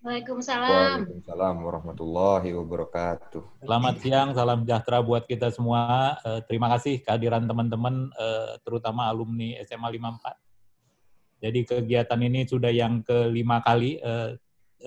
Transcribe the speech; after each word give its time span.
Waalaikumsalam. 0.00 1.04
Waalaikumsalam 1.04 1.56
warahmatullahi 1.60 2.56
wabarakatuh. 2.56 3.60
Selamat 3.60 3.94
siang, 4.00 4.32
salam 4.32 4.64
sejahtera 4.64 5.04
buat 5.04 5.28
kita 5.28 5.52
semua. 5.52 6.16
Uh, 6.24 6.40
terima 6.48 6.72
kasih 6.72 7.04
kehadiran 7.04 7.44
teman-teman, 7.44 8.08
uh, 8.16 8.56
terutama 8.64 9.12
alumni 9.12 9.60
SMA 9.60 10.00
54. 10.00 11.44
Jadi 11.44 11.60
kegiatan 11.68 12.16
ini 12.16 12.48
sudah 12.48 12.72
yang 12.72 13.04
kelima 13.04 13.60
kali 13.60 14.00
uh, 14.00 14.40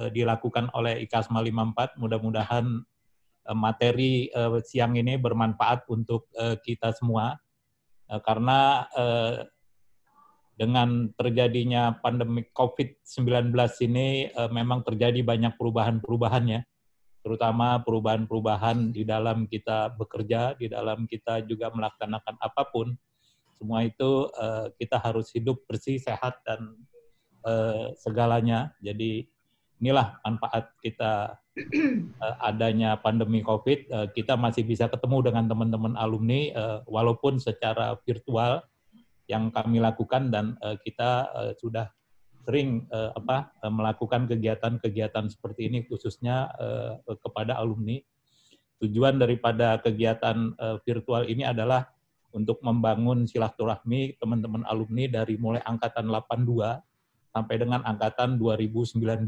dilakukan 0.10 0.73
oleh 0.73 1.05
IKASMA 1.05 1.45
54. 1.45 2.02
Mudah-mudahan 2.02 2.66
materi 3.54 4.34
siang 4.66 4.98
ini 4.98 5.21
bermanfaat 5.21 5.86
untuk 5.93 6.25
kita 6.66 6.89
semua. 6.98 7.38
Karena 8.09 8.89
dengan 10.64 11.11
terjadinya 11.20 12.00
pandemi 12.00 12.48
COVID-19 12.55 13.52
ini 13.84 14.32
uh, 14.32 14.48
memang 14.48 14.88
terjadi 14.88 15.20
banyak 15.20 15.59
perubahan-perubahan 15.59 16.43
ya, 16.48 16.62
terutama 17.20 17.84
perubahan-perubahan 17.84 18.95
di 18.95 19.03
dalam 19.03 19.44
kita 19.52 19.91
bekerja, 19.99 20.55
di 20.55 20.72
dalam 20.72 21.03
kita 21.03 21.44
juga 21.44 21.67
melaksanakan 21.76 22.39
apa 22.39 22.63
pun. 22.72 22.95
Semua 23.59 23.84
itu 23.84 24.31
uh, 24.39 24.72
kita 24.80 25.03
harus 25.03 25.31
hidup 25.36 25.67
bersih, 25.67 25.99
sehat, 25.99 26.39
dan 26.48 26.80
uh, 27.44 27.91
segalanya. 28.00 28.72
Jadi 28.80 29.27
inilah 29.84 30.16
manfaat 30.23 30.72
kita 30.80 31.36
uh, 32.23 32.36
adanya 32.39 32.95
pandemi 33.00 33.44
COVID. 33.44 33.80
Uh, 33.91 34.08
kita 34.16 34.39
masih 34.39 34.64
bisa 34.64 34.88
ketemu 34.88 35.27
dengan 35.27 35.48
teman-teman 35.52 35.95
alumni, 36.00 36.52
uh, 36.55 36.80
walaupun 36.88 37.39
secara 37.39 38.00
virtual, 38.08 38.64
yang 39.27 39.50
kami 39.50 39.80
lakukan 39.80 40.30
dan 40.30 40.59
uh, 40.59 40.76
kita 40.80 41.31
uh, 41.31 41.52
sudah 41.55 41.88
sering 42.44 42.84
uh, 42.91 43.16
apa 43.16 43.55
uh, 43.64 43.72
melakukan 43.72 44.27
kegiatan-kegiatan 44.27 45.31
seperti 45.31 45.72
ini 45.72 45.88
khususnya 45.88 46.52
uh, 46.59 47.00
kepada 47.23 47.55
alumni. 47.55 48.00
Tujuan 48.84 49.16
daripada 49.16 49.80
kegiatan 49.80 50.52
uh, 50.59 50.75
virtual 50.84 51.23
ini 51.23 51.47
adalah 51.47 51.88
untuk 52.36 52.59
membangun 52.66 53.23
silaturahmi 53.23 54.20
teman-teman 54.20 54.67
alumni 54.67 55.08
dari 55.08 55.40
mulai 55.40 55.64
angkatan 55.64 56.09
82 56.09 56.84
sampai 57.31 57.56
dengan 57.56 57.80
angkatan 57.88 58.36
2019. 58.36 59.23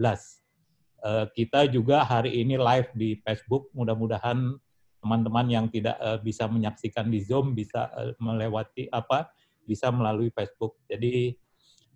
Uh, 1.00 1.26
kita 1.32 1.70
juga 1.72 2.04
hari 2.04 2.42
ini 2.42 2.60
live 2.60 2.90
di 2.98 3.16
Facebook. 3.24 3.72
Mudah-mudahan 3.72 4.58
teman-teman 5.00 5.48
yang 5.48 5.66
tidak 5.70 5.96
uh, 6.02 6.18
bisa 6.18 6.50
menyaksikan 6.50 7.08
di 7.14 7.22
Zoom 7.22 7.54
bisa 7.54 7.94
uh, 7.94 8.12
melewati 8.18 8.90
apa 8.90 9.30
bisa 9.66 9.90
melalui 9.90 10.30
Facebook. 10.32 10.80
Jadi 10.88 11.36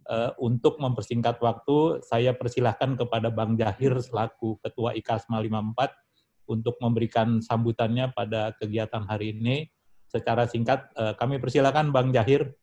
uh, 0.09 0.33
untuk 0.41 0.81
mempersingkat 0.81 1.37
waktu, 1.39 2.03
saya 2.03 2.33
persilahkan 2.33 2.97
kepada 2.97 3.29
Bang 3.29 3.55
Jahir 3.55 3.95
selaku 4.01 4.57
Ketua 4.59 4.97
IKASMA 4.97 5.39
54 5.45 6.49
untuk 6.49 6.75
memberikan 6.81 7.39
sambutannya 7.39 8.09
pada 8.11 8.51
kegiatan 8.57 9.05
hari 9.05 9.37
ini. 9.37 9.69
Secara 10.09 10.49
singkat, 10.49 10.89
uh, 10.97 11.13
kami 11.13 11.37
persilahkan 11.37 11.93
Bang 11.93 12.09
Jahir. 12.09 12.57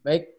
Baik, 0.00 0.34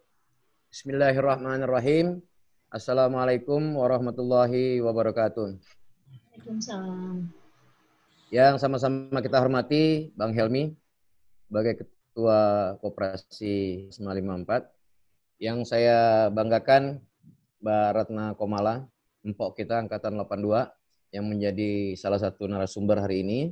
Bismillahirrahmanirrahim. 0.73 2.25
Assalamualaikum 2.73 3.77
warahmatullahi 3.77 4.83
wabarakatuh. 4.83 5.55
Waalaikumsalam. 5.55 7.31
Yang 8.33 8.53
sama-sama 8.59 9.23
kita 9.23 9.39
hormati 9.39 10.11
Bang 10.17 10.35
Helmi 10.35 10.75
sebagai 11.47 11.87
Ketua 12.15 12.79
Koperasi 12.79 13.91
954. 13.91 14.71
Yang 15.35 15.67
saya 15.67 16.31
banggakan 16.31 17.03
Mbak 17.59 17.87
Ratna 17.91 18.31
Komala, 18.39 18.87
empok 19.19 19.59
kita 19.59 19.83
Angkatan 19.83 20.15
82, 20.23 20.63
yang 21.11 21.27
menjadi 21.27 21.91
salah 21.99 22.15
satu 22.15 22.47
narasumber 22.47 23.03
hari 23.03 23.19
ini. 23.19 23.51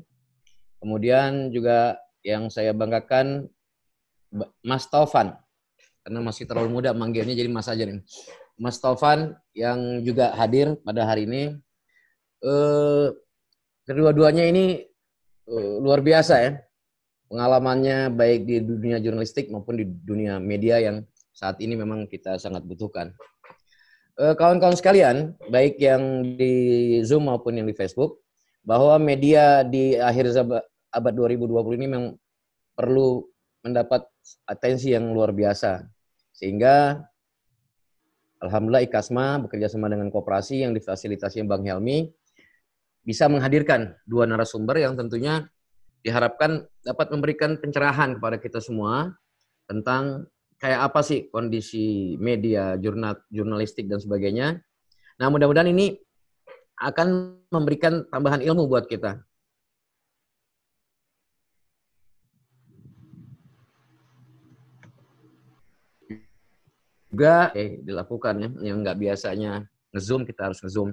Kemudian 0.80 1.52
juga 1.52 2.00
yang 2.24 2.48
saya 2.48 2.72
banggakan 2.72 3.52
Mas 4.64 4.88
Taufan, 4.88 5.36
karena 6.08 6.24
masih 6.24 6.48
terlalu 6.48 6.80
muda 6.80 6.96
manggilnya 6.96 7.36
jadi 7.36 7.52
Mas 7.52 7.68
aja 7.68 7.84
nih. 7.84 8.00
Mas 8.56 8.80
Taufan 8.80 9.36
yang 9.52 10.00
juga 10.08 10.32
hadir 10.40 10.80
pada 10.88 11.04
hari 11.04 11.28
ini. 11.28 11.52
Eh, 12.40 13.08
kedua-duanya 13.84 14.48
ini 14.48 14.88
eh, 15.52 15.76
luar 15.84 16.00
biasa 16.00 16.36
ya 16.40 16.64
pengalamannya 17.28 18.12
baik 18.14 18.48
di 18.48 18.62
dunia 18.64 18.98
jurnalistik 19.00 19.52
maupun 19.52 19.80
di 19.80 19.86
dunia 19.86 20.38
media 20.40 20.80
yang 20.80 21.04
saat 21.34 21.58
ini 21.60 21.74
memang 21.76 22.06
kita 22.08 22.38
sangat 22.38 22.64
butuhkan. 22.64 23.12
Eh, 24.14 24.38
kawan-kawan 24.38 24.78
sekalian, 24.78 25.34
baik 25.50 25.82
yang 25.82 26.22
di 26.38 26.54
Zoom 27.02 27.26
maupun 27.26 27.58
yang 27.58 27.66
di 27.66 27.74
Facebook, 27.74 28.22
bahwa 28.62 28.96
media 29.02 29.66
di 29.66 29.98
akhir 29.98 30.30
abad 30.94 31.14
2020 31.18 31.80
ini 31.82 31.88
memang 31.90 32.14
perlu 32.78 33.26
mendapat 33.66 34.06
atensi 34.46 34.94
yang 34.94 35.10
luar 35.10 35.34
biasa. 35.34 35.84
Sehingga 36.34 37.02
Alhamdulillah 38.44 38.84
IKASMA 38.86 39.48
bekerja 39.48 39.72
sama 39.72 39.88
dengan 39.88 40.12
kooperasi 40.12 40.68
yang 40.68 40.76
difasilitasi 40.76 41.48
Bang 41.48 41.64
Helmi 41.64 42.12
bisa 43.04 43.32
menghadirkan 43.32 43.96
dua 44.04 44.28
narasumber 44.28 44.84
yang 44.84 45.00
tentunya 45.00 45.48
diharapkan 46.04 46.68
dapat 46.84 47.08
memberikan 47.16 47.56
pencerahan 47.56 48.20
kepada 48.20 48.36
kita 48.36 48.60
semua 48.60 49.16
tentang 49.66 50.28
kayak 50.60 50.92
apa 50.92 51.00
sih 51.00 51.32
kondisi 51.32 52.20
media, 52.20 52.76
jurnal, 52.76 53.24
jurnalistik 53.32 53.88
dan 53.88 54.04
sebagainya. 54.04 54.60
Nah, 55.20 55.28
mudah-mudahan 55.32 55.72
ini 55.72 55.96
akan 56.84 57.40
memberikan 57.48 58.04
tambahan 58.12 58.44
ilmu 58.44 58.68
buat 58.68 58.88
kita. 58.88 59.24
Juga 67.14 67.54
eh, 67.54 67.80
dilakukan 67.86 68.36
ya, 68.42 68.50
yang 68.74 68.82
nggak 68.82 68.98
biasanya 68.98 69.64
ngezoom 69.94 70.26
kita 70.26 70.50
harus 70.50 70.60
ngezoom 70.60 70.92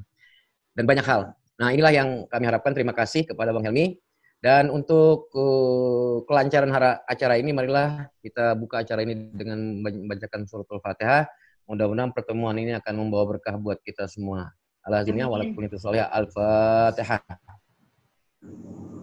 dan 0.76 0.84
banyak 0.84 1.06
hal. 1.08 1.32
Nah, 1.56 1.72
inilah 1.72 1.92
yang 1.92 2.08
kami 2.28 2.44
harapkan. 2.44 2.76
Terima 2.76 2.92
kasih 2.92 3.24
kepada 3.24 3.50
Bang 3.56 3.64
Helmi 3.64 3.96
dan 4.40 4.72
untuk 4.72 5.28
uh, 5.36 6.24
kelancaran 6.24 6.72
acara 7.04 7.36
ini, 7.36 7.52
marilah 7.52 8.08
kita 8.24 8.56
buka 8.56 8.80
acara 8.80 9.04
ini 9.04 9.28
dengan 9.36 9.84
membacakan 9.84 10.48
surat 10.48 10.64
Al-Fatihah. 10.64 11.28
Mudah-mudahan 11.68 12.16
pertemuan 12.16 12.56
ini 12.56 12.72
akan 12.72 13.04
membawa 13.04 13.36
berkah 13.36 13.60
buat 13.60 13.84
kita 13.84 14.08
semua. 14.08 14.48
Alhamdulillah, 14.88 15.28
walaupun 15.28 15.62
itu 15.68 15.76
soleh. 15.76 16.00
Al-Fatihah. 16.00 17.20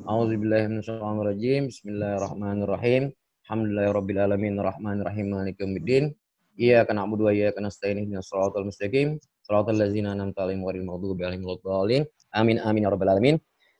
A'udzubillahiminasyaitonirrajim. 0.09 1.69
Bismillahirrahmanirrahim. 1.69 3.13
Alhamdulillahirabbil 3.45 4.19
alamin 4.19 4.57
arrahmanirrahim 4.57 5.25
maliki 5.37 5.61
yaumiddin. 5.61 6.17
Iyyaka 6.57 6.97
na'budu 6.97 7.29
wa 7.29 7.31
iyyaka 7.31 7.61
nasta'in 7.61 8.01
ihdinas 8.01 8.25
shiratal 8.25 8.65
mustaqim. 8.65 9.21
Shiratal 9.45 9.77
ladzina 9.77 10.17
an'amta 10.17 10.49
alaihim 10.49 10.65
ghairil 10.65 10.83
maghdubi 10.89 11.21
alaihim 11.29 11.45
waladdallin. 11.45 12.03
Amin 12.33 12.57
amin 12.57 12.81
ya 12.83 12.89
rabbal 12.89 13.13
alamin. 13.13 13.37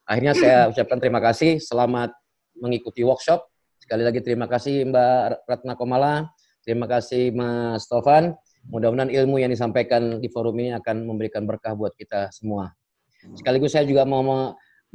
Akhirnya 0.07 0.34
saya 0.40 0.57
ucapkan 0.72 1.03
terima 1.03 1.19
kasih. 1.19 1.59
Selamat 1.59 2.16
mengikuti 2.56 3.03
workshop. 3.03 3.44
Sekali 3.75 4.07
lagi 4.07 4.23
terima 4.23 4.47
kasih 4.47 4.88
Mbak 4.88 5.44
Ratna 5.44 5.75
Komala. 5.75 6.31
Terima 6.63 6.88
kasih 6.88 7.35
Mas 7.35 7.91
Tovan. 7.91 8.31
Mudah-mudahan 8.72 9.12
ilmu 9.12 9.40
yang 9.44 9.51
disampaikan 9.51 10.23
di 10.23 10.31
forum 10.31 10.56
ini 10.63 10.72
akan 10.79 11.03
memberikan 11.07 11.44
berkah 11.44 11.75
buat 11.75 11.91
kita 12.00 12.31
semua. 12.31 12.72
Sekaligus 13.35 13.75
saya 13.75 13.84
juga 13.84 14.07
mau 14.07 14.23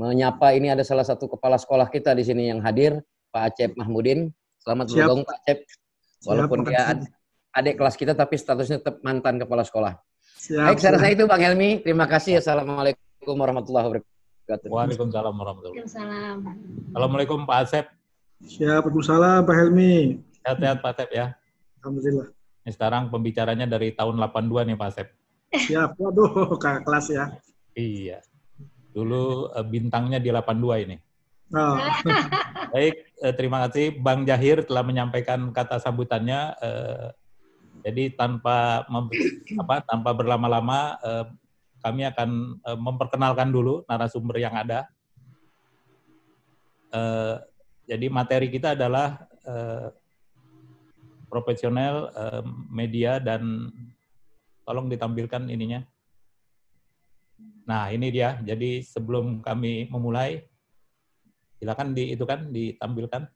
menyapa 0.00 0.56
ini 0.56 0.72
ada 0.72 0.84
salah 0.84 1.04
satu 1.04 1.28
kepala 1.28 1.60
sekolah 1.60 1.92
kita 1.92 2.16
di 2.16 2.24
sini 2.24 2.48
yang 2.48 2.64
hadir, 2.64 3.00
Pak 3.28 3.52
Acep 3.52 3.70
Mahmudin. 3.76 4.32
Selamat 4.64 4.88
bergabung 4.92 5.24
Pak 5.28 5.36
Acep. 5.44 5.58
Walaupun 6.24 6.58
Siap, 6.64 6.68
dia 6.68 6.80
ad, 6.88 7.00
adik 7.52 7.74
kelas 7.76 7.96
kita 8.00 8.12
tapi 8.16 8.40
statusnya 8.40 8.80
tetap 8.80 9.04
mantan 9.04 9.36
kepala 9.36 9.64
sekolah. 9.64 9.92
Siap, 10.40 10.72
Baik, 10.72 10.78
saya 10.80 10.96
rasa 10.96 11.08
itu 11.12 11.24
Bang 11.28 11.44
Helmi. 11.44 11.84
Terima 11.84 12.08
kasih. 12.08 12.40
Assalamualaikum 12.40 13.36
warahmatullahi 13.36 13.84
wabarakatuh 13.88 14.11
wabarakatuh. 14.52 14.68
Waalaikumsalam 14.68 15.34
warahmatullahi 15.34 15.80
wabarakatuh. 15.80 16.92
Assalamualaikum 16.92 17.38
Pak 17.48 17.58
Asep. 17.64 17.86
Siap, 18.42 18.82
Waalaikumsalam 18.84 19.40
Pak 19.48 19.56
Helmi. 19.56 19.94
Sehat-sehat 20.42 20.78
Pak 20.84 20.90
Asep 20.92 21.08
ya. 21.14 21.26
Alhamdulillah. 21.80 22.28
Ini 22.62 22.70
sekarang 22.70 23.02
pembicaranya 23.10 23.66
dari 23.66 23.88
tahun 23.96 24.14
82 24.20 24.68
nih 24.68 24.76
Pak 24.76 24.88
Asep. 24.92 25.08
Siap, 25.52 25.90
waduh 25.96 26.32
kakak 26.62 26.84
kelas 26.84 27.06
ya. 27.08 27.24
Iya. 27.72 28.18
Dulu 28.92 29.48
uh, 29.52 29.64
bintangnya 29.64 30.20
di 30.20 30.28
82 30.28 30.84
ini. 30.84 30.96
Oh. 31.52 31.76
Baik, 32.72 32.94
uh, 33.24 33.34
terima 33.36 33.64
kasih 33.68 33.96
Bang 34.00 34.24
Jahir 34.28 34.64
telah 34.64 34.84
menyampaikan 34.84 35.48
kata 35.52 35.80
sambutannya. 35.80 36.56
Uh, 36.60 37.08
jadi 37.82 38.14
tanpa 38.14 38.86
apa 39.58 39.82
tanpa 39.82 40.14
berlama-lama 40.14 40.94
kami 41.82 42.06
akan 42.06 42.62
uh, 42.62 42.78
memperkenalkan 42.78 43.50
dulu 43.50 43.82
narasumber 43.90 44.38
yang 44.38 44.54
ada. 44.54 44.86
Uh, 46.94 47.42
jadi 47.90 48.06
materi 48.06 48.46
kita 48.46 48.78
adalah 48.78 49.26
uh, 49.42 49.90
profesional 51.26 52.14
uh, 52.14 52.44
media 52.70 53.18
dan 53.18 53.72
tolong 54.62 54.86
ditampilkan 54.86 55.50
ininya. 55.50 55.82
Nah, 57.66 57.90
ini 57.90 58.10
dia. 58.14 58.38
Jadi 58.42 58.82
sebelum 58.82 59.42
kami 59.42 59.90
memulai, 59.90 60.42
silakan 61.58 61.94
di 61.94 62.14
itu 62.14 62.22
kan 62.22 62.50
ditampilkan. 62.50 63.26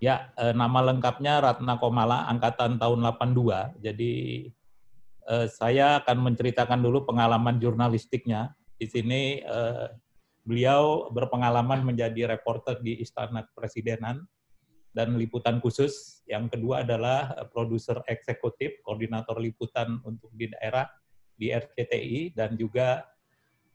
Ya, 0.00 0.32
eh, 0.40 0.56
nama 0.56 0.80
lengkapnya 0.80 1.44
Ratna 1.44 1.76
Komala, 1.76 2.24
angkatan 2.32 2.80
tahun 2.80 3.04
82. 3.04 3.76
Jadi 3.84 4.12
eh, 5.28 5.46
saya 5.52 6.00
akan 6.00 6.32
menceritakan 6.32 6.80
dulu 6.80 7.04
pengalaman 7.04 7.60
jurnalistiknya. 7.60 8.56
Di 8.80 8.88
sini 8.88 9.44
eh, 9.44 9.86
beliau 10.40 11.12
berpengalaman 11.12 11.84
menjadi 11.84 12.32
reporter 12.32 12.80
di 12.80 12.96
Istana 13.04 13.44
Kepresidenan 13.52 14.24
dan 14.96 15.20
liputan 15.20 15.60
khusus. 15.60 16.24
Yang 16.24 16.56
kedua 16.56 16.80
adalah 16.80 17.36
eh, 17.36 17.46
produser 17.52 18.00
eksekutif, 18.08 18.80
koordinator 18.80 19.36
liputan 19.36 20.00
untuk 20.00 20.32
di 20.32 20.48
daerah 20.48 20.88
di 21.36 21.52
RCTI 21.52 22.32
dan 22.32 22.56
juga 22.56 23.04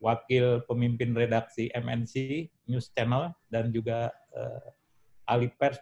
wakil 0.02 0.66
pemimpin 0.66 1.14
redaksi 1.14 1.70
MNC 1.70 2.46
News 2.66 2.90
Channel 2.98 3.30
dan 3.54 3.70
juga 3.70 4.10
eh, 4.34 4.74
ahli 5.26 5.50
pers 5.54 5.82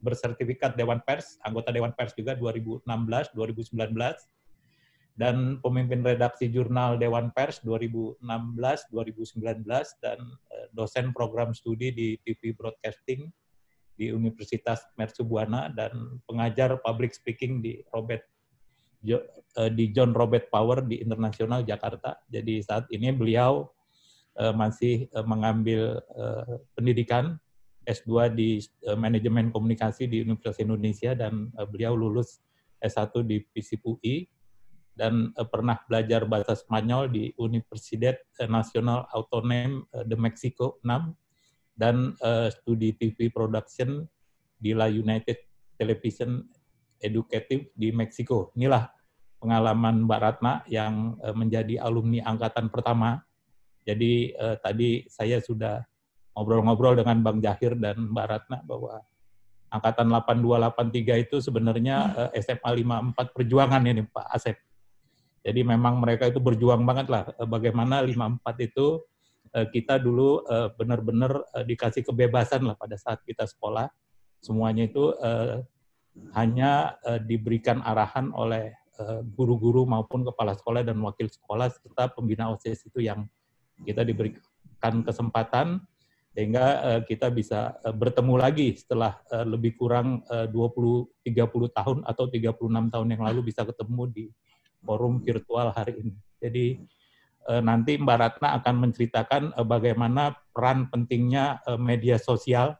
bersertifikat 0.00 0.74
Dewan 0.76 1.00
Pers, 1.02 1.38
anggota 1.46 1.72
Dewan 1.72 1.94
Pers 1.94 2.12
juga 2.14 2.34
2016, 2.34 2.84
2019, 3.34 3.76
dan 5.16 5.56
pemimpin 5.64 6.04
redaksi 6.04 6.52
jurnal 6.52 7.00
Dewan 7.00 7.32
Pers 7.32 7.64
2016, 7.64 8.20
2019, 8.92 9.64
dan 10.04 10.18
eh, 10.52 10.66
dosen 10.76 11.10
program 11.16 11.56
studi 11.56 11.88
di 11.88 12.08
TV 12.20 12.52
Broadcasting 12.52 13.32
di 13.96 14.12
Universitas 14.12 14.84
Mercubuana 15.00 15.72
dan 15.72 16.20
pengajar 16.28 16.76
public 16.84 17.16
speaking 17.16 17.64
di 17.64 17.80
Robert 17.96 18.28
eh, 19.08 19.70
di 19.72 19.88
John 19.96 20.12
Robert 20.12 20.52
Power 20.52 20.84
di 20.84 21.00
Internasional 21.00 21.64
Jakarta. 21.64 22.20
Jadi 22.28 22.60
saat 22.60 22.84
ini 22.92 23.08
beliau 23.08 23.72
eh, 24.36 24.52
masih 24.52 25.08
mengambil 25.24 26.04
pendidikan 26.76 27.40
S2 27.86 28.34
di 28.34 28.58
uh, 28.90 28.98
Manajemen 28.98 29.54
Komunikasi 29.54 30.10
di 30.10 30.26
Universitas 30.26 30.58
Indonesia 30.58 31.14
dan 31.14 31.54
uh, 31.54 31.64
beliau 31.64 31.94
lulus 31.94 32.42
S1 32.82 33.24
di 33.24 33.40
PISIP 33.40 33.86
UI 33.86 34.26
dan 34.98 35.30
uh, 35.38 35.46
pernah 35.46 35.78
belajar 35.86 36.26
bahasa 36.26 36.58
Spanyol 36.58 37.08
di 37.08 37.30
Universidad 37.38 38.18
Nacional 38.50 39.06
Autonom 39.14 39.86
de 40.04 40.16
Mexico 40.18 40.82
6 40.82 41.14
dan 41.76 42.16
uh, 42.24 42.48
studi 42.48 42.96
TV 42.96 43.28
production 43.28 44.02
di 44.56 44.72
La 44.72 44.88
United 44.88 45.36
Television 45.76 46.40
Educative 46.96 47.68
di 47.76 47.92
Meksiko. 47.92 48.56
Inilah 48.56 48.88
pengalaman 49.36 50.08
Mbak 50.08 50.20
Ratna 50.20 50.64
yang 50.66 51.20
uh, 51.20 51.36
menjadi 51.36 51.76
alumni 51.84 52.24
angkatan 52.24 52.72
pertama. 52.72 53.20
Jadi 53.84 54.32
uh, 54.34 54.56
tadi 54.58 55.04
saya 55.06 55.38
sudah 55.38 55.84
ngobrol-ngobrol 56.36 57.00
dengan 57.00 57.24
Bang 57.24 57.40
Jahir 57.40 57.72
dan 57.80 58.12
Mbak 58.12 58.26
Ratna 58.28 58.60
bahwa 58.60 59.00
angkatan 59.72 60.12
8283 60.12 61.24
itu 61.24 61.36
sebenarnya 61.40 61.96
uh, 62.12 62.30
SMA 62.36 62.84
54 63.16 63.32
perjuangan 63.32 63.80
ini 63.88 64.04
Pak 64.04 64.26
Asep. 64.28 64.60
Jadi 65.40 65.64
memang 65.64 65.96
mereka 65.96 66.28
itu 66.28 66.36
berjuang 66.36 66.84
banget 66.84 67.08
lah 67.08 67.24
uh, 67.40 67.48
bagaimana 67.48 68.04
54 68.04 68.68
itu 68.68 69.00
uh, 69.56 69.66
kita 69.72 69.96
dulu 69.96 70.44
benar-benar 70.76 71.40
dikasih 71.64 72.04
kebebasan 72.04 72.68
lah 72.68 72.76
pada 72.76 73.00
saat 73.00 73.24
kita 73.24 73.48
sekolah. 73.48 73.88
Semuanya 74.44 74.86
itu 74.86 75.16
hanya 76.36 77.00
diberikan 77.24 77.80
arahan 77.80 78.30
oleh 78.36 78.76
guru-guru 79.32 79.88
maupun 79.88 80.22
kepala 80.28 80.54
sekolah 80.54 80.84
dan 80.84 81.00
wakil 81.00 81.26
sekolah 81.26 81.72
serta 81.72 82.12
pembina 82.12 82.52
OSIS 82.52 82.84
itu 82.84 83.00
yang 83.00 83.26
kita 83.82 84.04
diberikan 84.04 85.02
kesempatan 85.02 85.82
sehingga 86.36 86.66
uh, 86.84 87.00
kita 87.08 87.32
bisa 87.32 87.80
uh, 87.80 87.96
bertemu 87.96 88.36
lagi 88.36 88.76
setelah 88.76 89.16
uh, 89.32 89.48
lebih 89.48 89.72
kurang 89.72 90.20
uh, 90.28 90.44
20 90.44 91.24
30 91.24 91.32
tahun 91.72 91.98
atau 92.04 92.24
36 92.28 92.92
tahun 92.92 93.08
yang 93.08 93.22
lalu 93.24 93.48
bisa 93.48 93.64
ketemu 93.64 94.04
di 94.12 94.24
forum 94.84 95.24
virtual 95.24 95.72
hari 95.72 95.96
ini. 95.96 96.12
Jadi 96.36 96.66
uh, 97.48 97.64
nanti 97.64 97.96
Mbak 97.96 98.18
Ratna 98.20 98.52
akan 98.60 98.74
menceritakan 98.84 99.42
uh, 99.56 99.64
bagaimana 99.64 100.36
peran 100.52 100.92
pentingnya 100.92 101.64
uh, 101.64 101.80
media 101.80 102.20
sosial 102.20 102.76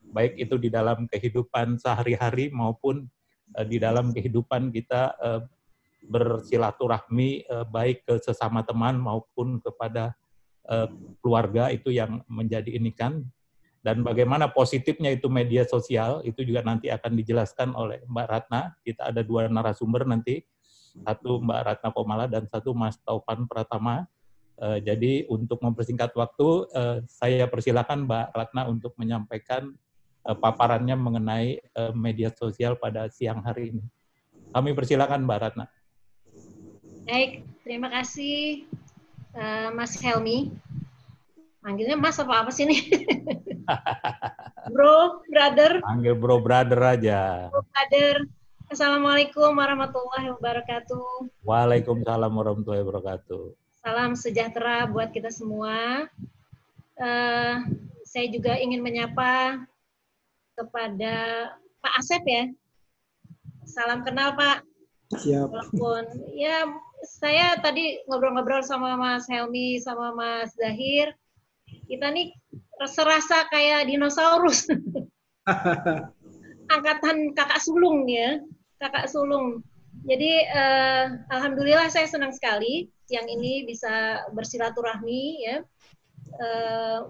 baik 0.00 0.40
itu 0.40 0.56
di 0.56 0.72
dalam 0.72 1.04
kehidupan 1.04 1.76
sehari-hari 1.76 2.48
maupun 2.56 3.04
uh, 3.52 3.66
di 3.68 3.76
dalam 3.76 4.16
kehidupan 4.16 4.72
kita 4.72 5.12
uh, 5.20 5.44
bersilaturahmi 6.08 7.44
uh, 7.52 7.68
baik 7.68 8.08
ke 8.08 8.16
sesama 8.24 8.64
teman 8.64 8.96
maupun 8.96 9.60
kepada 9.60 10.16
uh, 10.68 10.88
keluarga 11.24 11.72
itu 11.72 11.90
yang 11.92 12.20
menjadi 12.28 12.70
ini 12.74 12.92
kan 12.92 13.24
dan 13.84 14.00
bagaimana 14.00 14.48
positifnya 14.48 15.12
itu 15.12 15.28
media 15.28 15.68
sosial 15.68 16.24
itu 16.24 16.40
juga 16.40 16.64
nanti 16.64 16.88
akan 16.88 17.20
dijelaskan 17.20 17.76
oleh 17.76 18.00
Mbak 18.08 18.26
Ratna. 18.32 18.72
Kita 18.80 19.12
ada 19.12 19.20
dua 19.20 19.44
narasumber 19.44 20.08
nanti, 20.08 20.40
satu 21.04 21.44
Mbak 21.44 21.60
Ratna 21.60 21.88
Komala 21.92 22.24
dan 22.24 22.48
satu 22.48 22.72
Mas 22.72 22.96
Taufan 23.04 23.44
Pratama. 23.44 24.08
Uh, 24.56 24.80
jadi 24.80 25.28
untuk 25.28 25.60
mempersingkat 25.60 26.16
waktu, 26.16 26.48
uh, 26.72 27.04
saya 27.04 27.44
persilakan 27.44 28.08
Mbak 28.08 28.26
Ratna 28.32 28.72
untuk 28.72 28.96
menyampaikan 28.96 29.76
uh, 30.24 30.32
paparannya 30.32 30.96
mengenai 30.96 31.60
uh, 31.76 31.92
media 31.92 32.32
sosial 32.32 32.80
pada 32.80 33.12
siang 33.12 33.44
hari 33.44 33.76
ini. 33.76 33.84
Kami 34.48 34.72
persilakan 34.72 35.28
Mbak 35.28 35.38
Ratna. 35.44 35.68
Baik, 37.04 37.44
terima 37.60 37.92
kasih 37.92 38.64
uh, 39.34 39.68
Mas 39.74 39.98
Helmi. 39.98 40.54
Manggilnya 41.64 41.96
Mas 41.96 42.20
apa 42.20 42.44
apa 42.44 42.50
sih 42.52 42.68
nih? 42.68 42.80
bro, 44.74 45.24
brother. 45.28 45.80
Panggil 45.80 46.14
bro, 46.16 46.36
brother 46.40 46.80
aja. 46.80 47.48
Bro, 47.48 47.64
brother. 47.68 48.16
Assalamualaikum 48.68 49.52
warahmatullahi 49.54 50.34
wabarakatuh. 50.34 51.28
Waalaikumsalam 51.44 52.32
warahmatullahi 52.32 52.84
wabarakatuh. 52.84 53.52
Salam 53.84 54.16
sejahtera 54.16 54.88
buat 54.88 55.12
kita 55.12 55.28
semua. 55.28 56.08
Uh, 56.96 57.60
saya 58.08 58.26
juga 58.32 58.56
ingin 58.56 58.80
menyapa 58.80 59.60
kepada 60.56 61.14
Pak 61.84 61.94
Asep 62.00 62.22
ya. 62.24 62.44
Salam 63.68 64.04
kenal 64.04 64.32
Pak. 64.36 64.64
Siap. 65.12 65.48
Walaupun 65.52 66.02
ya 66.32 66.64
saya 67.04 67.60
tadi 67.60 68.00
ngobrol-ngobrol 68.08 68.64
sama 68.64 68.96
Mas 68.96 69.28
Helmi 69.28 69.76
sama 69.80 70.16
Mas 70.16 70.56
Zahir, 70.56 71.12
kita 71.86 72.08
nih 72.10 72.32
serasa 72.88 73.46
kayak 73.52 73.88
dinosaurus. 73.88 74.68
Angkatan 76.74 77.36
kakak 77.36 77.60
sulung 77.60 78.08
ya, 78.08 78.40
kakak 78.80 79.12
sulung. 79.12 79.60
Jadi 80.04 80.32
eh, 80.48 81.06
alhamdulillah 81.30 81.88
saya 81.92 82.08
senang 82.08 82.32
sekali 82.32 82.88
yang 83.12 83.28
ini 83.28 83.68
bisa 83.68 84.24
bersilaturahmi 84.32 85.22
ya. 85.44 85.56
Eh, 86.40 87.00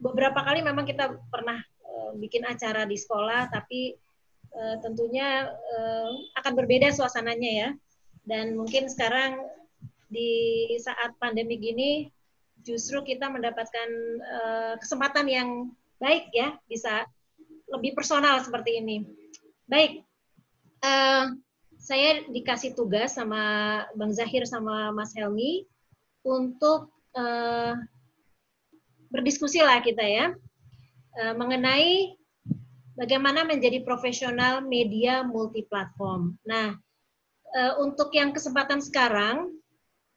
beberapa 0.00 0.40
kali 0.44 0.64
memang 0.64 0.88
kita 0.88 1.12
pernah 1.28 1.60
eh, 1.60 2.10
bikin 2.16 2.48
acara 2.48 2.88
di 2.88 2.96
sekolah, 2.96 3.52
tapi 3.52 3.94
eh, 4.56 4.76
tentunya 4.80 5.44
eh, 5.48 6.10
akan 6.40 6.52
berbeda 6.56 6.88
suasananya 6.92 7.52
ya 7.52 7.70
dan 8.26 8.58
mungkin 8.58 8.90
sekarang 8.90 9.38
di 10.10 10.66
saat 10.82 11.14
pandemi 11.22 11.58
gini 11.58 12.10
justru 12.66 13.06
kita 13.06 13.30
mendapatkan 13.30 13.88
uh, 14.26 14.74
kesempatan 14.82 15.26
yang 15.30 15.48
baik 16.02 16.28
ya 16.34 16.58
bisa 16.66 17.06
lebih 17.70 17.94
personal 17.94 18.42
seperti 18.42 18.82
ini. 18.82 19.06
Baik, 19.66 20.02
uh, 20.82 21.34
saya 21.78 22.26
dikasih 22.26 22.74
tugas 22.74 23.14
sama 23.14 23.82
Bang 23.94 24.10
Zahir 24.10 24.42
sama 24.46 24.90
Mas 24.90 25.14
Helmi 25.14 25.66
untuk 26.26 26.90
uh, 27.14 27.74
berdiskusi 29.10 29.62
lah 29.62 29.78
kita 29.78 30.02
ya 30.02 30.34
uh, 31.22 31.34
mengenai 31.38 32.18
bagaimana 32.98 33.46
menjadi 33.46 33.82
profesional 33.86 34.62
media 34.62 35.22
multiplatform. 35.22 36.34
Nah, 36.42 36.74
uh, 37.56 37.80
untuk 37.80 38.12
yang 38.12 38.36
kesempatan 38.36 38.84
sekarang 38.84 39.48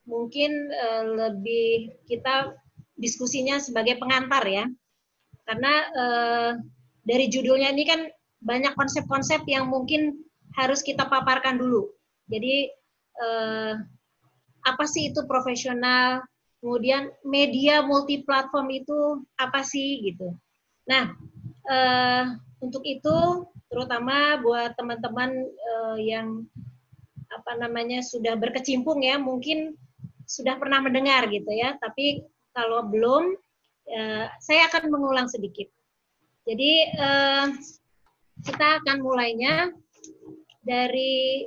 mungkin 0.04 0.52
uh, 0.74 1.06
lebih 1.28 1.96
kita 2.06 2.52
diskusinya 3.00 3.58
sebagai 3.64 3.96
pengantar 3.96 4.44
ya. 4.44 4.68
Karena 5.48 5.74
uh, 5.96 6.52
dari 7.08 7.32
judulnya 7.32 7.72
ini 7.72 7.88
kan 7.88 8.06
banyak 8.44 8.76
konsep-konsep 8.76 9.48
yang 9.48 9.72
mungkin 9.72 10.20
harus 10.60 10.84
kita 10.84 11.08
paparkan 11.08 11.58
dulu. 11.58 11.90
Jadi 12.28 12.70
uh, 13.18 13.74
apa 14.68 14.86
sih 14.86 15.10
itu 15.10 15.24
profesional? 15.26 16.22
Kemudian 16.60 17.08
media 17.24 17.80
multiplatform 17.80 18.68
itu 18.76 19.24
apa 19.40 19.64
sih 19.64 20.04
gitu. 20.04 20.36
Nah 20.92 21.16
uh, 21.72 22.36
untuk 22.60 22.84
itu 22.84 23.48
terutama 23.72 24.42
buat 24.44 24.76
teman-teman 24.76 25.32
uh, 25.48 25.98
yang 26.02 26.44
apa 27.30 27.52
namanya 27.62 28.02
sudah 28.02 28.34
berkecimpung 28.36 29.06
ya, 29.06 29.22
mungkin 29.22 29.78
sudah 30.26 30.58
pernah 30.58 30.82
mendengar 30.82 31.26
gitu 31.30 31.50
ya. 31.50 31.78
Tapi 31.78 32.26
kalau 32.54 32.86
belum, 32.90 33.34
uh, 33.90 34.26
saya 34.42 34.70
akan 34.70 34.90
mengulang 34.90 35.30
sedikit. 35.30 35.70
Jadi 36.50 36.72
uh, 36.98 37.46
kita 38.42 38.82
akan 38.82 38.98
mulainya 39.06 39.70
dari 40.66 41.46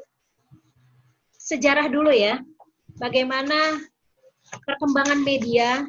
sejarah 1.39 1.91
dulu 1.91 2.15
ya. 2.15 2.39
Bagaimana 3.01 3.83
perkembangan 4.63 5.21
media. 5.25 5.87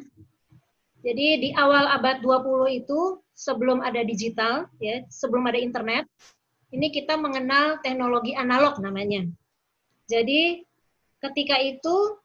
Jadi 1.04 1.26
di 1.36 1.50
awal 1.52 1.84
abad 1.92 2.24
20 2.24 2.80
itu 2.80 3.20
sebelum 3.36 3.84
ada 3.84 4.00
digital 4.00 4.64
ya, 4.80 5.04
sebelum 5.12 5.44
ada 5.44 5.60
internet, 5.60 6.08
ini 6.72 6.88
kita 6.88 7.20
mengenal 7.20 7.78
teknologi 7.84 8.32
analog 8.32 8.80
namanya. 8.80 9.28
Jadi 10.10 10.64
ketika 11.24 11.56
itu 11.60 12.20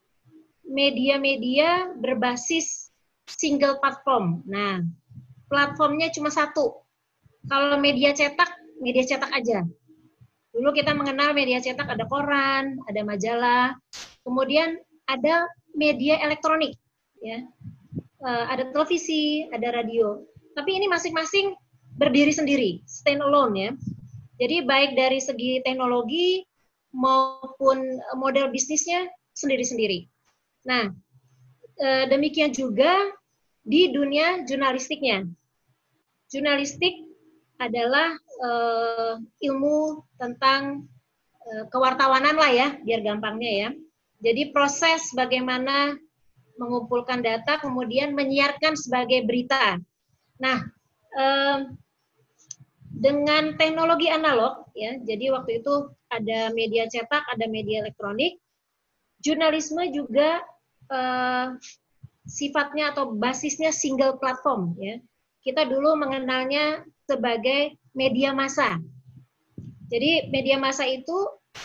media-media 0.70 1.96
berbasis 1.98 2.92
single 3.26 3.80
platform. 3.82 4.44
Nah, 4.46 4.84
platformnya 5.50 6.12
cuma 6.14 6.30
satu. 6.30 6.78
Kalau 7.48 7.80
media 7.80 8.12
cetak, 8.12 8.48
media 8.78 9.02
cetak 9.02 9.32
aja. 9.32 9.64
Dulu 10.50 10.74
kita 10.74 10.92
mengenal 10.92 11.32
media 11.32 11.62
cetak 11.62 11.86
ada 11.86 12.04
koran, 12.10 12.78
ada 12.90 13.00
majalah, 13.06 13.78
kemudian 14.26 14.78
ada 15.06 15.46
media 15.74 16.18
elektronik, 16.22 16.74
ya, 17.22 17.46
uh, 18.22 18.44
ada 18.50 18.68
televisi, 18.74 19.46
ada 19.54 19.70
radio. 19.70 20.26
Tapi 20.58 20.74
ini 20.74 20.90
masing-masing 20.90 21.54
berdiri 21.96 22.34
sendiri, 22.34 22.70
stand 22.84 23.22
alone 23.22 23.54
ya. 23.54 23.70
Jadi 24.42 24.66
baik 24.66 24.98
dari 24.98 25.22
segi 25.22 25.62
teknologi 25.62 26.42
maupun 26.90 28.00
model 28.18 28.50
bisnisnya 28.50 29.06
sendiri-sendiri. 29.34 30.10
Nah, 30.66 30.90
uh, 31.80 32.04
demikian 32.10 32.50
juga 32.50 32.92
di 33.62 33.94
dunia 33.94 34.42
jurnalistiknya. 34.46 35.26
Jurnalistik 36.30 37.06
adalah 37.60 38.14
uh, 38.40 39.14
ilmu 39.42 40.04
tentang 40.16 40.88
kewartawanan 41.50 42.38
lah 42.38 42.52
ya, 42.52 42.68
biar 42.86 43.02
gampangnya 43.02 43.50
ya. 43.50 43.68
Jadi 44.22 44.52
proses 44.54 45.10
bagaimana 45.16 45.98
mengumpulkan 46.60 47.24
data 47.24 47.56
kemudian 47.56 48.12
menyiarkan 48.12 48.76
sebagai 48.76 49.24
berita. 49.24 49.80
Nah, 50.36 50.60
eh, 51.16 51.56
dengan 52.90 53.54
teknologi 53.54 54.10
analog 54.10 54.66
ya, 54.74 54.98
jadi 55.06 55.30
waktu 55.30 55.62
itu 55.62 55.94
ada 56.10 56.50
media 56.50 56.90
cetak, 56.90 57.22
ada 57.30 57.46
media 57.46 57.86
elektronik. 57.86 58.42
Jurnalisme 59.22 59.84
juga 59.94 60.42
eh, 60.90 61.46
sifatnya 62.26 62.90
atau 62.92 63.14
basisnya 63.14 63.70
single 63.70 64.18
platform 64.18 64.74
ya. 64.80 64.98
Kita 65.40 65.64
dulu 65.64 65.96
mengenalnya 65.96 66.84
sebagai 67.08 67.78
media 67.96 68.34
massa. 68.34 68.76
Jadi 69.90 70.28
media 70.30 70.60
massa 70.60 70.86
itu 70.86 71.16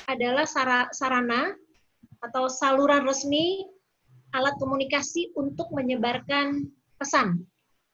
adalah 0.09 0.47
sarana 0.89 1.53
atau 2.23 2.49
saluran 2.49 3.05
resmi 3.05 3.61
alat 4.33 4.57
komunikasi 4.57 5.35
untuk 5.37 5.69
menyebarkan 5.75 6.65
pesan 6.97 7.45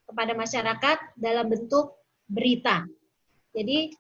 kepada 0.08 0.32
masyarakat 0.38 0.98
dalam 1.20 1.52
bentuk 1.52 2.00
berita. 2.32 2.88
Jadi 3.52 3.92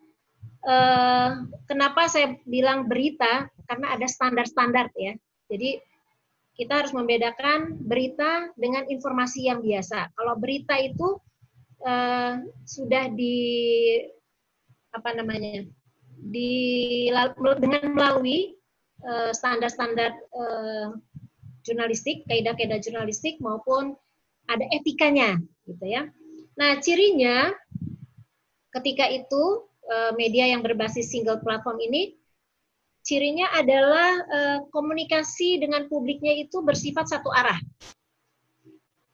eh, 0.67 1.29
kenapa 1.67 2.08
saya 2.08 2.36
bilang 2.48 2.88
berita? 2.88 3.48
Karena 3.67 3.96
ada 3.96 4.08
standar-standar 4.08 4.91
ya. 4.96 5.15
Jadi 5.48 5.79
kita 6.55 6.84
harus 6.84 6.91
membedakan 6.91 7.79
berita 7.79 8.51
dengan 8.60 8.84
informasi 8.91 9.48
yang 9.48 9.63
biasa. 9.63 10.12
Kalau 10.15 10.36
berita 10.39 10.75
itu 10.79 11.20
eh, 11.84 12.34
sudah 12.67 13.03
di 13.12 13.38
apa 14.91 15.15
namanya 15.15 15.63
di 16.22 17.08
dengan 17.63 17.96
melalui 17.96 18.60
Eh, 19.01 19.34
standar-standar 19.34 20.13
uh, 20.29 20.93
jurnalistik, 21.65 22.22
kaidah-kaidah 22.29 22.77
jurnalistik 22.77 23.41
maupun 23.41 23.98
ada 24.46 24.62
etikanya, 24.70 25.41
gitu 25.65 25.86
ya. 25.89 26.05
Nah, 26.53 26.77
cirinya 26.86 27.50
ketika 28.72 29.08
itu 29.12 29.68
uh, 29.88 30.12
media 30.16 30.48
yang 30.48 30.63
berbasis 30.63 31.12
single 31.12 31.40
platform 31.44 31.78
ini 31.84 32.16
cirinya 33.01 33.50
adalah 33.56 34.10
uh, 34.30 34.60
komunikasi 34.70 35.60
dengan 35.60 35.90
publiknya 35.90 36.38
itu 36.38 36.62
bersifat 36.62 37.10
satu 37.10 37.30
arah. 37.34 37.58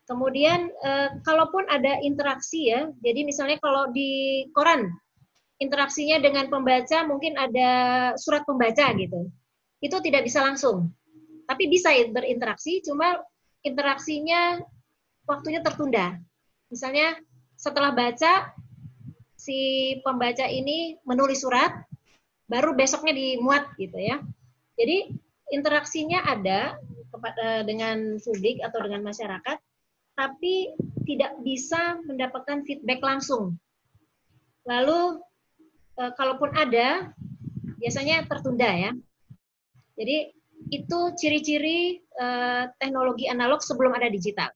Kemudian 0.08 0.72
uh, 0.84 1.20
kalaupun 1.24 1.68
ada 1.68 2.00
interaksi 2.00 2.72
ya, 2.72 2.88
jadi 3.04 3.28
misalnya 3.28 3.60
kalau 3.60 3.92
di 3.92 4.44
koran 4.56 4.88
interaksinya 5.58 6.22
dengan 6.22 6.48
pembaca 6.48 7.04
mungkin 7.04 7.34
ada 7.36 7.72
surat 8.16 8.46
pembaca 8.46 8.94
gitu 8.96 9.28
itu 9.82 9.98
tidak 10.02 10.26
bisa 10.26 10.42
langsung. 10.42 10.90
Tapi 11.48 11.70
bisa 11.72 11.94
berinteraksi, 12.12 12.84
cuma 12.84 13.16
interaksinya 13.64 14.60
waktunya 15.24 15.64
tertunda. 15.64 16.20
Misalnya 16.68 17.16
setelah 17.56 17.96
baca, 17.96 18.52
si 19.48 19.60
pembaca 20.04 20.44
ini 20.44 21.00
menulis 21.08 21.48
surat, 21.48 21.72
baru 22.52 22.76
besoknya 22.76 23.16
dimuat 23.16 23.72
gitu 23.80 23.96
ya. 23.96 24.20
Jadi 24.76 25.16
interaksinya 25.56 26.28
ada 26.28 26.76
kepada 27.08 27.64
dengan 27.64 28.20
publik 28.20 28.60
atau 28.60 28.84
dengan 28.84 29.08
masyarakat, 29.08 29.58
tapi 30.20 30.76
tidak 31.08 31.40
bisa 31.48 31.96
mendapatkan 32.04 32.68
feedback 32.68 33.00
langsung. 33.00 33.56
Lalu 34.68 35.24
eh, 35.96 36.12
kalaupun 36.20 36.52
ada, 36.52 37.16
biasanya 37.80 38.28
tertunda 38.28 38.68
ya. 38.68 38.92
Jadi 39.96 40.36
itu 40.68 41.00
ciri-ciri 41.16 42.02
uh, 42.20 42.68
teknologi 42.82 43.30
analog 43.30 43.64
sebelum 43.64 43.94
ada 43.96 44.12
digital. 44.12 44.50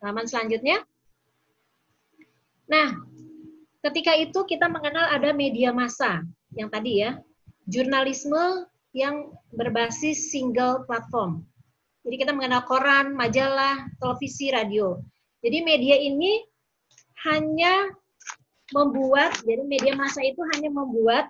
Halaman 0.00 0.24
selanjutnya. 0.24 0.80
Nah, 2.70 3.09
ketika 3.84 4.12
itu 4.16 4.44
kita 4.44 4.66
mengenal 4.68 5.08
ada 5.08 5.32
media 5.32 5.72
massa 5.72 6.24
yang 6.52 6.68
tadi 6.68 7.04
ya, 7.04 7.16
jurnalisme 7.68 8.66
yang 8.96 9.30
berbasis 9.54 10.34
single 10.34 10.82
platform. 10.84 11.46
Jadi 12.02 12.16
kita 12.26 12.32
mengenal 12.32 12.64
koran, 12.64 13.12
majalah, 13.12 13.86
televisi, 14.00 14.50
radio. 14.50 14.98
Jadi 15.44 15.58
media 15.62 15.96
ini 16.00 16.42
hanya 17.28 17.92
membuat, 18.72 19.36
jadi 19.44 19.62
media 19.64 19.92
massa 19.92 20.24
itu 20.24 20.40
hanya 20.56 20.72
membuat 20.72 21.28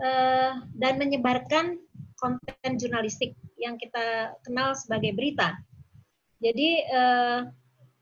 uh, 0.00 0.64
dan 0.72 0.96
menyebarkan 0.96 1.76
konten 2.16 2.70
jurnalistik 2.78 3.34
yang 3.58 3.74
kita 3.76 4.38
kenal 4.46 4.78
sebagai 4.78 5.10
berita. 5.10 5.58
Jadi 6.42 6.68
eh, 6.82 7.40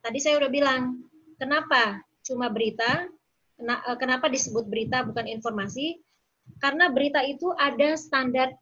tadi 0.01 0.19
saya 0.21 0.41
udah 0.41 0.51
bilang, 0.53 1.05
kenapa 1.37 2.01
cuma 2.25 2.49
berita? 2.49 3.09
Eh, 3.61 3.97
kenapa 4.01 4.33
disebut 4.33 4.65
berita 4.65 5.05
bukan 5.05 5.29
informasi? 5.29 6.01
Karena 6.59 6.89
berita 6.89 7.21
itu 7.21 7.53
ada 7.53 7.95
standar 7.95 8.57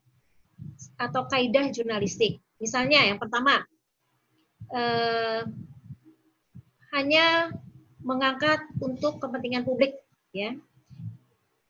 atau 0.98 1.30
kaidah 1.30 1.70
jurnalistik. 1.70 2.42
Misalnya 2.58 3.06
yang 3.06 3.22
pertama, 3.22 3.62
eh, 4.74 5.42
hanya 6.98 7.54
mengangkat 8.02 8.58
untuk 8.82 9.22
kepentingan 9.22 9.62
publik, 9.62 9.94
ya. 10.34 10.58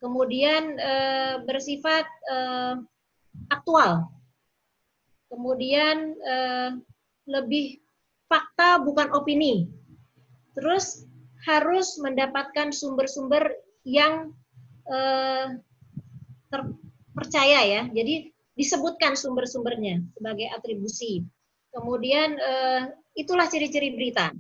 Kemudian 0.01 0.79
eh, 0.81 1.35
bersifat 1.45 2.09
eh, 2.33 2.75
aktual. 3.53 4.09
Kemudian 5.29 6.17
eh, 6.17 6.71
lebih 7.29 7.77
fakta 8.25 8.81
bukan 8.81 9.13
opini. 9.13 9.69
Terus 10.57 11.08
harus 11.47 11.99
mendapatkan 12.03 12.75
sumber-sumber 12.75 13.55
yang 13.87 14.35
eh, 14.89 15.47
terpercaya 16.51 17.61
ya. 17.67 17.83
Jadi 17.93 18.33
disebutkan 18.59 19.15
sumber-sumbernya 19.15 20.03
sebagai 20.19 20.51
atribusi. 20.51 21.23
Kemudian 21.71 22.35
eh, 22.39 22.83
itulah 23.15 23.47
ciri-ciri 23.47 23.95
berita. 23.95 24.35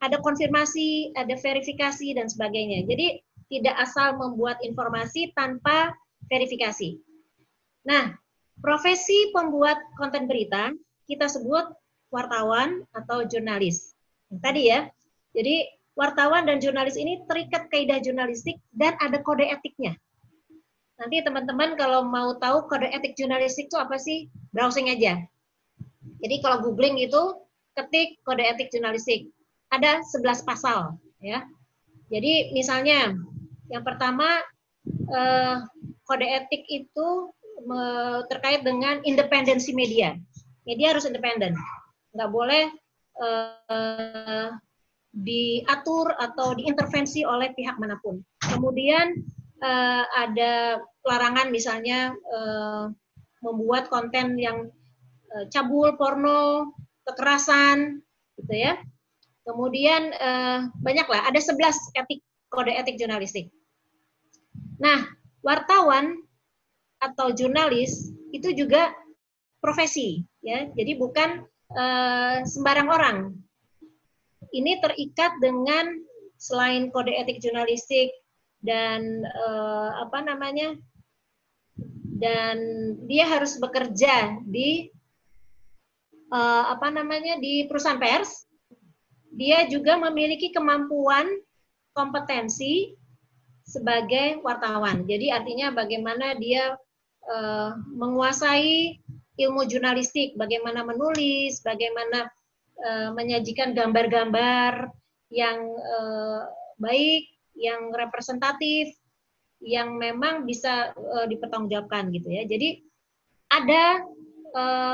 Ada 0.00 0.20
konfirmasi, 0.20 1.16
ada 1.16 1.36
verifikasi 1.36 2.16
dan 2.16 2.28
sebagainya. 2.28 2.84
Jadi 2.84 3.20
tidak 3.52 3.76
asal 3.80 4.16
membuat 4.16 4.60
informasi 4.64 5.32
tanpa 5.36 5.92
verifikasi. 6.28 6.96
Nah, 7.84 8.16
profesi 8.60 9.32
pembuat 9.32 9.76
konten 10.00 10.24
berita 10.24 10.72
kita 11.04 11.28
sebut 11.28 11.68
wartawan 12.08 12.84
atau 12.96 13.24
jurnalis. 13.28 13.92
Tadi 14.40 14.62
ya. 14.72 14.88
Jadi 15.34 15.66
wartawan 15.94 16.46
dan 16.46 16.58
jurnalis 16.58 16.98
ini 16.98 17.22
terikat 17.30 17.70
kaidah 17.70 18.02
jurnalistik 18.02 18.58
dan 18.74 18.98
ada 18.98 19.22
kode 19.22 19.46
etiknya. 19.46 19.94
Nanti 20.98 21.22
teman-teman 21.26 21.74
kalau 21.74 22.06
mau 22.06 22.38
tahu 22.38 22.70
kode 22.70 22.86
etik 22.90 23.18
jurnalistik 23.18 23.66
itu 23.70 23.78
apa 23.78 23.98
sih, 23.98 24.30
browsing 24.54 24.90
aja. 24.90 25.22
Jadi 26.22 26.36
kalau 26.42 26.62
googling 26.62 26.98
itu 27.02 27.42
ketik 27.74 28.22
kode 28.22 28.42
etik 28.42 28.70
jurnalistik. 28.70 29.30
Ada 29.74 30.02
11 30.06 30.46
pasal 30.46 30.94
ya. 31.18 31.42
Jadi 32.10 32.54
misalnya 32.54 33.14
yang 33.70 33.82
pertama 33.82 34.38
eh, 35.10 35.56
kode 36.06 36.26
etik 36.26 36.62
itu 36.70 37.32
terkait 38.28 38.60
dengan 38.60 39.00
independensi 39.08 39.72
media. 39.72 40.12
Media 40.68 40.92
harus 40.92 41.08
independen, 41.08 41.56
nggak 42.12 42.30
boleh 42.32 42.68
eh, 43.20 44.48
diatur 45.14 46.10
atau 46.18 46.58
diintervensi 46.58 47.22
oleh 47.22 47.54
pihak 47.54 47.78
mana 47.78 47.94
pun. 48.02 48.18
Kemudian 48.42 49.14
uh, 49.62 50.04
ada 50.10 50.82
larangan 51.06 51.54
misalnya 51.54 52.10
uh, 52.34 52.90
membuat 53.46 53.86
konten 53.86 54.34
yang 54.34 54.66
uh, 55.30 55.44
cabul, 55.54 55.94
porno, 55.94 56.74
kekerasan, 57.06 58.02
gitu 58.42 58.54
ya. 58.58 58.74
Kemudian 59.46 60.10
uh, 60.18 60.66
banyaklah, 60.82 61.22
ada 61.30 61.38
11 61.38 61.62
etik 61.94 62.24
kode 62.50 62.74
etik 62.74 62.98
jurnalistik. 62.98 63.54
Nah, 64.82 65.06
wartawan 65.44 66.18
atau 66.98 67.30
jurnalis 67.30 68.10
itu 68.34 68.50
juga 68.56 68.90
profesi, 69.62 70.24
ya. 70.42 70.66
Jadi 70.74 70.96
bukan 70.98 71.44
uh, 71.76 72.42
sembarang 72.42 72.88
orang. 72.88 73.16
Ini 74.54 74.78
terikat 74.78 75.42
dengan 75.42 75.90
selain 76.38 76.94
kode 76.94 77.10
etik 77.10 77.42
jurnalistik, 77.42 78.14
dan 78.64 79.22
uh, 79.28 80.08
apa 80.08 80.24
namanya 80.24 80.72
dan 82.16 82.56
dia 83.04 83.28
harus 83.28 83.60
bekerja 83.60 84.40
di 84.48 84.88
uh, 86.32 86.72
apa 86.72 86.88
namanya 86.88 87.36
di 87.36 87.68
perusahaan 87.68 88.00
pers. 88.00 88.48
Dia 89.34 89.68
juga 89.68 90.00
memiliki 90.00 90.54
kemampuan 90.54 91.28
kompetensi 91.92 92.96
sebagai 93.66 94.40
wartawan. 94.40 95.04
Jadi 95.04 95.28
artinya 95.28 95.74
bagaimana 95.74 96.38
dia 96.38 96.72
uh, 97.28 97.70
menguasai 97.92 98.96
ilmu 99.34 99.66
jurnalistik 99.66 100.38
bagaimana 100.38 100.86
menulis 100.86 101.58
bagaimana 101.66 102.30
uh, 102.84 103.10
menyajikan 103.16 103.72
gambar-gambar 103.72 104.92
yang 105.32 105.58
uh, 105.64 106.46
baik 106.76 107.32
yang 107.56 107.90
representatif, 107.96 108.92
yang 109.64 109.96
memang 109.96 110.44
bisa 110.44 110.92
uh, 110.92 111.26
dipertanggungjawabkan 111.26 112.12
gitu 112.12 112.28
ya. 112.28 112.44
Jadi 112.44 112.84
ada 113.48 114.04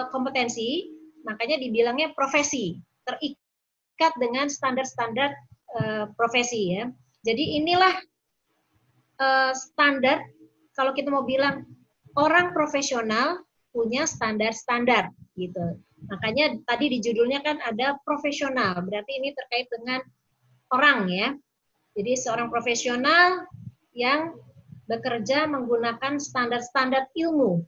kompetensi, 0.09 0.89
makanya 1.21 1.61
dibilangnya 1.61 2.17
profesi, 2.17 2.81
terikat 3.05 4.17
dengan 4.17 4.49
standar-standar 4.49 5.37
profesi 6.17 6.81
ya. 6.81 6.89
Jadi 7.21 7.61
inilah 7.61 7.93
standar 9.53 10.25
kalau 10.73 10.97
kita 10.97 11.13
mau 11.13 11.29
bilang 11.29 11.69
orang 12.17 12.57
profesional 12.57 13.45
punya 13.69 14.09
standar-standar 14.09 15.13
gitu. 15.37 15.77
Makanya 16.09 16.57
tadi 16.65 16.87
di 16.93 16.99
judulnya 17.03 17.45
kan 17.45 17.61
ada 17.61 17.99
profesional, 18.01 18.81
berarti 18.81 19.21
ini 19.21 19.37
terkait 19.37 19.69
dengan 19.69 20.01
orang 20.73 21.11
ya. 21.11 21.29
Jadi 21.99 22.13
seorang 22.17 22.49
profesional 22.49 23.45
yang 23.93 24.39
bekerja 24.87 25.47
menggunakan 25.51 26.19
standar-standar 26.19 27.11
ilmu. 27.15 27.63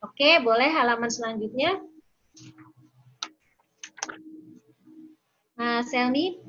Oke, 0.00 0.40
boleh 0.40 0.68
halaman 0.72 1.12
selanjutnya. 1.12 1.76
Nah, 5.60 5.84
Selmi. 5.84 6.40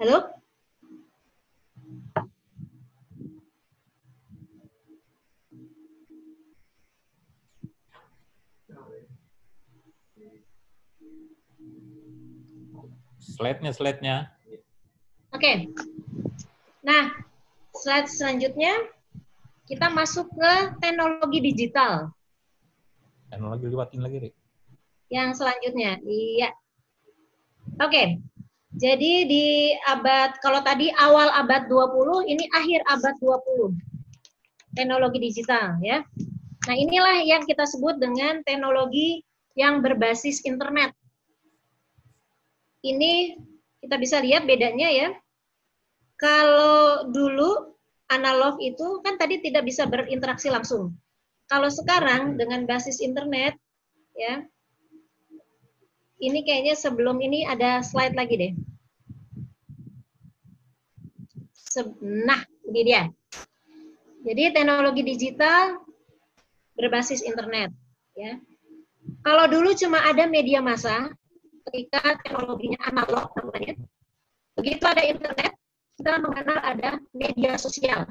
Halo? 0.00 0.37
Slide-nya, 13.38 13.70
slide-nya. 13.70 14.16
Oke. 15.30 15.70
Nah, 16.82 17.14
slide 17.70 18.10
selanjutnya 18.10 18.74
kita 19.70 19.86
masuk 19.94 20.26
ke 20.34 20.52
teknologi 20.82 21.38
digital. 21.38 22.10
Teknologi 23.30 23.70
lewatin 23.70 24.02
lagi, 24.02 24.16
Rik. 24.26 24.34
Yang 25.06 25.38
selanjutnya, 25.38 26.02
iya. 26.02 26.50
Oke. 27.78 28.18
Jadi 28.74 29.12
di 29.30 29.46
abad 29.86 30.34
kalau 30.42 30.58
tadi 30.66 30.90
awal 30.98 31.30
abad 31.30 31.70
20, 31.70 32.26
ini 32.26 32.42
akhir 32.50 32.82
abad 32.90 33.14
20. 33.22 33.78
Teknologi 34.74 35.18
digital 35.22 35.78
ya. 35.78 36.02
Nah, 36.66 36.74
inilah 36.74 37.22
yang 37.22 37.46
kita 37.46 37.70
sebut 37.70 38.02
dengan 38.02 38.42
teknologi 38.42 39.22
yang 39.54 39.78
berbasis 39.78 40.42
internet. 40.42 40.97
Ini 42.82 43.38
kita 43.82 43.96
bisa 43.98 44.22
lihat 44.22 44.46
bedanya 44.46 44.90
ya. 44.90 45.08
Kalau 46.18 47.06
dulu 47.10 47.78
analog 48.10 48.58
itu 48.58 49.02
kan 49.04 49.18
tadi 49.20 49.38
tidak 49.42 49.68
bisa 49.68 49.86
berinteraksi 49.86 50.50
langsung. 50.50 50.94
Kalau 51.48 51.70
sekarang 51.72 52.36
dengan 52.36 52.68
basis 52.68 53.00
internet 53.00 53.56
ya. 54.16 54.44
Ini 56.18 56.42
kayaknya 56.42 56.74
sebelum 56.74 57.22
ini 57.22 57.46
ada 57.46 57.78
slide 57.78 58.18
lagi 58.18 58.34
deh. 58.34 58.52
Nah, 62.02 62.42
ini 62.66 62.80
dia. 62.82 63.06
Jadi 64.26 64.50
teknologi 64.50 65.06
digital 65.06 65.78
berbasis 66.74 67.22
internet 67.22 67.70
ya. 68.18 68.34
Kalau 69.22 69.46
dulu 69.46 69.70
cuma 69.78 70.02
ada 70.02 70.26
media 70.26 70.58
massa, 70.58 71.14
ketika 71.68 72.16
teknologinya 72.24 72.80
analog 72.88 73.28
namanya. 73.36 73.76
Begitu 74.58 74.84
ada 74.88 75.02
internet, 75.04 75.52
kita 76.00 76.12
mengenal 76.18 76.58
ada 76.64 76.90
media 77.14 77.54
sosial. 77.60 78.08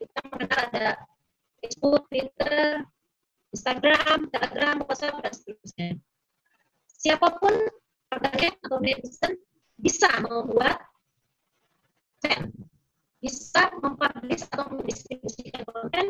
Kita 0.00 0.20
mengenal 0.32 0.60
ada 0.72 0.86
Facebook, 1.60 2.08
Twitter, 2.08 2.82
Instagram, 3.52 4.32
Telegram, 4.32 4.76
WhatsApp, 4.88 5.20
dan 5.20 5.32
seterusnya. 5.36 5.90
Siapa 6.88 7.28
pun 7.38 7.54
warganet 8.10 8.56
atau 8.64 8.78
netizen 8.80 9.36
bisa 9.80 10.08
membuat 10.24 10.90
konten, 12.20 12.52
bisa 13.24 13.62
mempublish 13.80 14.44
atau 14.52 14.68
mendistribusikan 14.76 15.64
konten, 15.64 16.06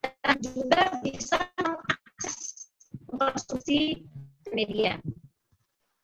dan 0.00 0.36
juga 0.40 0.96
bisa 1.04 1.38
mengakses 1.60 2.68
mengkonsumsi 3.12 4.08
media. 4.56 4.96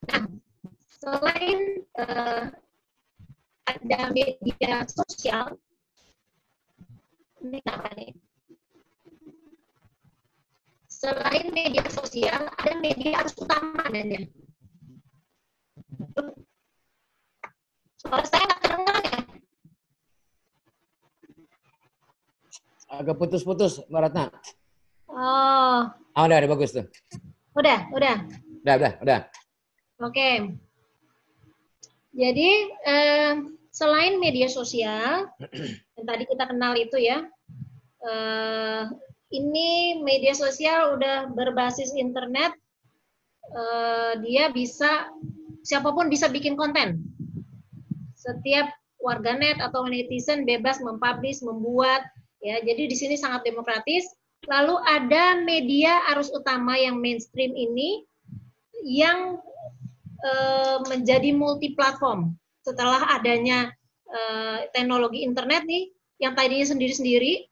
Nah, 0.08 0.24
selain 0.88 1.84
uh, 2.00 2.48
ada 3.68 4.00
media 4.08 4.88
sosial, 4.88 5.60
ini 7.44 7.60
apa 7.68 7.92
nih? 7.92 8.16
Selain 10.88 11.52
media 11.54 11.84
sosial, 11.92 12.48
ada 12.48 12.72
media 12.80 13.22
arus 13.22 13.36
utama 13.38 13.84
adanya. 13.86 14.26
Suara 18.00 18.24
saya 18.24 18.44
nggak 18.48 18.60
terdengar 18.64 19.02
ya? 19.04 19.20
Agak 22.88 23.14
putus-putus, 23.20 23.84
Mbak 23.92 24.00
Ratna. 24.08 24.24
Oh. 25.12 25.86
Ah, 26.16 26.24
udah, 26.24 26.40
udah 26.40 26.50
bagus 26.56 26.72
tuh. 26.72 26.88
Udah, 27.52 27.84
udah. 27.92 28.16
Udah, 28.64 28.74
udah, 28.80 28.92
udah. 29.04 29.20
Oke. 29.98 30.54
Jadi 32.14 32.50
eh, 32.86 33.34
selain 33.74 34.22
media 34.22 34.46
sosial 34.46 35.26
yang 35.98 36.06
tadi 36.06 36.22
kita 36.26 36.46
kenal 36.46 36.78
itu 36.78 36.98
ya, 37.02 37.26
eh, 38.06 38.82
ini 39.34 39.98
media 40.02 40.38
sosial 40.38 40.94
udah 40.94 41.34
berbasis 41.34 41.90
internet, 41.98 42.54
eh, 43.50 44.12
dia 44.22 44.54
bisa 44.54 45.10
siapa 45.66 45.90
pun 45.90 46.06
bisa 46.06 46.30
bikin 46.30 46.54
konten. 46.54 47.02
Setiap 48.14 48.70
warganet 49.02 49.58
atau 49.58 49.82
netizen 49.86 50.46
bebas 50.46 50.78
mempublish, 50.78 51.42
membuat, 51.42 52.06
ya. 52.38 52.62
Jadi 52.62 52.86
di 52.86 52.96
sini 52.98 53.14
sangat 53.18 53.46
demokratis. 53.46 54.06
Lalu 54.46 54.78
ada 54.86 55.42
media 55.42 56.06
arus 56.14 56.30
utama 56.30 56.78
yang 56.78 57.02
mainstream 57.02 57.50
ini 57.58 58.06
yang 58.86 59.42
uh, 60.24 60.76
menjadi 60.86 61.30
multi 61.34 61.74
platform 61.74 62.34
setelah 62.64 63.16
adanya 63.16 63.70
uh, 64.10 64.66
teknologi 64.74 65.22
internet 65.24 65.64
nih 65.64 65.92
yang 66.18 66.34
tadinya 66.34 66.66
sendiri-sendiri, 66.66 67.46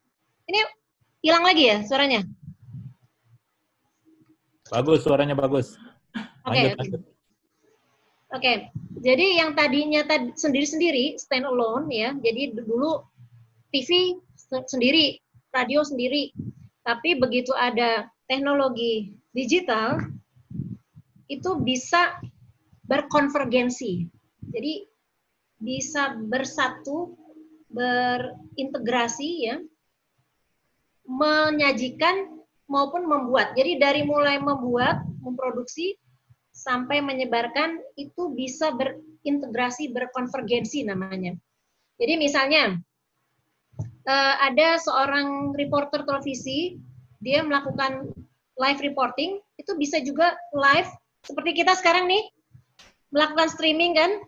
ini 0.51 0.61
hilang 1.23 1.47
lagi 1.47 1.71
ya 1.71 1.79
suaranya? 1.87 2.27
Bagus, 4.67 5.07
suaranya 5.07 5.39
bagus. 5.39 5.79
Oke, 6.43 6.75
oke. 6.75 6.97
Oke, 8.35 8.53
jadi 8.99 9.39
yang 9.39 9.55
tadinya 9.55 10.03
tadi 10.03 10.35
sendiri-sendiri, 10.35 11.15
stand 11.15 11.47
alone 11.47 11.87
ya. 11.95 12.11
Jadi 12.19 12.59
dulu 12.59 12.99
TV 13.71 14.19
se- 14.35 14.67
sendiri, 14.67 15.23
radio 15.55 15.87
sendiri. 15.87 16.35
Tapi 16.83 17.15
begitu 17.23 17.55
ada 17.55 18.11
teknologi 18.27 19.15
digital, 19.31 20.03
itu 21.31 21.55
bisa 21.63 22.19
berkonvergensi. 22.87 24.07
Jadi 24.51 24.75
bisa 25.59 26.15
bersatu, 26.17 27.19
berintegrasi 27.71 29.31
ya, 29.51 29.57
menyajikan 31.07 32.41
maupun 32.67 33.07
membuat. 33.07 33.55
Jadi 33.55 33.79
dari 33.79 34.03
mulai 34.03 34.39
membuat, 34.39 35.03
memproduksi 35.23 35.99
sampai 36.55 37.03
menyebarkan 37.03 37.83
itu 37.99 38.33
bisa 38.33 38.73
berintegrasi, 38.75 39.91
berkonvergensi 39.91 40.87
namanya. 40.87 41.35
Jadi 41.99 42.15
misalnya 42.17 42.79
eh, 44.07 44.35
ada 44.41 44.79
seorang 44.79 45.53
reporter 45.59 46.07
televisi, 46.07 46.79
dia 47.19 47.43
melakukan 47.43 48.15
live 48.57 48.81
reporting, 48.81 49.43
itu 49.59 49.73
bisa 49.77 49.99
juga 50.01 50.33
live 50.55 50.89
seperti 51.27 51.59
kita 51.59 51.75
sekarang 51.75 52.07
nih 52.07 52.23
melakukan 53.17 53.49
streaming 53.49 53.97
kan, 53.97 54.21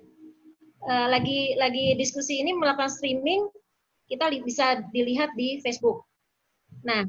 Eh, 0.79 1.07
lagi 1.11 1.59
lagi 1.59 1.99
diskusi 1.99 2.39
ini 2.39 2.55
melakukan 2.55 2.89
streaming, 2.89 3.51
kita 4.07 4.31
bisa 4.47 4.87
dilihat 4.95 5.35
di 5.35 5.59
Facebook. 5.59 6.07
Nah, 6.87 7.03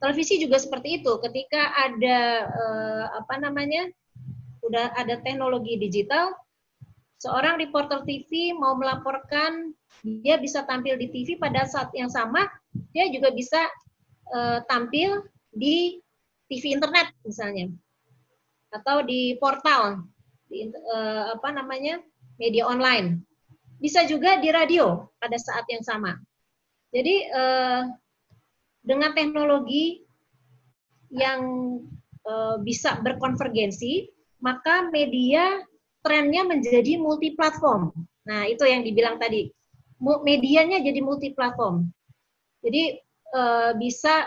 televisi 0.00 0.40
juga 0.40 0.56
seperti 0.56 1.04
itu. 1.04 1.12
Ketika 1.20 1.68
ada 1.76 2.48
eh, 2.48 3.04
apa 3.20 3.36
namanya, 3.36 3.92
udah 4.64 4.96
ada 4.96 5.20
teknologi 5.20 5.76
digital, 5.76 6.32
seorang 7.20 7.60
reporter 7.60 8.00
TV 8.08 8.56
mau 8.56 8.72
melaporkan, 8.72 9.76
dia 10.24 10.40
bisa 10.40 10.64
tampil 10.64 10.96
di 10.96 11.12
TV 11.12 11.36
pada 11.36 11.68
saat 11.68 11.92
yang 11.92 12.08
sama, 12.08 12.48
dia 12.96 13.04
juga 13.12 13.36
bisa 13.36 13.60
eh, 14.32 14.58
tampil 14.64 15.28
di 15.52 16.00
TV 16.48 16.72
internet 16.72 17.12
misalnya, 17.22 17.68
atau 18.72 19.04
di 19.04 19.36
portal, 19.36 20.02
eh, 20.50 21.22
apa 21.34 21.48
namanya 21.54 22.02
media 22.36 22.66
online. 22.66 23.22
Bisa 23.80 24.04
juga 24.04 24.36
di 24.42 24.52
radio 24.52 25.08
pada 25.16 25.38
saat 25.40 25.64
yang 25.70 25.80
sama. 25.80 26.18
Jadi 26.92 27.30
eh, 27.30 27.82
dengan 28.84 29.14
teknologi 29.14 30.02
yang 31.14 31.40
eh, 32.26 32.56
bisa 32.66 32.98
berkonvergensi, 33.00 34.10
maka 34.42 34.90
media 34.90 35.62
trennya 36.02 36.44
menjadi 36.44 36.98
multi 36.98 37.32
platform. 37.36 37.92
Nah, 38.26 38.48
itu 38.48 38.64
yang 38.66 38.84
dibilang 38.84 39.16
tadi. 39.20 39.48
Medianya 40.00 40.80
jadi 40.80 41.00
multi 41.04 41.36
platform. 41.36 41.84
Jadi 42.64 42.96
bisa 43.78 44.26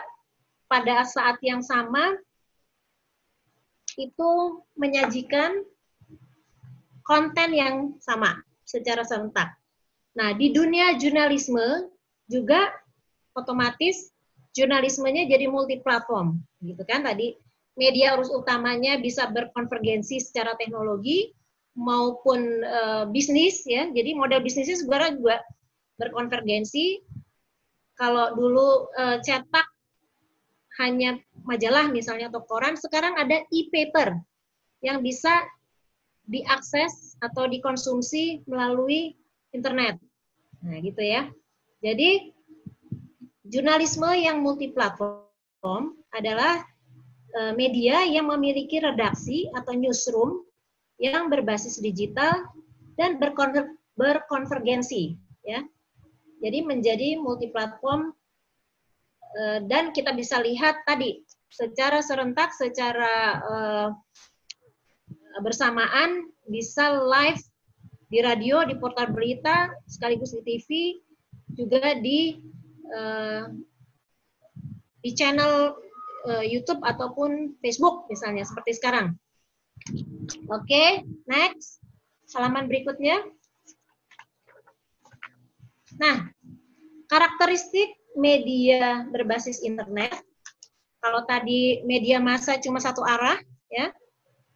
pada 0.71 1.03
saat 1.03 1.35
yang 1.43 1.59
sama 1.59 2.15
itu 3.99 4.63
menyajikan 4.79 5.59
konten 7.03 7.49
yang 7.51 7.75
sama 7.99 8.39
secara 8.63 9.03
serentak. 9.03 9.53
Nah, 10.15 10.31
di 10.33 10.53
dunia 10.55 10.95
jurnalisme 10.97 11.91
juga 12.27 12.71
otomatis 13.35 14.13
jurnalismenya 14.53 15.25
jadi 15.25 15.49
multi 15.49 15.81
platform, 15.81 16.37
gitu 16.61 16.85
kan 16.85 17.01
tadi 17.01 17.33
media 17.73 18.13
urus 18.13 18.29
utamanya 18.29 19.01
bisa 19.01 19.25
berkonvergensi 19.33 20.21
secara 20.21 20.53
teknologi 20.55 21.33
maupun 21.73 22.61
eh, 22.61 23.05
bisnis 23.09 23.65
ya. 23.65 23.89
Jadi 23.89 24.13
model 24.13 24.45
bisnisnya 24.45 24.77
sebenarnya 24.77 25.17
juga 25.17 25.37
berkonvergensi. 25.97 27.01
Kalau 27.97 28.37
dulu 28.37 28.93
eh, 28.93 29.17
cetak 29.25 29.67
hanya 30.81 31.17
majalah 31.45 31.89
misalnya 31.89 32.29
atau 32.29 32.41
koran, 32.45 32.77
sekarang 32.77 33.17
ada 33.17 33.41
e-paper 33.49 34.17
yang 34.81 35.01
bisa 35.01 35.33
diakses 36.27 37.19
atau 37.19 37.47
dikonsumsi 37.47 38.47
melalui 38.47 39.15
internet. 39.51 39.99
Nah, 40.63 40.79
gitu 40.79 41.03
ya. 41.03 41.27
Jadi 41.83 42.31
jurnalisme 43.43 44.07
yang 44.15 44.39
multiplatform 44.39 45.99
adalah 46.15 46.63
eh, 47.35 47.53
media 47.53 48.07
yang 48.07 48.31
memiliki 48.31 48.79
redaksi 48.79 49.51
atau 49.51 49.75
newsroom 49.75 50.47
yang 51.01 51.27
berbasis 51.27 51.83
digital 51.83 52.47
dan 52.95 53.19
berkonver- 53.19 53.75
berkonvergensi 53.99 55.19
ya. 55.43 55.59
Jadi 56.39 56.59
menjadi 56.63 57.19
multiplatform 57.19 58.15
eh, 59.35 59.59
dan 59.67 59.91
kita 59.91 60.15
bisa 60.15 60.39
lihat 60.39 60.87
tadi 60.87 61.19
secara 61.51 61.99
serentak 61.99 62.55
secara 62.55 63.15
eh, 63.43 63.87
bersamaan 65.41 66.29
bisa 66.45 66.93
live 67.01 67.41
di 68.13 68.21
radio, 68.21 68.61
di 68.67 68.77
portal 68.77 69.09
berita, 69.09 69.73
sekaligus 69.89 70.37
di 70.37 70.41
TV, 70.45 70.69
juga 71.53 71.97
di 71.97 72.37
eh, 72.93 73.45
di 75.01 75.11
channel 75.17 75.73
eh, 76.29 76.45
YouTube 76.45 76.85
ataupun 76.85 77.57
Facebook 77.57 78.05
misalnya 78.13 78.45
seperti 78.45 78.77
sekarang. 78.77 79.17
Oke, 80.47 81.03
next. 81.25 81.81
Halaman 82.33 82.65
berikutnya. 82.65 83.21
Nah, 86.01 86.33
karakteristik 87.05 87.93
media 88.17 89.05
berbasis 89.09 89.61
internet. 89.61 90.17
Kalau 91.03 91.27
tadi 91.27 91.83
media 91.83 92.17
massa 92.17 92.57
cuma 92.57 92.79
satu 92.79 93.03
arah, 93.03 93.37
ya, 93.69 93.91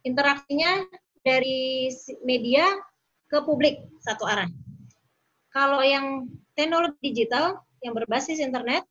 interaksinya 0.02 0.86
dari 1.22 1.90
media 2.22 2.64
ke 3.28 3.38
publik 3.44 3.84
satu 4.00 4.24
arah. 4.24 4.48
Kalau 5.52 5.82
yang 5.82 6.28
teknologi 6.54 7.12
digital 7.12 7.60
yang 7.84 7.94
berbasis 7.94 8.42
internet 8.42 8.84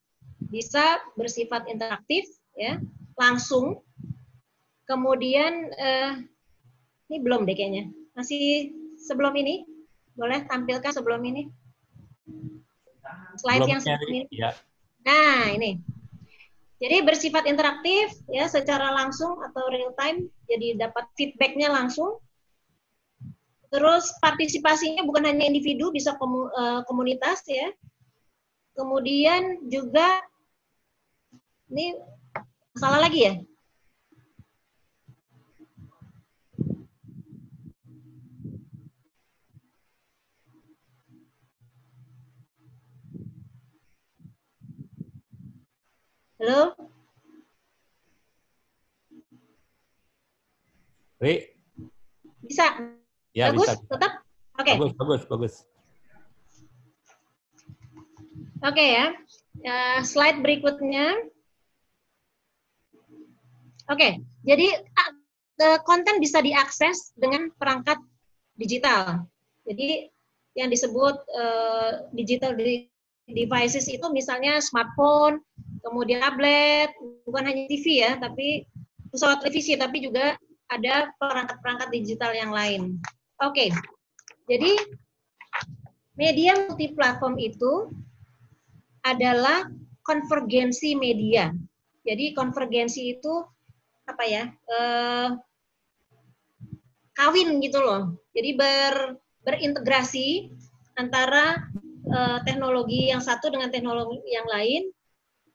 bisa 0.47 1.01
bersifat 1.19 1.67
interaktif, 1.67 2.23
ya, 2.55 2.79
langsung. 3.19 3.81
Kemudian 4.87 5.67
eh, 5.75 6.23
ini 7.11 7.17
belum 7.19 7.43
deh 7.43 7.55
kayaknya, 7.55 7.91
masih 8.15 8.71
sebelum 8.95 9.35
ini, 9.35 9.67
boleh 10.15 10.47
tampilkan 10.47 10.95
sebelum 10.95 11.19
ini 11.27 11.51
slide 13.37 13.69
yang 13.69 13.81
sebelum 13.81 14.09
ini. 14.09 14.21
ya, 14.33 14.51
Nah, 15.05 15.53
ini. 15.53 15.79
Jadi 16.77 17.01
bersifat 17.01 17.49
interaktif 17.49 18.13
ya 18.29 18.45
secara 18.45 18.93
langsung 18.93 19.41
atau 19.41 19.65
real 19.73 19.97
time, 19.97 20.29
jadi 20.45 20.77
dapat 20.77 21.09
feedbacknya 21.17 21.73
langsung. 21.73 22.21
Terus 23.73 24.13
partisipasinya 24.21 25.01
bukan 25.03 25.25
hanya 25.25 25.49
individu, 25.49 25.89
bisa 25.89 26.13
eh, 26.13 26.81
komunitas 26.85 27.41
ya. 27.49 27.73
Kemudian 28.77 29.65
juga 29.67 30.21
ini 31.73 31.97
salah 32.77 33.01
lagi 33.01 33.19
ya? 33.25 33.33
Halo? 46.37 46.77
Ri, 51.17 51.49
Bisa? 52.45 52.77
ya 53.33 53.49
Bagus? 53.49 53.65
bisa. 53.65 53.73
Tetap? 53.89 54.11
Oke. 54.61 54.71
Bagus, 54.77 54.93
bagus, 54.93 55.21
bagus. 55.25 55.53
Oke 58.61 58.85
ya. 58.85 59.17
Ya, 59.65 60.05
slide 60.05 60.45
berikutnya. 60.45 61.25
Oke, 63.89 64.21
jadi 64.45 64.67
a- 64.77 65.17
eh, 65.57 65.79
konten 65.81 66.21
bisa 66.21 66.37
diakses 66.45 67.17
dengan 67.17 67.49
perangkat 67.57 67.97
digital. 68.53 69.25
Jadi 69.65 70.05
yang 70.53 70.69
disebut 70.69 71.17
eh, 71.33 71.91
digital 72.13 72.53
devices 73.27 73.91
itu 73.91 74.07
misalnya 74.09 74.63
smartphone, 74.63 75.43
kemudian 75.83 76.23
tablet, 76.23 76.91
bukan 77.27 77.43
hanya 77.43 77.63
TV 77.67 78.03
ya, 78.03 78.15
tapi 78.15 78.63
pesawat 79.11 79.43
televisi, 79.43 79.75
tapi 79.75 80.03
juga 80.03 80.39
ada 80.71 81.11
perangkat-perangkat 81.19 81.89
digital 81.91 82.31
yang 82.35 82.51
lain. 82.51 82.99
Oke, 83.43 83.71
jadi 84.47 84.73
media 86.17 86.55
multiplatform 86.67 87.35
itu 87.39 87.91
adalah 89.03 89.67
konvergensi 90.03 90.95
media. 90.95 91.51
Jadi 92.07 92.31
konvergensi 92.31 93.15
itu 93.19 93.43
apa 94.07 94.23
ya? 94.23 94.43
Eh, 94.47 95.29
kawin 97.15 97.59
gitu 97.59 97.79
loh. 97.83 98.15
Jadi 98.31 98.55
ber, 98.55 99.19
berintegrasi 99.43 100.51
antara 100.95 101.67
eh, 102.07 102.39
teknologi 102.47 103.11
yang 103.11 103.19
satu 103.19 103.51
dengan 103.51 103.69
teknologi 103.71 104.23
yang 104.27 104.47
lain 104.47 104.91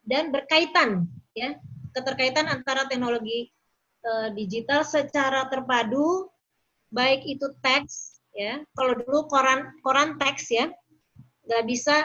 dan 0.04 0.30
berkaitan 0.30 1.08
ya. 1.32 1.56
Keterkaitan 1.92 2.48
antara 2.48 2.88
teknologi 2.88 3.52
eh, 4.04 4.28
digital 4.36 4.84
secara 4.84 5.48
terpadu 5.48 6.28
baik 6.92 7.24
itu 7.24 7.52
teks 7.64 8.20
ya. 8.36 8.60
Kalau 8.76 8.96
dulu 8.96 9.28
koran 9.28 9.72
koran 9.80 10.20
teks 10.20 10.52
ya. 10.52 10.68
Nggak 11.42 11.64
bisa 11.66 11.96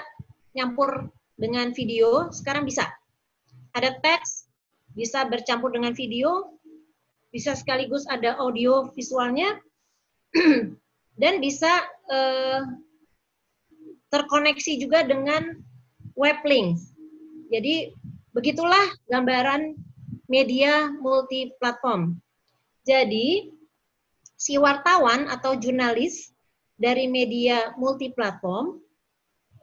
nyampur 0.57 1.11
dengan 1.37 1.71
video 1.71 2.33
sekarang 2.33 2.65
bisa. 2.65 2.89
Ada 3.77 4.01
teks 4.01 4.49
bisa 4.97 5.21
bercampur 5.29 5.69
dengan 5.69 5.93
video 5.93 6.57
bisa 7.29 7.53
sekaligus 7.53 8.07
ada 8.09 8.39
audio 8.39 8.89
visualnya 8.95 9.59
dan 11.21 11.33
bisa 11.43 11.85
eh, 12.09 12.61
terkoneksi 14.13 14.79
juga 14.79 15.03
dengan 15.03 15.59
web 16.15 16.39
link. 16.47 16.79
Jadi 17.51 17.91
begitulah 18.35 18.91
gambaran 19.07 19.75
media 20.27 20.91
multi 20.99 21.51
platform. 21.59 22.19
Jadi 22.83 23.51
si 24.37 24.55
wartawan 24.59 25.27
atau 25.27 25.55
jurnalis 25.57 26.31
dari 26.77 27.09
media 27.09 27.73
multi 27.75 28.13
platform 28.13 28.79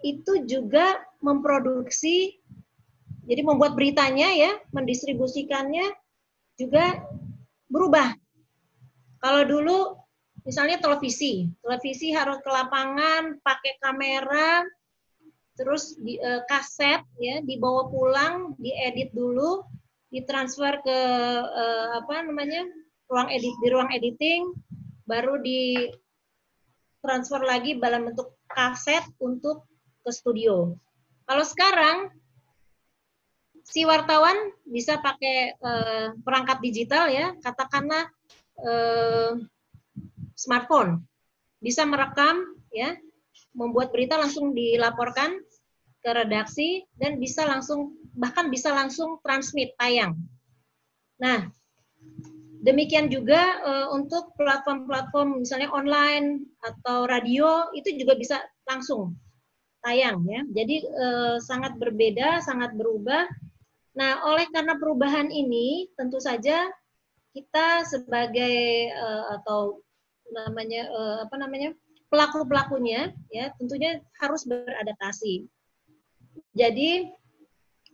itu 0.05 0.45
juga 0.45 1.01
memproduksi 1.25 2.45
jadi 3.25 3.41
membuat 3.41 3.73
beritanya 3.73 4.29
ya, 4.37 4.53
mendistribusikannya 4.77 5.97
juga 6.61 7.01
berubah. 7.73 8.13
Kalau 9.25 9.43
dulu 9.49 9.79
misalnya 10.45 10.77
televisi, 10.79 11.49
televisi 11.65 12.13
harus 12.13 12.39
ke 12.45 12.51
lapangan 12.53 13.41
pakai 13.41 13.81
kamera, 13.81 14.63
terus 15.57 15.97
di, 15.97 16.21
uh, 16.21 16.45
kaset 16.45 17.01
ya 17.17 17.41
dibawa 17.41 17.89
pulang, 17.89 18.53
diedit 18.61 19.11
dulu, 19.17 19.65
ditransfer 20.13 20.85
ke 20.85 20.99
uh, 21.43 22.05
apa 22.05 22.29
namanya 22.29 22.69
ruang 23.09 23.33
edit 23.33 23.55
di 23.65 23.69
ruang 23.73 23.91
editing, 23.91 24.53
baru 25.09 25.41
di 25.41 25.89
transfer 27.01 27.41
lagi 27.41 27.77
dalam 27.81 28.13
bentuk 28.13 28.37
kaset 28.49 29.05
untuk 29.21 29.65
ke 30.05 30.11
studio. 30.13 30.77
Kalau 31.25 31.45
sekarang 31.45 32.13
si 33.65 33.89
wartawan 33.89 34.53
bisa 34.69 35.01
pakai 35.01 35.57
uh, 35.57 36.13
perangkat 36.21 36.61
digital 36.61 37.09
ya, 37.09 37.33
katakanlah 37.41 38.13
smartphone, 40.35 41.03
bisa 41.59 41.87
merekam 41.87 42.59
ya, 42.71 42.95
membuat 43.55 43.91
berita 43.91 44.19
langsung 44.19 44.53
dilaporkan 44.53 45.39
ke 46.05 46.11
redaksi 46.13 46.85
dan 47.01 47.17
bisa 47.17 47.49
langsung 47.49 47.97
bahkan 48.15 48.53
bisa 48.53 48.71
langsung 48.71 49.19
transmit 49.25 49.73
tayang. 49.81 50.15
Nah, 51.19 51.49
demikian 52.61 53.09
juga 53.09 53.41
uh, 53.65 53.89
untuk 53.97 54.37
platform-platform 54.37 55.43
misalnya 55.43 55.73
online 55.73 56.45
atau 56.61 57.09
radio 57.09 57.73
itu 57.73 57.97
juga 57.97 58.15
bisa 58.15 58.37
langsung 58.69 59.17
tayang 59.81 60.21
ya. 60.29 60.45
Jadi 60.53 60.85
uh, 60.85 61.37
sangat 61.41 61.81
berbeda, 61.81 62.45
sangat 62.45 62.77
berubah 62.77 63.25
Nah, 63.95 64.27
oleh 64.27 64.51
karena 64.51 64.75
perubahan 64.75 65.31
ini, 65.31 65.87
tentu 65.95 66.19
saja 66.19 66.67
kita 67.31 67.87
sebagai 67.87 68.91
uh, 68.91 69.39
atau 69.39 69.83
namanya 70.33 70.89
uh, 70.89 71.17
apa 71.29 71.37
namanya 71.37 71.75
pelaku 72.09 72.47
pelakunya, 72.47 73.11
ya 73.29 73.51
tentunya 73.59 73.99
harus 74.23 74.47
beradaptasi. 74.47 75.51
Jadi, 76.55 77.11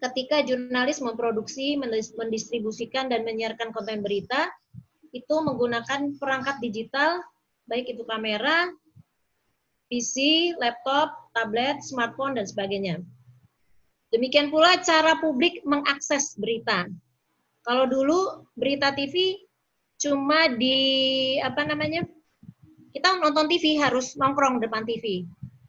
ketika 0.00 0.44
jurnalis 0.44 1.00
memproduksi, 1.00 1.80
mendistribusikan 2.16 3.08
dan 3.08 3.24
menyiarkan 3.24 3.72
konten 3.72 4.04
berita, 4.04 4.52
itu 5.16 5.34
menggunakan 5.40 6.20
perangkat 6.20 6.60
digital, 6.60 7.24
baik 7.64 7.96
itu 7.96 8.04
kamera, 8.04 8.68
PC, 9.90 10.52
laptop, 10.60 11.32
tablet, 11.34 11.82
smartphone, 11.82 12.38
dan 12.38 12.46
sebagainya. 12.46 13.02
Demikian 14.14 14.50
pula 14.50 14.78
cara 14.82 15.18
publik 15.18 15.62
mengakses 15.66 16.34
berita. 16.38 16.86
Kalau 17.66 17.86
dulu 17.86 18.46
berita 18.54 18.94
TV 18.94 19.38
cuma 19.98 20.50
di 20.50 21.38
apa 21.42 21.66
namanya? 21.66 22.06
Kita 22.90 23.22
nonton 23.22 23.46
TV 23.46 23.78
harus 23.78 24.18
nongkrong 24.18 24.58
depan 24.58 24.82
TV. 24.82 25.22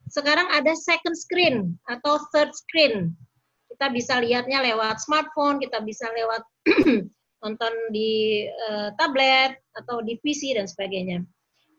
Sekarang 0.09 0.49
ada 0.49 0.73
second 0.73 1.15
screen 1.15 1.77
atau 1.87 2.19
third 2.33 2.51
screen. 2.51 3.13
Kita 3.69 3.93
bisa 3.93 4.19
lihatnya 4.19 4.59
lewat 4.61 4.99
smartphone, 4.99 5.61
kita 5.61 5.79
bisa 5.85 6.09
lewat 6.11 6.43
nonton 7.45 7.73
di 7.93 8.45
uh, 8.69 8.93
tablet 8.97 9.57
atau 9.77 10.01
di 10.01 10.17
PC 10.21 10.57
dan 10.57 10.65
sebagainya. 10.65 11.23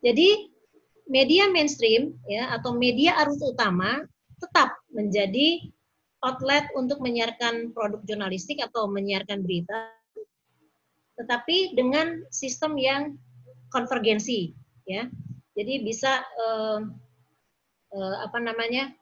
Jadi 0.02 0.50
media 1.11 1.50
mainstream 1.50 2.14
ya 2.31 2.55
atau 2.55 2.74
media 2.74 3.18
arus 3.26 3.38
utama 3.42 4.02
tetap 4.38 4.74
menjadi 4.90 5.70
outlet 6.22 6.66
untuk 6.78 7.02
menyiarkan 7.02 7.74
produk 7.74 8.02
jurnalistik 8.07 8.62
atau 8.62 8.87
menyiarkan 8.87 9.42
berita, 9.42 9.90
tetapi 11.18 11.74
dengan 11.74 12.22
sistem 12.31 12.78
yang 12.78 13.18
konvergensi, 13.74 14.55
ya. 14.87 15.11
Jadi 15.53 15.75
bisa 15.85 16.21
eh, 16.21 16.81
eh, 17.93 18.17
apa 18.25 18.38
namanya 18.41 18.93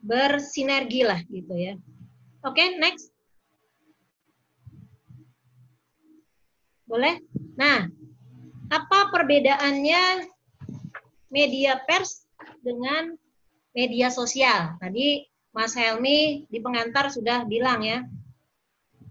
bersinergi 0.00 1.04
lah 1.04 1.20
gitu 1.28 1.52
ya. 1.54 1.76
Oke, 2.40 2.56
okay, 2.56 2.68
next. 2.80 3.12
Boleh? 6.88 7.20
Nah, 7.54 7.86
apa 8.72 8.98
perbedaannya 9.12 10.26
media 11.30 11.78
pers 11.84 12.24
dengan 12.64 13.14
media 13.76 14.08
sosial? 14.08 14.80
Tadi 14.80 15.28
Mas 15.52 15.76
Helmi 15.76 16.48
di 16.48 16.58
pengantar 16.58 17.12
sudah 17.12 17.44
bilang 17.44 17.84
ya, 17.84 18.02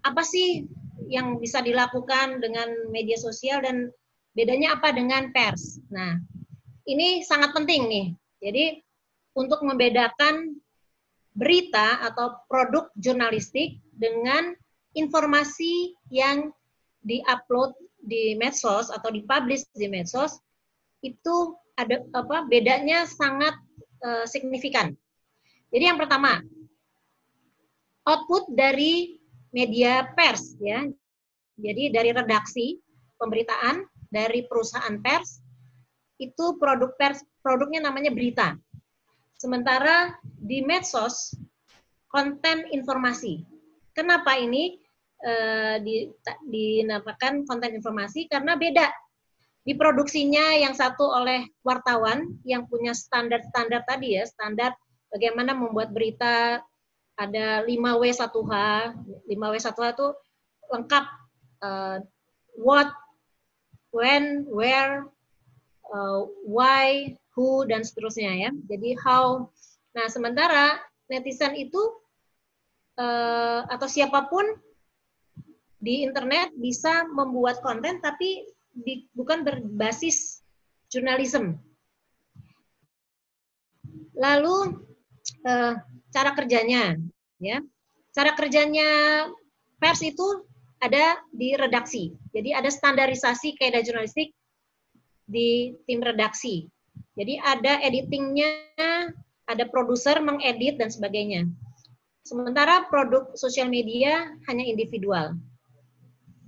apa 0.02 0.26
sih 0.26 0.66
yang 1.08 1.38
bisa 1.38 1.62
dilakukan 1.62 2.42
dengan 2.42 2.90
media 2.90 3.16
sosial 3.16 3.62
dan 3.62 3.94
bedanya 4.34 4.76
apa 4.76 4.90
dengan 4.90 5.30
pers? 5.30 5.78
Nah, 5.88 6.18
ini 6.90 7.22
sangat 7.22 7.54
penting 7.54 7.86
nih. 7.86 8.06
Jadi 8.42 8.64
untuk 9.38 9.62
membedakan 9.62 10.58
berita 11.30 12.02
atau 12.10 12.42
produk 12.50 12.90
jurnalistik 12.98 13.78
dengan 13.94 14.50
informasi 14.98 15.94
yang 16.10 16.50
diupload 17.06 17.78
di 18.02 18.34
medsos 18.34 18.90
atau 18.90 19.12
dipublish 19.12 19.68
di 19.76 19.86
medsos 19.86 20.40
itu 21.00 21.54
ada 21.78 22.02
apa 22.12 22.44
bedanya 22.44 23.06
sangat 23.06 23.54
uh, 24.04 24.26
signifikan. 24.26 24.92
Jadi 25.70 25.84
yang 25.86 25.96
pertama, 25.96 26.42
output 28.04 28.50
dari 28.52 29.22
media 29.54 30.10
pers 30.12 30.58
ya. 30.58 30.84
Jadi 31.60 31.92
dari 31.92 32.10
redaksi 32.10 32.80
pemberitaan 33.20 33.84
dari 34.10 34.44
perusahaan 34.48 34.96
pers 34.98 35.39
itu 36.20 36.60
produk 36.60 36.92
pers 37.00 37.24
produknya 37.40 37.80
namanya 37.88 38.12
berita. 38.12 38.60
Sementara 39.40 40.20
di 40.22 40.60
medsos 40.60 41.32
konten 42.12 42.68
informasi. 42.68 43.40
Kenapa 43.96 44.36
ini 44.36 44.76
eh, 45.24 45.80
dinamakan 46.44 47.48
konten 47.48 47.72
informasi? 47.72 48.28
Karena 48.28 48.60
beda. 48.60 48.92
Diproduksinya 49.64 50.56
yang 50.60 50.76
satu 50.76 51.04
oleh 51.08 51.48
wartawan 51.64 52.36
yang 52.44 52.68
punya 52.68 52.96
standar-standar 52.96 53.84
tadi 53.84 54.16
ya, 54.16 54.24
standar 54.24 54.72
bagaimana 55.12 55.52
membuat 55.52 55.92
berita 55.92 56.64
ada 57.20 57.60
5W1H. 57.68 58.52
5W1H 59.28 59.80
itu 59.92 60.08
lengkap 60.72 61.04
uh, 61.60 61.96
what, 62.56 62.88
when, 63.92 64.48
where, 64.48 65.04
uh, 65.90 66.26
why, 66.46 67.14
who 67.34 67.66
dan 67.66 67.82
seterusnya 67.86 68.48
ya. 68.48 68.50
Jadi 68.70 68.96
how. 69.02 69.50
Nah, 69.94 70.06
sementara 70.06 70.78
netizen 71.10 71.58
itu 71.58 71.80
uh, 72.98 73.66
atau 73.66 73.90
siapa 73.90 74.30
pun 74.30 74.46
di 75.80 76.04
internet 76.04 76.52
bisa 76.60 77.08
membuat 77.08 77.64
konten 77.64 77.98
tapi 78.04 78.44
di, 78.70 79.08
bukan 79.16 79.42
berbasis 79.42 80.44
jurnalisme. 80.92 81.58
Lalu 84.14 84.76
uh, 85.48 85.74
cara 86.12 86.30
kerjanya. 86.36 86.98
ya. 87.40 87.58
Cara 88.10 88.34
kerjanya 88.36 88.88
pers 89.80 90.02
itu 90.04 90.44
ada 90.80 91.16
di 91.32 91.56
redaksi. 91.56 92.12
Jadi 92.34 92.52
ada 92.52 92.68
standarisasi 92.68 93.56
kaidah 93.56 93.80
jurnalistik 93.80 94.36
di 95.30 95.78
tim 95.86 96.02
redaksi. 96.02 96.66
Jadi 97.14 97.38
ada 97.38 97.78
editingnya, 97.86 98.50
ada 99.46 99.64
produser 99.70 100.18
mengedit 100.18 100.76
dan 100.82 100.90
sebagainya. 100.90 101.46
Sementara 102.26 102.90
produk 102.90 103.30
sosial 103.38 103.70
media 103.70 104.34
hanya 104.50 104.66
individual. 104.66 105.38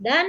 Dan 0.02 0.26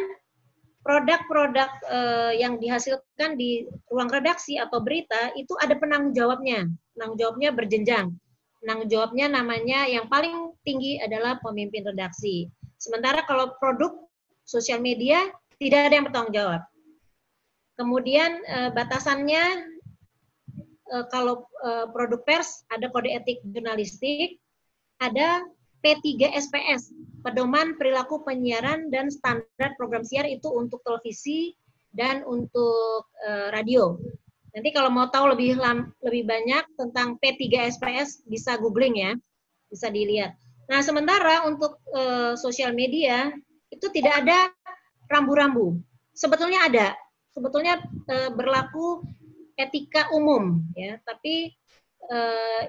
produk-produk 0.85 1.69
eh, 1.89 2.33
yang 2.43 2.59
dihasilkan 2.59 3.39
di 3.39 3.65
ruang 3.89 4.11
redaksi 4.11 4.59
atau 4.59 4.83
berita 4.83 5.33
itu 5.33 5.55
ada 5.57 5.73
penanggung 5.79 6.13
jawabnya. 6.13 6.69
Penanggung 6.93 7.17
jawabnya 7.17 7.49
berjenjang. 7.55 8.13
Penanggung 8.61 8.89
jawabnya 8.91 9.25
namanya 9.31 9.89
yang 9.89 10.05
paling 10.07 10.53
tinggi 10.61 10.99
adalah 11.01 11.39
pemimpin 11.41 11.83
redaksi. 11.83 12.51
Sementara 12.77 13.23
kalau 13.23 13.55
produk 13.57 13.95
sosial 14.43 14.83
media 14.83 15.31
tidak 15.57 15.89
ada 15.89 15.93
yang 15.95 16.05
bertanggung 16.07 16.35
jawab. 16.35 16.61
Kemudian 17.73 18.41
eh, 18.45 18.69
batasannya 18.73 19.43
eh, 20.93 21.05
kalau 21.09 21.49
eh, 21.65 21.85
produk 21.89 22.21
pers 22.21 22.63
ada 22.69 22.89
kode 22.93 23.09
etik 23.09 23.41
jurnalistik, 23.49 24.37
ada 25.01 25.41
P3 25.83 26.31
SPS, 26.39 26.95
pedoman 27.27 27.75
perilaku 27.75 28.23
penyiaran 28.23 28.87
dan 28.87 29.11
standar 29.11 29.75
program 29.75 30.07
siar 30.07 30.23
itu 30.23 30.47
untuk 30.47 30.79
televisi 30.87 31.59
dan 31.91 32.23
untuk 32.23 33.11
uh, 33.27 33.51
radio. 33.51 33.99
Nanti 34.55 34.71
kalau 34.71 34.87
mau 34.87 35.11
tahu 35.11 35.35
lebih 35.35 35.59
lam, 35.59 35.91
lebih 35.99 36.23
banyak 36.23 36.63
tentang 36.79 37.19
P3 37.19 37.67
SPS 37.75 38.23
bisa 38.23 38.55
googling 38.57 38.95
ya, 38.95 39.11
bisa 39.67 39.91
dilihat. 39.91 40.39
Nah 40.71 40.79
sementara 40.79 41.43
untuk 41.51 41.83
uh, 41.91 42.39
sosial 42.39 42.71
media 42.71 43.35
itu 43.67 43.91
tidak 43.91 44.23
ada 44.23 44.55
rambu-rambu. 45.11 45.83
Sebetulnya 46.15 46.63
ada, 46.69 46.87
sebetulnya 47.33 47.81
uh, 48.09 48.29
berlaku 48.33 49.03
etika 49.59 50.09
umum 50.13 50.65
ya, 50.73 50.97
tapi 51.05 51.53
uh, 52.09 52.63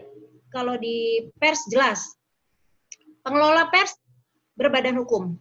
kalau 0.52 0.76
di 0.76 1.28
pers 1.40 1.64
jelas 1.70 2.14
Pengelola 3.24 3.72
pers 3.72 3.96
berbadan 4.52 5.00
hukum. 5.00 5.40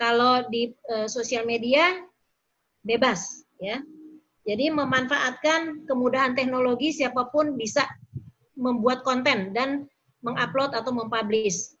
Kalau 0.00 0.48
di 0.48 0.72
e, 0.72 1.04
sosial 1.04 1.44
media 1.44 2.00
bebas, 2.80 3.44
ya. 3.60 3.84
Jadi 4.48 4.72
memanfaatkan 4.72 5.84
kemudahan 5.84 6.32
teknologi 6.32 6.96
siapa 6.96 7.28
pun 7.28 7.60
bisa 7.60 7.84
membuat 8.56 9.04
konten 9.04 9.52
dan 9.52 9.84
mengupload 10.24 10.72
atau 10.72 10.96
mempublish. 10.96 11.76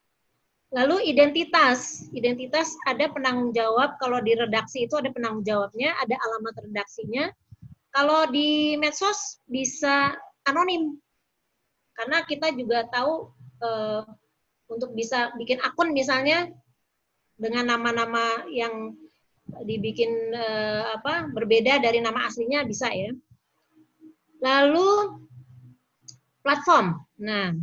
Lalu 0.70 1.02
identitas, 1.10 2.06
identitas 2.14 2.78
ada 2.86 3.10
penanggung 3.10 3.50
jawab. 3.50 3.98
Kalau 3.98 4.22
di 4.22 4.38
redaksi 4.38 4.86
itu 4.86 4.94
ada 4.94 5.10
penanggung 5.10 5.42
jawabnya, 5.42 5.98
ada 5.98 6.14
alamat 6.14 6.62
redaksinya. 6.62 7.26
Kalau 7.90 8.30
di 8.30 8.78
medsos 8.78 9.42
bisa 9.50 10.14
anonim, 10.46 10.94
karena 11.98 12.22
kita 12.22 12.54
juga 12.54 12.86
tahu 12.86 13.34
eh, 13.66 14.02
untuk 14.70 14.94
bisa 14.94 15.34
bikin 15.34 15.58
akun 15.58 15.90
misalnya 15.90 16.46
dengan 17.34 17.74
nama-nama 17.74 18.46
yang 18.46 18.94
dibikin 19.66 20.30
eh, 20.30 20.82
apa 20.94 21.26
berbeda 21.34 21.82
dari 21.82 21.98
nama 21.98 22.30
aslinya 22.30 22.62
bisa 22.62 22.94
ya. 22.94 23.10
Lalu 24.38 25.18
platform. 26.46 26.94
Nah, 27.20 27.58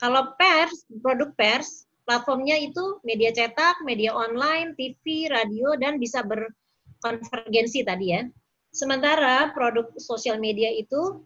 kalau 0.00 0.32
pers, 0.40 0.88
produk 1.04 1.28
pers, 1.36 1.89
platformnya 2.10 2.58
itu 2.58 2.98
media 3.06 3.30
cetak, 3.30 3.86
media 3.86 4.10
online, 4.10 4.74
TV, 4.74 5.30
radio, 5.30 5.78
dan 5.78 6.02
bisa 6.02 6.26
berkonvergensi 6.26 7.86
tadi 7.86 8.06
ya. 8.10 8.26
Sementara 8.74 9.54
produk 9.54 9.94
sosial 9.94 10.42
media 10.42 10.74
itu 10.74 11.22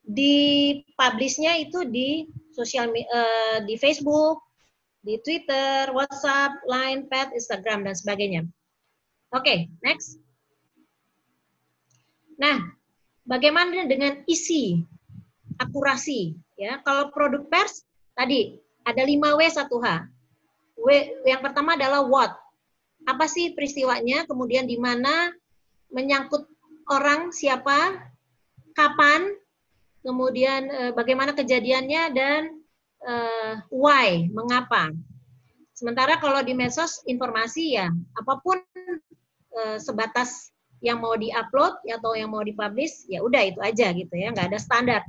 di 0.00 0.80
publishnya 0.96 1.60
itu 1.60 1.84
di 1.84 2.24
sosial 2.56 2.88
uh, 2.88 3.60
di 3.68 3.76
Facebook, 3.76 4.40
di 5.04 5.20
Twitter, 5.20 5.92
WhatsApp, 5.92 6.64
Line, 6.64 7.04
Pad, 7.04 7.36
Instagram 7.36 7.84
dan 7.84 7.92
sebagainya. 7.92 8.48
Oke, 9.36 9.44
okay, 9.44 9.58
next. 9.84 10.16
Nah, 12.40 12.72
bagaimana 13.28 13.84
dengan 13.84 14.24
isi, 14.24 14.80
akurasi? 15.60 16.40
Ya, 16.56 16.80
kalau 16.88 17.12
produk 17.12 17.44
pers 17.52 17.84
tadi 18.16 18.64
ada 18.84 19.02
5W 19.04 19.40
1H. 19.40 19.88
W 20.80 20.88
yang 21.28 21.40
pertama 21.44 21.76
adalah 21.76 22.04
what. 22.04 22.32
Apa 23.04 23.28
sih 23.28 23.52
peristiwanya? 23.52 24.24
Kemudian 24.28 24.68
di 24.68 24.76
mana 24.76 25.32
menyangkut 25.92 26.46
orang 26.88 27.32
siapa, 27.32 28.10
kapan, 28.72 29.30
kemudian 30.00 30.62
uh, 30.70 30.92
bagaimana 30.96 31.36
kejadiannya 31.36 32.02
dan 32.12 32.42
uh, 33.04 33.60
why, 33.68 34.28
mengapa. 34.32 34.92
Sementara 35.76 36.20
kalau 36.20 36.44
di 36.44 36.52
medsos 36.52 37.00
informasi 37.08 37.80
ya 37.80 37.88
apa 38.20 38.36
pun 38.44 38.60
uh, 39.56 39.80
sebatas 39.80 40.52
yang 40.84 41.00
mau 41.00 41.16
diupload 41.16 41.80
atau 41.88 42.12
yang 42.16 42.32
mau 42.32 42.44
dipublish 42.44 43.08
ya 43.08 43.20
udah 43.20 43.44
itu 43.44 43.60
aja 43.60 43.92
gitu 43.92 44.12
ya 44.12 44.32
nggak 44.32 44.52
ada 44.52 44.60
standar. 44.60 45.00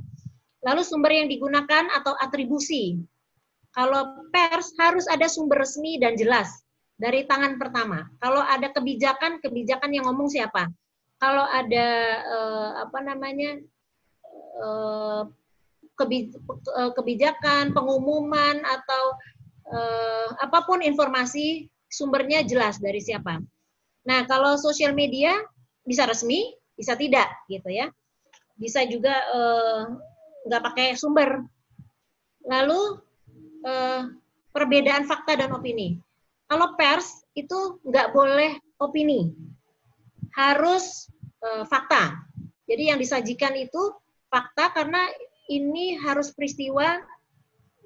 Lalu 0.62 0.80
sumber 0.86 1.12
yang 1.12 1.28
digunakan 1.28 1.90
atau 1.90 2.14
atribusi. 2.16 3.02
Kalau 3.72 4.28
pers 4.28 4.76
harus 4.76 5.08
ada 5.08 5.26
sumber 5.28 5.64
resmi 5.64 5.96
dan 5.96 6.16
jelas 6.16 6.48
dari 7.00 7.24
tangan 7.24 7.56
pertama. 7.56 8.04
Kalau 8.20 8.44
ada 8.44 8.68
kebijakan, 8.68 9.40
kebijakan 9.40 9.90
yang 9.96 10.04
ngomong 10.08 10.28
siapa? 10.28 10.68
Kalau 11.16 11.46
ada 11.48 11.88
eh, 12.20 12.70
apa 12.84 12.98
namanya 13.00 13.56
Eh, 14.62 15.22
eh, 16.02 16.92
kebijakan, 16.96 17.70
pengumuman 17.76 18.56
atau 18.64 19.04
eh, 19.70 20.28
apa 20.42 20.66
pun 20.66 20.82
informasi 20.82 21.68
sumbernya 21.86 22.42
jelas 22.42 22.80
dari 22.82 22.98
siapa. 22.98 23.38
Nah, 24.08 24.20
kalau 24.26 24.58
sosial 24.58 24.96
media 24.96 25.36
bisa 25.86 26.08
resmi, 26.08 26.52
bisa 26.74 26.98
tidak 26.98 27.28
gitu 27.46 27.70
ya. 27.70 27.86
Bisa 28.58 28.82
juga 28.86 29.14
nggak 30.46 30.62
pakai 30.62 30.88
sumber. 30.98 31.42
Lalu 32.46 32.98
perbedaan 34.52 35.06
fakta 35.06 35.38
dan 35.38 35.54
opini. 35.54 35.96
Kalau 36.50 36.76
pers 36.76 37.24
itu 37.32 37.80
nggak 37.86 38.12
boleh 38.12 38.60
opini, 38.82 39.32
harus 40.36 41.08
fakta. 41.70 42.20
Jadi 42.68 42.92
yang 42.92 42.98
disajikan 43.00 43.56
itu 43.56 43.92
fakta 44.28 44.72
karena 44.72 45.00
ini 45.50 45.98
harus 46.00 46.32
peristiwa 46.32 47.00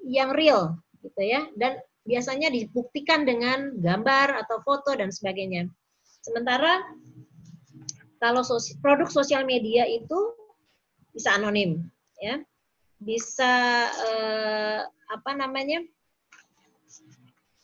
yang 0.07 0.31
real 0.31 0.79
gitu 1.03 1.19
ya 1.19 1.47
dan 1.59 1.79
biasanya 2.07 2.47
dibuktikan 2.47 3.27
dengan 3.27 3.75
gambar 3.75 4.47
atau 4.47 4.63
foto 4.63 4.95
dan 4.95 5.11
sebagainya. 5.11 5.67
Sementara 6.23 6.79
kalau 8.23 8.41
sos 8.41 8.71
produk 8.79 9.11
sosial 9.11 9.43
media 9.43 9.83
itu 9.83 10.33
bisa 11.11 11.35
anonim 11.35 11.83
ya. 12.23 12.39
Bisa 12.97 13.53
eh, 13.91 14.81
apa 15.07 15.31
namanya? 15.35 15.83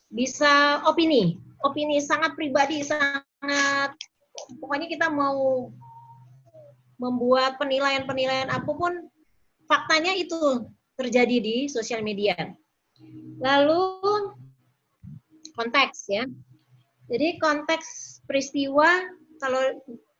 Bisa 0.08 0.84
opini. 0.88 1.40
Opini 1.64 2.00
sangat 2.00 2.36
pribadi, 2.36 2.84
sangat 2.84 3.96
pokoknya 4.60 4.86
kita 4.90 5.08
mau 5.08 5.68
membuat 7.00 7.56
penilaian-penilaian 7.56 8.52
apa 8.52 8.70
pun, 8.70 9.08
faktanya 9.66 10.14
itu 10.14 10.68
terjadi 10.94 11.36
di 11.40 11.56
sosial 11.66 12.04
media. 12.04 12.36
Lalu 13.42 13.82
konteks 15.58 16.10
ya. 16.10 16.24
Jadi 17.10 17.36
konteks 17.36 18.20
peristiwa 18.24 18.88
kalau 19.42 19.60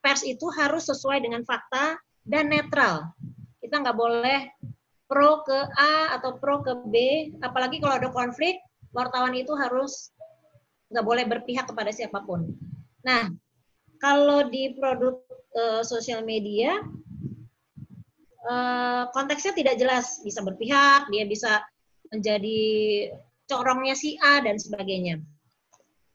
pers 0.05 0.21
itu 0.27 0.45
harus 0.53 0.85
sesuai 0.91 1.25
dengan 1.25 1.47
fakta 1.47 1.97
dan 2.27 2.53
netral. 2.53 3.09
Kita 3.63 3.81
nggak 3.81 3.97
boleh 3.97 4.41
pro 5.09 5.45
ke 5.45 5.59
A 5.77 6.17
atau 6.17 6.41
pro 6.41 6.65
ke 6.65 6.73
B, 6.89 6.95
apalagi 7.45 7.79
kalau 7.81 8.01
ada 8.01 8.09
konflik, 8.11 8.57
wartawan 8.97 9.35
itu 9.37 9.53
harus 9.55 10.15
nggak 10.93 11.05
boleh 11.05 11.25
berpihak 11.27 11.67
kepada 11.69 11.91
siapa 11.91 12.23
pun. 12.23 12.49
Nah, 13.05 13.29
kalau 14.01 14.49
di 14.49 14.73
produk 14.77 15.21
uh, 15.57 15.83
sosial 15.85 16.25
media 16.25 16.81
uh, 18.49 19.09
konteksnya 19.13 19.53
tidak 19.57 19.77
jelas, 19.81 20.21
bisa 20.23 20.41
berpihak, 20.45 21.09
dia 21.09 21.25
bisa 21.25 21.65
menjadi 22.13 22.61
corongnya 23.49 23.97
si 23.97 24.17
A 24.21 24.41
dan 24.45 24.57
sebagainya. 24.57 25.21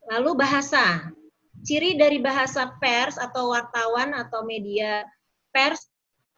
Lalu 0.10 0.40
bahasa. 0.40 1.14
Ciri 1.60 2.00
dari 2.00 2.24
bahasa 2.24 2.72
pers 2.80 3.20
atau 3.20 3.52
wartawan 3.52 4.16
atau 4.16 4.48
media 4.48 5.04
pers 5.52 5.89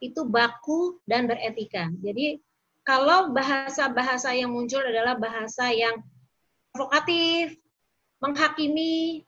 itu 0.02 0.26
baku 0.26 0.98
dan 1.06 1.30
beretika. 1.30 1.88
Jadi 2.02 2.42
kalau 2.82 3.30
bahasa-bahasa 3.30 4.34
yang 4.34 4.50
muncul 4.50 4.82
adalah 4.82 5.14
bahasa 5.14 5.70
yang 5.70 6.02
provokatif, 6.74 7.54
menghakimi, 8.18 9.22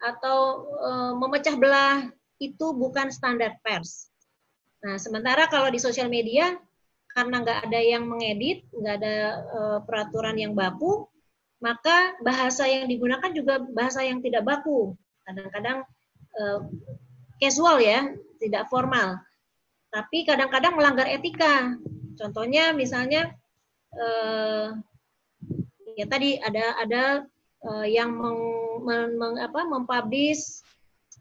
atau 0.00 0.68
e, 0.76 0.90
memecah 1.16 1.56
belah, 1.56 1.98
itu 2.40 2.66
bukan 2.76 3.08
standar 3.08 3.56
pers. 3.64 4.12
Nah, 4.84 4.96
sementara 4.96 5.48
kalau 5.48 5.68
di 5.72 5.80
sosial 5.80 6.08
media, 6.12 6.56
karena 7.12 7.40
nggak 7.44 7.60
ada 7.68 7.80
yang 7.80 8.04
mengedit, 8.08 8.64
nggak 8.72 8.94
ada 9.00 9.16
e, 9.44 9.60
peraturan 9.88 10.36
yang 10.36 10.52
baku, 10.52 11.08
maka 11.60 12.16
bahasa 12.24 12.64
yang 12.68 12.88
digunakan 12.88 13.32
juga 13.32 13.60
bahasa 13.60 14.04
yang 14.04 14.24
tidak 14.24 14.44
baku. 14.44 14.96
Kadang-kadang 15.24 15.84
e, 16.32 16.42
casual 17.40 17.80
ya, 17.80 18.12
tidak 18.40 18.68
formal. 18.72 19.20
Tapi 19.90 20.22
kadang-kadang 20.22 20.78
melanggar 20.78 21.10
etika. 21.10 21.74
Contohnya 22.14 22.70
misalnya 22.70 23.34
eh, 23.94 24.66
ya 25.98 26.06
tadi 26.06 26.38
ada 26.38 26.78
ada 26.78 27.04
eh, 27.66 27.86
yang 27.90 28.14
meng, 28.14 28.40
meng, 28.86 29.10
meng, 29.18 29.34
apa, 29.42 29.66
mempublish 29.66 30.62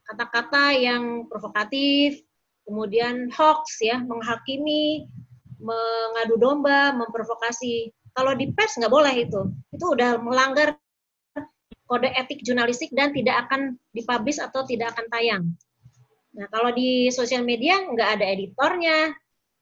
kata-kata 0.10 0.74
yang 0.74 1.30
provokatif, 1.30 2.22
kemudian 2.66 3.30
hoax 3.34 3.82
ya, 3.82 4.02
menghakimi, 4.02 5.06
mengadu 5.62 6.38
domba, 6.38 6.94
memprovokasi. 6.94 7.94
Kalau 8.14 8.34
di 8.34 8.50
pers 8.54 8.78
nggak 8.78 8.90
boleh 8.90 9.16
itu. 9.26 9.42
Itu 9.70 9.94
udah 9.94 10.18
melanggar 10.18 10.78
kode 11.90 12.10
etik 12.14 12.46
jurnalistik 12.46 12.94
dan 12.94 13.10
tidak 13.14 13.50
akan 13.50 13.78
dipublish 13.94 14.38
atau 14.38 14.62
tidak 14.66 14.94
akan 14.94 15.06
tayang. 15.10 15.44
Nah, 16.30 16.46
kalau 16.54 16.70
di 16.74 17.10
sosial 17.10 17.42
media 17.42 17.80
nggak 17.90 18.10
ada 18.20 18.26
editornya, 18.30 19.14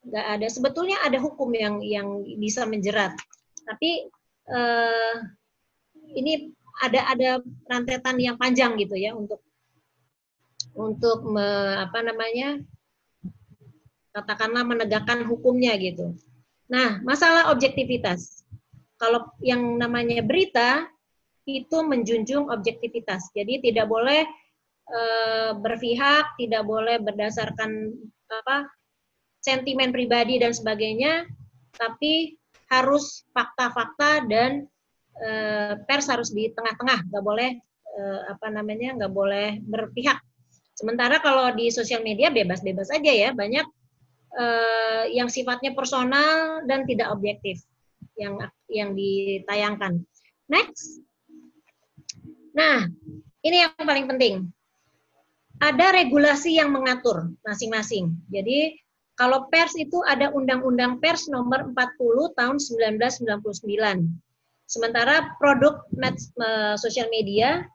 nggak 0.04 0.26
ada 0.40 0.48
sebetulnya 0.48 1.00
ada 1.04 1.20
hukum 1.20 1.52
yang 1.56 1.80
yang 1.84 2.08
bisa 2.40 2.64
menjerat 2.64 3.16
tapi 3.68 4.08
eh, 4.48 5.16
ini 6.16 6.56
ada 6.80 7.12
ada 7.12 7.30
rantetan 7.68 8.16
yang 8.16 8.40
panjang 8.40 8.80
gitu 8.80 8.96
ya 8.96 9.12
untuk 9.12 9.44
untuk 10.78 11.28
me, 11.28 11.44
apa 11.84 12.00
namanya 12.06 12.62
katakanlah 14.16 14.64
menegakkan 14.66 15.26
hukumnya 15.26 15.74
gitu. 15.78 16.14
Nah, 16.70 17.02
masalah 17.02 17.50
objektivitas. 17.54 18.46
Kalau 18.98 19.30
yang 19.42 19.78
namanya 19.78 20.22
berita 20.22 20.90
itu 21.50 21.78
menjunjung 21.82 22.50
objektivitas. 22.50 23.30
Jadi 23.34 23.62
tidak 23.62 23.90
boleh 23.90 24.26
e, 24.88 25.02
berpihak, 25.60 26.40
tidak 26.40 26.64
boleh 26.64 26.98
berdasarkan 27.04 27.94
apa 28.28 28.68
sentimen 29.40 29.92
pribadi 29.92 30.40
dan 30.40 30.52
sebagainya, 30.52 31.28
tapi 31.76 32.36
harus 32.68 33.24
fakta-fakta 33.32 34.28
dan 34.28 34.68
e, 35.16 35.30
pers 35.88 36.08
harus 36.12 36.32
di 36.32 36.52
tengah-tengah, 36.52 37.08
nggak 37.08 37.24
boleh 37.24 37.56
e, 37.96 38.02
apa 38.32 38.48
namanya, 38.52 38.96
nggak 39.00 39.14
boleh 39.14 39.60
berpihak. 39.64 40.20
Sementara 40.78 41.18
kalau 41.24 41.50
di 41.56 41.74
sosial 41.74 42.06
media 42.06 42.30
bebas-bebas 42.30 42.92
aja 42.92 43.12
ya, 43.12 43.30
banyak 43.32 43.66
e, 44.36 44.46
yang 45.16 45.32
sifatnya 45.32 45.72
personal 45.74 46.64
dan 46.68 46.84
tidak 46.84 47.10
objektif 47.10 47.64
yang 48.20 48.38
yang 48.68 48.92
ditayangkan. 48.98 50.04
Next. 50.52 51.02
Nah, 52.58 52.90
ini 53.46 53.58
yang 53.64 53.74
paling 53.78 54.10
penting. 54.10 54.50
Ada 55.58 55.90
regulasi 56.04 56.62
yang 56.62 56.70
mengatur 56.70 57.34
masing-masing. 57.42 58.14
Jadi 58.30 58.78
kalau 59.18 59.50
pers 59.50 59.74
itu 59.74 59.98
ada 60.06 60.30
Undang-Undang 60.30 61.02
Pers 61.02 61.26
nomor 61.26 61.74
40 61.74 62.38
tahun 62.38 62.58
1999. 62.62 63.42
Sementara 64.70 65.34
produk 65.42 65.82
sosial 66.78 67.10
media 67.10 67.66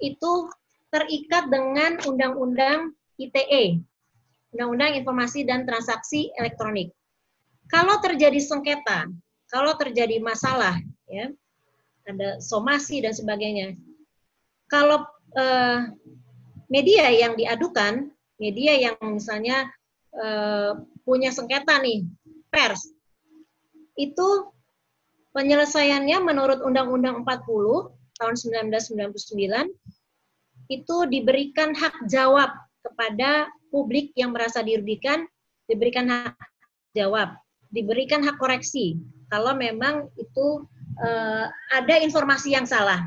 itu 0.00 0.48
terikat 0.88 1.52
dengan 1.52 2.00
Undang-Undang 2.08 2.96
ITE, 3.20 3.84
Undang-Undang 4.56 5.04
Informasi 5.04 5.44
dan 5.44 5.68
Transaksi 5.68 6.32
Elektronik. 6.40 6.94
Kalau 7.68 8.00
terjadi 8.00 8.40
sengketa, 8.40 9.12
kalau 9.52 9.76
terjadi 9.76 10.16
masalah, 10.24 10.80
ya, 11.04 11.28
ada 12.08 12.40
somasi 12.40 13.04
dan 13.04 13.12
sebagainya. 13.12 13.76
Kalau 14.72 15.04
eh, 15.36 15.92
media 16.68 17.08
yang 17.10 17.34
diadukan, 17.34 18.12
media 18.38 18.76
yang 18.76 18.96
misalnya 19.02 19.68
Eh, 20.18 20.72
punya 21.06 21.30
sengketa 21.30 21.78
nih, 21.78 22.02
pers, 22.50 22.90
itu 23.94 24.28
penyelesaiannya 25.30 26.18
menurut 26.24 26.58
Undang-Undang 26.64 27.22
40 27.22 27.92
tahun 28.18 28.34
1999 28.34 29.70
itu 30.68 30.96
diberikan 31.06 31.70
hak 31.70 32.10
jawab 32.10 32.50
kepada 32.82 33.46
publik 33.70 34.10
yang 34.18 34.34
merasa 34.34 34.64
dirugikan, 34.64 35.28
diberikan 35.70 36.10
hak 36.10 36.34
jawab, 36.98 37.38
diberikan 37.70 38.24
hak 38.26 38.36
koreksi 38.42 38.98
kalau 39.30 39.54
memang 39.54 40.08
itu 40.18 40.66
uh, 40.98 41.46
ada 41.72 41.94
informasi 42.00 42.58
yang 42.58 42.66
salah 42.66 43.06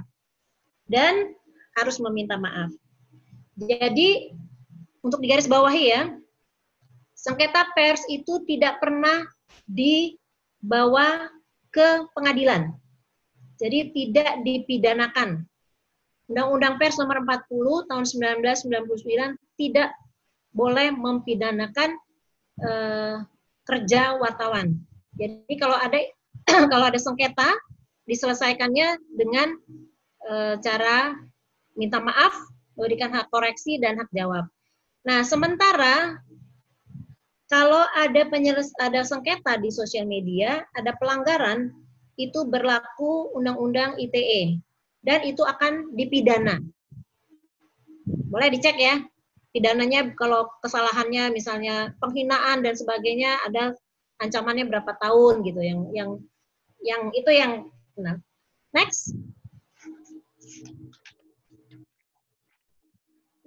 dan 0.88 1.34
harus 1.76 2.00
meminta 2.00 2.40
maaf. 2.40 2.72
Jadi 3.60 4.32
untuk 5.02 5.20
digarisbawahi 5.20 5.84
ya, 5.92 6.02
sengketa 7.18 7.70
pers 7.78 8.02
itu 8.10 8.42
tidak 8.50 8.82
pernah 8.82 9.26
dibawa 9.70 11.30
ke 11.72 12.06
pengadilan. 12.18 12.74
Jadi 13.62 13.94
tidak 13.94 14.42
dipidanakan. 14.42 15.46
Undang-Undang 16.32 16.80
Pers 16.80 16.98
nomor 16.98 17.22
40 17.28 17.92
tahun 17.92 18.06
1999 18.08 19.60
tidak 19.60 19.94
boleh 20.56 20.90
mempidanakan 20.96 21.90
eh, 22.58 23.16
kerja 23.68 24.18
wartawan. 24.18 24.80
Jadi 25.16 25.54
kalau 25.60 25.78
ada 25.78 26.00
kalau 26.72 26.86
ada 26.90 26.98
sengketa 26.98 27.52
diselesaikannya 28.10 28.98
dengan 29.14 29.54
eh, 30.26 30.56
cara 30.64 31.14
minta 31.78 32.02
maaf, 32.02 32.34
memberikan 32.82 33.14
hak 33.14 33.30
koreksi 33.30 33.78
dan 33.78 34.02
hak 34.02 34.10
jawab. 34.10 34.50
Nah, 35.06 35.22
sementara 35.22 36.18
kalau 37.46 37.86
ada 37.94 38.26
penyeles 38.26 38.74
ada 38.82 39.06
sengketa 39.06 39.62
di 39.62 39.70
sosial 39.70 40.10
media, 40.10 40.66
ada 40.74 40.98
pelanggaran, 40.98 41.70
itu 42.18 42.42
berlaku 42.50 43.30
Undang-Undang 43.38 44.02
ITE 44.02 44.58
dan 45.06 45.22
itu 45.22 45.46
akan 45.46 45.94
dipidana. 45.94 46.58
Boleh 48.34 48.50
dicek 48.50 48.82
ya, 48.82 48.98
pidananya 49.54 50.10
kalau 50.18 50.50
kesalahannya 50.66 51.30
misalnya 51.30 51.94
penghinaan 52.02 52.66
dan 52.66 52.74
sebagainya 52.74 53.46
ada 53.46 53.78
ancamannya 54.18 54.66
berapa 54.66 54.98
tahun 54.98 55.46
gitu 55.46 55.62
yang 55.62 55.80
yang 55.94 56.10
yang 56.82 57.02
itu 57.14 57.30
yang 57.30 57.52
nah. 57.94 58.18
Next. 58.72 59.12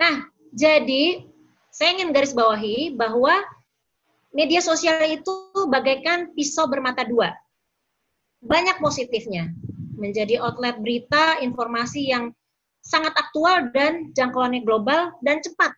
Nah, 0.05 0.21
jadi 0.53 1.25
saya 1.73 1.97
ingin 1.97 2.13
garis 2.13 2.37
bawahi 2.37 2.93
bahwa 2.93 3.41
media 4.37 4.61
sosial 4.61 5.01
itu 5.09 5.33
bagaikan 5.73 6.29
pisau 6.37 6.69
bermata 6.69 7.09
dua. 7.09 7.33
Banyak 8.45 8.85
positifnya, 8.85 9.49
menjadi 9.97 10.45
outlet 10.45 10.77
berita, 10.77 11.41
informasi 11.41 12.13
yang 12.13 12.37
sangat 12.85 13.17
aktual 13.17 13.73
dan 13.73 14.13
jangkauannya 14.13 14.61
global 14.61 15.17
dan 15.25 15.41
cepat. 15.41 15.73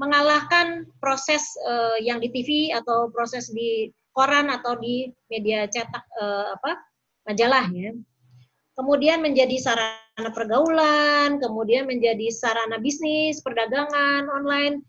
Mengalahkan 0.00 0.88
proses 0.96 1.44
uh, 1.68 2.00
yang 2.00 2.24
di 2.24 2.32
TV 2.32 2.72
atau 2.72 3.12
proses 3.12 3.52
di 3.52 3.92
koran 4.16 4.48
atau 4.48 4.80
di 4.80 5.12
media 5.28 5.68
cetak 5.68 6.04
uh, 6.16 6.56
apa 6.56 6.80
majalah 7.28 7.68
ya. 7.76 7.92
Kemudian 8.78 9.18
menjadi 9.26 9.58
sarana 9.58 10.30
pergaulan, 10.30 11.42
kemudian 11.42 11.90
menjadi 11.90 12.30
sarana 12.30 12.78
bisnis, 12.78 13.42
perdagangan 13.42 14.30
online, 14.30 14.86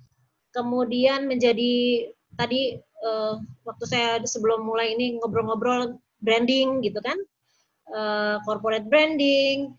kemudian 0.54 1.26
menjadi 1.26 2.06
tadi 2.38 2.78
uh, 3.02 3.42
waktu 3.66 3.86
saya 3.90 4.22
sebelum 4.22 4.62
mulai 4.62 4.94
ini 4.94 5.18
ngobrol-ngobrol 5.18 5.98
branding 6.22 6.86
gitu 6.86 7.02
kan, 7.02 7.18
uh, 7.90 8.38
corporate 8.46 8.86
branding, 8.86 9.74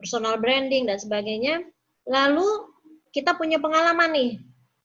personal 0.00 0.40
branding 0.40 0.88
dan 0.88 0.96
sebagainya. 0.96 1.60
Lalu 2.08 2.72
kita 3.12 3.36
punya 3.36 3.60
pengalaman 3.60 4.08
nih, 4.16 4.30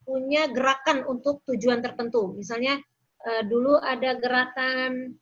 punya 0.04 0.52
gerakan 0.52 1.08
untuk 1.08 1.48
tujuan 1.48 1.80
tertentu. 1.80 2.36
Misalnya 2.36 2.76
uh, 3.24 3.42
dulu 3.48 3.80
ada 3.80 4.20
gerakan 4.20 5.16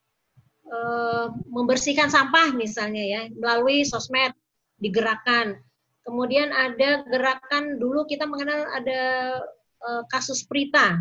uh, 0.73 1.29
membersihkan 1.47 2.09
sampah 2.09 2.51
misalnya 2.57 3.03
ya 3.05 3.21
melalui 3.37 3.85
sosmed 3.85 4.33
digerakkan. 4.81 5.61
Kemudian 6.03 6.51
ada 6.51 7.05
gerakan 7.07 7.79
dulu 7.79 8.03
kita 8.03 8.27
mengenal 8.27 8.67
ada 8.75 9.01
uh, 9.85 10.03
kasus 10.11 10.43
Prita 10.43 10.99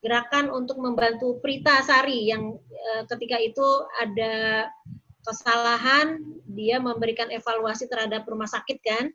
gerakan 0.00 0.54
untuk 0.54 0.78
membantu 0.78 1.42
Prita 1.42 1.82
Sari 1.82 2.30
yang 2.30 2.56
uh, 2.56 3.02
ketika 3.10 3.36
itu 3.42 3.66
ada 3.98 4.66
kesalahan 5.26 6.22
dia 6.54 6.78
memberikan 6.78 7.26
evaluasi 7.34 7.90
terhadap 7.90 8.22
rumah 8.30 8.46
sakit 8.46 8.78
kan 8.86 9.10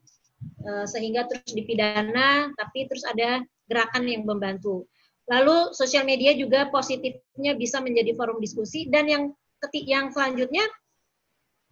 sehingga 0.90 1.26
terus 1.30 1.54
dipidana 1.54 2.50
tapi 2.58 2.90
terus 2.90 3.06
ada 3.08 3.40
gerakan 3.72 4.04
yang 4.10 4.28
membantu. 4.28 4.86
Lalu 5.32 5.72
sosial 5.72 6.04
media 6.04 6.36
juga 6.36 6.68
positifnya 6.68 7.56
bisa 7.56 7.80
menjadi 7.80 8.12
forum 8.20 8.44
diskusi 8.44 8.92
dan 8.92 9.08
yang 9.08 9.24
ketik 9.62 9.86
yang 9.86 10.10
selanjutnya 10.10 10.66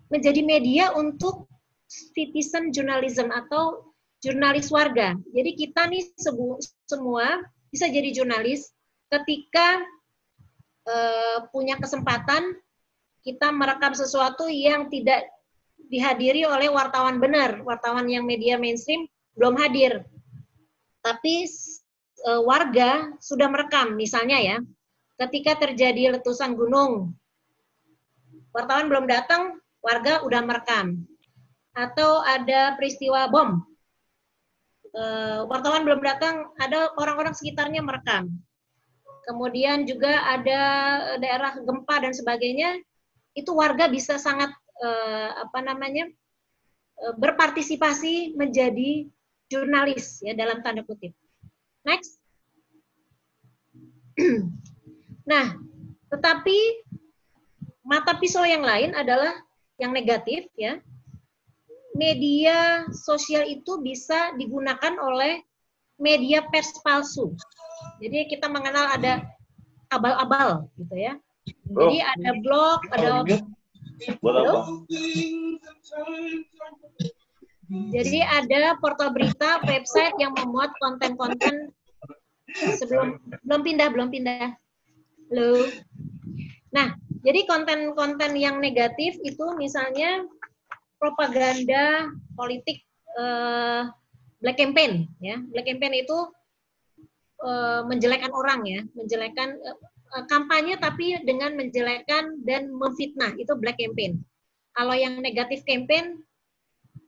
menjadi 0.09 0.41
media 0.45 0.85
untuk 0.93 1.49
citizen 1.89 2.69
journalism 2.69 3.33
atau 3.33 3.93
jurnalis 4.21 4.69
warga. 4.69 5.17
Jadi 5.33 5.51
kita 5.57 5.89
nih 5.89 6.05
semua 6.85 7.41
bisa 7.69 7.85
jadi 7.89 8.13
jurnalis 8.13 8.69
ketika 9.09 9.81
uh, 10.85 11.37
punya 11.49 11.77
kesempatan 11.81 12.57
kita 13.25 13.51
merekam 13.51 13.93
sesuatu 13.93 14.47
yang 14.47 14.87
tidak 14.87 15.27
dihadiri 15.89 16.45
oleh 16.45 16.69
wartawan 16.69 17.17
benar, 17.17 17.65
wartawan 17.65 18.05
yang 18.05 18.23
media 18.23 18.55
mainstream 18.55 19.09
belum 19.33 19.57
hadir. 19.57 20.05
Tapi 21.01 21.49
e, 22.19 22.31
warga 22.45 23.15
sudah 23.17 23.49
merekam, 23.49 23.97
misalnya 23.97 24.37
ya, 24.37 24.57
ketika 25.25 25.67
terjadi 25.67 26.19
letusan 26.19 26.53
gunung, 26.53 27.17
wartawan 28.55 28.89
belum 28.89 29.05
datang, 29.05 29.57
warga 29.83 30.21
udah 30.25 30.41
merekam. 30.43 31.05
Atau 31.77 32.25
ada 32.25 32.75
peristiwa 32.75 33.29
bom, 33.29 33.61
e, 34.91 35.03
wartawan 35.47 35.85
belum 35.85 36.01
datang, 36.01 36.49
ada 36.59 36.91
orang-orang 36.97 37.31
sekitarnya 37.37 37.79
merekam. 37.79 38.33
Kemudian 39.29 39.85
juga 39.85 40.25
ada 40.25 40.61
daerah 41.21 41.53
gempa 41.61 42.01
dan 42.01 42.11
sebagainya, 42.11 42.81
itu 43.37 43.53
warga 43.53 43.85
bisa 43.87 44.17
sangat 44.17 44.49
uh, 44.81 45.29
apa 45.47 45.59
namanya 45.61 46.09
uh, 47.03 47.13
berpartisipasi 47.15 48.33
menjadi 48.35 49.07
jurnalis 49.49 50.21
ya 50.25 50.33
dalam 50.33 50.61
tanda 50.65 50.85
kutip. 50.85 51.13
Next. 51.85 52.19
nah, 55.31 55.55
tetapi 56.11 56.57
mata 57.89 58.13
pisau 58.21 58.45
yang 58.45 58.61
lain 58.61 58.93
adalah 58.93 59.33
yang 59.81 59.89
negatif 59.89 60.45
ya. 60.53 60.77
Media 61.97 62.85
sosial 62.93 63.49
itu 63.49 63.81
bisa 63.81 64.37
digunakan 64.37 64.93
oleh 65.01 65.41
media 65.97 66.45
pers 66.53 66.69
palsu. 66.85 67.33
Jadi 67.97 68.29
kita 68.29 68.45
mengenal 68.45 68.93
ada 68.93 69.25
abal-abal 69.89 70.69
gitu 70.77 70.95
ya. 70.95 71.17
Jadi 71.65 71.97
ada 72.05 72.29
blog, 72.45 72.79
ada 72.93 73.25
Jadi 77.89 78.19
ada 78.21 78.77
portal 78.77 79.09
berita, 79.11 79.65
website 79.65 80.13
yang 80.21 80.37
memuat 80.37 80.69
konten-konten 80.77 81.73
sebelum 82.77 83.17
belum 83.45 83.61
pindah, 83.65 83.87
belum 83.89 84.07
pindah. 84.13 84.55
Halo. 85.29 85.49
Nah, 86.69 86.93
jadi 87.19 87.43
konten-konten 87.43 88.31
yang 88.39 88.63
negatif 88.63 89.19
itu 89.19 89.45
misalnya 89.59 90.23
propaganda 90.99 92.07
politik 92.35 92.83
eh, 93.19 93.83
black 94.39 94.57
campaign 94.59 95.07
ya. 95.19 95.39
Black 95.51 95.67
campaign 95.67 95.93
itu 96.03 96.17
eh, 97.43 97.81
menjelekkan 97.83 98.31
orang 98.31 98.63
ya, 98.63 98.81
menjelekkan 98.95 99.49
eh, 99.59 99.77
kampanye 100.31 100.79
tapi 100.79 101.19
dengan 101.27 101.59
menjelekkan 101.59 102.39
dan 102.47 102.71
memfitnah 102.71 103.35
itu 103.35 103.51
black 103.59 103.79
campaign. 103.79 104.23
Kalau 104.75 104.95
yang 104.95 105.19
negatif 105.19 105.67
campaign, 105.67 106.23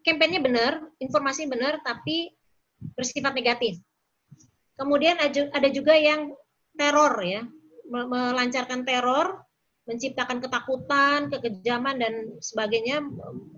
kampanyenya 0.03 0.41
benar, 0.43 0.73
informasi 0.99 1.47
benar 1.47 1.79
tapi 1.87 2.35
bersifat 2.99 3.31
negatif. 3.31 3.79
Kemudian 4.75 5.21
ada 5.23 5.69
juga 5.69 5.93
yang 5.93 6.33
teror 6.73 7.13
ya, 7.21 7.45
melancarkan 7.87 8.81
teror, 8.81 9.45
menciptakan 9.89 10.39
ketakutan, 10.39 11.27
kekejaman 11.33 11.97
dan 11.97 12.13
sebagainya, 12.37 13.01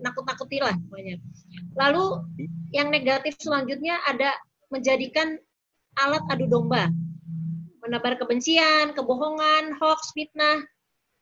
nakut-nakutilah 0.00 0.72
pokoknya. 0.88 1.20
Lalu 1.76 2.04
yang 2.72 2.88
negatif 2.88 3.36
selanjutnya 3.38 4.00
ada 4.08 4.32
menjadikan 4.72 5.36
alat 6.00 6.24
adu 6.32 6.48
domba 6.50 6.90
menebar 7.84 8.16
kebencian, 8.16 8.96
kebohongan, 8.96 9.76
hoax, 9.76 10.16
fitnah. 10.16 10.64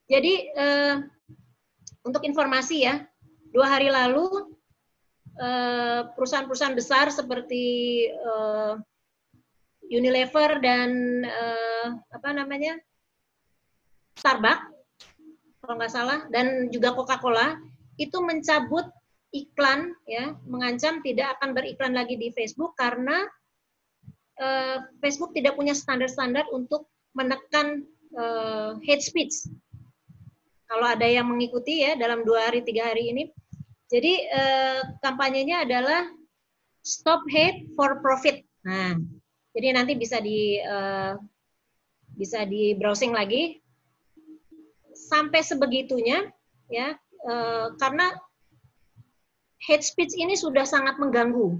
Jadi 0.06 0.46
eh, 0.54 0.94
untuk 2.06 2.22
informasi 2.22 2.86
ya, 2.86 3.02
dua 3.50 3.66
hari 3.66 3.90
lalu 3.90 4.30
eh, 5.42 6.06
perusahaan-perusahaan 6.14 6.78
besar 6.78 7.10
seperti 7.10 8.06
eh, 8.06 8.74
Unilever 9.92 10.62
dan 10.62 11.20
eh, 11.26 11.88
apa 12.14 12.30
namanya 12.30 12.78
Starbucks 14.14 14.71
kalau 15.62 15.78
nggak 15.78 15.94
salah 15.94 16.26
dan 16.34 16.66
juga 16.74 16.90
Coca-Cola 16.90 17.54
itu 17.94 18.18
mencabut 18.18 18.82
iklan 19.30 19.94
ya 20.10 20.34
mengancam 20.44 20.98
tidak 21.06 21.38
akan 21.38 21.54
beriklan 21.54 21.94
lagi 21.94 22.18
di 22.18 22.34
Facebook 22.34 22.74
karena 22.74 23.22
uh, 24.42 24.82
Facebook 24.98 25.30
tidak 25.32 25.54
punya 25.54 25.72
standar-standar 25.72 26.50
untuk 26.50 26.90
menekan 27.14 27.86
uh, 28.18 28.74
hate 28.82 29.06
speech. 29.06 29.46
Kalau 30.66 30.88
ada 30.88 31.06
yang 31.06 31.30
mengikuti 31.30 31.86
ya 31.86 31.94
dalam 31.94 32.26
dua 32.26 32.50
hari 32.50 32.66
tiga 32.66 32.90
hari 32.90 33.14
ini, 33.14 33.30
jadi 33.86 34.12
uh, 34.34 34.80
kampanyenya 35.04 35.68
adalah 35.68 36.10
Stop 36.82 37.22
Hate 37.30 37.70
for 37.78 38.02
Profit. 38.02 38.42
Nah, 38.66 38.98
jadi 39.54 39.78
nanti 39.78 39.94
bisa 39.94 40.18
di 40.18 40.58
uh, 40.58 41.14
bisa 42.16 42.42
di 42.48 42.74
browsing 42.74 43.14
lagi 43.14 43.61
sampai 45.12 45.44
sebegitunya 45.44 46.32
ya 46.72 46.96
uh, 47.28 47.76
karena 47.76 48.16
hate 49.66 49.84
speech 49.84 50.14
ini 50.18 50.34
sudah 50.34 50.66
sangat 50.66 50.98
mengganggu. 50.98 51.58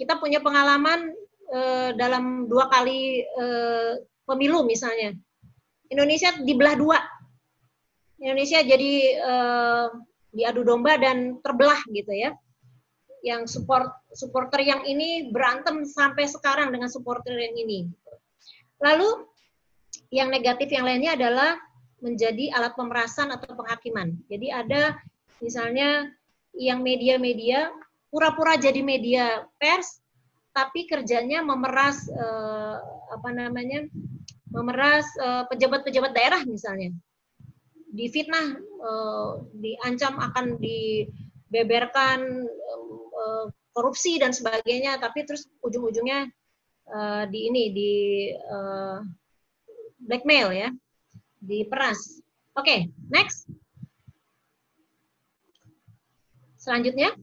Kita 0.00 0.16
punya 0.16 0.40
pengalaman 0.40 1.12
eh, 1.52 1.90
dalam 1.92 2.48
dua 2.48 2.72
kali 2.72 3.20
eh, 3.20 3.92
pemilu 4.24 4.64
misalnya. 4.64 5.12
Indonesia 5.92 6.32
dibelah 6.40 6.74
dua. 6.78 6.98
Indonesia 8.20 8.64
jadi 8.64 8.92
eh, 9.20 9.86
diadu 10.32 10.64
domba 10.64 10.96
dan 10.96 11.36
terbelah 11.44 11.80
gitu 11.92 12.12
ya. 12.16 12.32
Yang 13.20 13.60
support 13.60 13.92
supporter 14.16 14.64
yang 14.64 14.80
ini 14.88 15.28
berantem 15.28 15.84
sampai 15.84 16.24
sekarang 16.24 16.72
dengan 16.72 16.88
supporter 16.88 17.36
yang 17.36 17.52
ini. 17.52 17.84
Lalu 18.80 19.28
yang 20.08 20.32
negatif 20.32 20.72
yang 20.72 20.88
lainnya 20.88 21.12
adalah 21.20 21.60
menjadi 22.00 22.52
alat 22.56 22.72
pemerasan 22.76 23.32
atau 23.32 23.52
penghakiman. 23.56 24.16
Jadi 24.28 24.48
ada 24.52 24.96
misalnya 25.40 26.08
yang 26.56 26.82
media-media 26.82 27.70
pura-pura 28.10 28.58
jadi 28.58 28.82
media 28.82 29.46
pers 29.56 30.02
tapi 30.50 30.90
kerjanya 30.90 31.46
memeras 31.46 32.10
uh, 32.10 32.76
apa 33.14 33.30
namanya 33.30 33.86
memeras 34.50 35.06
uh, 35.22 35.46
pejabat-pejabat 35.46 36.10
daerah 36.10 36.42
misalnya 36.42 36.90
difitnah 37.94 38.58
uh, 38.82 39.46
diancam 39.54 40.18
akan 40.18 40.58
dibeberkan 40.58 42.50
uh, 43.14 43.46
korupsi 43.70 44.18
dan 44.18 44.34
sebagainya 44.34 44.98
tapi 44.98 45.22
terus 45.22 45.46
ujung-ujungnya 45.62 46.26
uh, 46.90 47.24
di 47.30 47.46
ini 47.46 47.64
di 47.70 47.92
uh, 48.34 48.98
blackmail 50.02 50.50
ya 50.50 50.68
diperas 51.40 52.20
oke 52.54 52.64
okay, 52.64 52.92
next 53.08 53.48
selanjutnya 56.60 57.16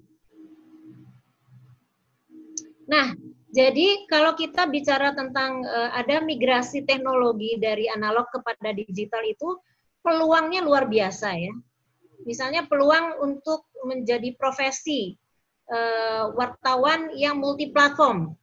Nah, 2.87 3.11
jadi 3.51 4.07
kalau 4.07 4.33
kita 4.33 4.65
bicara 4.71 5.11
tentang 5.11 5.63
uh, 5.67 5.91
ada 5.91 6.23
migrasi 6.23 6.87
teknologi 6.87 7.59
dari 7.59 7.91
analog 7.91 8.31
kepada 8.31 8.71
digital 8.71 9.23
itu 9.27 9.59
peluangnya 9.99 10.63
luar 10.63 10.87
biasa 10.87 11.35
ya. 11.35 11.53
Misalnya 12.23 12.65
peluang 12.65 13.19
untuk 13.23 13.67
menjadi 13.83 14.33
profesi 14.39 15.15
uh, 15.67 16.31
wartawan 16.33 17.11
yang 17.15 17.39
multiplatform 17.43 18.35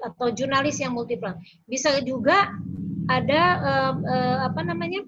atau 0.00 0.28
jurnalis 0.32 0.80
yang 0.80 0.92
multiplatform. 0.96 1.44
Bisa 1.64 1.96
juga 2.04 2.52
ada 3.08 3.42
uh, 3.58 3.92
uh, 3.98 4.38
apa 4.50 4.60
namanya? 4.62 5.02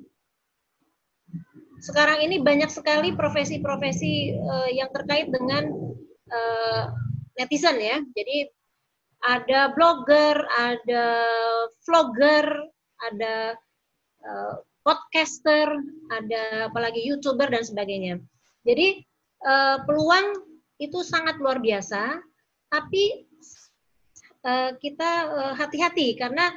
Sekarang 1.84 2.24
ini 2.24 2.40
banyak 2.40 2.72
sekali 2.72 3.12
profesi-profesi 3.12 4.32
uh, 4.32 4.70
yang 4.72 4.88
terkait 4.90 5.28
dengan 5.28 5.68
uh, 6.32 6.82
netizen 7.36 7.76
ya. 7.76 8.00
Jadi 8.16 8.48
ada 9.24 9.72
blogger, 9.76 10.36
ada 10.56 11.04
vlogger, 11.84 12.46
ada 13.04 13.52
uh, 14.24 14.54
podcaster, 14.80 15.68
ada 16.08 16.72
apalagi 16.72 17.04
youtuber 17.04 17.52
dan 17.52 17.64
sebagainya. 17.64 18.20
Jadi 18.64 19.04
uh, 19.44 19.84
peluang 19.84 20.40
itu 20.80 21.04
sangat 21.04 21.36
luar 21.38 21.60
biasa, 21.60 22.20
tapi 22.72 23.28
kita 24.76 25.10
hati-hati 25.56 26.20
karena 26.20 26.52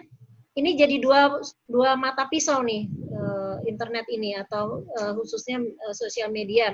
ini 0.58 0.74
jadi 0.74 0.98
dua 0.98 1.38
dua 1.70 1.94
mata 1.94 2.26
pisau 2.26 2.66
nih 2.66 2.90
uh, 3.14 3.62
internet 3.70 4.10
ini 4.10 4.34
atau 4.42 4.82
uh, 4.98 5.14
khususnya 5.14 5.62
uh, 5.62 5.94
sosial 5.94 6.34
media. 6.34 6.74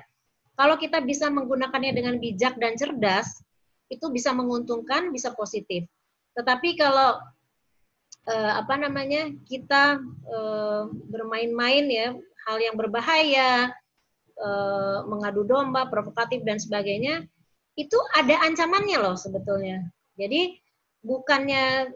Kalau 0.55 0.79
kita 0.79 1.03
bisa 1.03 1.27
menggunakannya 1.27 1.91
dengan 1.91 2.15
bijak 2.21 2.55
dan 2.61 2.77
cerdas, 2.77 3.41
itu 3.89 4.05
bisa 4.13 4.31
menguntungkan, 4.31 5.09
bisa 5.09 5.33
positif. 5.33 5.89
Tetapi 6.37 6.77
kalau 6.77 7.17
apa 8.31 8.79
namanya 8.79 9.35
kita 9.43 9.99
bermain-main 11.11 11.85
ya 11.91 12.15
hal 12.47 12.55
yang 12.61 12.79
berbahaya 12.79 13.67
mengadu 15.03 15.43
domba 15.43 15.91
provokatif 15.91 16.39
dan 16.47 16.55
sebagainya 16.55 17.27
itu 17.75 17.99
ada 18.15 18.47
ancamannya 18.47 18.95
loh 18.95 19.19
sebetulnya 19.19 19.83
jadi 20.15 20.55
bukannya 21.03 21.91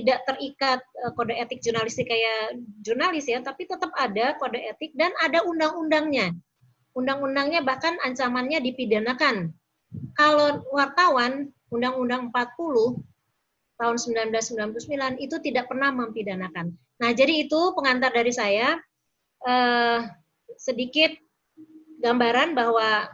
tidak 0.00 0.24
terikat 0.28 0.84
uh, 1.04 1.12
kode 1.16 1.32
etik 1.32 1.64
jurnalistik 1.64 2.08
kayak 2.08 2.60
jurnalis 2.84 3.24
ya 3.24 3.40
tapi 3.40 3.64
tetap 3.64 3.88
ada 3.96 4.36
kode 4.36 4.60
etik 4.60 4.92
dan 4.92 5.12
ada 5.24 5.40
undang-undangnya. 5.48 6.36
Undang-undangnya 6.96 7.64
bahkan 7.64 7.96
ancamannya 8.04 8.60
dipidanakan. 8.60 9.52
Kalau 10.16 10.64
wartawan 10.72 11.52
undang-undang 11.72 12.32
40 12.32 13.00
tahun 13.76 13.96
1999 14.32 15.20
itu 15.20 15.36
tidak 15.44 15.68
pernah 15.68 15.92
mempidanakan. 15.92 16.72
Nah, 16.96 17.10
jadi 17.12 17.44
itu 17.44 17.76
pengantar 17.76 18.08
dari 18.08 18.32
saya 18.32 18.80
eh, 19.44 20.00
sedikit 20.56 21.12
gambaran 22.00 22.56
bahwa 22.56 23.04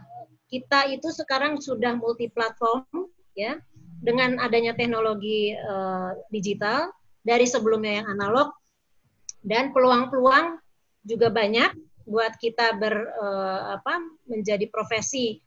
kita 0.47 0.93
itu 0.93 1.11
sekarang 1.11 1.59
sudah 1.59 1.97
multi 1.99 2.30
platform 2.30 3.11
ya 3.35 3.59
dengan 4.03 4.43
adanya 4.43 4.75
teknologi 4.75 5.55
eh, 5.55 6.11
digital 6.35 6.91
dari 7.23 7.47
sebelumnya 7.47 8.03
yang 8.03 8.09
analog 8.19 8.51
dan 9.47 9.71
peluang-peluang 9.71 10.59
juga 11.07 11.31
banyak 11.31 11.71
buat 12.03 12.35
kita 12.43 12.83
ber 12.83 12.95
eh, 12.99 13.63
apa 13.79 13.95
menjadi 14.27 14.67
profesi 14.67 15.39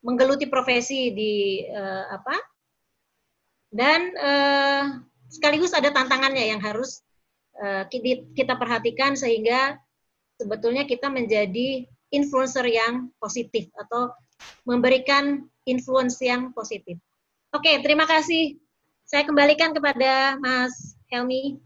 menggeluti 0.00 0.48
profesi 0.48 1.12
di 1.12 1.62
eh, 1.68 2.06
apa 2.08 2.36
dan 3.72 4.00
uh, 4.20 4.84
sekaligus 5.32 5.72
ada 5.72 5.88
tantangannya 5.88 6.52
yang 6.52 6.60
harus 6.60 7.00
uh, 7.56 7.88
kita 8.36 8.60
perhatikan 8.60 9.16
sehingga 9.16 9.80
sebetulnya 10.36 10.84
kita 10.84 11.08
menjadi 11.08 11.88
influencer 12.12 12.68
yang 12.68 13.08
positif 13.16 13.72
atau 13.80 14.12
memberikan 14.68 15.48
influence 15.64 16.20
yang 16.20 16.52
positif. 16.52 17.00
Oke, 17.52 17.84
terima 17.84 18.08
kasih. 18.08 18.56
Saya 19.04 19.28
kembalikan 19.28 19.76
kepada 19.76 20.40
Mas 20.40 20.96
Helmi. 21.12 21.60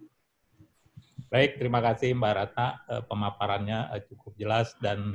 Baik, 1.30 1.62
terima 1.62 1.78
kasih 1.78 2.14
Mbak 2.18 2.32
Ratna. 2.34 2.68
Eh, 2.90 3.02
pemaparannya 3.06 3.78
cukup 4.10 4.34
jelas 4.34 4.74
dan 4.82 5.14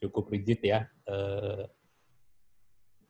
cukup 0.00 0.32
rigid 0.32 0.64
ya 0.64 0.88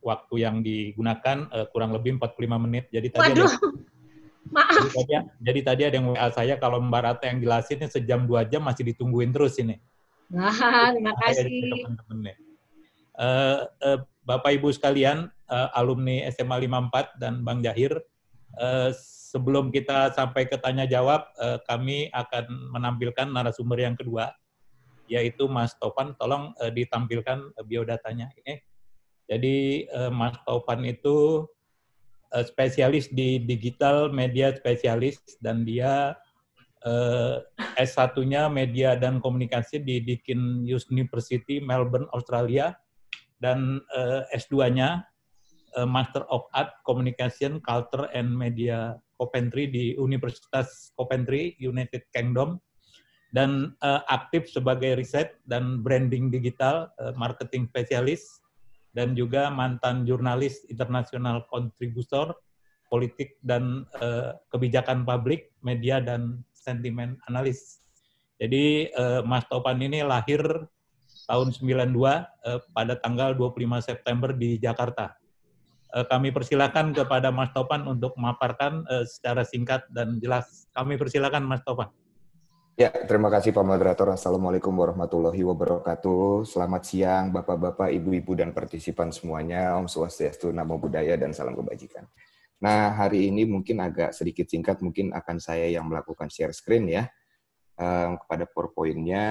waktu 0.01 0.35
yang 0.41 0.65
digunakan 0.65 1.45
kurang 1.77 1.93
lebih 1.93 2.17
45 2.17 2.57
menit. 2.57 2.89
Jadi 2.89 3.13
tadi 3.13 3.37
Waduh. 3.37 3.47
ada 3.47 3.89
Maaf. 4.49 4.73
Jadi 4.73 4.91
tadi, 4.97 5.13
jadi 5.39 5.61
tadi 5.61 5.83
ada 5.87 5.95
yang 6.01 6.09
WA 6.11 6.29
saya 6.33 6.55
kalau 6.59 6.81
Mbak 6.83 7.03
Rata 7.05 7.25
yang 7.31 7.39
jelasinnya 7.39 7.89
sejam 7.93 8.25
dua 8.25 8.43
jam 8.49 8.65
masih 8.65 8.83
ditungguin 8.89 9.31
terus 9.31 9.61
ini. 9.61 9.79
Nah, 10.33 10.51
terima 10.91 11.15
kasih. 11.23 11.47
Uh, 13.21 13.69
uh, 13.85 13.99
Bapak 14.25 14.57
Ibu 14.57 14.73
sekalian, 14.73 15.29
uh, 15.51 15.69
alumni 15.75 16.31
SMA 16.31 16.65
54 16.65 17.19
dan 17.19 17.43
Bang 17.43 17.61
Jahir, 17.61 17.93
uh, 18.57 18.91
sebelum 19.31 19.75
kita 19.75 20.15
sampai 20.15 20.47
ke 20.47 20.57
tanya 20.63 20.87
jawab, 20.87 21.27
uh, 21.43 21.59
kami 21.67 22.09
akan 22.15 22.71
menampilkan 22.71 23.29
narasumber 23.29 23.83
yang 23.83 23.99
kedua, 23.99 24.31
yaitu 25.11 25.51
Mas 25.51 25.75
Topan. 25.77 26.15
Tolong 26.17 26.55
uh, 26.63 26.71
ditampilkan 26.71 27.55
biodatanya 27.67 28.31
ini. 28.39 28.63
Jadi 29.31 29.87
uh, 29.95 30.11
Mas 30.11 30.35
Taufan 30.43 30.83
itu 30.83 31.47
uh, 32.35 32.45
spesialis 32.47 33.11
di 33.11 33.39
digital 33.39 34.11
media 34.11 34.51
spesialis 34.51 35.23
dan 35.39 35.63
dia 35.63 36.19
uh, 36.83 37.39
S1-nya 37.79 38.51
media 38.51 38.99
dan 38.99 39.23
komunikasi 39.23 39.87
di 39.87 40.03
Deakin 40.03 40.67
University 40.67 41.63
Melbourne 41.63 42.11
Australia 42.11 42.75
dan 43.41 43.81
uh, 43.95 44.27
S2-nya 44.35 45.10
uh, 45.77 45.87
Master 45.87 46.25
of 46.33 46.47
Art 46.57 46.73
Communication 46.87 47.61
Culture 47.63 48.09
and 48.17 48.33
Media 48.33 48.97
Coventry 49.21 49.69
di 49.69 49.95
Universitas 49.95 50.91
Coventry 50.97 51.55
United 51.61 52.07
Kingdom 52.15 52.59
dan 53.31 53.77
uh, 53.87 54.03
aktif 54.11 54.51
sebagai 54.51 54.99
riset 54.99 55.39
dan 55.47 55.87
branding 55.87 56.35
digital 56.35 56.91
uh, 56.99 57.15
marketing 57.15 57.71
spesialis 57.71 58.43
dan 58.91 59.15
juga 59.15 59.51
mantan 59.55 60.03
jurnalis 60.03 60.67
internasional 60.67 61.47
kontributor 61.47 62.35
politik 62.91 63.39
dan 63.47 63.87
uh, 64.03 64.35
kebijakan 64.51 65.07
publik, 65.07 65.55
media 65.63 66.03
dan 66.03 66.43
sentimen 66.51 67.17
analis. 67.31 67.79
Jadi 68.43 68.91
uh, 68.99 69.23
Mas 69.23 69.47
Topan 69.47 69.79
ini 69.79 70.03
lahir 70.03 70.43
tahun 71.31 71.55
92 71.55 71.95
uh, 71.95 72.27
eh, 72.27 72.61
pada 72.75 72.99
tanggal 72.99 73.39
25 73.39 73.79
September 73.87 74.35
di 74.35 74.59
Jakarta. 74.59 75.15
Uh, 75.91 76.07
kami 76.07 76.31
persilakan 76.31 76.95
kepada 76.95 77.35
Mas 77.35 77.51
Topan 77.51 77.83
untuk 77.91 78.15
memaparkan 78.15 78.87
uh, 78.87 79.03
secara 79.03 79.43
singkat 79.43 79.83
dan 79.91 80.23
jelas. 80.23 80.71
Kami 80.71 80.95
persilakan 80.95 81.43
Mas 81.43 81.67
Topan. 81.67 81.91
Ya, 82.79 82.89
terima 82.89 83.29
kasih 83.29 83.53
Pak 83.53 83.61
Moderator. 83.61 84.09
Assalamualaikum 84.15 84.73
warahmatullahi 84.73 85.45
wabarakatuh. 85.45 86.49
Selamat 86.49 86.89
siang 86.89 87.29
Bapak-Bapak, 87.29 87.93
Ibu-Ibu, 87.93 88.41
dan 88.41 88.57
partisipan 88.57 89.13
semuanya. 89.13 89.77
Om 89.77 89.85
Swastiastu, 89.85 90.49
Namo 90.49 90.81
Buddhaya, 90.81 91.19
dan 91.21 91.37
salam 91.37 91.53
kebajikan. 91.59 92.09
Nah, 92.63 92.97
hari 92.97 93.29
ini 93.29 93.45
mungkin 93.45 93.85
agak 93.85 94.17
sedikit 94.17 94.49
singkat, 94.49 94.81
mungkin 94.81 95.13
akan 95.13 95.37
saya 95.37 95.69
yang 95.69 95.93
melakukan 95.93 96.33
share 96.33 96.57
screen 96.57 96.89
ya. 96.89 97.05
Um, 97.77 98.17
kepada 98.21 98.49
PowerPoint-nya, 98.49 99.27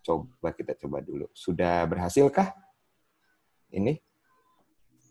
coba 0.00 0.52
kita 0.56 0.72
coba 0.76 1.04
dulu. 1.04 1.28
Sudah 1.36 1.84
berhasilkah? 1.84 2.56
Ini? 3.68 4.00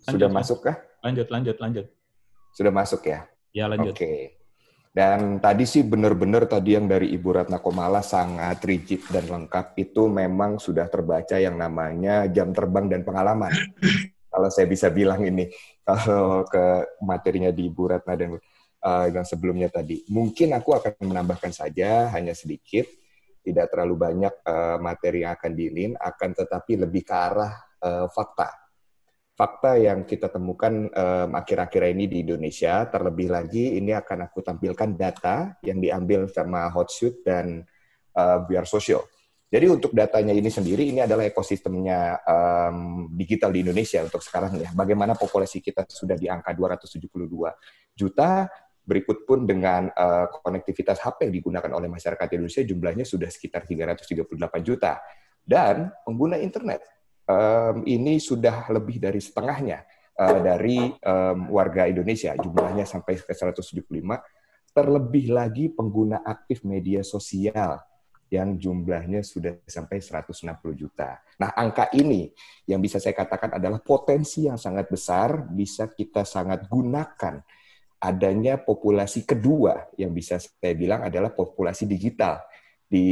Sudah 0.02 0.30
masuk 0.30 0.66
kah? 0.66 0.78
Lanjut, 1.06 1.28
lanjut, 1.30 1.58
lanjut. 1.62 1.86
Sudah 2.54 2.74
masuk 2.74 3.02
ya? 3.06 3.30
Ya, 3.54 3.66
lanjut. 3.70 3.94
Oke. 3.94 4.02
Okay. 4.02 4.20
Dan 4.92 5.40
tadi 5.40 5.64
sih 5.64 5.88
benar-benar 5.88 6.52
tadi 6.52 6.76
yang 6.76 6.84
dari 6.84 7.16
Ibu 7.16 7.30
Ratna 7.32 7.64
Komala 7.64 8.04
sangat 8.04 8.60
rigid 8.68 9.08
dan 9.08 9.24
lengkap 9.24 9.72
itu 9.80 10.12
memang 10.12 10.60
sudah 10.60 10.84
terbaca 10.92 11.40
yang 11.40 11.56
namanya 11.56 12.28
jam 12.28 12.52
terbang 12.52 12.92
dan 12.92 13.08
pengalaman. 13.08 13.56
kalau 14.32 14.52
saya 14.52 14.68
bisa 14.68 14.92
bilang 14.92 15.24
ini 15.24 15.48
kalau 15.88 16.44
ke 16.44 17.00
materinya 17.00 17.56
di 17.56 17.72
Ibu 17.72 17.84
Ratna 17.88 18.20
dan 18.20 18.36
uh, 18.84 19.08
yang 19.08 19.24
sebelumnya 19.24 19.72
tadi. 19.72 20.04
Mungkin 20.12 20.52
aku 20.60 20.76
akan 20.76 21.08
menambahkan 21.08 21.56
saja 21.56 22.12
hanya 22.12 22.36
sedikit, 22.36 22.84
tidak 23.48 23.72
terlalu 23.72 23.96
banyak 23.96 24.34
uh, 24.44 24.76
materi 24.76 25.24
yang 25.24 25.40
akan 25.40 25.52
diinin, 25.56 25.92
akan 25.96 26.36
tetapi 26.36 26.84
lebih 26.84 27.08
ke 27.08 27.16
arah 27.16 27.54
uh, 27.80 28.12
fakta 28.12 28.61
fakta 29.36 29.80
yang 29.80 30.04
kita 30.06 30.28
temukan 30.30 30.92
akhir-akhir 31.32 31.82
um, 31.88 31.94
ini 31.98 32.06
di 32.08 32.18
Indonesia. 32.24 32.86
Terlebih 32.88 33.32
lagi, 33.32 33.80
ini 33.80 33.96
akan 33.96 34.30
aku 34.30 34.44
tampilkan 34.44 34.94
data 34.94 35.56
yang 35.66 35.82
diambil 35.82 36.28
sama 36.30 36.68
Hotsuite 36.70 37.24
dan 37.26 37.66
uh, 38.16 38.44
Biar 38.46 38.68
Social. 38.68 39.02
Jadi 39.52 39.68
untuk 39.68 39.92
datanya 39.92 40.32
ini 40.32 40.48
sendiri, 40.48 40.88
ini 40.88 41.04
adalah 41.04 41.28
ekosistemnya 41.28 42.24
um, 42.24 43.12
digital 43.12 43.52
di 43.52 43.68
Indonesia 43.68 44.00
untuk 44.00 44.24
sekarang 44.24 44.56
ya. 44.56 44.72
Bagaimana 44.72 45.12
populasi 45.12 45.60
kita 45.60 45.84
sudah 45.92 46.16
di 46.16 46.32
angka 46.32 46.56
272 46.56 47.12
juta, 47.92 48.48
berikut 48.88 49.28
pun 49.28 49.44
dengan 49.44 49.92
uh, 49.92 50.32
konektivitas 50.40 51.04
HP 51.04 51.28
yang 51.28 51.34
digunakan 51.36 51.72
oleh 51.76 51.92
masyarakat 51.92 52.28
Indonesia 52.32 52.64
jumlahnya 52.64 53.04
sudah 53.04 53.28
sekitar 53.28 53.68
338 53.68 54.24
juta. 54.64 55.04
Dan 55.44 55.92
pengguna 56.08 56.40
internet 56.40 57.01
um, 57.28 57.86
ini 57.86 58.18
sudah 58.18 58.70
lebih 58.72 59.02
dari 59.02 59.22
setengahnya 59.22 59.86
uh, 60.18 60.40
dari 60.42 60.90
um, 61.02 61.52
warga 61.54 61.86
Indonesia, 61.90 62.34
jumlahnya 62.38 62.86
sampai 62.86 63.20
ke 63.20 63.34
175. 63.34 63.82
Terlebih 64.72 65.36
lagi 65.36 65.68
pengguna 65.68 66.24
aktif 66.24 66.64
media 66.64 67.04
sosial 67.04 67.76
yang 68.32 68.56
jumlahnya 68.56 69.28
sudah 69.28 69.60
sampai 69.68 70.00
160 70.00 70.48
juta. 70.72 71.20
Nah, 71.36 71.52
angka 71.52 71.92
ini 71.92 72.32
yang 72.64 72.80
bisa 72.80 72.96
saya 72.96 73.12
katakan 73.12 73.60
adalah 73.60 73.84
potensi 73.84 74.48
yang 74.48 74.56
sangat 74.56 74.88
besar 74.88 75.52
bisa 75.52 75.92
kita 75.92 76.24
sangat 76.24 76.72
gunakan 76.72 77.44
adanya 78.02 78.58
populasi 78.58 79.28
kedua 79.28 79.94
yang 80.00 80.16
bisa 80.16 80.42
saya 80.42 80.74
bilang 80.74 81.06
adalah 81.06 81.30
populasi 81.36 81.86
digital 81.86 82.42
di 82.92 83.08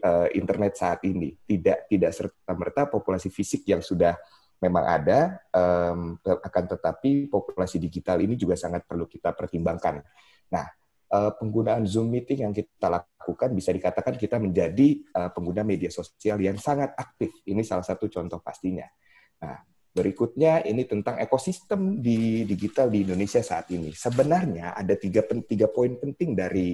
uh, 0.00 0.32
internet 0.32 0.80
saat 0.80 1.04
ini. 1.04 1.36
Tidak 1.36 1.92
tidak 1.92 2.12
serta 2.16 2.52
merta 2.56 2.88
populasi 2.88 3.28
fisik 3.28 3.68
yang 3.68 3.84
sudah 3.84 4.16
memang 4.64 4.84
ada, 4.88 5.44
um, 5.52 6.16
akan 6.24 6.64
tetapi 6.72 7.28
populasi 7.28 7.76
digital 7.76 8.24
ini 8.24 8.32
juga 8.32 8.56
sangat 8.56 8.88
perlu 8.88 9.04
kita 9.04 9.36
pertimbangkan. 9.36 10.00
Nah, 10.48 10.64
uh, 11.12 11.36
penggunaan 11.36 11.84
Zoom 11.84 12.08
meeting 12.08 12.48
yang 12.48 12.54
kita 12.56 12.88
lakukan 12.88 13.52
bisa 13.52 13.76
dikatakan 13.76 14.16
kita 14.16 14.40
menjadi 14.40 15.04
uh, 15.12 15.28
pengguna 15.36 15.60
media 15.68 15.92
sosial 15.92 16.40
yang 16.40 16.56
sangat 16.56 16.96
aktif. 16.96 17.44
Ini 17.44 17.60
salah 17.60 17.84
satu 17.84 18.08
contoh 18.08 18.40
pastinya. 18.40 18.88
Nah, 19.44 19.60
berikutnya 19.92 20.64
ini 20.64 20.88
tentang 20.88 21.20
ekosistem 21.20 22.00
di 22.00 22.48
digital 22.48 22.88
di 22.88 23.04
Indonesia 23.04 23.44
saat 23.44 23.68
ini. 23.68 23.92
Sebenarnya 23.92 24.72
ada 24.72 24.96
tiga, 24.96 25.28
tiga 25.44 25.68
poin 25.68 25.92
penting 26.00 26.32
dari 26.32 26.72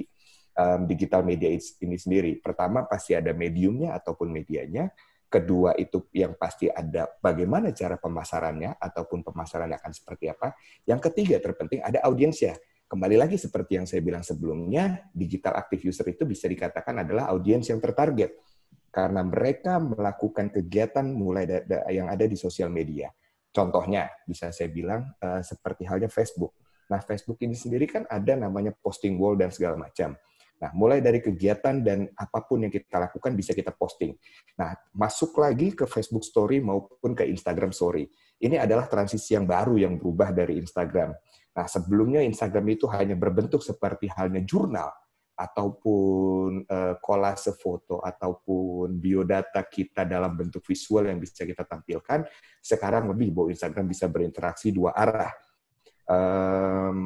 um, 0.57 0.87
digital 0.87 1.23
media 1.23 1.51
ini 1.53 1.97
sendiri. 1.97 2.39
Pertama 2.39 2.87
pasti 2.87 3.15
ada 3.15 3.31
mediumnya 3.31 3.95
ataupun 3.95 4.31
medianya 4.31 4.91
kedua 5.31 5.71
itu 5.79 6.11
yang 6.11 6.35
pasti 6.35 6.67
ada 6.67 7.07
bagaimana 7.23 7.71
cara 7.71 7.95
pemasarannya 7.95 8.75
ataupun 8.75 9.23
pemasarannya 9.23 9.79
akan 9.79 9.93
seperti 9.95 10.27
apa. 10.27 10.51
Yang 10.83 11.11
ketiga 11.11 11.39
terpenting 11.39 11.79
ada 11.79 12.03
audiensnya. 12.03 12.59
Kembali 12.91 13.15
lagi 13.15 13.39
seperti 13.39 13.79
yang 13.79 13.87
saya 13.87 14.03
bilang 14.03 14.19
sebelumnya, 14.19 15.07
digital 15.15 15.55
active 15.55 15.87
user 15.87 16.03
itu 16.11 16.27
bisa 16.27 16.51
dikatakan 16.51 17.07
adalah 17.07 17.31
audiens 17.31 17.63
yang 17.71 17.79
tertarget 17.79 18.35
karena 18.91 19.23
mereka 19.23 19.79
melakukan 19.79 20.51
kegiatan 20.51 21.07
mulai 21.07 21.47
yang 21.87 22.11
ada 22.11 22.27
di 22.27 22.35
sosial 22.35 22.67
media. 22.67 23.07
Contohnya 23.55 24.11
bisa 24.27 24.51
saya 24.51 24.67
bilang 24.67 25.07
uh, 25.23 25.39
seperti 25.39 25.87
halnya 25.87 26.11
Facebook. 26.11 26.51
Nah, 26.91 26.99
Facebook 26.99 27.39
ini 27.39 27.55
sendiri 27.55 27.87
kan 27.87 28.03
ada 28.11 28.35
namanya 28.35 28.75
posting 28.75 29.15
wall 29.15 29.39
dan 29.39 29.47
segala 29.47 29.79
macam. 29.79 30.11
Nah, 30.61 30.69
mulai 30.77 31.01
dari 31.01 31.17
kegiatan 31.17 31.81
dan 31.81 32.05
apa 32.13 32.45
pun 32.45 32.61
yang 32.61 32.69
kita 32.69 33.01
lakukan 33.01 33.33
bisa 33.33 33.57
kita 33.57 33.73
posting. 33.73 34.13
Nah, 34.61 34.77
masuk 34.93 35.33
lagi 35.41 35.73
ke 35.73 35.89
Facebook 35.89 36.21
Story 36.21 36.61
maupun 36.61 37.17
ke 37.17 37.25
Instagram 37.25 37.73
Story. 37.73 38.05
Ini 38.37 38.61
adalah 38.61 38.85
transisi 38.85 39.33
yang 39.33 39.49
baru 39.49 39.81
yang 39.81 39.97
berubah 39.97 40.29
dari 40.29 40.61
Instagram. 40.61 41.17
Nah, 41.57 41.65
sebelumnya 41.65 42.21
Instagram 42.21 42.65
itu 42.77 42.85
hanya 42.93 43.17
berbentuk 43.17 43.65
seperti 43.65 44.05
halnya 44.13 44.45
jurnal 44.45 44.93
ataupun 45.41 46.69
uh, 46.69 46.93
kolase 47.01 47.57
foto 47.57 47.97
ataupun 47.97 49.01
biodata 49.01 49.65
kita 49.65 50.05
dalam 50.05 50.37
bentuk 50.37 50.61
visual 50.61 51.09
yang 51.09 51.17
bisa 51.17 51.41
kita 51.41 51.65
tampilkan. 51.65 52.21
Sekarang 52.61 53.09
lebih 53.09 53.33
bahwa 53.33 53.49
Instagram 53.49 53.89
bisa 53.89 54.05
berinteraksi 54.05 54.69
dua 54.69 54.93
arah 54.93 55.33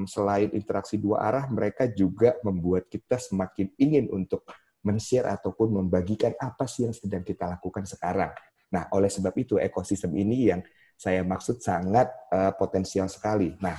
selain 0.09 0.49
interaksi 0.55 0.97
dua 0.97 1.29
arah, 1.29 1.45
mereka 1.51 1.85
juga 1.91 2.37
membuat 2.41 2.89
kita 2.89 3.21
semakin 3.21 3.69
ingin 3.77 4.09
untuk 4.09 4.45
men-share 4.85 5.29
ataupun 5.29 5.81
membagikan 5.81 6.33
apa 6.37 6.69
sih 6.69 6.85
yang 6.85 6.93
sedang 6.93 7.25
kita 7.25 7.49
lakukan 7.49 7.85
sekarang. 7.89 8.31
Nah, 8.69 8.89
oleh 8.93 9.09
sebab 9.09 9.33
itu 9.37 9.57
ekosistem 9.57 10.13
ini 10.13 10.53
yang 10.53 10.61
saya 10.95 11.25
maksud 11.27 11.59
sangat 11.59 12.07
uh, 12.31 12.55
potensial 12.55 13.09
sekali. 13.11 13.51
Nah, 13.59 13.75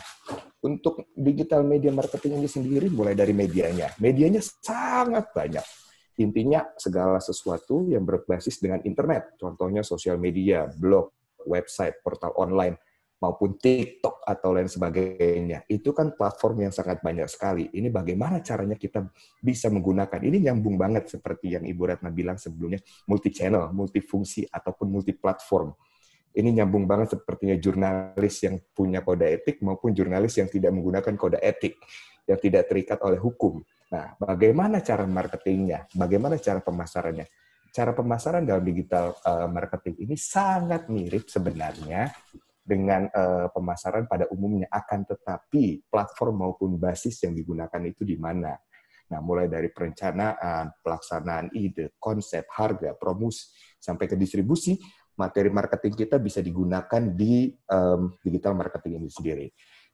untuk 0.60 1.10
digital 1.16 1.64
media 1.64 1.94
marketing 1.94 2.42
ini 2.42 2.48
sendiri 2.50 2.86
mulai 2.92 3.16
dari 3.16 3.32
medianya. 3.32 3.94
Medianya 4.02 4.42
sangat 4.42 5.32
banyak. 5.32 5.64
Intinya 6.20 6.64
segala 6.76 7.20
sesuatu 7.20 7.88
yang 7.88 8.04
berbasis 8.04 8.60
dengan 8.60 8.80
internet. 8.84 9.36
Contohnya 9.40 9.84
sosial 9.84 10.16
media, 10.16 10.68
blog, 10.68 11.12
website, 11.44 12.00
portal 12.02 12.34
online 12.36 12.76
maupun 13.16 13.56
TikTok 13.56 14.20
atau 14.20 14.52
lain 14.52 14.68
sebagainya. 14.68 15.64
Itu 15.64 15.96
kan 15.96 16.12
platform 16.12 16.68
yang 16.68 16.72
sangat 16.72 17.00
banyak 17.00 17.24
sekali. 17.32 17.72
Ini 17.72 17.88
bagaimana 17.88 18.44
caranya 18.44 18.76
kita 18.76 19.08
bisa 19.40 19.72
menggunakan. 19.72 20.20
Ini 20.20 20.50
nyambung 20.50 20.76
banget 20.76 21.08
seperti 21.16 21.56
yang 21.56 21.64
Ibu 21.64 21.82
Ratna 21.88 22.12
bilang 22.12 22.36
sebelumnya, 22.36 22.80
multi 23.08 23.32
channel, 23.32 23.72
multifungsi 23.72 24.44
ataupun 24.52 24.86
multi 24.92 25.16
platform. 25.16 25.72
Ini 26.36 26.52
nyambung 26.60 26.84
banget 26.84 27.16
sepertinya 27.16 27.56
jurnalis 27.56 28.44
yang 28.44 28.60
punya 28.76 29.00
kode 29.00 29.24
etik 29.24 29.64
maupun 29.64 29.96
jurnalis 29.96 30.36
yang 30.36 30.52
tidak 30.52 30.68
menggunakan 30.76 31.16
kode 31.16 31.40
etik, 31.40 31.80
yang 32.28 32.36
tidak 32.36 32.68
terikat 32.68 33.00
oleh 33.00 33.16
hukum. 33.16 33.64
Nah, 33.88 34.12
bagaimana 34.20 34.84
cara 34.84 35.08
marketingnya? 35.08 35.88
Bagaimana 35.96 36.36
cara 36.36 36.60
pemasarannya? 36.60 37.24
Cara 37.72 37.96
pemasaran 37.96 38.44
dalam 38.44 38.64
digital 38.64 39.16
uh, 39.24 39.48
marketing 39.48 40.04
ini 40.04 40.16
sangat 40.16 40.92
mirip 40.92 41.28
sebenarnya 41.28 42.12
dengan 42.66 43.06
uh, 43.06 43.46
pemasaran 43.54 44.10
pada 44.10 44.26
umumnya 44.34 44.66
akan 44.74 45.06
tetapi 45.06 45.86
platform 45.86 46.42
maupun 46.42 46.74
basis 46.74 47.22
yang 47.22 47.32
digunakan 47.38 47.78
itu 47.86 48.02
di 48.02 48.18
mana. 48.18 48.58
Nah, 49.06 49.22
mulai 49.22 49.46
dari 49.46 49.70
perencanaan, 49.70 50.82
pelaksanaan 50.82 51.54
ide, 51.54 51.94
konsep, 52.02 52.42
harga, 52.50 52.98
promosi, 52.98 53.54
sampai 53.78 54.10
ke 54.10 54.18
distribusi, 54.18 54.74
materi 55.14 55.46
marketing 55.46 55.94
kita 55.94 56.18
bisa 56.18 56.42
digunakan 56.42 57.02
di 57.14 57.54
um, 57.70 58.18
digital 58.18 58.58
marketing 58.58 58.98
ini 58.98 59.06
sendiri. 59.06 59.46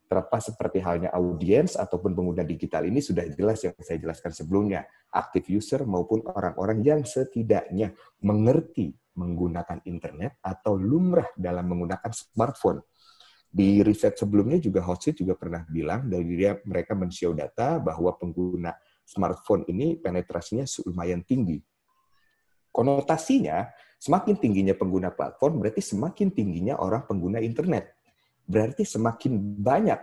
Terlepas 0.09 0.53
seperti 0.53 0.81
halnya 0.81 1.13
audiens 1.13 1.77
ataupun 1.77 2.17
pengguna 2.17 2.45
digital 2.45 2.89
ini 2.89 3.05
sudah 3.05 3.29
jelas 3.33 3.61
yang 3.65 3.77
saya 3.81 4.01
jelaskan 4.01 4.33
sebelumnya, 4.33 4.85
active 5.13 5.61
user 5.61 5.85
maupun 5.85 6.25
orang-orang 6.33 6.81
yang 6.81 7.01
setidaknya 7.05 7.93
mengerti 8.25 8.97
menggunakan 9.17 9.85
internet 9.85 10.41
atau 10.41 10.77
lumrah 10.77 11.29
dalam 11.37 11.69
menggunakan 11.69 12.11
smartphone. 12.13 12.81
Di 13.53 13.85
riset 13.85 14.17
sebelumnya 14.17 14.57
juga 14.57 14.81
Hotseat 14.81 15.21
juga 15.21 15.37
pernah 15.37 15.61
bilang 15.69 16.09
dari 16.09 16.41
dia 16.41 16.57
mereka 16.65 16.97
men-show 16.97 17.37
data 17.37 17.77
bahwa 17.77 18.17
pengguna 18.17 18.73
smartphone 19.05 19.69
ini 19.69 20.01
penetrasinya 20.01 20.65
lumayan 20.89 21.21
tinggi. 21.21 21.61
Konotasinya, 22.73 23.69
semakin 24.01 24.41
tingginya 24.41 24.73
pengguna 24.73 25.13
platform 25.13 25.61
berarti 25.61 25.85
semakin 25.85 26.33
tingginya 26.33 26.81
orang 26.81 27.05
pengguna 27.05 27.45
internet. 27.45 27.93
Berarti 28.49 28.89
semakin 28.89 29.37
banyak 29.61 30.01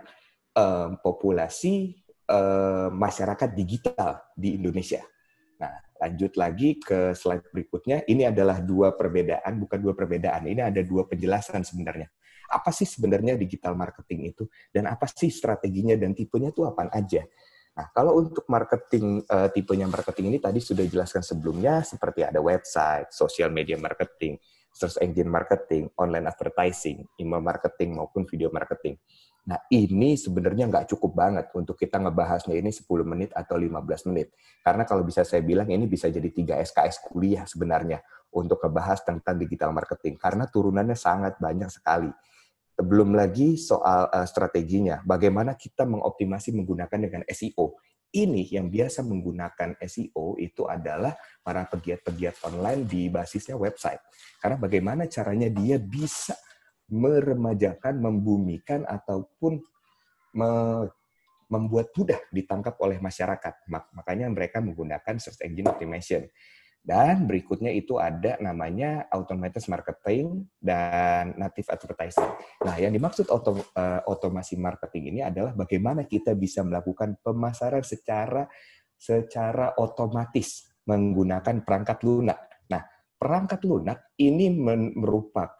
um, 0.54 0.94
populasi 1.02 1.98
um, 2.30 2.94
masyarakat 2.94 3.50
digital 3.50 4.22
di 4.38 4.54
Indonesia. 4.54 5.02
Lanjut 6.00 6.32
lagi 6.40 6.80
ke 6.80 7.12
slide 7.12 7.52
berikutnya. 7.52 8.08
Ini 8.08 8.32
adalah 8.32 8.64
dua 8.64 8.96
perbedaan, 8.96 9.60
bukan 9.60 9.78
dua 9.78 9.92
perbedaan. 9.92 10.48
Ini 10.48 10.72
ada 10.72 10.80
dua 10.80 11.04
penjelasan 11.04 11.60
sebenarnya. 11.60 12.08
Apa 12.50 12.72
sih 12.72 12.88
sebenarnya 12.88 13.36
digital 13.36 13.76
marketing 13.76 14.32
itu? 14.32 14.48
Dan 14.72 14.88
apa 14.88 15.04
sih 15.06 15.28
strateginya 15.28 15.94
dan 15.94 16.16
tipenya 16.16 16.50
itu 16.50 16.64
apa 16.64 16.88
aja? 16.90 17.22
Nah, 17.70 17.86
kalau 17.94 18.18
untuk 18.18 18.48
marketing, 18.50 19.22
uh, 19.30 19.46
tipenya 19.52 19.86
marketing 19.86 20.34
ini 20.34 20.38
tadi 20.42 20.58
sudah 20.58 20.82
dijelaskan 20.82 21.22
sebelumnya, 21.22 21.86
seperti 21.86 22.26
ada 22.26 22.42
website, 22.42 23.14
social 23.14 23.52
media 23.54 23.78
marketing, 23.78 24.40
search 24.70 25.02
engine 25.02 25.28
marketing, 25.28 25.90
online 25.98 26.30
advertising, 26.30 27.04
email 27.18 27.42
marketing, 27.42 27.98
maupun 27.98 28.24
video 28.24 28.48
marketing. 28.54 28.96
Nah, 29.50 29.58
ini 29.72 30.14
sebenarnya 30.14 30.68
nggak 30.68 30.94
cukup 30.94 31.16
banget 31.16 31.46
untuk 31.56 31.74
kita 31.74 31.96
ngebahasnya 31.96 32.54
ini 32.54 32.70
10 32.70 32.86
menit 33.02 33.30
atau 33.32 33.56
15 33.56 34.08
menit. 34.12 34.36
Karena 34.60 34.84
kalau 34.84 35.02
bisa 35.02 35.24
saya 35.24 35.40
bilang 35.40 35.66
ini 35.72 35.88
bisa 35.88 36.12
jadi 36.12 36.28
3 36.28 36.60
SKS 36.60 37.08
kuliah 37.08 37.48
sebenarnya 37.48 38.04
untuk 38.36 38.60
ngebahas 38.60 39.00
tentang 39.02 39.40
digital 39.40 39.72
marketing. 39.72 40.20
Karena 40.20 40.44
turunannya 40.46 40.94
sangat 40.94 41.40
banyak 41.40 41.72
sekali. 41.72 42.12
Belum 42.80 43.12
lagi 43.12 43.60
soal 43.60 44.08
uh, 44.08 44.24
strateginya, 44.24 45.04
bagaimana 45.04 45.56
kita 45.56 45.84
mengoptimasi 45.84 46.54
menggunakan 46.56 46.98
dengan 47.00 47.22
SEO. 47.28 47.76
Ini 48.10 48.42
yang 48.50 48.66
biasa 48.66 49.06
menggunakan 49.06 49.78
SEO 49.86 50.34
itu 50.42 50.66
adalah 50.66 51.14
para 51.46 51.62
pegiat-pegiat 51.70 52.42
online 52.50 52.82
di 52.82 53.06
basisnya 53.06 53.54
website. 53.54 54.02
Karena 54.42 54.58
bagaimana 54.58 55.06
caranya 55.06 55.46
dia 55.46 55.78
bisa 55.78 56.34
meremajakan, 56.90 58.02
membumikan 58.02 58.82
ataupun 58.82 59.62
me 60.34 60.50
membuat 61.50 61.90
mudah 61.98 62.22
ditangkap 62.30 62.78
oleh 62.78 63.02
masyarakat. 63.02 63.66
Makanya 63.70 64.30
mereka 64.30 64.62
menggunakan 64.62 65.18
search 65.18 65.42
engine 65.42 65.66
optimization. 65.66 66.30
Dan 66.80 67.28
berikutnya 67.28 67.68
itu 67.76 68.00
ada 68.00 68.40
namanya 68.40 69.04
automated 69.12 69.60
marketing 69.68 70.48
dan 70.56 71.36
native 71.36 71.68
advertising. 71.68 72.32
Nah, 72.64 72.74
yang 72.80 72.96
dimaksud 72.96 73.28
autom 73.28 73.60
otomasi 74.08 74.56
marketing 74.56 75.12
ini 75.12 75.20
adalah 75.20 75.52
bagaimana 75.52 76.08
kita 76.08 76.32
bisa 76.32 76.64
melakukan 76.64 77.20
pemasaran 77.20 77.84
secara 77.84 78.48
secara 78.96 79.76
otomatis 79.76 80.72
menggunakan 80.88 81.64
perangkat 81.64 82.00
lunak. 82.00 82.64
Nah, 82.72 82.80
perangkat 83.16 83.60
lunak 83.68 84.16
ini 84.16 84.48
merupakan 84.96 85.52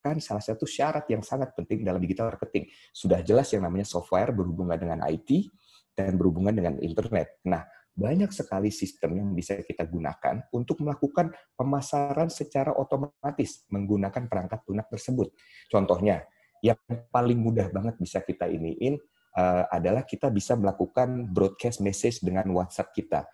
kan 0.00 0.16
salah 0.16 0.40
satu 0.40 0.64
syarat 0.64 1.04
yang 1.12 1.20
sangat 1.20 1.52
penting 1.52 1.84
dalam 1.84 2.00
digital 2.00 2.32
marketing. 2.32 2.68
Sudah 2.88 3.20
jelas 3.20 3.52
yang 3.52 3.64
namanya 3.64 3.84
software 3.84 4.32
berhubungan 4.32 4.80
dengan 4.80 5.04
IT 5.08 5.28
dan 5.92 6.16
berhubungan 6.16 6.56
dengan 6.56 6.80
internet. 6.80 7.36
Nah, 7.44 7.64
banyak 7.94 8.30
sekali 8.32 8.72
sistem 8.72 9.18
yang 9.18 9.28
bisa 9.36 9.60
kita 9.60 9.84
gunakan 9.84 10.46
untuk 10.54 10.80
melakukan 10.80 11.34
pemasaran 11.58 12.32
secara 12.32 12.72
otomatis 12.72 13.66
menggunakan 13.68 14.30
perangkat 14.30 14.64
lunak 14.70 14.88
tersebut. 14.88 15.34
Contohnya, 15.68 16.24
yang 16.64 16.78
paling 17.12 17.40
mudah 17.40 17.68
banget 17.72 17.96
bisa 18.00 18.20
kita 18.24 18.48
iniin 18.48 18.96
uh, 19.36 19.64
adalah 19.68 20.04
kita 20.04 20.28
bisa 20.32 20.56
melakukan 20.56 21.28
broadcast 21.28 21.80
message 21.84 22.20
dengan 22.24 22.48
WhatsApp 22.52 22.92
kita. 22.94 23.26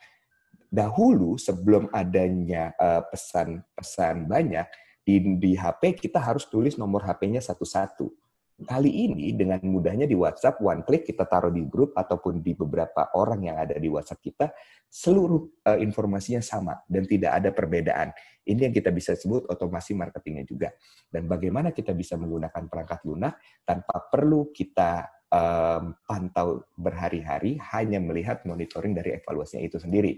Dahulu 0.67 1.39
sebelum 1.39 1.87
adanya 1.95 2.75
pesan-pesan 3.15 4.17
uh, 4.19 4.27
banyak 4.27 4.67
di, 5.07 5.39
di 5.39 5.55
HP 5.55 5.95
kita 5.95 6.19
harus 6.19 6.51
tulis 6.51 6.75
nomor 6.75 7.07
HP-nya 7.07 7.39
satu-satu. 7.39 8.26
Kali 8.57 8.89
ini 8.89 9.37
dengan 9.37 9.61
mudahnya 9.69 10.09
di 10.09 10.17
WhatsApp, 10.17 10.65
one 10.65 10.81
click 10.81 11.05
kita 11.05 11.29
taruh 11.29 11.53
di 11.53 11.61
grup 11.69 11.93
ataupun 11.93 12.41
di 12.41 12.57
beberapa 12.57 13.13
orang 13.13 13.45
yang 13.45 13.61
ada 13.61 13.77
di 13.77 13.85
WhatsApp 13.85 14.25
kita, 14.25 14.49
seluruh 14.89 15.61
uh, 15.69 15.77
informasinya 15.77 16.41
sama 16.41 16.73
dan 16.89 17.05
tidak 17.05 17.37
ada 17.37 17.53
perbedaan. 17.53 18.17
Ini 18.49 18.65
yang 18.65 18.73
kita 18.73 18.97
bisa 18.97 19.13
sebut 19.13 19.45
otomasi 19.53 19.93
marketingnya 19.93 20.49
juga. 20.49 20.73
Dan 21.05 21.29
bagaimana 21.29 21.77
kita 21.77 21.93
bisa 21.93 22.17
menggunakan 22.17 22.65
perangkat 22.65 23.05
lunak 23.05 23.37
tanpa 23.61 24.09
perlu 24.09 24.49
kita 24.57 25.05
um, 25.29 25.93
pantau 26.09 26.65
berhari-hari, 26.81 27.61
hanya 27.77 28.01
melihat 28.01 28.41
monitoring 28.49 28.97
dari 28.97 29.21
evaluasinya 29.21 29.69
itu 29.69 29.77
sendiri. 29.77 30.17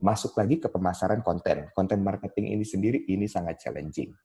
Masuk 0.00 0.32
lagi 0.40 0.56
ke 0.64 0.72
pemasaran 0.72 1.20
konten. 1.20 1.68
Konten 1.76 2.00
marketing 2.00 2.56
ini 2.56 2.64
sendiri 2.64 3.04
ini 3.04 3.28
sangat 3.28 3.60
challenging 3.60 4.16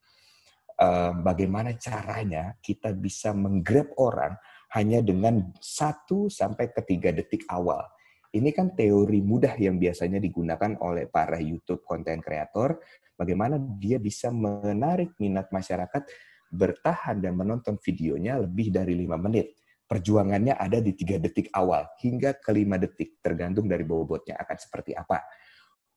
bagaimana 1.21 1.77
caranya 1.77 2.57
kita 2.57 2.89
bisa 2.97 3.31
menggrab 3.37 3.93
orang 4.01 4.33
hanya 4.73 5.03
dengan 5.03 5.51
satu 5.59 6.31
sampai 6.31 6.71
ketiga 6.73 7.11
detik 7.13 7.45
awal. 7.51 7.85
Ini 8.31 8.55
kan 8.55 8.71
teori 8.71 9.19
mudah 9.19 9.59
yang 9.59 9.75
biasanya 9.75 10.23
digunakan 10.23 10.79
oleh 10.79 11.11
para 11.11 11.35
YouTube 11.43 11.83
konten 11.83 12.23
kreator. 12.23 12.79
Bagaimana 13.19 13.59
dia 13.59 13.99
bisa 13.99 14.31
menarik 14.31 15.19
minat 15.19 15.51
masyarakat 15.51 16.07
bertahan 16.47 17.19
dan 17.19 17.35
menonton 17.35 17.75
videonya 17.83 18.39
lebih 18.39 18.71
dari 18.71 18.95
lima 18.95 19.19
menit. 19.19 19.51
Perjuangannya 19.83 20.55
ada 20.55 20.79
di 20.79 20.95
tiga 20.95 21.19
detik 21.19 21.51
awal 21.51 21.83
hingga 21.99 22.39
ke 22.39 22.55
lima 22.55 22.79
detik, 22.79 23.19
tergantung 23.19 23.67
dari 23.67 23.83
bobotnya 23.83 24.39
akan 24.39 24.55
seperti 24.55 24.95
apa. 24.95 25.19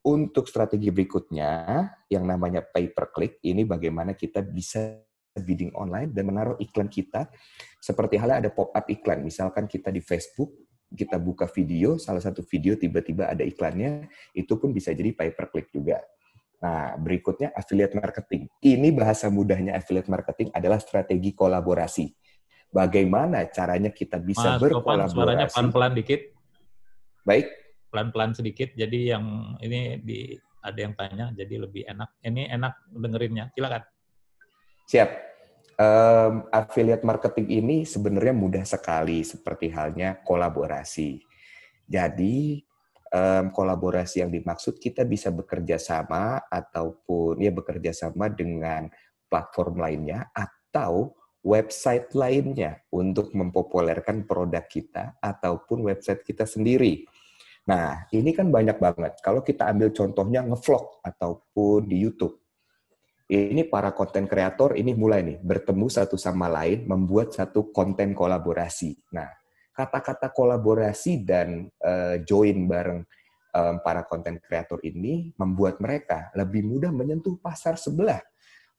Untuk 0.04 0.52
strategi 0.52 0.92
berikutnya, 0.92 1.80
yang 2.12 2.28
namanya 2.28 2.60
pay 2.60 2.92
per 2.92 3.08
click, 3.08 3.40
ini 3.40 3.64
bagaimana 3.64 4.12
kita 4.12 4.44
bisa 4.44 5.00
bidding 5.32 5.72
online 5.72 6.12
dan 6.12 6.28
menaruh 6.28 6.60
iklan 6.60 6.92
kita. 6.92 7.32
Seperti 7.80 8.20
halnya 8.20 8.44
ada 8.44 8.50
pop-up 8.52 8.84
iklan. 8.84 9.24
Misalkan 9.24 9.64
kita 9.64 9.88
di 9.88 10.04
Facebook, 10.04 10.52
kita 10.92 11.16
buka 11.16 11.48
video, 11.48 11.96
salah 11.96 12.20
satu 12.20 12.44
video 12.44 12.76
tiba-tiba 12.76 13.32
ada 13.32 13.48
iklannya, 13.48 14.12
itu 14.36 14.52
pun 14.60 14.76
bisa 14.76 14.92
jadi 14.92 15.16
pay 15.16 15.32
per 15.32 15.48
click 15.48 15.72
juga. 15.72 16.04
Nah, 16.60 17.00
berikutnya 17.00 17.56
affiliate 17.56 17.96
marketing. 17.96 18.52
Ini 18.60 18.92
bahasa 18.92 19.32
mudahnya 19.32 19.72
affiliate 19.72 20.12
marketing 20.12 20.52
adalah 20.52 20.84
strategi 20.84 21.32
kolaborasi. 21.32 22.12
Bagaimana 22.68 23.48
caranya 23.48 23.88
kita 23.88 24.20
bisa 24.20 24.60
Mas, 24.60 24.68
berkolaborasi. 24.68 25.16
suaranya 25.16 25.46
pelan-pelan 25.48 25.96
dikit. 25.96 26.20
Baik 27.24 27.63
pelan-pelan 27.94 28.34
sedikit. 28.34 28.74
Jadi 28.74 29.14
yang 29.14 29.54
ini 29.62 30.02
di 30.02 30.34
ada 30.58 30.80
yang 30.82 30.98
tanya, 30.98 31.30
jadi 31.30 31.62
lebih 31.62 31.86
enak. 31.86 32.18
Ini 32.26 32.50
enak 32.50 32.90
dengerinnya. 32.90 33.54
Silakan. 33.54 33.86
Siap. 34.90 35.10
Um, 35.74 36.46
affiliate 36.50 37.06
marketing 37.06 37.46
ini 37.50 37.76
sebenarnya 37.86 38.34
mudah 38.34 38.64
sekali, 38.66 39.22
seperti 39.22 39.70
halnya 39.70 40.18
kolaborasi. 40.26 41.22
Jadi 41.86 42.62
um, 43.14 43.54
kolaborasi 43.54 44.26
yang 44.26 44.30
dimaksud 44.34 44.82
kita 44.82 45.06
bisa 45.06 45.30
bekerja 45.30 45.78
sama 45.78 46.42
ataupun 46.50 47.38
ya 47.38 47.50
bekerja 47.54 47.94
sama 47.94 48.30
dengan 48.30 48.90
platform 49.30 49.82
lainnya 49.82 50.30
atau 50.30 51.14
website 51.44 52.08
lainnya 52.16 52.80
untuk 52.88 53.36
mempopulerkan 53.36 54.24
produk 54.24 54.64
kita 54.64 55.20
ataupun 55.20 55.84
website 55.84 56.24
kita 56.24 56.48
sendiri. 56.48 57.04
Nah, 57.64 58.04
ini 58.12 58.36
kan 58.36 58.52
banyak 58.52 58.76
banget. 58.76 59.12
Kalau 59.24 59.40
kita 59.40 59.72
ambil 59.72 59.88
contohnya 59.96 60.44
ngevlog 60.44 61.00
ataupun 61.00 61.88
di 61.88 61.96
YouTube. 62.04 62.36
Ini 63.24 63.72
para 63.72 63.96
konten 63.96 64.28
kreator 64.28 64.76
ini 64.76 64.92
mulai 64.92 65.24
nih 65.24 65.40
bertemu 65.40 65.88
satu 65.88 66.20
sama 66.20 66.44
lain 66.44 66.84
membuat 66.84 67.32
satu 67.32 67.72
konten 67.72 68.12
kolaborasi. 68.12 69.16
Nah, 69.16 69.32
kata-kata 69.72 70.28
kolaborasi 70.28 71.24
dan 71.24 71.64
uh, 71.80 72.20
join 72.20 72.68
bareng 72.68 73.00
um, 73.56 73.74
para 73.80 74.04
konten 74.04 74.36
kreator 74.44 74.76
ini 74.84 75.32
membuat 75.40 75.80
mereka 75.80 76.28
lebih 76.36 76.68
mudah 76.68 76.92
menyentuh 76.92 77.40
pasar 77.40 77.80
sebelah, 77.80 78.20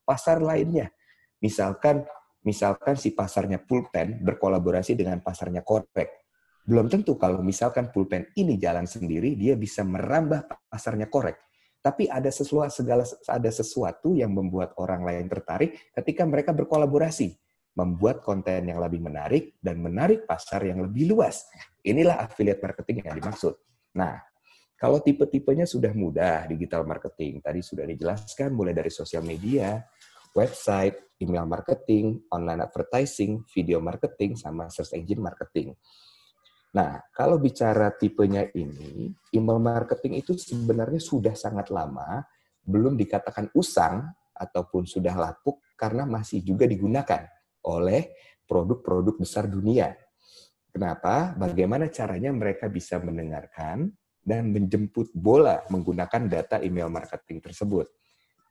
pasar 0.06 0.46
lainnya. 0.46 0.94
Misalkan 1.42 2.06
misalkan 2.46 2.94
si 3.02 3.18
pasarnya 3.18 3.58
pulpen 3.58 4.22
berkolaborasi 4.22 4.94
dengan 4.94 5.26
pasarnya 5.26 5.66
korek 5.66 6.24
belum 6.66 6.89
tentu 6.89 7.13
kalau 7.13 7.45
misalkan 7.45 7.93
pulpen 7.93 8.26
ini 8.34 8.57
jalan 8.57 8.89
sendiri, 8.89 9.38
dia 9.38 9.53
bisa 9.53 9.86
merambah 9.86 10.49
pasarnya 10.66 11.05
korek. 11.05 11.38
Tapi 11.86 12.09
ada 12.09 12.34
sesuatu, 12.34 12.74
segala, 12.74 13.05
ada 13.30 13.51
sesuatu 13.53 14.18
yang 14.18 14.34
membuat 14.34 14.74
orang 14.82 15.05
lain 15.05 15.30
tertarik 15.30 15.93
ketika 15.93 16.26
mereka 16.26 16.49
berkolaborasi. 16.57 17.38
Membuat 17.76 18.24
konten 18.24 18.72
yang 18.72 18.80
lebih 18.80 19.03
menarik 19.03 19.59
dan 19.59 19.84
menarik 19.84 20.24
pasar 20.24 20.63
yang 20.63 20.80
lebih 20.80 21.11
luas. 21.11 21.43
Inilah 21.84 22.24
affiliate 22.24 22.63
marketing 22.63 23.03
yang 23.03 23.20
dimaksud. 23.20 23.51
Nah, 23.99 24.16
kalau 24.80 25.03
tipe-tipenya 25.03 25.68
sudah 25.68 25.91
mudah 25.91 26.47
digital 26.47 26.88
marketing, 26.88 27.43
tadi 27.43 27.59
sudah 27.59 27.84
dijelaskan 27.84 28.55
mulai 28.55 28.72
dari 28.72 28.88
sosial 28.88 29.28
media, 29.28 29.84
website, 30.32 31.20
email 31.20 31.43
marketing, 31.45 32.24
online 32.32 32.63
advertising, 32.63 33.43
video 33.51 33.84
marketing, 33.84 34.39
sama 34.39 34.72
search 34.72 34.95
engine 34.95 35.20
marketing. 35.20 35.76
Nah, 36.76 36.99
kalau 37.15 37.39
bicara 37.39 37.88
tipenya 37.95 38.51
ini, 38.51 39.07
email 39.32 39.63
marketing 39.63 40.19
itu 40.19 40.36
sebenarnya 40.36 40.99
sudah 40.99 41.32
sangat 41.32 41.71
lama, 41.71 42.19
belum 42.67 42.99
dikatakan 42.99 43.47
usang 43.55 44.11
ataupun 44.36 44.84
sudah 44.84 45.15
lapuk 45.15 45.63
karena 45.80 46.03
masih 46.03 46.43
juga 46.43 46.67
digunakan 46.67 47.32
oleh 47.63 48.11
produk-produk 48.43 49.15
besar 49.15 49.47
dunia. 49.47 49.95
Kenapa? 50.67 51.32
Bagaimana 51.39 51.88
caranya 51.88 52.36
mereka 52.36 52.67
bisa 52.67 52.99
mendengarkan 52.99 53.95
dan 54.19 54.51
menjemput 54.51 55.15
bola 55.15 55.63
menggunakan 55.71 56.28
data 56.28 56.59
email 56.59 56.91
marketing 56.91 57.39
tersebut. 57.39 57.88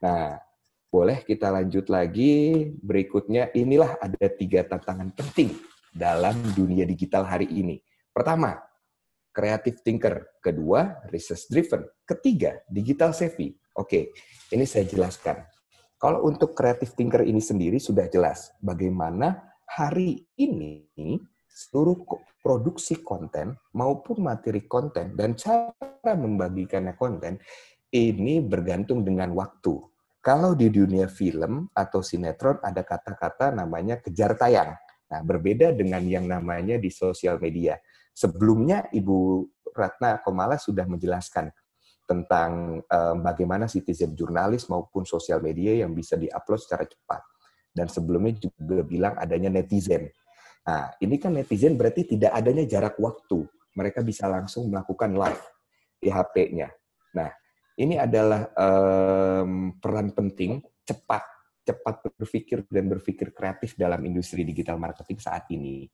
Nah, 0.00 0.40
boleh 0.88 1.20
kita 1.28 1.52
lanjut 1.52 1.92
lagi. 1.92 2.72
Berikutnya, 2.80 3.52
inilah 3.52 4.00
ada 4.00 4.32
tiga 4.32 4.64
tantangan 4.64 5.12
penting 5.12 5.52
dalam 5.92 6.40
dunia 6.56 6.88
digital 6.88 7.28
hari 7.28 7.52
ini 7.52 7.76
Pertama, 8.14 8.54
creative 9.34 9.82
thinker. 9.82 10.38
Kedua, 10.38 11.02
research 11.10 11.50
driven. 11.50 11.82
Ketiga, 12.06 12.62
digital 12.70 13.10
savvy. 13.10 13.50
Oke, 13.74 14.14
ini 14.54 14.62
saya 14.62 14.86
jelaskan. 14.86 15.42
Kalau 15.98 16.22
untuk 16.22 16.54
creative 16.54 16.94
thinker 16.94 17.26
ini 17.26 17.42
sendiri 17.42 17.82
sudah 17.82 18.06
jelas 18.06 18.54
bagaimana 18.62 19.56
hari 19.66 20.22
ini 20.38 20.86
seluruh 21.50 22.06
produksi 22.38 23.02
konten 23.02 23.58
maupun 23.74 24.22
materi 24.22 24.62
konten 24.70 25.18
dan 25.18 25.34
cara 25.34 25.74
membagikannya 26.04 26.94
konten 26.94 27.42
ini 27.90 28.38
bergantung 28.38 29.02
dengan 29.02 29.34
waktu. 29.34 29.74
Kalau 30.22 30.54
di 30.54 30.70
dunia 30.70 31.10
film 31.10 31.66
atau 31.74 31.98
sinetron 31.98 32.62
ada 32.62 32.86
kata-kata 32.86 33.50
namanya 33.50 33.98
kejar 33.98 34.38
tayang. 34.38 34.76
Nah, 35.10 35.20
berbeda 35.22 35.72
dengan 35.74 36.02
yang 36.04 36.26
namanya 36.26 36.80
di 36.80 36.90
sosial 36.90 37.38
media. 37.38 37.78
Sebelumnya 38.14 38.86
Ibu 38.94 39.42
Ratna 39.74 40.22
Komala 40.22 40.54
sudah 40.54 40.86
menjelaskan 40.86 41.50
tentang 42.06 42.78
um, 42.84 43.16
bagaimana 43.24 43.66
citizen 43.66 44.14
jurnalis 44.14 44.70
maupun 44.70 45.02
sosial 45.02 45.42
media 45.42 45.82
yang 45.82 45.90
bisa 45.90 46.14
diupload 46.14 46.60
secara 46.62 46.86
cepat. 46.86 47.20
Dan 47.74 47.90
sebelumnya 47.90 48.38
juga 48.38 48.86
bilang 48.86 49.18
adanya 49.18 49.50
netizen. 49.50 50.06
Nah, 50.64 50.94
ini 51.02 51.18
kan 51.18 51.34
netizen 51.34 51.74
berarti 51.74 52.06
tidak 52.06 52.30
adanya 52.32 52.62
jarak 52.64 52.94
waktu. 53.02 53.42
Mereka 53.74 54.06
bisa 54.06 54.30
langsung 54.30 54.70
melakukan 54.70 55.10
live 55.10 55.42
di 55.98 56.06
HP-nya. 56.06 56.70
Nah, 57.18 57.34
ini 57.74 57.98
adalah 57.98 58.46
um, 58.54 59.74
peran 59.82 60.14
penting 60.14 60.62
cepat 60.86 61.34
cepat 61.64 62.04
berpikir 62.20 62.68
dan 62.68 62.86
berpikir 62.92 63.32
kreatif 63.32 63.72
dalam 63.74 64.04
industri 64.04 64.44
digital 64.44 64.76
marketing 64.76 65.18
saat 65.18 65.48
ini. 65.50 65.88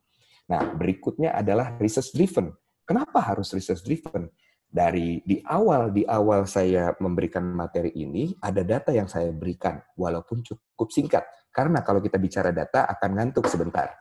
Nah, 0.51 0.67
berikutnya 0.75 1.31
adalah 1.31 1.79
research 1.79 2.11
driven. 2.11 2.51
Kenapa 2.83 3.23
harus 3.23 3.55
research 3.55 3.87
driven? 3.87 4.27
Dari 4.71 5.23
di 5.23 5.43
awal 5.47 5.95
di 5.95 6.03
awal 6.07 6.47
saya 6.47 6.95
memberikan 6.99 7.43
materi 7.43 7.91
ini 7.95 8.35
ada 8.39 8.63
data 8.63 8.91
yang 8.95 9.07
saya 9.11 9.31
berikan 9.31 9.79
walaupun 9.95 10.43
cukup 10.43 10.91
singkat. 10.91 11.23
Karena 11.55 11.83
kalau 11.87 12.03
kita 12.03 12.19
bicara 12.19 12.51
data 12.51 12.87
akan 12.87 13.11
ngantuk 13.19 13.47
sebentar. 13.47 13.95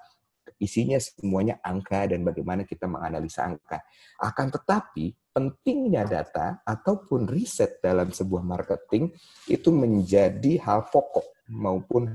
Isinya 0.60 1.00
semuanya 1.00 1.62
angka 1.64 2.10
dan 2.10 2.26
bagaimana 2.26 2.68
kita 2.68 2.86
menganalisa 2.90 3.46
angka. 3.48 3.80
Akan 4.20 4.52
tetapi 4.52 5.14
pentingnya 5.32 6.04
data 6.06 6.62
ataupun 6.66 7.30
riset 7.30 7.80
dalam 7.80 8.12
sebuah 8.12 8.44
marketing 8.44 9.14
itu 9.48 9.70
menjadi 9.72 10.60
hal 10.66 10.90
pokok 10.90 11.48
maupun 11.50 12.10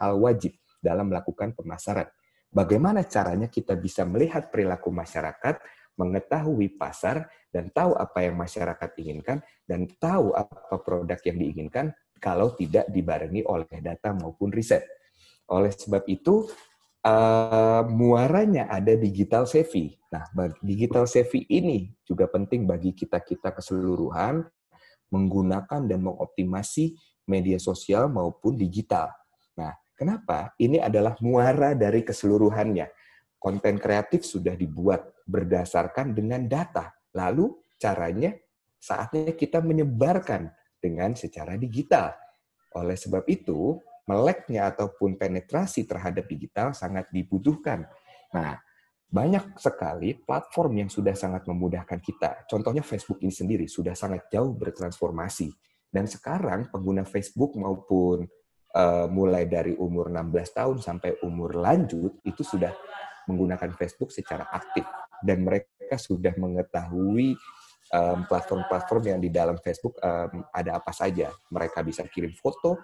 hal 0.00 0.18
wajib 0.18 0.56
dalam 0.82 1.12
melakukan 1.12 1.54
pemasaran 1.54 2.08
bagaimana 2.52 3.02
caranya 3.08 3.48
kita 3.48 3.74
bisa 3.74 4.04
melihat 4.04 4.52
perilaku 4.52 4.92
masyarakat, 4.92 5.58
mengetahui 5.96 6.76
pasar, 6.76 7.26
dan 7.52 7.68
tahu 7.72 7.96
apa 7.96 8.24
yang 8.24 8.36
masyarakat 8.36 8.90
inginkan, 9.00 9.40
dan 9.64 9.88
tahu 10.00 10.36
apa 10.36 10.78
produk 10.80 11.18
yang 11.24 11.36
diinginkan 11.40 11.92
kalau 12.22 12.54
tidak 12.54 12.86
dibarengi 12.92 13.42
oleh 13.42 13.66
data 13.82 14.14
maupun 14.14 14.54
riset. 14.54 14.86
Oleh 15.50 15.74
sebab 15.74 16.06
itu, 16.06 16.46
uh, 17.02 17.82
muaranya 17.90 18.70
ada 18.70 18.94
digital 18.94 19.44
savvy. 19.44 19.98
Nah, 20.12 20.28
digital 20.62 21.08
savvy 21.08 21.44
ini 21.50 21.90
juga 22.06 22.30
penting 22.30 22.68
bagi 22.68 22.94
kita-kita 22.94 23.50
keseluruhan 23.50 24.44
menggunakan 25.12 25.84
dan 25.84 26.00
mengoptimasi 26.00 26.96
media 27.28 27.60
sosial 27.60 28.08
maupun 28.08 28.56
digital. 28.56 29.12
Kenapa? 30.02 30.50
Ini 30.58 30.82
adalah 30.82 31.14
muara 31.22 31.78
dari 31.78 32.02
keseluruhannya. 32.02 32.90
Konten 33.38 33.78
kreatif 33.78 34.26
sudah 34.26 34.58
dibuat 34.58 35.22
berdasarkan 35.22 36.10
dengan 36.10 36.50
data. 36.50 36.90
Lalu 37.14 37.54
caranya 37.78 38.34
saatnya 38.82 39.30
kita 39.30 39.62
menyebarkan 39.62 40.50
dengan 40.82 41.14
secara 41.14 41.54
digital. 41.54 42.18
Oleh 42.74 42.98
sebab 42.98 43.22
itu, 43.30 43.78
meleknya 44.10 44.74
ataupun 44.74 45.14
penetrasi 45.14 45.86
terhadap 45.86 46.26
digital 46.26 46.74
sangat 46.74 47.06
dibutuhkan. 47.14 47.86
Nah, 48.34 48.58
banyak 49.06 49.54
sekali 49.54 50.18
platform 50.18 50.82
yang 50.82 50.90
sudah 50.90 51.14
sangat 51.14 51.46
memudahkan 51.46 52.02
kita. 52.02 52.42
Contohnya 52.50 52.82
Facebook 52.82 53.22
ini 53.22 53.30
sendiri 53.30 53.70
sudah 53.70 53.94
sangat 53.94 54.26
jauh 54.34 54.50
bertransformasi. 54.50 55.46
Dan 55.94 56.10
sekarang 56.10 56.74
pengguna 56.74 57.06
Facebook 57.06 57.54
maupun 57.54 58.26
uh, 58.76 59.06
mulai 59.08 59.48
dari 59.48 59.76
umur 59.76 60.08
16 60.12 60.58
tahun 60.58 60.76
sampai 60.80 61.20
umur 61.24 61.56
lanjut 61.56 62.20
itu 62.24 62.42
sudah 62.44 62.72
menggunakan 63.30 63.70
Facebook 63.78 64.10
secara 64.10 64.48
aktif 64.50 64.84
dan 65.22 65.46
mereka 65.46 65.94
sudah 65.94 66.34
mengetahui 66.34 67.38
platform-platform 68.24 69.02
um, 69.04 69.08
yang 69.12 69.20
di 69.20 69.28
dalam 69.28 69.60
Facebook 69.60 70.00
um, 70.00 70.48
ada 70.48 70.80
apa 70.80 70.96
saja. 70.96 71.28
Mereka 71.52 71.84
bisa 71.84 72.00
kirim 72.08 72.32
foto, 72.32 72.80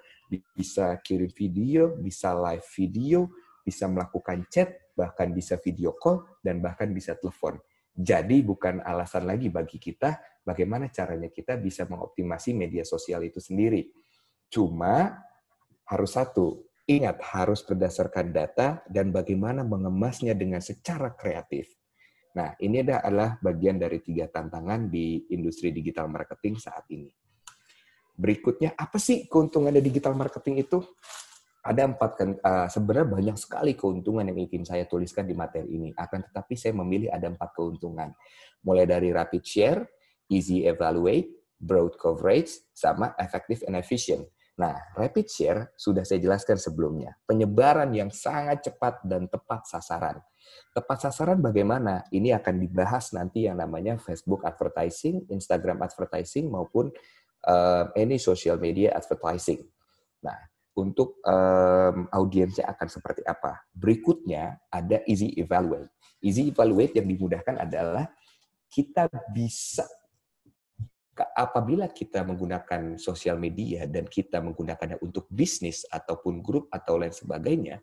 bisa 0.53 1.01
kirim 1.01 1.32
video, 1.32 1.97
bisa 1.97 2.36
live 2.36 2.66
video, 2.76 3.32
bisa 3.64 3.89
melakukan 3.89 4.45
chat, 4.53 4.93
bahkan 4.93 5.32
bisa 5.32 5.57
video 5.64 5.97
call, 5.97 6.28
dan 6.45 6.61
bahkan 6.61 6.93
bisa 6.93 7.16
telepon. 7.16 7.57
Jadi 7.97 8.45
bukan 8.45 8.84
alasan 8.84 9.24
lagi 9.24 9.49
bagi 9.49 9.80
kita 9.80 10.45
bagaimana 10.45 10.93
caranya 10.93 11.32
kita 11.32 11.57
bisa 11.57 11.89
mengoptimasi 11.89 12.53
media 12.53 12.84
sosial 12.84 13.24
itu 13.24 13.41
sendiri. 13.41 13.89
Cuma 14.53 15.24
harus 15.89 16.11
satu, 16.12 16.68
ingat 16.89 17.20
harus 17.20 17.64
berdasarkan 17.64 18.32
data 18.32 18.80
dan 18.89 19.12
bagaimana 19.12 19.64
mengemasnya 19.64 20.36
dengan 20.36 20.61
secara 20.61 21.12
kreatif. 21.16 21.68
Nah, 22.36 22.53
ini 22.61 22.84
adalah 22.84 23.41
bagian 23.41 23.80
dari 23.80 24.05
tiga 24.05 24.28
tantangan 24.28 24.86
di 24.93 25.26
industri 25.32 25.72
digital 25.72 26.12
marketing 26.12 26.61
saat 26.61 26.84
ini. 26.93 27.09
Berikutnya, 28.18 28.76
apa 28.76 29.01
sih 29.01 29.30
keuntungan 29.30 29.72
dari 29.72 29.84
digital 29.84 30.12
marketing 30.12 30.62
itu? 30.66 30.78
Ada 31.59 31.84
empat 31.84 32.11
uh, 32.22 32.68
sebenarnya 32.70 33.09
banyak 33.18 33.36
sekali 33.36 33.72
keuntungan 33.74 34.24
yang 34.30 34.39
ingin 34.39 34.64
saya 34.64 34.86
tuliskan 34.86 35.26
di 35.26 35.34
materi 35.34 35.68
ini. 35.68 35.91
Akan 35.93 36.24
tetapi 36.24 36.55
saya 36.55 36.72
memilih 36.78 37.11
ada 37.11 37.28
empat 37.28 37.51
keuntungan. 37.53 38.14
Mulai 38.64 38.86
dari 38.89 39.11
rapid 39.12 39.43
share, 39.43 39.80
easy 40.30 40.64
evaluate, 40.64 41.28
broad 41.59 41.99
coverage, 41.99 42.55
sama 42.72 43.12
effective 43.18 43.66
and 43.66 43.74
efficient. 43.76 44.24
Nah, 44.59 44.74
rapid 44.98 45.26
share 45.30 45.70
sudah 45.78 46.02
saya 46.02 46.18
jelaskan 46.18 46.59
sebelumnya. 46.59 47.14
Penyebaran 47.22 47.94
yang 47.94 48.11
sangat 48.11 48.66
cepat 48.66 49.06
dan 49.06 49.30
tepat 49.30 49.70
sasaran. 49.70 50.18
Tepat 50.74 50.98
sasaran 51.06 51.38
bagaimana? 51.38 52.02
Ini 52.11 52.34
akan 52.42 52.66
dibahas 52.66 53.14
nanti 53.14 53.46
yang 53.46 53.62
namanya 53.62 53.94
Facebook 54.02 54.42
advertising, 54.42 55.22
Instagram 55.30 55.78
advertising, 55.86 56.50
maupun 56.50 56.90
uh, 57.46 57.86
any 57.94 58.18
social 58.18 58.59
media 58.59 58.98
advertising. 58.98 59.62
Nah, 60.26 60.34
untuk 60.74 61.22
um, 61.22 62.11
audiensnya 62.11 62.66
akan 62.66 62.88
seperti 62.90 63.22
apa? 63.22 63.62
Berikutnya 63.70 64.59
ada 64.74 65.06
easy 65.06 65.38
evaluate. 65.38 65.94
Easy 66.18 66.50
evaluate 66.50 66.98
yang 66.98 67.06
dimudahkan 67.06 67.62
adalah 67.62 68.11
kita 68.66 69.06
bisa 69.30 69.86
apabila 71.34 71.90
kita 71.90 72.22
menggunakan 72.22 72.96
sosial 73.00 73.40
media 73.40 73.86
dan 73.90 74.06
kita 74.06 74.38
menggunakannya 74.38 75.02
untuk 75.02 75.26
bisnis 75.30 75.82
ataupun 75.88 76.38
grup 76.44 76.70
atau 76.70 77.00
lain 77.00 77.14
sebagainya, 77.14 77.82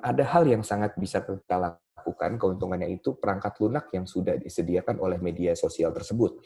ada 0.00 0.24
hal 0.32 0.44
yang 0.48 0.64
sangat 0.64 0.96
bisa 0.96 1.20
kita 1.22 1.60
lakukan. 1.60 2.40
Keuntungannya 2.40 2.88
itu 2.90 3.20
perangkat 3.20 3.60
lunak 3.60 3.92
yang 3.92 4.08
sudah 4.08 4.40
disediakan 4.40 4.98
oleh 4.98 5.20
media 5.20 5.52
sosial 5.52 5.92
tersebut. 5.92 6.40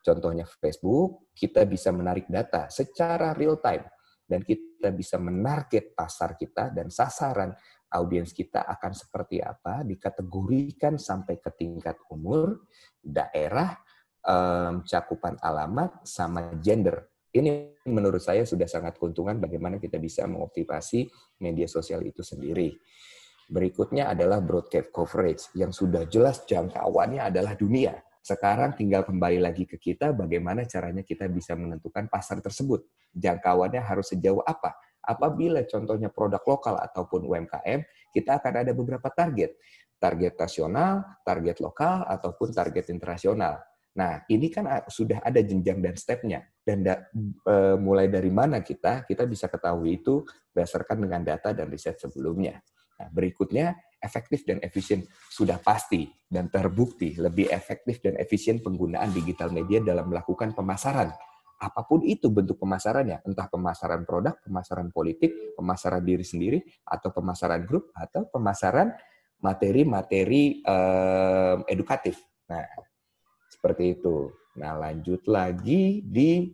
Contohnya 0.00 0.48
Facebook, 0.48 1.28
kita 1.36 1.68
bisa 1.68 1.92
menarik 1.92 2.24
data 2.30 2.70
secara 2.72 3.36
real 3.36 3.60
time 3.60 3.84
dan 4.24 4.40
kita 4.46 4.94
bisa 4.94 5.18
menarget 5.18 5.92
pasar 5.92 6.38
kita 6.38 6.70
dan 6.72 6.88
sasaran 6.88 7.52
audiens 7.90 8.30
kita 8.30 8.62
akan 8.70 8.94
seperti 8.94 9.42
apa, 9.42 9.82
dikategorikan 9.82 10.94
sampai 10.94 11.42
ke 11.42 11.50
tingkat 11.58 11.98
umur, 12.06 12.70
daerah, 13.02 13.74
um, 14.24 14.84
cakupan 14.84 15.36
alamat 15.40 16.04
sama 16.04 16.56
gender. 16.60 17.08
Ini 17.30 17.78
menurut 17.86 18.18
saya 18.18 18.42
sudah 18.42 18.66
sangat 18.66 18.98
keuntungan 18.98 19.38
bagaimana 19.38 19.78
kita 19.78 20.02
bisa 20.02 20.26
mengoptimasi 20.26 21.06
media 21.38 21.70
sosial 21.70 22.02
itu 22.02 22.26
sendiri. 22.26 22.74
Berikutnya 23.50 24.10
adalah 24.10 24.42
broadcast 24.42 24.90
coverage 24.90 25.42
yang 25.54 25.70
sudah 25.70 26.06
jelas 26.10 26.42
jangkauannya 26.46 27.22
adalah 27.22 27.54
dunia. 27.54 27.98
Sekarang 28.20 28.76
tinggal 28.76 29.06
kembali 29.06 29.40
lagi 29.40 29.64
ke 29.64 29.78
kita 29.78 30.12
bagaimana 30.12 30.66
caranya 30.66 31.02
kita 31.06 31.26
bisa 31.30 31.54
menentukan 31.54 32.10
pasar 32.10 32.42
tersebut. 32.42 32.84
Jangkauannya 33.14 33.82
harus 33.82 34.10
sejauh 34.10 34.42
apa? 34.42 34.74
Apabila 35.00 35.64
contohnya 35.64 36.12
produk 36.12 36.42
lokal 36.44 36.76
ataupun 36.78 37.26
UMKM, 37.26 37.80
kita 38.12 38.38
akan 38.38 38.54
ada 38.66 38.72
beberapa 38.76 39.08
target. 39.08 39.56
Target 39.96 40.34
nasional, 40.36 41.02
target 41.24 41.58
lokal, 41.58 42.04
ataupun 42.06 42.52
target 42.52 42.92
internasional 42.92 43.69
Nah, 43.90 44.22
ini 44.30 44.46
kan 44.46 44.86
sudah 44.86 45.18
ada 45.24 45.42
jenjang 45.42 45.82
dan 45.82 45.94
stepnya. 45.98 46.46
Dan 46.62 46.86
da, 46.86 47.10
e, 47.42 47.54
mulai 47.74 48.06
dari 48.06 48.30
mana 48.30 48.62
kita, 48.62 49.02
kita 49.02 49.26
bisa 49.26 49.50
ketahui 49.50 49.98
itu 49.98 50.22
berdasarkan 50.54 51.02
dengan 51.02 51.26
data 51.26 51.50
dan 51.50 51.66
riset 51.66 51.98
sebelumnya. 51.98 52.62
Nah, 53.00 53.08
berikutnya, 53.10 53.74
efektif 54.00 54.46
dan 54.46 54.62
efisien 54.62 55.04
sudah 55.28 55.58
pasti 55.60 56.08
dan 56.30 56.48
terbukti 56.48 57.18
lebih 57.18 57.50
efektif 57.50 57.98
dan 58.00 58.16
efisien 58.16 58.62
penggunaan 58.62 59.10
digital 59.10 59.50
media 59.50 59.82
dalam 59.82 60.08
melakukan 60.08 60.54
pemasaran. 60.54 61.10
Apa 61.60 61.84
pun 61.84 62.00
itu 62.06 62.32
bentuk 62.32 62.56
pemasarannya, 62.56 63.20
entah 63.28 63.44
pemasaran 63.52 64.08
produk, 64.08 64.32
pemasaran 64.40 64.88
politik, 64.88 65.52
pemasaran 65.58 66.00
diri 66.00 66.24
sendiri, 66.24 66.58
atau 66.88 67.12
pemasaran 67.12 67.68
grup, 67.68 67.92
atau 67.92 68.24
pemasaran 68.32 68.96
materi-materi 69.44 70.64
eh, 70.64 71.56
edukatif. 71.68 72.16
Nah, 72.48 72.64
seperti 73.60 74.00
itu. 74.00 74.32
Nah, 74.56 74.72
lanjut 74.80 75.20
lagi 75.28 76.00
di 76.00 76.48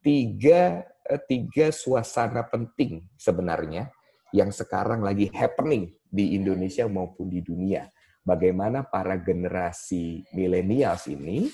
tiga, 0.00 0.80
eh, 1.04 1.20
tiga 1.28 1.68
suasana 1.68 2.48
penting 2.48 3.04
sebenarnya 3.20 3.92
yang 4.32 4.48
sekarang 4.48 5.04
lagi 5.04 5.28
happening 5.36 5.92
di 6.08 6.32
Indonesia 6.32 6.88
maupun 6.88 7.28
di 7.28 7.44
dunia. 7.44 7.84
Bagaimana 8.24 8.88
para 8.88 9.20
generasi 9.20 10.24
milenials 10.32 11.12
ini 11.12 11.52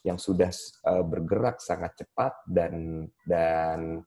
yang 0.00 0.16
sudah 0.16 0.48
eh, 0.88 1.04
bergerak 1.04 1.60
sangat 1.60 2.00
cepat 2.00 2.32
dan 2.48 3.04
dan 3.28 4.00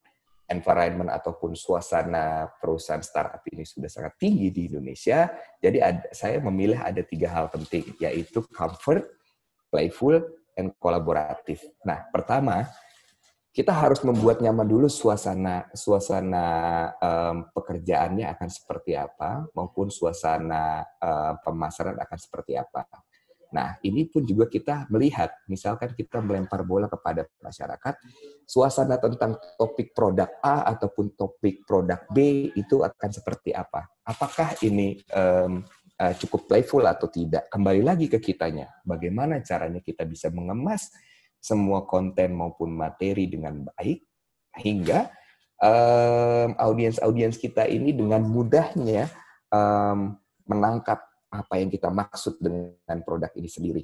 environment 0.50 1.10
ataupun 1.10 1.56
suasana 1.56 2.52
perusahaan 2.60 3.02
startup 3.02 3.42
ini 3.50 3.64
sudah 3.64 3.88
sangat 3.88 4.20
tinggi 4.20 4.52
di 4.52 4.68
Indonesia. 4.70 5.32
Jadi 5.58 5.80
ada, 5.80 6.04
saya 6.12 6.38
memilih 6.44 6.78
ada 6.78 7.00
tiga 7.02 7.32
hal 7.32 7.48
penting, 7.48 7.96
yaitu 7.98 8.44
comfort, 8.52 9.08
playful, 9.74 10.22
and 10.54 10.70
kolaboratif. 10.78 11.66
Nah, 11.82 12.06
pertama, 12.14 12.70
kita 13.54 13.70
harus 13.70 14.02
membuat 14.02 14.42
nyaman 14.42 14.66
dulu 14.66 14.90
suasana 14.90 15.70
suasana 15.74 16.46
um, 16.98 17.36
pekerjaannya 17.54 18.26
akan 18.34 18.50
seperti 18.50 18.98
apa 18.98 19.46
maupun 19.54 19.94
suasana 19.94 20.82
um, 20.98 21.34
pemasaran 21.42 21.98
akan 21.98 22.18
seperti 22.18 22.58
apa. 22.58 22.86
Nah, 23.54 23.78
ini 23.86 24.10
pun 24.10 24.26
juga 24.26 24.50
kita 24.50 24.90
melihat, 24.90 25.30
misalkan 25.46 25.94
kita 25.94 26.18
melempar 26.26 26.66
bola 26.66 26.90
kepada 26.90 27.30
masyarakat, 27.38 28.02
suasana 28.50 28.98
tentang 28.98 29.38
topik 29.62 29.94
produk 29.94 30.26
A 30.42 30.66
ataupun 30.74 31.14
topik 31.14 31.62
produk 31.62 32.02
B 32.10 32.50
itu 32.58 32.82
akan 32.82 33.10
seperti 33.14 33.54
apa? 33.54 33.86
Apakah 34.02 34.58
ini 34.66 34.98
um, 35.14 35.62
uh, 36.00 36.14
cukup 36.18 36.50
playful 36.50 36.84
atau 36.86 37.12
tidak. 37.12 37.50
Kembali 37.52 37.82
lagi 37.84 38.10
ke 38.10 38.18
kitanya, 38.18 38.70
bagaimana 38.88 39.44
caranya 39.46 39.84
kita 39.84 40.08
bisa 40.08 40.34
mengemas 40.34 40.90
semua 41.44 41.84
konten 41.84 42.34
maupun 42.34 42.72
materi 42.72 43.28
dengan 43.28 43.68
baik 43.68 44.00
hingga 44.64 45.12
um, 45.60 46.56
audiens-audiens 46.56 47.36
kita 47.36 47.68
ini 47.68 47.92
dengan 47.92 48.24
mudahnya 48.24 49.12
um, 49.52 50.16
menangkap 50.48 51.04
apa 51.34 51.54
yang 51.58 51.68
kita 51.68 51.90
maksud 51.90 52.40
dengan 52.40 53.00
produk 53.04 53.32
ini 53.36 53.50
sendiri. 53.50 53.84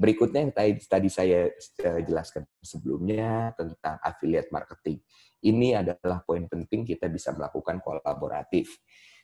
Berikutnya 0.00 0.40
yang 0.48 0.54
tadi, 0.54 0.80
tadi 0.88 1.08
saya 1.12 1.50
uh, 1.84 2.00
jelaskan 2.00 2.48
sebelumnya 2.64 3.52
tentang 3.52 4.00
affiliate 4.00 4.48
marketing. 4.48 5.02
Ini 5.40 5.84
adalah 5.84 6.24
poin 6.24 6.44
penting 6.48 6.84
kita 6.88 7.08
bisa 7.08 7.32
melakukan 7.36 7.80
kolaboratif. 7.84 8.80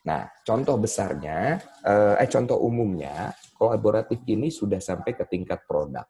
Nah, 0.07 0.23
contoh 0.47 0.79
besarnya, 0.79 1.59
uh, 1.83 2.15
eh, 2.15 2.31
contoh 2.31 2.63
umumnya, 2.63 3.35
kolaboratif 3.59 4.23
ini 4.31 4.55
sudah 4.55 4.79
sampai 4.79 5.19
ke 5.19 5.27
tingkat 5.27 5.67
produk. 5.67 6.07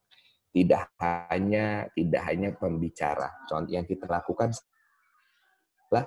Tidak 0.53 1.01
hanya 1.33 1.89
tidak 1.97 2.23
hanya 2.29 2.53
pembicara. 2.53 3.29
Contoh 3.49 3.73
yang 3.73 3.89
kita 3.89 4.05
lakukan 4.05 4.53
adalah 5.89 6.05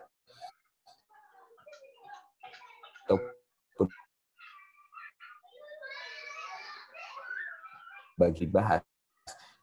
bagi 8.19 8.45
bahas 8.51 8.83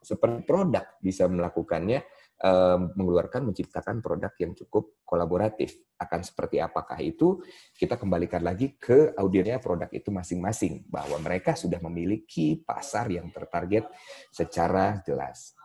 seperti 0.01 0.49
produk 0.49 0.87
bisa 1.03 1.29
melakukannya 1.29 2.01
mengeluarkan 2.93 3.49
menciptakan 3.49 4.05
produk 4.05 4.29
yang 4.37 4.53
cukup 4.53 5.01
kolaboratif 5.09 5.73
akan 5.97 6.21
seperti 6.21 6.61
apakah 6.61 7.01
itu 7.01 7.41
kita 7.73 7.97
kembalikan 7.97 8.45
lagi 8.45 8.77
ke 8.77 9.17
audiennya 9.17 9.57
produk 9.57 9.89
itu 9.89 10.13
masing-masing 10.13 10.85
bahwa 10.85 11.17
mereka 11.25 11.57
sudah 11.57 11.81
memiliki 11.81 12.61
pasar 12.61 13.09
yang 13.09 13.33
tertarget 13.33 13.89
secara 14.29 15.01
jelas. 15.01 15.57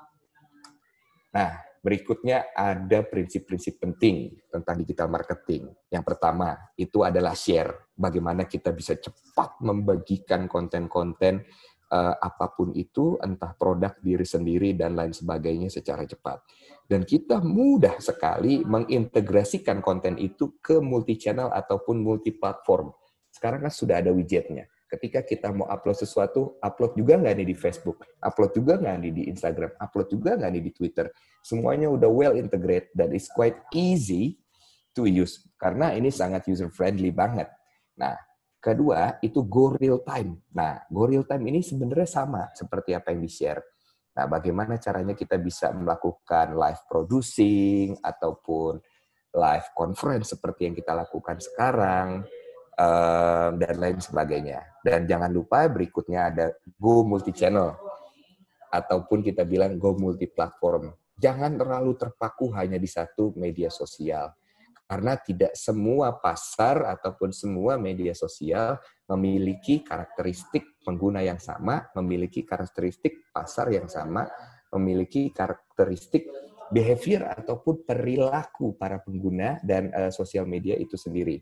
Nah, 1.35 1.59
berikutnya 1.83 2.53
ada 2.55 3.03
prinsip-prinsip 3.03 3.81
penting 3.81 4.37
tentang 4.47 4.79
digital 4.79 5.09
marketing. 5.11 5.67
Yang 5.89 6.03
pertama 6.07 6.55
itu 6.77 7.01
adalah 7.01 7.35
share. 7.35 7.91
Bagaimana 7.91 8.47
kita 8.47 8.71
bisa 8.71 8.95
cepat 8.95 9.59
membagikan 9.59 10.47
konten-konten 10.47 11.43
uh, 11.91 12.15
apa 12.17 12.55
pun 12.55 12.71
itu, 12.71 13.19
entah 13.19 13.51
produk 13.53 13.93
diri 13.99 14.23
sendiri 14.23 14.71
dan 14.73 14.95
lain 14.95 15.11
sebagainya 15.11 15.67
secara 15.67 16.07
cepat. 16.07 16.41
Dan 16.87 17.03
kita 17.03 17.43
mudah 17.43 17.99
sekali 17.99 18.63
mengintegrasikan 18.63 19.83
konten 19.83 20.15
itu 20.19 20.59
ke 20.63 20.79
multi 20.79 21.19
channel 21.19 21.51
ataupun 21.51 21.99
multi 21.99 22.31
platform. 22.35 22.91
Sekarang 23.31 23.63
kan 23.63 23.71
sudah 23.71 24.03
ada 24.03 24.11
widgetnya. 24.11 24.67
Ketika 24.91 25.23
kita 25.23 25.55
mau 25.55 25.71
upload 25.71 26.03
sesuatu, 26.03 26.59
upload 26.59 26.99
juga 26.99 27.15
nggak 27.15 27.35
nih 27.39 27.47
di 27.47 27.55
Facebook, 27.55 28.03
upload 28.19 28.51
juga 28.51 28.75
nggak 28.75 28.95
nih 29.07 29.11
di 29.15 29.23
Instagram, 29.31 29.71
upload 29.79 30.07
juga 30.11 30.35
nggak 30.35 30.51
nih 30.51 30.63
di 30.67 30.71
Twitter. 30.75 31.07
Semuanya 31.39 31.87
udah 31.87 32.11
well 32.11 32.35
integrated 32.35 32.91
dan 32.91 33.15
it's 33.15 33.31
quite 33.31 33.55
easy 33.71 34.35
to 34.91 35.07
use 35.07 35.47
karena 35.55 35.95
ini 35.95 36.11
sangat 36.11 36.43
user 36.51 36.67
friendly 36.67 37.07
banget. 37.07 37.47
Nah, 37.95 38.19
Kedua, 38.61 39.17
itu 39.25 39.41
go 39.49 39.73
real 39.73 40.05
time. 40.05 40.37
Nah, 40.53 40.85
go 40.85 41.09
real 41.09 41.25
time 41.25 41.49
ini 41.49 41.65
sebenarnya 41.65 42.05
sama 42.05 42.45
seperti 42.53 42.93
apa 42.93 43.09
yang 43.09 43.25
di-share. 43.25 43.57
Nah, 44.13 44.29
bagaimana 44.29 44.77
caranya 44.77 45.17
kita 45.17 45.41
bisa 45.41 45.73
melakukan 45.73 46.53
live 46.53 46.81
producing 46.85 47.97
ataupun 47.97 48.77
live 49.33 49.67
conference 49.73 50.37
seperti 50.37 50.69
yang 50.69 50.75
kita 50.77 50.93
lakukan 50.93 51.41
sekarang 51.41 52.21
um, 52.77 53.51
dan 53.57 53.75
lain 53.81 53.97
sebagainya. 53.97 54.61
Dan 54.85 55.09
jangan 55.09 55.33
lupa 55.33 55.65
berikutnya 55.65 56.29
ada 56.29 56.53
go 56.77 57.01
multi 57.01 57.33
channel 57.33 57.73
ataupun 58.69 59.25
kita 59.25 59.41
bilang 59.41 59.81
go 59.81 59.97
multi 59.97 60.29
platform. 60.29 60.93
Jangan 61.17 61.57
terlalu 61.57 61.97
terpaku 61.97 62.53
hanya 62.53 62.77
di 62.77 62.85
satu 62.85 63.33
media 63.33 63.73
sosial 63.73 64.29
karena 64.91 65.15
tidak 65.15 65.55
semua 65.55 66.19
pasar 66.19 66.83
ataupun 66.83 67.31
semua 67.31 67.79
media 67.79 68.11
sosial 68.11 68.75
memiliki 69.07 69.87
karakteristik 69.87 70.83
pengguna 70.83 71.23
yang 71.23 71.39
sama, 71.39 71.87
memiliki 71.95 72.43
karakteristik 72.43 73.31
pasar 73.31 73.71
yang 73.71 73.87
sama, 73.87 74.27
memiliki 74.75 75.31
karakteristik 75.31 76.27
behavior 76.75 77.23
ataupun 77.23 77.87
perilaku 77.87 78.75
para 78.75 78.99
pengguna 78.99 79.63
dan 79.63 79.95
uh, 79.95 80.11
sosial 80.11 80.43
media 80.43 80.75
itu 80.75 80.99
sendiri. 80.99 81.39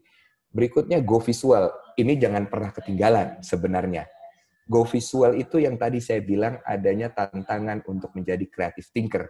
Berikutnya 0.54 1.02
go 1.02 1.18
visual. 1.18 1.74
Ini 1.97 2.22
jangan 2.22 2.45
pernah 2.54 2.70
ketinggalan 2.70 3.41
sebenarnya. 3.41 4.06
Go 4.70 4.86
visual 4.86 5.34
itu 5.34 5.58
yang 5.58 5.74
tadi 5.82 5.97
saya 5.97 6.22
bilang 6.22 6.62
adanya 6.62 7.10
tantangan 7.10 7.82
untuk 7.89 8.14
menjadi 8.14 8.45
creative 8.45 8.93
thinker 8.93 9.26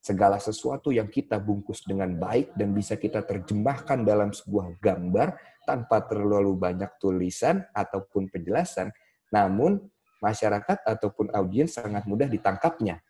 segala 0.00 0.40
sesuatu 0.40 0.88
yang 0.88 1.12
kita 1.12 1.36
bungkus 1.36 1.84
dengan 1.84 2.16
baik 2.16 2.56
dan 2.56 2.72
bisa 2.72 2.96
kita 2.96 3.20
terjemahkan 3.20 4.00
dalam 4.00 4.32
sebuah 4.32 4.80
gambar 4.80 5.36
tanpa 5.68 6.08
terlalu 6.08 6.56
banyak 6.56 6.88
tulisan 6.96 7.60
ataupun 7.76 8.32
penjelasan, 8.32 8.88
namun 9.28 9.76
masyarakat 10.24 10.82
ataupun 10.88 11.28
audiens 11.36 11.76
sangat 11.76 12.08
mudah 12.08 12.26
ditangkapnya. 12.32 13.04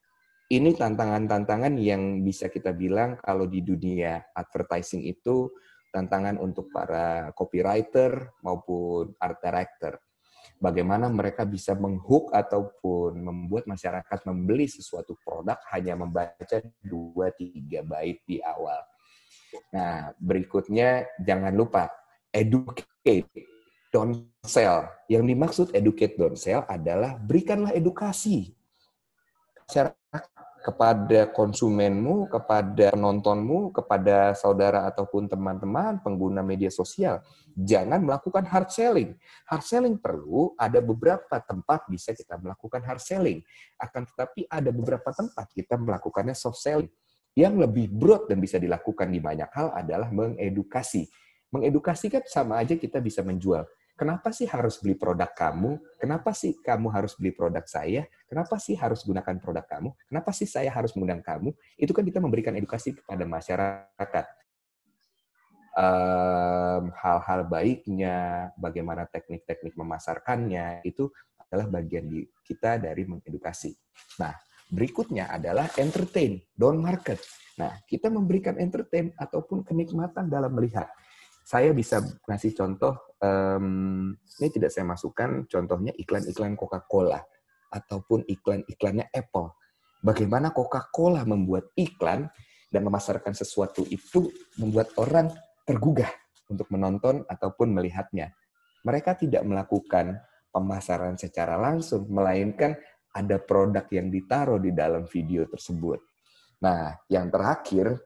Ini 0.51 0.75
tantangan-tantangan 0.75 1.79
yang 1.79 2.27
bisa 2.27 2.51
kita 2.51 2.75
bilang 2.75 3.15
kalau 3.23 3.47
di 3.47 3.63
dunia 3.63 4.19
advertising 4.35 5.07
itu 5.07 5.47
tantangan 5.95 6.43
untuk 6.43 6.75
para 6.75 7.31
copywriter 7.39 8.35
maupun 8.43 9.15
art 9.23 9.39
director 9.39 10.10
bagaimana 10.61 11.09
mereka 11.09 11.49
bisa 11.49 11.73
menghook 11.75 12.31
ataupun 12.31 13.17
membuat 13.17 13.65
masyarakat 13.67 14.19
membeli 14.29 14.69
sesuatu 14.69 15.17
produk 15.25 15.57
hanya 15.73 15.97
membaca 15.97 16.61
2-3 16.85 17.81
bait 17.83 18.21
di 18.29 18.39
awal. 18.45 18.85
Nah, 19.75 20.15
berikutnya 20.21 21.09
jangan 21.19 21.51
lupa 21.57 21.91
educate, 22.31 23.27
don't 23.91 24.31
sell. 24.47 24.87
Yang 25.11 25.25
dimaksud 25.35 25.67
educate, 25.75 26.15
don't 26.15 26.39
sell 26.39 26.63
adalah 26.69 27.19
berikanlah 27.19 27.75
edukasi 27.75 28.55
masyarakat 29.71 30.00
kepada 30.61 31.33
konsumenmu, 31.33 32.29
kepada 32.29 32.93
penontonmu, 32.93 33.73
kepada 33.73 34.37
saudara 34.37 34.85
ataupun 34.93 35.27
teman-teman 35.27 35.99
pengguna 36.05 36.45
media 36.45 36.69
sosial. 36.69 37.25
Jangan 37.57 38.05
melakukan 38.05 38.45
hard 38.45 38.69
selling. 38.69 39.17
Hard 39.49 39.65
selling 39.65 39.97
perlu, 39.97 40.53
ada 40.61 40.85
beberapa 40.85 41.41
tempat 41.41 41.89
bisa 41.89 42.13
kita 42.13 42.37
melakukan 42.37 42.85
hard 42.85 43.01
selling. 43.01 43.41
Akan 43.81 44.05
tetapi 44.05 44.45
ada 44.53 44.69
beberapa 44.69 45.09
tempat 45.11 45.49
kita 45.51 45.81
melakukannya 45.81 46.37
soft 46.37 46.61
selling. 46.61 46.93
Yang 47.33 47.55
lebih 47.65 47.87
broad 47.89 48.29
dan 48.29 48.39
bisa 48.39 48.61
dilakukan 48.61 49.09
di 49.09 49.19
banyak 49.19 49.49
hal 49.57 49.73
adalah 49.73 50.13
mengedukasi. 50.13 51.09
Mengedukasi 51.51 52.13
kan 52.13 52.23
sama 52.29 52.61
aja 52.61 52.77
kita 52.77 53.01
bisa 53.01 53.25
menjual 53.25 53.65
kenapa 54.01 54.33
sih 54.33 54.49
harus 54.49 54.81
beli 54.81 54.97
produk 54.97 55.29
kamu? 55.29 55.77
Kenapa 56.01 56.33
sih 56.33 56.57
kamu 56.57 56.89
harus 56.89 57.13
beli 57.21 57.37
produk 57.37 57.61
saya? 57.69 58.09
Kenapa 58.25 58.57
sih 58.57 58.73
harus 58.73 59.05
gunakan 59.05 59.37
produk 59.37 59.69
kamu? 59.69 59.93
Kenapa 60.09 60.33
sih 60.33 60.49
saya 60.49 60.73
harus 60.73 60.97
mengundang 60.97 61.21
kamu? 61.21 61.53
Itu 61.77 61.93
kan 61.93 62.09
kita 62.09 62.17
memberikan 62.17 62.57
edukasi 62.57 62.97
kepada 62.97 63.29
masyarakat. 63.29 64.25
Hal-hal 66.97 67.41
um, 67.45 67.49
baiknya, 67.53 68.49
bagaimana 68.57 69.05
teknik-teknik 69.05 69.77
memasarkannya, 69.77 70.81
itu 70.89 71.13
adalah 71.37 71.69
bagian 71.69 72.09
di 72.09 72.25
kita 72.41 72.81
dari 72.81 73.05
mengedukasi. 73.05 73.71
Nah, 74.19 74.33
berikutnya 74.73 75.29
adalah 75.29 75.69
entertain, 75.77 76.41
don't 76.57 76.81
market. 76.81 77.21
Nah, 77.61 77.77
kita 77.85 78.09
memberikan 78.09 78.57
entertain 78.57 79.13
ataupun 79.21 79.63
kenikmatan 79.63 80.33
dalam 80.33 80.57
melihat 80.57 80.89
saya 81.51 81.75
bisa 81.75 81.99
ngasih 82.31 82.55
contoh, 82.55 83.19
um, 83.19 84.15
ini 84.39 84.49
tidak 84.55 84.71
saya 84.71 84.87
masukkan 84.87 85.51
contohnya 85.51 85.91
iklan-iklan 85.99 86.55
Coca-Cola 86.55 87.19
ataupun 87.75 88.23
iklan-iklannya 88.23 89.11
Apple. 89.11 89.51
Bagaimana 89.99 90.55
Coca-Cola 90.55 91.27
membuat 91.27 91.75
iklan 91.75 92.31
dan 92.71 92.87
memasarkan 92.87 93.35
sesuatu 93.35 93.83
itu 93.91 94.31
membuat 94.63 94.95
orang 95.03 95.35
tergugah 95.67 96.15
untuk 96.47 96.71
menonton 96.71 97.27
ataupun 97.27 97.75
melihatnya. 97.75 98.31
Mereka 98.87 99.19
tidak 99.19 99.43
melakukan 99.43 100.23
pemasaran 100.55 101.19
secara 101.19 101.59
langsung, 101.59 102.07
melainkan 102.15 102.79
ada 103.11 103.43
produk 103.43 103.91
yang 103.91 104.07
ditaruh 104.07 104.63
di 104.63 104.71
dalam 104.71 105.03
video 105.11 105.51
tersebut. 105.51 105.99
Nah, 106.63 106.95
yang 107.11 107.27
terakhir, 107.27 107.99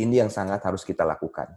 ini 0.00 0.24
yang 0.24 0.32
sangat 0.32 0.64
harus 0.64 0.88
kita 0.88 1.04
lakukan 1.04 1.52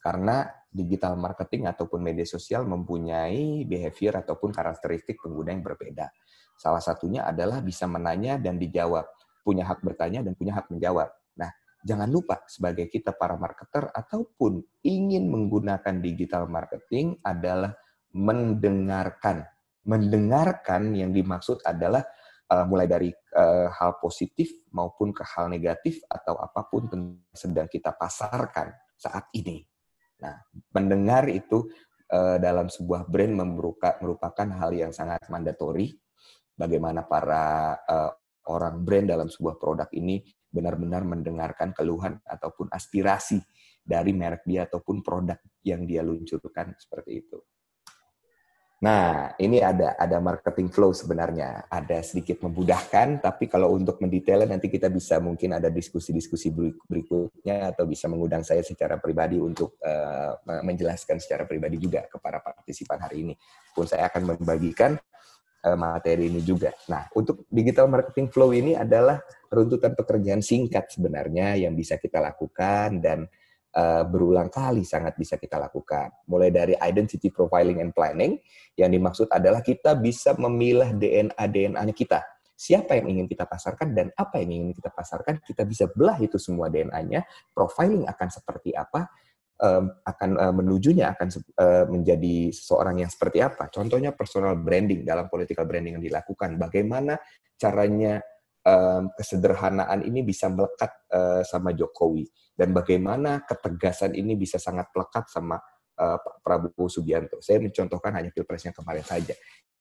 karena 0.00 0.48
digital 0.70 1.18
marketing 1.18 1.68
ataupun 1.68 2.00
media 2.00 2.24
sosial 2.24 2.64
mempunyai 2.64 3.66
behavior 3.66 4.22
ataupun 4.22 4.54
karakteristik 4.54 5.18
pengguna 5.20 5.52
yang 5.52 5.66
berbeda. 5.66 6.08
Salah 6.54 6.80
satunya 6.80 7.26
adalah 7.26 7.60
bisa 7.60 7.84
menanya 7.90 8.38
dan 8.38 8.56
dijawab, 8.56 9.04
punya 9.42 9.66
hak 9.66 9.82
bertanya 9.82 10.24
dan 10.24 10.32
punya 10.36 10.56
hak 10.56 10.70
menjawab. 10.70 11.10
Nah, 11.36 11.50
jangan 11.82 12.08
lupa 12.08 12.44
sebagai 12.46 12.86
kita 12.86 13.16
para 13.16 13.34
marketer 13.34 13.90
ataupun 13.90 14.62
ingin 14.86 15.26
menggunakan 15.26 15.98
digital 15.98 16.46
marketing 16.46 17.18
adalah 17.24 17.74
mendengarkan. 18.14 19.48
Mendengarkan 19.88 20.92
yang 20.94 21.10
dimaksud 21.10 21.64
adalah 21.64 22.04
uh, 22.52 22.64
mulai 22.68 22.86
dari 22.86 23.10
uh, 23.34 23.72
hal 23.72 23.96
positif 23.98 24.52
maupun 24.70 25.10
ke 25.10 25.24
hal 25.24 25.48
negatif 25.48 26.04
atau 26.06 26.36
apa 26.38 26.66
pun 26.68 26.86
yang 26.92 27.02
sedang 27.32 27.66
kita 27.66 27.96
pasarkan 27.96 28.70
saat 29.00 29.32
ini. 29.32 29.69
Nah, 30.20 30.36
mendengar 30.76 31.26
itu 31.32 31.68
uh, 32.12 32.36
dalam 32.36 32.68
sebuah 32.68 33.08
brand 33.08 33.32
merupakan 34.00 34.48
hal 34.56 34.70
yang 34.72 34.92
sangat 34.92 35.24
mandatori. 35.32 35.90
Bagaimana 36.54 37.08
para 37.08 37.72
uh, 37.88 38.12
orang 38.52 38.84
brand 38.84 39.08
dalam 39.08 39.28
sebuah 39.32 39.56
produk 39.56 39.88
ini 39.96 40.20
benar-benar 40.50 41.06
mendengarkan 41.06 41.72
keluhan 41.72 42.20
ataupun 42.26 42.68
aspirasi 42.68 43.40
dari 43.80 44.12
merek 44.12 44.44
dia 44.44 44.68
ataupun 44.68 45.00
produk 45.00 45.38
yang 45.64 45.88
dia 45.88 46.04
luncurkan 46.04 46.76
seperti 46.76 47.24
itu. 47.24 47.38
Nah, 48.80 49.36
ini 49.36 49.60
ada 49.60 49.92
ada 50.00 50.24
marketing 50.24 50.72
flow 50.72 50.96
sebenarnya, 50.96 51.68
ada 51.68 52.00
sedikit 52.00 52.40
memudahkan, 52.40 53.20
tapi 53.20 53.44
kalau 53.44 53.76
untuk 53.76 54.00
mendetailnya 54.00 54.56
nanti 54.56 54.72
kita 54.72 54.88
bisa 54.88 55.20
mungkin 55.20 55.52
ada 55.52 55.68
diskusi-diskusi 55.68 56.48
berikutnya 56.88 57.76
atau 57.76 57.84
bisa 57.84 58.08
mengundang 58.08 58.40
saya 58.40 58.64
secara 58.64 58.96
pribadi 58.96 59.36
untuk 59.36 59.76
uh, 59.84 60.40
menjelaskan 60.64 61.20
secara 61.20 61.44
pribadi 61.44 61.76
juga 61.76 62.08
kepada 62.08 62.40
partisipan 62.40 63.04
hari 63.04 63.28
ini. 63.28 63.34
Pun 63.76 63.84
saya 63.84 64.08
akan 64.08 64.32
membagikan 64.32 64.96
uh, 64.96 65.76
materi 65.76 66.32
ini 66.32 66.40
juga. 66.40 66.72
Nah, 66.88 67.04
untuk 67.12 67.44
digital 67.52 67.84
marketing 67.84 68.32
flow 68.32 68.56
ini 68.56 68.80
adalah 68.80 69.20
runtutan 69.52 69.92
pekerjaan 69.92 70.40
singkat 70.40 70.88
sebenarnya 70.88 71.52
yang 71.60 71.76
bisa 71.76 72.00
kita 72.00 72.16
lakukan 72.16 72.96
dan 72.96 73.28
uh, 73.76 74.02
berulang 74.06 74.50
kali 74.50 74.82
sangat 74.82 75.14
bisa 75.18 75.38
kita 75.38 75.58
lakukan. 75.58 76.10
Mulai 76.26 76.50
dari 76.50 76.74
identity 76.78 77.30
profiling 77.30 77.78
and 77.82 77.94
planning, 77.94 78.38
yang 78.74 78.90
dimaksud 78.90 79.30
adalah 79.30 79.62
kita 79.62 79.98
bisa 79.98 80.34
memilah 80.38 80.94
DNA-DNA-nya 80.94 81.94
kita. 81.94 82.22
Siapa 82.60 83.00
yang 83.00 83.08
ingin 83.08 83.26
kita 83.26 83.48
pasarkan 83.48 83.96
dan 83.96 84.12
apa 84.14 84.36
yang 84.44 84.52
ingin 84.52 84.72
kita 84.76 84.92
pasarkan, 84.92 85.40
kita 85.40 85.64
bisa 85.64 85.88
belah 85.88 86.20
itu 86.20 86.36
semua 86.36 86.68
DNA-nya, 86.68 87.24
profiling 87.56 88.04
akan 88.04 88.28
seperti 88.28 88.76
apa, 88.76 89.08
akan 90.04 90.30
uh, 90.40 90.54
menujunya 90.56 91.12
akan 91.12 91.28
uh, 91.60 91.84
menjadi 91.92 92.48
seseorang 92.48 93.04
yang 93.04 93.10
seperti 93.12 93.44
apa. 93.44 93.68
Contohnya 93.68 94.16
personal 94.16 94.56
branding 94.56 95.04
dalam 95.04 95.28
political 95.28 95.68
branding 95.68 96.00
yang 96.00 96.04
dilakukan. 96.04 96.56
Bagaimana 96.56 97.20
caranya 97.60 98.24
um, 98.64 99.12
kesederhanaan 99.16 100.04
ini 100.04 100.24
bisa 100.24 100.48
melekat 100.52 100.92
uh, 101.12 101.42
sama 101.46 101.72
Jokowi 101.72 102.28
dan 102.56 102.76
bagaimana 102.76 103.44
ketegasan 103.48 104.12
ini 104.12 104.36
bisa 104.36 104.60
sangat 104.60 104.92
melekat 104.92 105.28
sama 105.32 105.56
uh, 105.96 106.18
Pak 106.20 106.44
Prabowo 106.44 106.88
Subianto. 106.92 107.40
Saya 107.40 107.60
mencontohkan 107.60 108.12
hanya 108.16 108.28
pilpres 108.32 108.68
yang 108.68 108.76
kemarin 108.76 109.04
saja. 109.04 109.32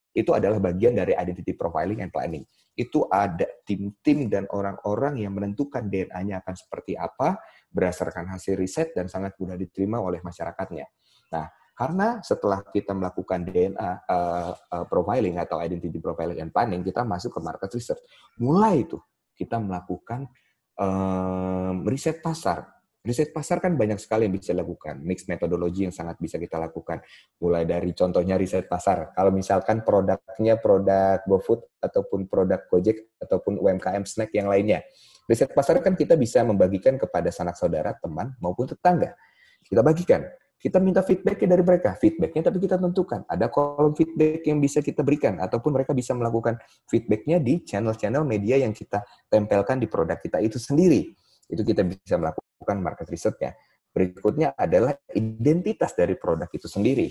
Itu 0.10 0.34
adalah 0.34 0.58
bagian 0.58 0.98
dari 0.98 1.14
identity 1.14 1.54
profiling 1.54 2.02
and 2.02 2.12
planning. 2.12 2.44
Itu 2.74 3.06
ada 3.12 3.46
tim-tim 3.68 4.32
dan 4.32 4.48
orang-orang 4.50 5.22
yang 5.22 5.36
menentukan 5.36 5.92
DNA-nya 5.92 6.42
akan 6.42 6.56
seperti 6.56 6.96
apa 6.96 7.38
berdasarkan 7.70 8.32
hasil 8.32 8.58
riset 8.58 8.96
dan 8.96 9.12
sangat 9.12 9.36
mudah 9.38 9.60
diterima 9.60 10.02
oleh 10.02 10.24
masyarakatnya. 10.24 10.88
Nah, 11.36 11.46
karena 11.80 12.20
setelah 12.20 12.60
kita 12.60 12.92
melakukan 12.92 13.48
DNA 13.48 14.04
uh, 14.04 14.52
uh, 14.52 14.84
profiling 14.92 15.40
atau 15.40 15.64
identity 15.64 15.96
profiling 16.04 16.44
and 16.44 16.52
planning, 16.52 16.84
kita 16.84 17.08
masuk 17.08 17.32
ke 17.32 17.40
market 17.40 17.72
research. 17.72 18.04
Mulai 18.36 18.84
itu 18.84 19.00
kita 19.32 19.64
melakukan 19.64 20.28
um, 20.76 21.88
riset 21.88 22.20
pasar. 22.20 22.68
Riset 23.00 23.32
pasar 23.32 23.64
kan 23.64 23.80
banyak 23.80 23.96
sekali 23.96 24.28
yang 24.28 24.36
bisa 24.36 24.52
dilakukan. 24.52 25.00
Mix 25.00 25.24
metodologi 25.32 25.88
yang 25.88 25.96
sangat 25.96 26.20
bisa 26.20 26.36
kita 26.36 26.60
lakukan. 26.60 27.00
Mulai 27.40 27.64
dari 27.64 27.96
contohnya 27.96 28.36
riset 28.36 28.68
pasar. 28.68 29.16
Kalau 29.16 29.32
misalkan 29.32 29.80
produknya 29.80 30.60
produk 30.60 31.24
GoFood 31.24 31.80
ataupun 31.80 32.28
produk 32.28 32.60
Gojek 32.68 33.16
ataupun 33.24 33.56
UMKM 33.56 34.04
snack 34.04 34.36
yang 34.36 34.52
lainnya. 34.52 34.84
Riset 35.32 35.56
pasar 35.56 35.80
kan 35.80 35.96
kita 35.96 36.20
bisa 36.20 36.44
membagikan 36.44 37.00
kepada 37.00 37.32
sanak 37.32 37.56
saudara, 37.56 37.96
teman, 37.96 38.36
maupun 38.44 38.68
tetangga. 38.68 39.16
Kita 39.64 39.80
bagikan 39.80 40.28
kita 40.60 40.76
minta 40.84 41.00
feedbacknya 41.00 41.56
dari 41.56 41.64
mereka. 41.64 41.96
Feedbacknya 41.96 42.52
tapi 42.52 42.60
kita 42.60 42.76
tentukan. 42.76 43.24
Ada 43.24 43.48
kolom 43.48 43.96
feedback 43.96 44.44
yang 44.44 44.60
bisa 44.60 44.84
kita 44.84 45.08
berikan. 45.08 45.40
Ataupun 45.40 45.72
mereka 45.72 45.96
bisa 45.96 46.12
melakukan 46.12 46.60
feedbacknya 46.92 47.40
di 47.40 47.64
channel-channel 47.64 48.28
media 48.28 48.60
yang 48.60 48.76
kita 48.76 49.08
tempelkan 49.32 49.80
di 49.80 49.88
produk 49.88 50.20
kita 50.20 50.44
itu 50.44 50.60
sendiri. 50.60 51.16
Itu 51.48 51.64
kita 51.64 51.88
bisa 51.88 52.20
melakukan 52.20 52.78
market 52.84 53.08
research-nya. 53.08 53.56
Berikutnya 53.96 54.52
adalah 54.54 55.00
identitas 55.16 55.96
dari 55.96 56.20
produk 56.20 56.52
itu 56.52 56.68
sendiri. 56.68 57.08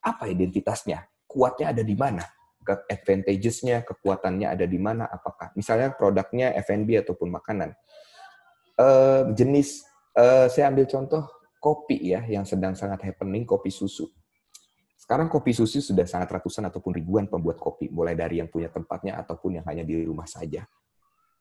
Apa 0.00 0.32
identitasnya? 0.32 1.04
Kuatnya 1.28 1.76
ada 1.76 1.84
di 1.84 1.92
mana? 1.92 2.24
Advantages-nya, 2.66 3.84
kekuatannya 3.84 4.50
ada 4.50 4.64
di 4.64 4.80
mana? 4.80 5.04
Apakah 5.06 5.52
misalnya 5.54 5.92
produknya 5.94 6.50
F&B 6.64 6.98
ataupun 6.98 7.28
makanan. 7.28 7.76
Uh, 8.74 9.30
jenis, 9.36 9.86
uh, 10.18 10.50
saya 10.50 10.72
ambil 10.72 10.88
contoh 10.90 11.35
kopi 11.66 12.14
ya 12.14 12.22
yang 12.30 12.46
sedang 12.46 12.78
sangat 12.78 13.02
happening 13.10 13.42
kopi 13.42 13.74
susu. 13.74 14.06
Sekarang 14.94 15.26
kopi 15.26 15.50
susu 15.50 15.82
sudah 15.82 16.06
sangat 16.06 16.38
ratusan 16.38 16.70
ataupun 16.70 16.94
ribuan 16.94 17.26
pembuat 17.26 17.58
kopi, 17.58 17.90
mulai 17.90 18.14
dari 18.14 18.38
yang 18.38 18.46
punya 18.46 18.70
tempatnya 18.70 19.18
ataupun 19.18 19.58
yang 19.58 19.66
hanya 19.66 19.82
di 19.82 20.06
rumah 20.06 20.30
saja. 20.30 20.62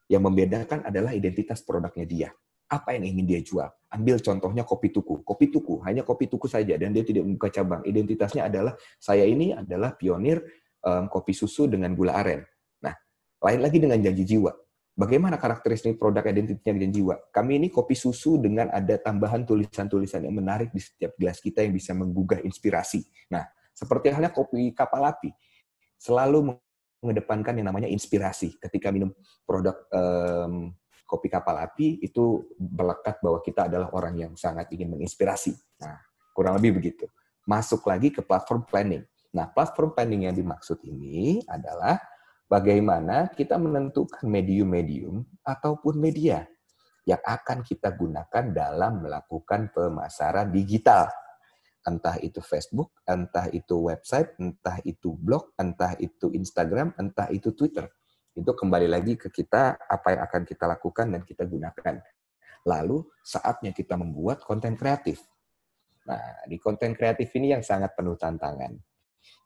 Yang 0.10 0.22
membedakan 0.26 0.89
adalah 0.89 1.14
identitas 1.14 1.61
produknya 1.61 2.06
dia. 2.10 2.30
Apa 2.65 2.97
yang 2.97 3.06
ingin 3.06 3.26
dia 3.30 3.41
jual? 3.45 3.69
Ambil 3.93 4.18
contohnya 4.18 4.65
kopi 4.65 4.89
tuku. 4.89 5.22
Kopi 5.22 5.53
tuku, 5.53 5.85
hanya 5.85 6.02
kopi 6.02 6.26
tuku 6.26 6.49
saja 6.49 6.73
dan 6.73 6.89
dia 6.89 7.06
tidak 7.06 7.22
membuka 7.22 7.53
cabang. 7.53 7.85
Identitasnya 7.85 8.49
adalah 8.49 8.73
saya 8.97 9.30
ini 9.30 9.53
adalah 9.53 9.93
pionir 9.93 10.41
um, 10.81 11.06
kopi 11.06 11.38
susu 11.38 11.69
dengan 11.69 11.93
gula 11.93 12.18
aren. 12.18 12.41
Nah, 12.81 12.97
lain 13.45 13.61
lagi 13.61 13.77
dengan 13.77 14.02
janji 14.02 14.26
jiwa 14.26 14.65
Bagaimana 14.96 15.36
karakteristik 15.36 16.00
produk 16.00 16.24
identitinya 16.24 16.80
dan 16.80 16.88
jiwa? 16.88 17.16
Kami 17.28 17.60
ini 17.60 17.68
kopi 17.68 18.00
susu 18.00 18.40
dengan 18.40 18.72
ada 18.72 18.96
tambahan 18.96 19.44
tulisan-tulisan 19.44 20.24
yang 20.24 20.40
menarik 20.40 20.72
di 20.72 20.80
setiap 20.80 21.20
gelas 21.20 21.44
kita 21.44 21.68
yang 21.68 21.76
bisa 21.76 21.92
menggugah 21.92 22.40
inspirasi. 22.40 23.04
Nah, 23.28 23.44
seperti 23.76 24.16
halnya 24.16 24.32
kopi 24.32 24.72
kapal 24.72 25.04
api, 25.04 25.36
selalu 26.00 26.56
mengedepankan 27.04 27.60
yang 27.60 27.68
namanya 27.68 27.92
inspirasi. 27.92 28.56
Ketika 28.56 28.88
minum 28.96 29.12
produk 29.44 29.76
um, 29.92 30.72
kopi 31.04 31.28
kapal 31.28 31.60
api, 31.60 32.00
itu 32.00 32.48
melekat 32.56 33.20
bahwa 33.20 33.44
kita 33.44 33.68
adalah 33.68 33.92
orang 33.92 34.16
yang 34.16 34.32
sangat 34.40 34.72
ingin 34.72 34.96
menginspirasi. 34.96 35.60
Nah, 35.84 36.00
kurang 36.32 36.56
lebih 36.56 36.80
begitu. 36.80 37.12
Masuk 37.44 37.84
lagi 37.84 38.16
ke 38.16 38.24
platform 38.24 38.64
planning. 38.64 39.04
Nah, 39.36 39.52
platform 39.52 39.92
planning 39.92 40.32
yang 40.32 40.36
dimaksud 40.40 40.80
ini 40.88 41.44
adalah 41.52 42.00
bagaimana 42.46 43.30
kita 43.34 43.58
menentukan 43.58 44.26
medium-medium 44.26 45.26
ataupun 45.42 45.98
media 45.98 46.46
yang 47.06 47.22
akan 47.22 47.62
kita 47.62 47.94
gunakan 47.94 48.46
dalam 48.50 49.06
melakukan 49.06 49.70
pemasaran 49.70 50.50
digital. 50.50 51.06
Entah 51.86 52.18
itu 52.18 52.42
Facebook, 52.42 52.98
entah 53.06 53.46
itu 53.54 53.78
website, 53.78 54.34
entah 54.42 54.82
itu 54.82 55.14
blog, 55.14 55.54
entah 55.62 55.94
itu 56.02 56.34
Instagram, 56.34 56.98
entah 56.98 57.30
itu 57.30 57.54
Twitter. 57.54 57.86
Itu 58.34 58.58
kembali 58.58 58.90
lagi 58.90 59.14
ke 59.22 59.30
kita 59.30 59.78
apa 59.86 60.18
yang 60.18 60.22
akan 60.26 60.42
kita 60.50 60.66
lakukan 60.66 61.14
dan 61.14 61.22
kita 61.22 61.46
gunakan. 61.46 62.02
Lalu 62.66 63.06
saatnya 63.22 63.70
kita 63.70 63.94
membuat 64.02 64.42
konten 64.42 64.74
kreatif. 64.74 65.22
Nah, 66.10 66.42
di 66.50 66.58
konten 66.58 66.98
kreatif 66.98 67.30
ini 67.38 67.54
yang 67.54 67.62
sangat 67.62 67.94
penuh 67.94 68.18
tantangan 68.18 68.95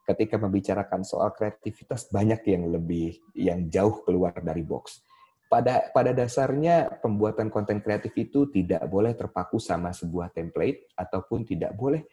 ketika 0.10 0.41
membicarakan 0.41 1.06
soal 1.06 1.30
kreativitas 1.38 2.10
banyak 2.10 2.41
yang 2.49 2.65
lebih 2.73 3.22
yang 3.38 3.69
jauh 3.69 4.01
keluar 4.01 4.34
dari 4.41 4.65
box. 4.65 5.06
Pada 5.49 5.89
pada 5.93 6.14
dasarnya 6.14 7.01
pembuatan 7.01 7.49
konten 7.49 7.81
kreatif 7.81 8.14
itu 8.18 8.49
tidak 8.53 8.85
boleh 8.85 9.18
terpaku 9.18 9.57
sama 9.57 9.89
sebuah 9.93 10.30
template 10.30 10.93
ataupun 10.93 11.45
tidak 11.45 11.73
boleh 11.73 12.06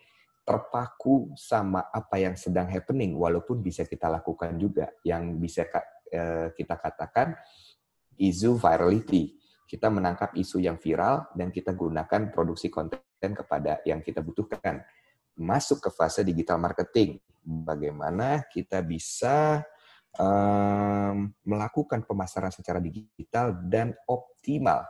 terpaku 0.46 1.34
sama 1.34 1.90
apa 1.90 2.22
yang 2.22 2.38
sedang 2.38 2.70
happening 2.70 3.18
walaupun 3.18 3.60
bisa 3.60 3.82
kita 3.82 4.06
lakukan 4.06 4.56
juga 4.56 4.94
yang 5.04 5.36
bisa 5.36 5.68
eh, 6.08 6.52
kita 6.54 6.78
katakan 6.80 7.36
isu 8.16 8.56
virality. 8.56 9.36
Kita 9.66 9.90
menangkap 9.90 10.30
isu 10.38 10.62
yang 10.62 10.78
viral 10.78 11.26
dan 11.34 11.50
kita 11.50 11.74
gunakan 11.74 12.30
produksi 12.30 12.70
konten 12.70 13.02
kepada 13.18 13.82
yang 13.82 13.98
kita 13.98 14.22
butuhkan 14.22 14.78
masuk 15.36 15.84
ke 15.84 15.90
fase 15.92 16.24
digital 16.24 16.56
marketing. 16.58 17.20
Bagaimana 17.46 18.42
kita 18.50 18.82
bisa 18.82 19.62
um, 20.18 21.30
melakukan 21.46 22.02
pemasaran 22.02 22.50
secara 22.50 22.82
digital 22.82 23.54
dan 23.68 23.94
optimal. 24.08 24.82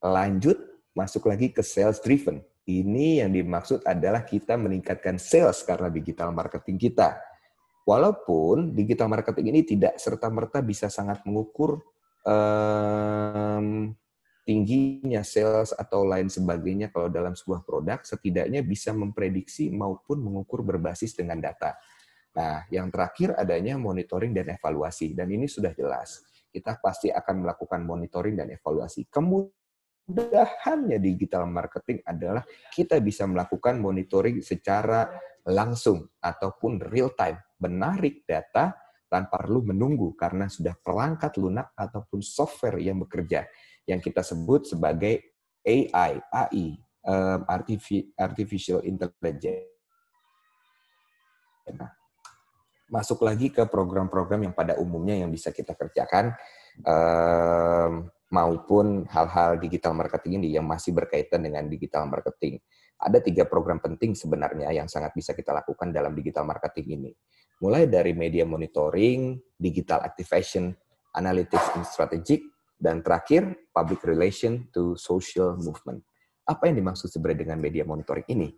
Lanjut, 0.00 0.58
masuk 0.96 1.28
lagi 1.30 1.52
ke 1.52 1.60
sales 1.62 2.00
driven. 2.02 2.42
Ini 2.66 3.24
yang 3.24 3.30
dimaksud 3.30 3.84
adalah 3.84 4.24
kita 4.24 4.56
meningkatkan 4.56 5.20
sales 5.20 5.62
karena 5.62 5.92
digital 5.92 6.32
marketing 6.32 6.80
kita. 6.80 7.20
Walaupun 7.84 8.76
digital 8.76 9.08
marketing 9.08 9.50
ini 9.54 9.60
tidak 9.64 9.96
serta-merta 9.96 10.60
bisa 10.60 10.86
sangat 10.92 11.24
mengukur 11.24 11.80
um, 12.22 13.90
tingginya 14.50 15.22
sales 15.22 15.70
atau 15.70 16.02
lain 16.02 16.26
sebagainya 16.26 16.90
kalau 16.90 17.06
dalam 17.06 17.38
sebuah 17.38 17.62
produk 17.62 18.02
setidaknya 18.02 18.66
bisa 18.66 18.90
memprediksi 18.90 19.70
maupun 19.70 20.26
mengukur 20.26 20.66
berbasis 20.66 21.14
dengan 21.14 21.38
data. 21.38 21.78
Nah, 22.34 22.66
yang 22.66 22.90
terakhir 22.90 23.38
adanya 23.38 23.78
monitoring 23.78 24.34
dan 24.34 24.50
evaluasi 24.50 25.14
dan 25.14 25.30
ini 25.30 25.46
sudah 25.46 25.70
jelas. 25.70 26.26
Kita 26.50 26.82
pasti 26.82 27.14
akan 27.14 27.46
melakukan 27.46 27.86
monitoring 27.86 28.34
dan 28.34 28.50
evaluasi. 28.50 29.06
Kemudahannya 29.06 30.98
digital 30.98 31.46
marketing 31.46 32.02
adalah 32.02 32.42
kita 32.74 32.98
bisa 32.98 33.30
melakukan 33.30 33.78
monitoring 33.78 34.42
secara 34.42 35.06
langsung 35.46 36.10
ataupun 36.18 36.90
real 36.90 37.14
time, 37.14 37.38
menarik 37.62 38.26
data 38.26 38.74
tanpa 39.06 39.46
perlu 39.46 39.62
menunggu 39.62 40.18
karena 40.18 40.50
sudah 40.50 40.74
perangkat 40.74 41.38
lunak 41.38 41.70
ataupun 41.78 42.18
software 42.18 42.82
yang 42.82 42.98
bekerja 42.98 43.46
yang 43.88 44.00
kita 44.00 44.20
sebut 44.24 44.68
sebagai 44.68 45.20
AI, 45.64 46.20
AI, 46.32 46.66
um, 47.04 47.40
artificial 48.16 48.80
intelligence. 48.84 49.68
Nah, 51.70 51.92
masuk 52.90 53.22
lagi 53.22 53.54
ke 53.54 53.62
program-program 53.68 54.50
yang 54.50 54.54
pada 54.56 54.74
umumnya 54.80 55.14
yang 55.14 55.30
bisa 55.30 55.54
kita 55.54 55.78
kerjakan 55.78 56.34
um, 56.82 58.10
maupun 58.30 59.06
hal-hal 59.06 59.60
digital 59.62 59.94
marketing 59.94 60.42
ini 60.42 60.58
yang 60.58 60.66
masih 60.66 60.90
berkaitan 60.90 61.44
dengan 61.44 61.70
digital 61.70 62.10
marketing. 62.10 62.58
Ada 63.00 63.22
tiga 63.22 63.48
program 63.48 63.80
penting 63.80 64.12
sebenarnya 64.12 64.68
yang 64.74 64.90
sangat 64.90 65.16
bisa 65.16 65.32
kita 65.32 65.54
lakukan 65.56 65.88
dalam 65.94 66.12
digital 66.12 66.44
marketing 66.44 67.00
ini 67.00 67.12
mulai 67.60 67.86
dari 67.86 68.16
media 68.16 68.48
monitoring, 68.48 69.36
digital 69.60 70.00
activation, 70.00 70.72
analytics 71.12 71.68
and 71.76 71.84
strategic, 71.84 72.40
dan 72.80 73.04
terakhir 73.04 73.68
public 73.70 74.00
relation 74.08 74.66
to 74.72 74.96
social 74.96 75.54
movement. 75.60 76.00
Apa 76.48 76.72
yang 76.72 76.80
dimaksud 76.82 77.12
sebenarnya 77.12 77.46
dengan 77.46 77.58
media 77.60 77.84
monitoring 77.84 78.26
ini? 78.32 78.48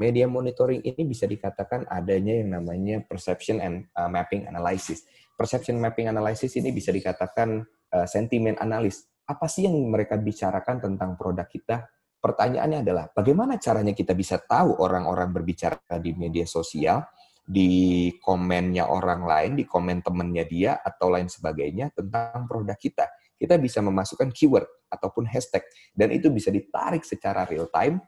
Media 0.00 0.26
monitoring 0.26 0.82
ini 0.82 1.02
bisa 1.06 1.28
dikatakan 1.28 1.86
adanya 1.86 2.42
yang 2.42 2.58
namanya 2.58 3.04
perception 3.04 3.62
and 3.62 3.86
uh, 3.94 4.08
mapping 4.08 4.48
analysis. 4.48 5.04
Perception 5.36 5.78
mapping 5.78 6.08
analysis 6.08 6.56
ini 6.56 6.72
bisa 6.72 6.90
dikatakan 6.90 7.62
uh, 7.92 8.06
sentiment 8.08 8.58
analis. 8.58 9.06
Apa 9.28 9.46
sih 9.46 9.68
yang 9.68 9.76
mereka 9.92 10.16
bicarakan 10.18 10.80
tentang 10.82 11.14
produk 11.14 11.46
kita? 11.46 11.86
Pertanyaannya 12.18 12.82
adalah 12.82 13.04
bagaimana 13.12 13.60
caranya 13.60 13.92
kita 13.94 14.16
bisa 14.16 14.40
tahu 14.40 14.80
orang-orang 14.82 15.30
berbicara 15.30 15.78
di 16.02 16.16
media 16.16 16.48
sosial 16.48 17.04
di 17.46 18.10
komennya 18.18 18.90
orang 18.90 19.22
lain, 19.22 19.52
di 19.54 19.64
komen 19.64 20.02
temennya 20.02 20.44
dia, 20.50 20.72
atau 20.82 21.14
lain 21.14 21.30
sebagainya 21.30 21.94
tentang 21.94 22.50
produk 22.50 22.74
kita. 22.74 23.06
Kita 23.36 23.60
bisa 23.60 23.84
memasukkan 23.84 24.32
keyword 24.32 24.88
ataupun 24.88 25.28
hashtag, 25.28 25.64
dan 25.92 26.10
itu 26.12 26.32
bisa 26.32 26.48
ditarik 26.48 27.04
secara 27.04 27.44
real 27.44 27.68
time 27.68 28.00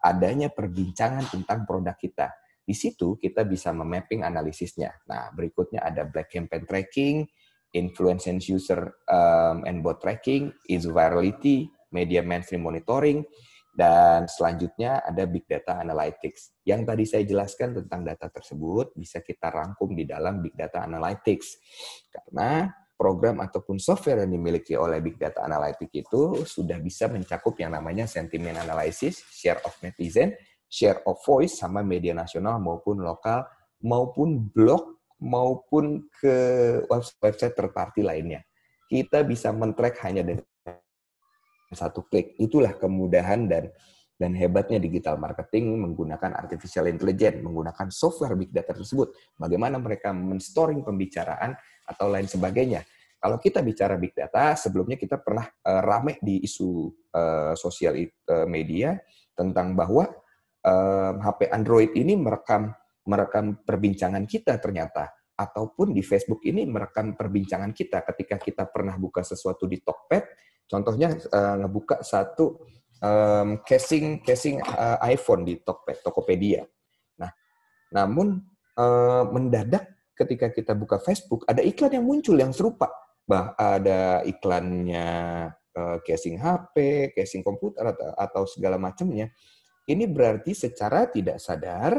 adanya 0.00 0.48
perbincangan 0.48 1.28
tentang 1.28 1.68
produk 1.68 1.92
kita. 1.94 2.32
Di 2.64 2.72
situ 2.72 3.20
kita 3.20 3.44
bisa 3.44 3.74
memapping 3.76 4.24
analisisnya. 4.24 4.96
Nah, 5.04 5.28
berikutnya 5.36 5.84
ada 5.84 6.08
black 6.08 6.32
campaign 6.32 6.64
tracking, 6.64 7.16
influence 7.76 8.26
and 8.30 8.40
user 8.40 8.96
um, 9.10 9.66
and 9.68 9.84
bot 9.84 10.00
tracking, 10.00 10.54
is 10.70 10.88
virality, 10.88 11.68
media 11.92 12.24
mainstream 12.24 12.64
monitoring, 12.64 13.26
dan 13.74 14.26
selanjutnya 14.26 15.02
ada 15.02 15.26
Big 15.26 15.46
Data 15.46 15.78
Analytics. 15.78 16.62
Yang 16.66 16.80
tadi 16.86 17.04
saya 17.06 17.24
jelaskan 17.26 17.68
tentang 17.82 18.06
data 18.06 18.26
tersebut 18.30 18.94
bisa 18.98 19.22
kita 19.22 19.50
rangkum 19.50 19.94
di 19.94 20.06
dalam 20.06 20.42
Big 20.42 20.54
Data 20.54 20.82
Analytics. 20.86 21.48
Karena 22.10 22.66
program 23.00 23.40
ataupun 23.40 23.80
software 23.80 24.28
yang 24.28 24.36
dimiliki 24.36 24.76
oleh 24.76 25.00
Big 25.00 25.16
Data 25.16 25.40
Analytics 25.48 26.04
itu 26.04 26.44
sudah 26.44 26.76
bisa 26.76 27.08
mencakup 27.08 27.56
yang 27.56 27.72
namanya 27.72 28.04
sentiment 28.04 28.60
analysis, 28.60 29.24
share 29.32 29.56
of 29.64 29.72
netizen, 29.80 30.36
share 30.68 31.00
of 31.08 31.16
voice, 31.24 31.56
sama 31.56 31.80
media 31.80 32.12
nasional 32.12 32.60
maupun 32.60 33.00
lokal, 33.00 33.48
maupun 33.80 34.52
blog, 34.52 35.00
maupun 35.16 36.04
ke 36.12 36.36
website 37.24 37.56
third 37.56 37.72
party 37.72 38.04
lainnya. 38.04 38.44
Kita 38.84 39.24
bisa 39.24 39.48
men-track 39.48 39.96
hanya 40.04 40.20
dengan 40.20 40.44
satu 41.72 42.04
klik. 42.04 42.36
Itulah 42.36 42.76
kemudahan 42.76 43.48
dan 43.48 43.72
dan 44.20 44.36
hebatnya 44.36 44.76
digital 44.76 45.16
marketing 45.16 45.80
menggunakan 45.80 46.36
artificial 46.36 46.84
intelligence, 46.92 47.40
menggunakan 47.40 47.88
software 47.88 48.36
big 48.36 48.52
data 48.52 48.76
tersebut. 48.76 49.16
Bagaimana 49.40 49.80
mereka 49.80 50.12
menstoring 50.12 50.84
pembicaraan 50.84 51.56
atau 51.90 52.06
lain 52.06 52.30
sebagainya. 52.30 52.86
Kalau 53.20 53.36
kita 53.36 53.60
bicara 53.60 53.98
big 53.98 54.14
data, 54.14 54.54
sebelumnya 54.54 54.96
kita 54.96 55.18
pernah 55.20 55.44
uh, 55.44 55.82
rame 55.82 56.16
di 56.22 56.40
isu 56.46 56.88
uh, 57.12 57.52
sosial 57.58 57.98
uh, 58.00 58.46
media 58.48 58.96
tentang 59.34 59.74
bahwa 59.74 60.08
uh, 60.64 61.12
HP 61.18 61.50
Android 61.50 61.92
ini 61.98 62.14
merekam 62.16 62.72
merekam 63.04 63.60
perbincangan 63.66 64.24
kita 64.24 64.56
ternyata 64.62 65.10
ataupun 65.34 65.92
di 65.92 66.00
Facebook 66.04 66.44
ini 66.46 66.64
merekam 66.64 67.16
perbincangan 67.16 67.72
kita 67.74 68.04
ketika 68.12 68.36
kita 68.40 68.64
pernah 68.68 68.96
buka 68.96 69.24
sesuatu 69.24 69.68
di 69.68 69.80
Tokped 69.80 70.50
Contohnya 70.70 71.10
uh, 71.34 71.66
ngebuka 71.66 71.98
satu 72.06 72.62
um, 73.02 73.58
casing 73.66 74.22
casing 74.22 74.62
uh, 74.62 75.02
iPhone 75.02 75.42
di 75.42 75.58
Tokped, 75.58 76.06
Tokopedia. 76.06 76.62
Nah, 77.18 77.34
namun 77.90 78.38
uh, 78.78 79.26
mendadak 79.34 79.99
ketika 80.20 80.52
kita 80.52 80.76
buka 80.76 81.00
Facebook 81.00 81.48
ada 81.48 81.64
iklan 81.64 81.96
yang 81.96 82.04
muncul 82.04 82.36
yang 82.36 82.52
serupa. 82.52 82.92
Bah 83.24 83.56
ada 83.56 84.20
iklannya 84.26 85.08
uh, 85.76 85.98
casing 86.04 86.36
HP, 86.36 87.10
casing 87.16 87.40
komputer 87.40 87.94
atau, 87.94 88.10
atau 88.14 88.42
segala 88.44 88.76
macamnya. 88.76 89.32
Ini 89.88 90.04
berarti 90.06 90.52
secara 90.52 91.08
tidak 91.08 91.40
sadar 91.40 91.98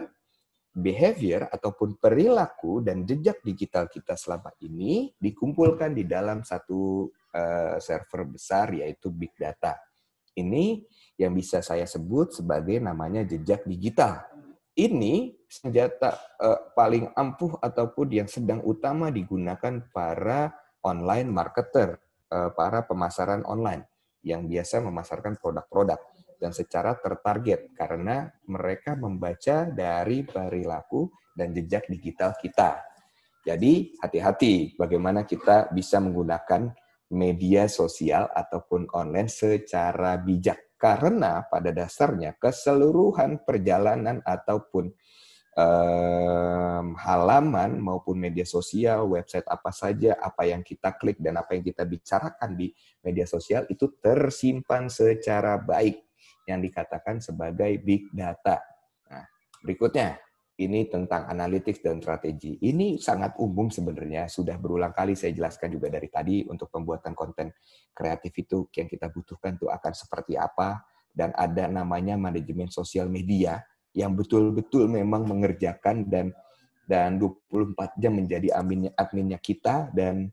behavior 0.71 1.51
ataupun 1.51 1.99
perilaku 1.99 2.79
dan 2.79 3.03
jejak 3.03 3.43
digital 3.43 3.91
kita 3.91 4.15
selama 4.15 4.55
ini 4.63 5.11
dikumpulkan 5.19 5.91
di 5.91 6.07
dalam 6.07 6.47
satu 6.47 7.11
uh, 7.11 7.75
server 7.83 8.23
besar 8.31 8.71
yaitu 8.71 9.11
big 9.11 9.35
data. 9.35 9.75
Ini 10.31 10.79
yang 11.19 11.35
bisa 11.35 11.59
saya 11.59 11.83
sebut 11.83 12.31
sebagai 12.31 12.79
namanya 12.79 13.27
jejak 13.27 13.67
digital. 13.67 14.30
Ini 14.71 15.35
senjata 15.51 16.39
uh, 16.39 16.71
paling 16.71 17.11
ampuh 17.11 17.59
ataupun 17.59 18.07
yang 18.07 18.29
sedang 18.31 18.63
utama 18.63 19.11
digunakan 19.11 19.83
para 19.91 20.55
online 20.87 21.27
marketer, 21.27 21.99
uh, 22.31 22.55
para 22.55 22.87
pemasaran 22.87 23.43
online 23.43 23.83
yang 24.23 24.47
biasa 24.47 24.79
memasarkan 24.79 25.35
produk-produk 25.43 25.99
dan 26.39 26.55
secara 26.55 26.95
tertarget 26.95 27.75
karena 27.75 28.31
mereka 28.47 28.95
membaca 28.95 29.67
dari 29.67 30.23
perilaku 30.23 31.11
dan 31.35 31.51
jejak 31.51 31.91
digital 31.91 32.31
kita. 32.39 32.79
Jadi 33.43 33.97
hati-hati 33.99 34.79
bagaimana 34.79 35.27
kita 35.27 35.67
bisa 35.75 35.99
menggunakan 35.99 36.71
media 37.11 37.67
sosial 37.67 38.31
ataupun 38.31 38.87
online 38.95 39.27
secara 39.27 40.15
bijak 40.15 40.70
karena 40.81 41.45
pada 41.45 41.69
dasarnya 41.69 42.33
keseluruhan 42.41 43.45
perjalanan 43.45 44.17
ataupun 44.25 44.89
um, 45.53 46.97
halaman 46.97 47.77
maupun 47.77 48.17
media 48.17 48.49
sosial, 48.49 49.05
website 49.13 49.45
apa 49.45 49.69
saja, 49.69 50.17
apa 50.17 50.49
yang 50.49 50.65
kita 50.65 50.97
klik 50.97 51.21
dan 51.21 51.37
apa 51.37 51.53
yang 51.53 51.61
kita 51.61 51.85
bicarakan 51.85 52.57
di 52.57 52.73
media 53.05 53.29
sosial 53.29 53.69
itu 53.69 53.93
tersimpan 54.01 54.89
secara 54.89 55.61
baik 55.61 56.01
yang 56.49 56.57
dikatakan 56.57 57.21
sebagai 57.21 57.77
big 57.85 58.09
data. 58.09 58.57
Nah, 59.05 59.25
berikutnya 59.61 60.17
ini 60.61 60.85
tentang 60.87 61.25
analytics 61.27 61.81
dan 61.81 61.97
strategi. 61.97 62.57
Ini 62.61 63.01
sangat 63.01 63.37
umum 63.41 63.73
sebenarnya, 63.73 64.29
sudah 64.29 64.55
berulang 64.61 64.93
kali 64.93 65.17
saya 65.17 65.33
jelaskan 65.33 65.73
juga 65.73 65.89
dari 65.89 66.07
tadi 66.07 66.45
untuk 66.45 66.69
pembuatan 66.69 67.17
konten 67.17 67.49
kreatif 67.91 68.31
itu 68.37 68.69
yang 68.77 68.85
kita 68.85 69.09
butuhkan 69.09 69.57
itu 69.57 69.67
akan 69.67 69.93
seperti 69.93 70.37
apa 70.37 70.85
dan 71.11 71.35
ada 71.35 71.67
namanya 71.67 72.15
manajemen 72.15 72.71
sosial 72.71 73.11
media 73.11 73.59
yang 73.91 74.15
betul-betul 74.15 74.87
memang 74.87 75.27
mengerjakan 75.27 76.07
dan 76.07 76.31
dan 76.87 77.15
24 77.15 77.95
jam 77.95 78.13
menjadi 78.15 78.51
adminnya, 78.51 78.91
adminnya 78.99 79.39
kita 79.39 79.87
dan 79.95 80.27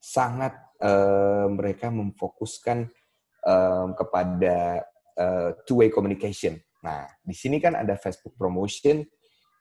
sangat 0.00 0.56
uh, 0.82 1.46
mereka 1.46 1.92
memfokuskan 1.92 2.88
um, 3.46 3.94
kepada 3.94 4.82
uh, 5.14 5.54
two-way 5.68 5.92
communication. 5.92 6.58
Nah, 6.80 7.06
di 7.20 7.36
sini 7.36 7.60
kan 7.60 7.76
ada 7.76 7.94
Facebook 7.94 8.34
promotion 8.34 9.04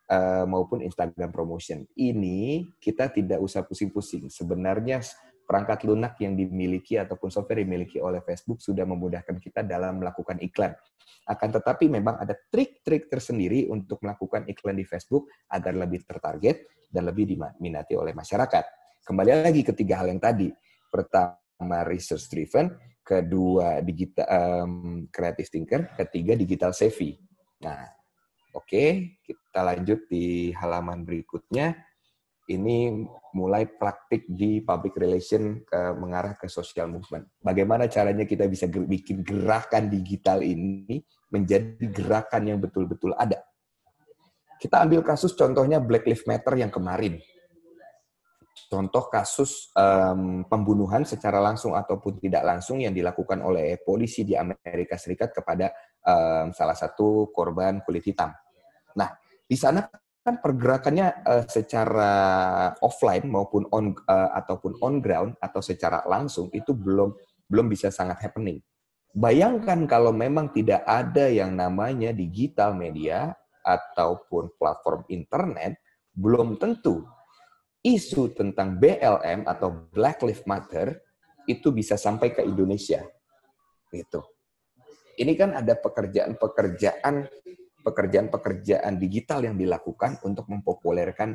uh, 0.09 0.45
maupun 0.49 0.81
Instagram 0.83 1.29
promotion. 1.29 1.85
Ini 1.95 2.65
kita 2.81 3.13
tidak 3.13 3.39
usah 3.39 3.63
pusing-pusing. 3.63 4.27
Sebenarnya 4.27 4.99
perangkat 5.49 5.85
lunak 5.85 6.17
yang 6.21 6.37
dimiliki 6.37 6.97
ataupun 6.97 7.33
software 7.33 7.65
dimiliki 7.65 7.97
oleh 7.97 8.21
Facebook 8.21 8.61
sudah 8.61 8.85
memudahkan 8.85 9.37
kita 9.41 9.65
dalam 9.65 10.01
melakukan 10.01 10.37
iklan. 10.45 10.73
Akan 11.25 11.49
tetapi 11.49 11.89
memang 11.89 12.21
ada 12.21 12.37
trik-trik 12.37 13.09
tersendiri 13.09 13.65
untuk 13.69 14.01
melakukan 14.01 14.45
iklan 14.45 14.77
di 14.77 14.85
Facebook 14.85 15.29
agar 15.49 15.73
lebih 15.73 16.05
tertarget 16.05 16.69
dan 16.89 17.05
lebih 17.09 17.29
diminati 17.29 17.93
oleh 17.97 18.13
masyarakat. 18.13 18.65
Kembali 19.05 19.45
lagi 19.45 19.61
ketiga 19.65 20.01
hal 20.01 20.13
yang 20.13 20.21
tadi. 20.21 20.53
Pertama, 20.89 21.85
research 21.85 22.29
driven 22.29 22.89
kedua 23.09 23.81
digital 23.81 24.27
um, 24.29 25.09
creative 25.09 25.49
thinker, 25.49 25.81
ketiga 25.97 26.37
digital 26.37 26.77
savvy. 26.77 27.17
Nah, 27.65 27.89
oke, 28.53 28.69
okay, 28.69 29.17
kita 29.49 29.65
lanjut 29.65 30.05
di 30.05 30.53
halaman 30.53 31.01
berikutnya. 31.01 31.73
ini 32.49 33.05
mulai 33.37 33.69
praktik 33.69 34.25
di 34.25 34.65
public 34.65 34.97
relation 34.97 35.61
ke, 35.61 35.93
mengarah 35.93 36.33
ke 36.33 36.49
social 36.49 36.89
movement. 36.89 37.29
Bagaimana 37.37 37.85
caranya 37.85 38.25
kita 38.25 38.49
bisa 38.49 38.65
ger 38.65 38.89
bikin 38.89 39.21
gerakan 39.21 39.85
digital 39.85 40.41
ini 40.41 40.97
menjadi 41.29 41.85
gerakan 41.93 42.49
yang 42.49 42.57
betul-betul 42.57 43.13
ada. 43.13 43.37
Kita 44.57 44.81
ambil 44.81 45.05
kasus 45.05 45.37
contohnya 45.37 45.77
Black 45.77 46.09
Lives 46.09 46.25
Matter 46.25 46.57
yang 46.57 46.73
kemarin. 46.73 47.21
Contoh 48.65 49.07
kasus 49.13 49.69
um, 49.77 50.41
pembunuhan 50.49 51.05
secara 51.05 51.37
langsung 51.37 51.77
ataupun 51.77 52.17
tidak 52.17 52.41
langsung 52.43 52.81
yang 52.81 52.97
dilakukan 52.97 53.45
oleh 53.45 53.77
polisi 53.77 54.25
di 54.25 54.33
Amerika 54.33 54.97
Serikat 54.97 55.37
kepada 55.37 55.69
um, 56.01 56.49
salah 56.49 56.75
satu 56.75 57.29
korban 57.29 57.85
kulit 57.85 58.03
hitam. 58.09 58.33
Nah, 58.97 59.28
di 59.49 59.57
sana 59.57 59.81
kan 60.21 60.37
pergerakannya 60.37 61.25
uh, 61.25 61.45
secara 61.49 62.13
offline 62.85 63.25
maupun 63.25 63.65
on 63.73 63.97
uh, 64.05 64.29
ataupun 64.37 64.77
on 64.85 65.01
ground 65.01 65.33
atau 65.41 65.57
secara 65.57 66.05
langsung 66.05 66.53
itu 66.53 66.69
belum 66.77 67.09
belum 67.49 67.65
bisa 67.65 67.89
sangat 67.89 68.21
happening. 68.21 68.61
Bayangkan 69.09 69.89
kalau 69.89 70.13
memang 70.13 70.53
tidak 70.53 70.85
ada 70.85 71.25
yang 71.25 71.57
namanya 71.57 72.13
digital 72.13 72.77
media 72.77 73.33
ataupun 73.65 74.53
platform 74.53 75.01
internet, 75.09 75.81
belum 76.13 76.61
tentu 76.61 77.01
isu 77.81 78.37
tentang 78.37 78.77
BLM 78.77 79.49
atau 79.49 79.89
Black 79.89 80.21
Lives 80.21 80.45
Matter 80.45 80.93
itu 81.49 81.73
bisa 81.73 81.97
sampai 81.97 82.37
ke 82.37 82.45
Indonesia. 82.45 83.01
Gitu. 83.89 84.21
Ini 85.17 85.33
kan 85.33 85.57
ada 85.57 85.73
pekerjaan-pekerjaan 85.73 87.25
pekerjaan-pekerjaan 87.89 89.01
digital 89.01 89.49
yang 89.49 89.57
dilakukan 89.57 90.21
untuk 90.21 90.45
mempopulerkan 90.45 91.33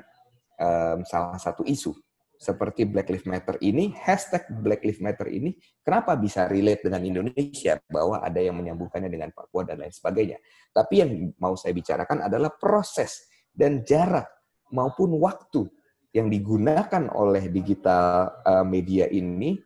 um, 0.59 1.02
salah 1.02 1.36
satu 1.43 1.66
isu 1.66 1.90
seperti 2.35 2.85
Black 2.85 3.09
Lives 3.09 3.24
Matter 3.24 3.56
ini, 3.64 3.94
hashtag 3.94 4.44
Black 4.60 4.85
Lives 4.85 5.01
Matter 5.01 5.31
ini, 5.31 5.55
kenapa 5.81 6.18
bisa 6.18 6.44
relate 6.51 6.85
dengan 6.85 7.01
Indonesia 7.06 7.78
bahwa 7.89 8.20
ada 8.20 8.36
yang 8.36 8.59
menyambungkannya 8.59 9.09
dengan 9.09 9.31
Papua 9.32 9.64
dan 9.64 9.81
lain 9.81 9.94
sebagainya. 9.94 10.43
Tapi 10.74 10.94
yang 11.01 11.10
mau 11.40 11.56
saya 11.56 11.72
bicarakan 11.72 12.26
adalah 12.26 12.52
proses 12.52 13.24
dan 13.48 13.81
jarak 13.86 14.28
maupun 14.74 15.14
waktu 15.22 15.64
yang 16.12 16.28
digunakan 16.31 17.10
oleh 17.16 17.48
digital 17.51 18.35
media 18.66 19.09
ini 19.10 19.59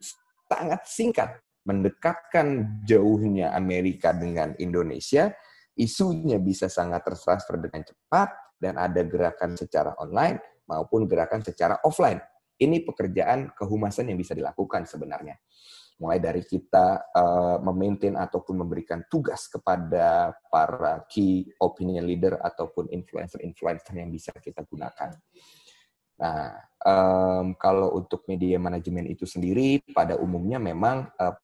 sangat 0.49 0.87
singkat, 0.89 1.31
mendekatkan 1.67 2.81
jauhnya 2.89 3.53
Amerika 3.53 4.17
dengan 4.17 4.57
Indonesia 4.57 5.35
isunya 5.79 6.43
bisa 6.43 6.67
sangat 6.67 7.07
tertransfer 7.07 7.57
dengan 7.63 7.87
cepat 7.87 8.59
dan 8.59 8.75
ada 8.77 9.01
gerakan 9.07 9.55
secara 9.55 9.95
online 10.03 10.43
maupun 10.67 11.07
gerakan 11.07 11.41
secara 11.41 11.79
offline. 11.87 12.19
Ini 12.59 12.83
pekerjaan 12.83 13.55
kehumasan 13.55 14.11
yang 14.11 14.19
bisa 14.19 14.35
dilakukan 14.35 14.85
sebenarnya. 14.85 15.39
Mulai 15.99 16.19
dari 16.19 16.43
kita 16.43 17.11
uh, 17.11 17.59
memaintain 17.63 18.19
ataupun 18.19 18.67
memberikan 18.67 19.07
tugas 19.07 19.47
kepada 19.47 20.35
para 20.51 21.07
key 21.07 21.47
opinion 21.63 22.07
leader 22.07 22.39
ataupun 22.39 22.91
influencer-influencer 22.91 23.95
yang 23.95 24.11
bisa 24.11 24.35
kita 24.39 24.63
gunakan. 24.67 25.15
Nah, 26.19 26.51
um, 26.83 27.55
kalau 27.55 27.95
untuk 27.95 28.27
media 28.27 28.59
manajemen 28.59 29.07
itu 29.07 29.23
sendiri, 29.23 29.79
pada 29.95 30.19
umumnya 30.19 30.59
memang 30.59 31.07
uh, 31.15 31.35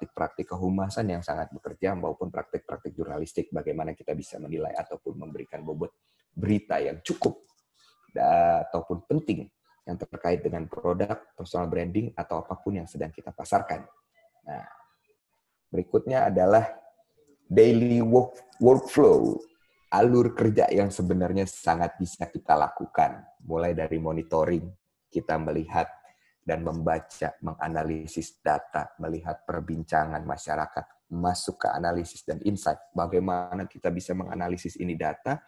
praktik-praktik 0.00 0.48
kehumasan 0.56 1.12
yang 1.12 1.20
sangat 1.20 1.52
bekerja 1.52 1.92
maupun 1.92 2.32
praktik-praktik 2.32 2.96
jurnalistik 2.96 3.52
bagaimana 3.52 3.92
kita 3.92 4.16
bisa 4.16 4.40
menilai 4.40 4.72
ataupun 4.72 5.12
memberikan 5.12 5.60
bobot 5.60 5.92
berita 6.32 6.80
yang 6.80 7.04
cukup 7.04 7.44
ataupun 8.16 9.04
penting 9.04 9.44
yang 9.84 10.00
terkait 10.00 10.40
dengan 10.40 10.64
produk, 10.64 11.20
personal 11.36 11.68
branding 11.68 12.16
atau 12.16 12.40
apa 12.40 12.56
pun 12.56 12.80
yang 12.80 12.88
sedang 12.88 13.12
kita 13.12 13.28
pasarkan. 13.28 13.84
Nah, 14.48 14.64
berikutnya 15.68 16.32
adalah 16.32 16.64
daily 17.44 18.00
work, 18.00 18.56
workflow, 18.56 19.36
alur 19.92 20.32
kerja 20.32 20.64
yang 20.72 20.88
sebenarnya 20.88 21.44
sangat 21.44 22.00
bisa 22.00 22.24
kita 22.24 22.56
lakukan, 22.56 23.20
mulai 23.44 23.76
dari 23.76 24.00
monitoring, 24.00 24.64
kita 25.12 25.36
melihat 25.36 25.92
dan 26.50 26.66
membaca, 26.66 27.38
menganalisis 27.46 28.42
data, 28.42 28.90
melihat 28.98 29.46
perbincangan 29.46 30.18
masyarakat, 30.26 31.06
masuk 31.14 31.62
ke 31.62 31.68
analisis 31.70 32.26
dan 32.26 32.42
insight. 32.42 32.90
Bagaimana 32.90 33.70
kita 33.70 33.86
bisa 33.94 34.18
menganalisis 34.18 34.74
ini 34.82 34.98
data, 34.98 35.38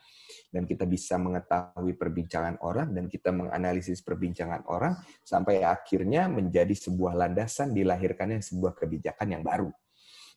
dan 0.55 0.62
kita 0.62 0.87
bisa 0.87 1.19
mengetahui 1.19 1.99
perbincangan 1.99 2.62
orang, 2.62 2.95
dan 2.95 3.11
kita 3.11 3.35
menganalisis 3.35 3.99
perbincangan 4.07 4.62
orang, 4.70 4.95
sampai 5.27 5.66
akhirnya 5.66 6.31
menjadi 6.31 6.70
sebuah 6.70 7.19
landasan 7.19 7.74
dilahirkannya 7.74 8.39
sebuah 8.39 8.79
kebijakan 8.79 9.27
yang 9.27 9.43
baru. 9.43 9.74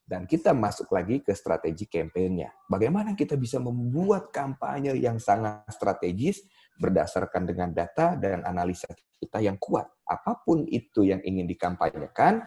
Dan 0.06 0.26
kita 0.26 0.54
masuk 0.54 0.90
lagi 0.94 1.22
ke 1.22 1.34
strategi 1.34 1.90
kampanye 1.90 2.50
Bagaimana 2.70 3.18
kita 3.18 3.38
bisa 3.38 3.62
membuat 3.62 4.34
kampanye 4.34 4.98
yang 4.98 5.22
sangat 5.22 5.66
strategis, 5.70 6.46
berdasarkan 6.80 7.44
dengan 7.48 7.72
data 7.72 8.16
dan 8.20 8.44
analisa 8.44 8.92
kita 9.20 9.40
yang 9.42 9.56
kuat. 9.58 9.88
Apa 10.06 10.44
pun 10.44 10.68
itu 10.68 11.08
yang 11.08 11.24
ingin 11.24 11.48
dikampanyekan, 11.48 12.46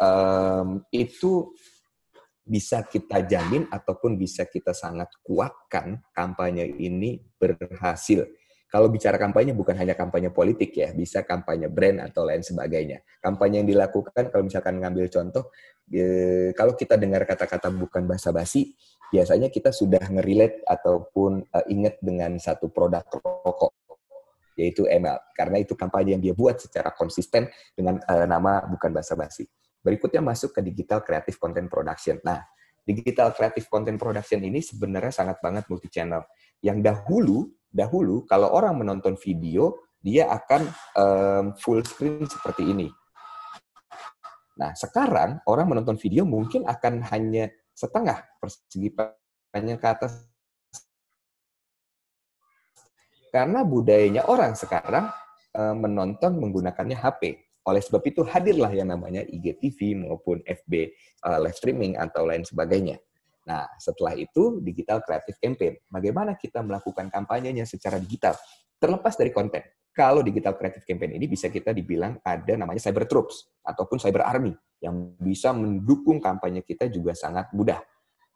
um, 0.00 0.82
itu 0.94 1.52
bisa 2.44 2.84
kita 2.84 3.24
jamin 3.24 3.64
ataupun 3.72 4.20
bisa 4.20 4.44
kita 4.44 4.76
sangat 4.76 5.08
kuatkan 5.24 6.04
kampanye 6.12 6.68
ini 6.76 7.16
berhasil. 7.40 8.28
Kalau 8.68 8.90
bicara 8.90 9.14
kampanye 9.16 9.54
bukan 9.54 9.78
hanya 9.78 9.94
kampanye 9.94 10.34
politik 10.34 10.74
ya, 10.74 10.90
bisa 10.90 11.22
kampanye 11.22 11.70
brand 11.70 12.02
atau 12.10 12.26
lain 12.26 12.42
sebagainya. 12.42 13.06
Kampanye 13.22 13.62
yang 13.62 13.70
dilakukan 13.70 14.34
kalau 14.34 14.42
misalkan 14.42 14.82
ngambil 14.82 15.06
contoh, 15.14 15.54
e, 15.90 16.04
kalau 16.56 16.72
kita 16.78 16.96
dengar 16.96 17.24
kata-kata 17.28 17.68
bukan 17.72 18.08
basa-basi, 18.08 18.72
biasanya 19.12 19.52
kita 19.52 19.70
sudah 19.70 20.02
ngerelate 20.08 20.64
ataupun 20.64 21.44
e, 21.44 21.58
ingat 21.72 22.00
dengan 22.00 22.36
satu 22.40 22.70
produk 22.72 23.04
rokok 23.20 23.72
yaitu 24.54 24.86
ML 24.86 25.18
karena 25.34 25.58
itu 25.58 25.74
kampanye 25.74 26.14
yang 26.14 26.22
dia 26.22 26.34
buat 26.34 26.62
secara 26.62 26.94
konsisten 26.94 27.50
dengan 27.74 27.98
e, 27.98 28.14
nama 28.24 28.62
bukan 28.70 28.94
basa-basi. 28.94 29.44
Berikutnya 29.84 30.24
masuk 30.24 30.56
ke 30.56 30.60
digital 30.64 31.04
creative 31.04 31.36
content 31.36 31.68
production. 31.68 32.16
Nah, 32.24 32.40
digital 32.86 33.34
creative 33.36 33.68
content 33.68 34.00
production 34.00 34.40
ini 34.40 34.64
sebenarnya 34.64 35.12
sangat 35.12 35.42
banget 35.44 35.68
multi 35.68 35.90
channel. 35.92 36.24
Yang 36.64 36.78
dahulu 36.80 37.52
dahulu 37.74 38.22
kalau 38.24 38.54
orang 38.54 38.78
menonton 38.78 39.18
video 39.18 39.84
dia 40.04 40.30
akan 40.30 40.62
um, 40.94 41.44
full 41.58 41.80
screen 41.82 42.24
seperti 42.28 42.70
ini. 42.70 42.88
Nah, 44.54 44.70
sekarang 44.78 45.42
orang 45.50 45.66
menonton 45.66 45.98
video 45.98 46.22
mungkin 46.22 46.62
akan 46.62 47.02
hanya 47.10 47.50
setengah 47.74 48.22
persegi 48.38 48.94
panjang 49.50 49.78
ke 49.78 49.88
atas. 49.90 50.12
Karena 53.34 53.66
budayanya 53.66 54.30
orang 54.30 54.54
sekarang 54.54 55.10
um, 55.58 55.74
menonton 55.82 56.38
menggunakannya 56.38 56.94
HP. 56.94 57.42
Oleh 57.64 57.82
sebab 57.82 58.04
itu 58.06 58.22
hadirlah 58.22 58.70
yang 58.70 58.94
namanya 58.94 59.24
IGTV 59.26 60.06
maupun 60.06 60.38
FB 60.46 60.72
uh, 61.26 61.38
live 61.42 61.56
streaming 61.56 61.98
atau 61.98 62.22
lain 62.28 62.46
sebagainya. 62.46 63.00
Nah, 63.44 63.66
setelah 63.76 64.14
itu 64.14 64.60
digital 64.62 65.02
creative 65.02 65.36
campaign. 65.40 65.74
Bagaimana 65.88 66.36
kita 66.38 66.62
melakukan 66.62 67.10
kampanyenya 67.10 67.66
secara 67.66 67.98
digital? 67.98 68.36
Terlepas 68.78 69.16
dari 69.16 69.32
konten. 69.32 69.64
Kalau 69.94 70.26
digital 70.26 70.58
creative 70.58 70.82
campaign 70.82 71.14
ini 71.14 71.30
bisa 71.30 71.46
kita 71.46 71.70
dibilang 71.70 72.18
ada 72.26 72.58
namanya 72.58 72.82
cyber 72.82 73.06
troops 73.06 73.46
ataupun 73.62 74.02
cyber 74.02 74.26
army 74.26 74.50
yang 74.82 75.14
bisa 75.16 75.54
mendukung 75.54 76.18
kampanye 76.18 76.66
kita 76.66 76.90
juga 76.90 77.14
sangat 77.14 77.54
mudah. 77.54 77.78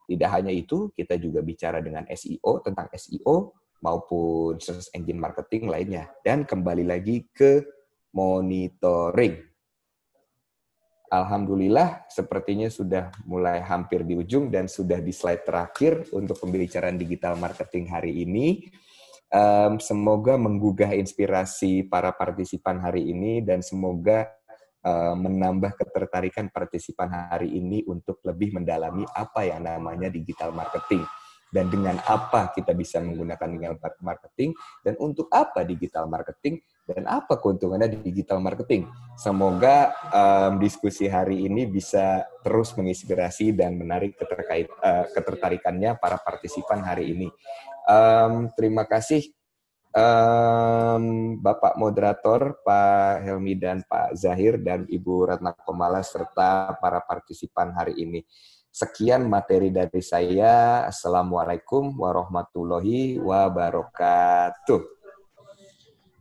Tidak 0.06 0.30
hanya 0.30 0.54
itu, 0.54 0.94
kita 0.94 1.18
juga 1.18 1.42
bicara 1.42 1.82
dengan 1.82 2.06
SEO 2.08 2.62
tentang 2.62 2.86
SEO 2.94 3.52
maupun 3.82 4.56
search 4.62 4.88
engine 4.94 5.18
marketing 5.18 5.68
lainnya. 5.68 6.08
Dan 6.22 6.46
kembali 6.46 6.86
lagi 6.86 7.28
ke 7.28 7.66
monitoring 8.14 9.48
Alhamdulillah 11.08 12.04
sepertinya 12.12 12.68
sudah 12.68 13.08
mulai 13.24 13.64
hampir 13.64 14.04
di 14.04 14.12
ujung 14.12 14.52
dan 14.52 14.68
sudah 14.68 15.00
di 15.00 15.08
slide 15.08 15.40
terakhir 15.40 16.04
untuk 16.12 16.36
pembicaraan 16.36 17.00
digital 17.00 17.32
marketing 17.40 17.88
hari 17.88 18.28
ini. 18.28 18.68
Um, 19.28 19.76
semoga 19.76 20.40
menggugah 20.40 20.96
inspirasi 20.96 21.84
para 21.84 22.16
partisipan 22.16 22.80
hari 22.80 23.12
ini 23.12 23.44
dan 23.44 23.60
semoga 23.60 24.24
uh, 24.80 25.12
menambah 25.12 25.76
ketertarikan 25.76 26.48
partisipan 26.48 27.28
hari 27.28 27.52
ini 27.52 27.84
untuk 27.84 28.24
lebih 28.24 28.56
mendalami 28.56 29.04
apa 29.12 29.44
yang 29.44 29.68
namanya 29.68 30.08
digital 30.08 30.48
marketing. 30.56 31.04
Dan 31.48 31.68
dengan 31.68 32.00
apa 32.08 32.52
kita 32.56 32.72
bisa 32.76 33.00
menggunakan 33.00 33.48
digital 33.52 33.76
marketing 34.04 34.52
dan 34.84 34.96
untuk 35.00 35.32
apa 35.32 35.64
digital 35.64 36.04
marketing 36.08 36.60
dan 36.88 37.04
apa 37.04 37.36
keuntungannya 37.36 37.92
di 37.92 37.98
digital 38.00 38.40
marketing. 38.40 38.88
Semoga 39.20 39.92
um, 40.08 40.56
diskusi 40.56 41.04
hari 41.04 41.44
ini 41.44 41.68
bisa 41.68 42.24
terus 42.40 42.72
menginspirasi 42.72 43.52
dan 43.52 43.76
menarik 43.76 44.16
keterkait 44.16 44.72
uh, 44.80 45.04
ketertarikannya 45.12 46.00
para 46.00 46.16
partisipan 46.16 46.80
hari 46.80 47.12
ini. 47.12 47.28
Um, 47.84 48.48
terima 48.56 48.88
kasih 48.88 49.28
um, 49.92 51.36
Bapak 51.44 51.76
Moderator, 51.76 52.56
Pak 52.64 53.28
Helmi 53.28 53.60
dan 53.60 53.84
Pak 53.84 54.16
Zahir, 54.16 54.56
dan 54.56 54.88
Ibu 54.88 55.28
Ratna 55.28 55.52
Komala, 55.52 56.00
serta 56.00 56.72
para 56.80 57.04
partisipan 57.04 57.76
hari 57.76 58.00
ini. 58.00 58.24
Sekian 58.68 59.26
materi 59.26 59.74
dari 59.74 60.00
saya. 60.04 60.86
Assalamualaikum 60.86 61.98
warahmatullahi 61.98 63.18
wabarakatuh. 63.18 64.97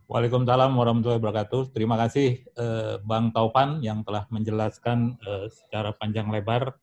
Waalaikumsalam 0.08 0.72
warahmatullahi 0.72 1.20
wabarakatuh. 1.20 1.76
Terima 1.76 2.00
kasih 2.00 2.40
eh, 2.40 2.96
Bang 3.04 3.28
Taupan 3.28 3.84
yang 3.84 4.00
telah 4.08 4.24
menjelaskan 4.32 5.20
eh, 5.20 5.52
secara 5.52 5.92
panjang 5.92 6.32
lebar. 6.32 6.80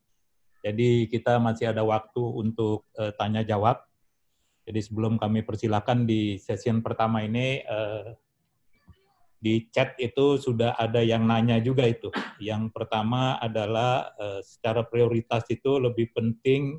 Jadi 0.62 1.10
kita 1.10 1.42
masih 1.42 1.74
ada 1.74 1.82
waktu 1.82 2.22
untuk 2.22 2.86
eh, 2.94 3.10
tanya 3.18 3.42
jawab. 3.42 3.82
Jadi 4.62 4.78
sebelum 4.78 5.18
kami 5.18 5.42
persilahkan 5.42 6.06
di 6.06 6.38
session 6.38 6.86
pertama 6.86 7.26
ini 7.26 7.66
eh, 7.66 8.14
di 9.42 9.74
chat 9.74 9.98
itu 9.98 10.38
sudah 10.38 10.78
ada 10.78 11.02
yang 11.02 11.26
nanya 11.26 11.58
juga 11.58 11.82
itu. 11.82 12.14
Yang 12.38 12.70
pertama 12.70 13.42
adalah 13.42 14.14
eh, 14.22 14.38
secara 14.46 14.86
prioritas 14.86 15.42
itu 15.50 15.82
lebih 15.82 16.14
penting 16.14 16.78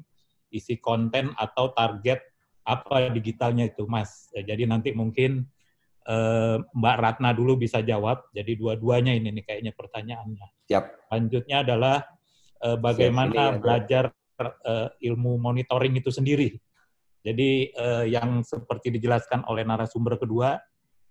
isi 0.55 0.79
konten 0.79 1.35
atau 1.35 1.75
target 1.75 2.23
apa 2.63 3.11
digitalnya 3.11 3.67
itu, 3.67 3.83
Mas. 3.83 4.31
Jadi 4.31 4.63
nanti 4.63 4.95
mungkin 4.95 5.43
Eh, 6.07 6.57
Mbak 6.63 6.97
Ratna 7.03 7.35
dulu 7.35 7.59
bisa 7.59 7.83
jawab. 7.83 8.31
Jadi 8.31 8.55
dua-duanya 8.55 9.11
ini 9.11 9.29
nih 9.35 9.43
kayaknya 9.43 9.73
pertanyaannya. 9.75 10.47
Siap. 10.71 11.11
Lanjutnya 11.11 11.67
adalah 11.67 11.97
bagaimana 12.57 13.53
belajar 13.61 14.09
uh, 14.41 14.89
ilmu 14.97 15.37
monitoring 15.37 15.93
itu 16.01 16.09
sendiri. 16.09 16.57
Jadi 17.21 17.75
yang 18.07 18.41
seperti 18.41 18.87
dijelaskan 18.87 19.45
oleh 19.51 19.67
narasumber 19.67 20.15
kedua 20.15 20.57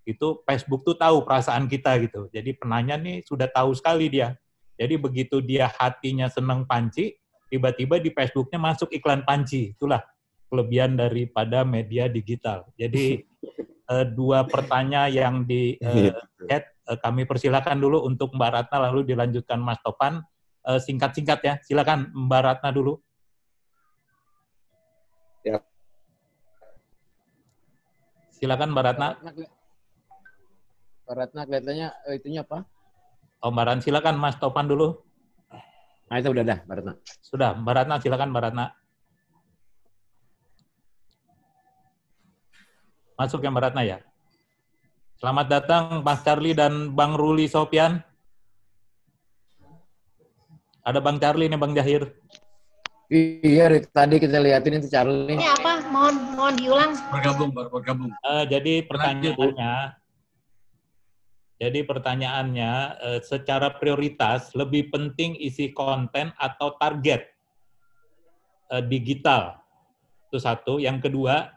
itu 0.06 0.40
Facebook 0.46 0.86
tuh 0.86 0.94
tahu 0.94 1.26
perasaan 1.26 1.66
kita 1.66 1.98
gitu. 1.98 2.30
Jadi 2.30 2.54
penanya 2.54 2.94
nih 2.94 3.26
sudah 3.26 3.50
tahu 3.50 3.74
sekali 3.74 4.06
dia. 4.06 4.38
Jadi 4.78 4.94
begitu 4.96 5.42
dia 5.42 5.66
hatinya 5.66 6.30
senang 6.30 6.62
panci, 6.64 7.18
tiba-tiba 7.50 7.98
di 7.98 8.14
Facebooknya 8.14 8.62
masuk 8.62 8.88
iklan 8.94 9.26
panci. 9.26 9.74
Itulah 9.74 10.00
kelebihan 10.46 10.94
daripada 10.94 11.66
media 11.66 12.06
digital. 12.06 12.70
Jadi 12.78 13.26
uh, 13.90 14.06
dua 14.06 14.46
pertanyaan 14.46 15.10
yang 15.10 15.34
di 15.46 15.78
uh, 15.82 16.14
chat. 16.46 16.74
Uh, 16.86 16.98
kami 17.02 17.26
persilakan 17.26 17.82
dulu 17.82 18.06
untuk 18.06 18.30
Mbak 18.34 18.50
Ratna 18.50 18.76
lalu 18.90 19.10
dilanjutkan 19.10 19.58
Mas 19.58 19.82
Topan. 19.82 20.22
Uh, 20.66 20.82
singkat-singkat 20.82 21.38
ya 21.42 21.54
silakan 21.62 22.10
Mbak 22.14 22.42
Ratna 22.42 22.68
dulu. 22.74 22.98
Ya. 25.46 25.62
Silakan 28.34 28.74
Mbak 28.74 28.84
Ratna. 28.86 29.08
Mbak 31.06 31.14
Ratna 31.14 31.40
kelihatannya 31.46 31.88
itunya 32.18 32.42
apa? 32.42 32.66
Oh 33.42 33.50
Mbak 33.54 33.64
Ratna 33.66 33.82
silakan 33.82 34.14
Mas 34.18 34.38
Topan 34.38 34.66
dulu. 34.66 35.02
Nah 36.06 36.16
itu 36.22 36.30
udah 36.30 36.44
dah 36.46 36.58
Mbak 36.66 36.74
Ratna. 36.82 36.92
Sudah 37.22 37.50
Mbak 37.58 37.74
Ratna 37.74 37.94
silakan 37.98 38.30
Mbak 38.30 38.42
Ratna 38.50 38.64
Masuk 43.16 43.40
ya 43.40 43.48
Mbak 43.48 43.72
Ratna 43.72 43.80
ya. 43.80 43.98
Selamat 45.16 45.48
datang 45.48 46.04
Bang 46.04 46.20
Charlie 46.20 46.52
dan 46.52 46.92
Bang 46.92 47.16
Ruli 47.16 47.48
Sopian. 47.48 48.04
Ada 50.84 51.00
Bang 51.00 51.16
Charlie 51.16 51.48
nih 51.48 51.56
Bang 51.56 51.72
Jahir. 51.72 52.12
Iya, 53.08 53.80
tadi 53.88 54.20
kita 54.20 54.36
liatin 54.36 54.84
itu 54.84 54.92
Charlie. 54.92 55.32
Ini 55.32 55.48
apa? 55.48 55.88
Mohon 55.88 56.14
mohon 56.36 56.54
diulang. 56.60 56.92
Bergabung, 57.08 57.50
baru 57.56 57.68
bergabung. 57.72 58.12
Uh, 58.20 58.44
jadi 58.52 58.84
pertanyaannya, 58.84 59.74
jadi 61.56 61.80
pertanyaannya 61.88 62.72
uh, 63.00 63.20
secara 63.24 63.72
prioritas 63.80 64.52
lebih 64.52 64.92
penting 64.92 65.40
isi 65.40 65.72
konten 65.72 66.36
atau 66.36 66.76
target 66.76 67.24
uh, 68.68 68.84
digital. 68.84 69.56
Itu 70.28 70.36
satu. 70.36 70.76
Yang 70.76 71.08
kedua, 71.08 71.55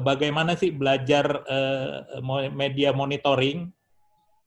bagaimana 0.00 0.56
sih 0.56 0.72
belajar 0.72 1.44
uh, 1.44 2.48
media 2.48 2.96
monitoring 2.96 3.68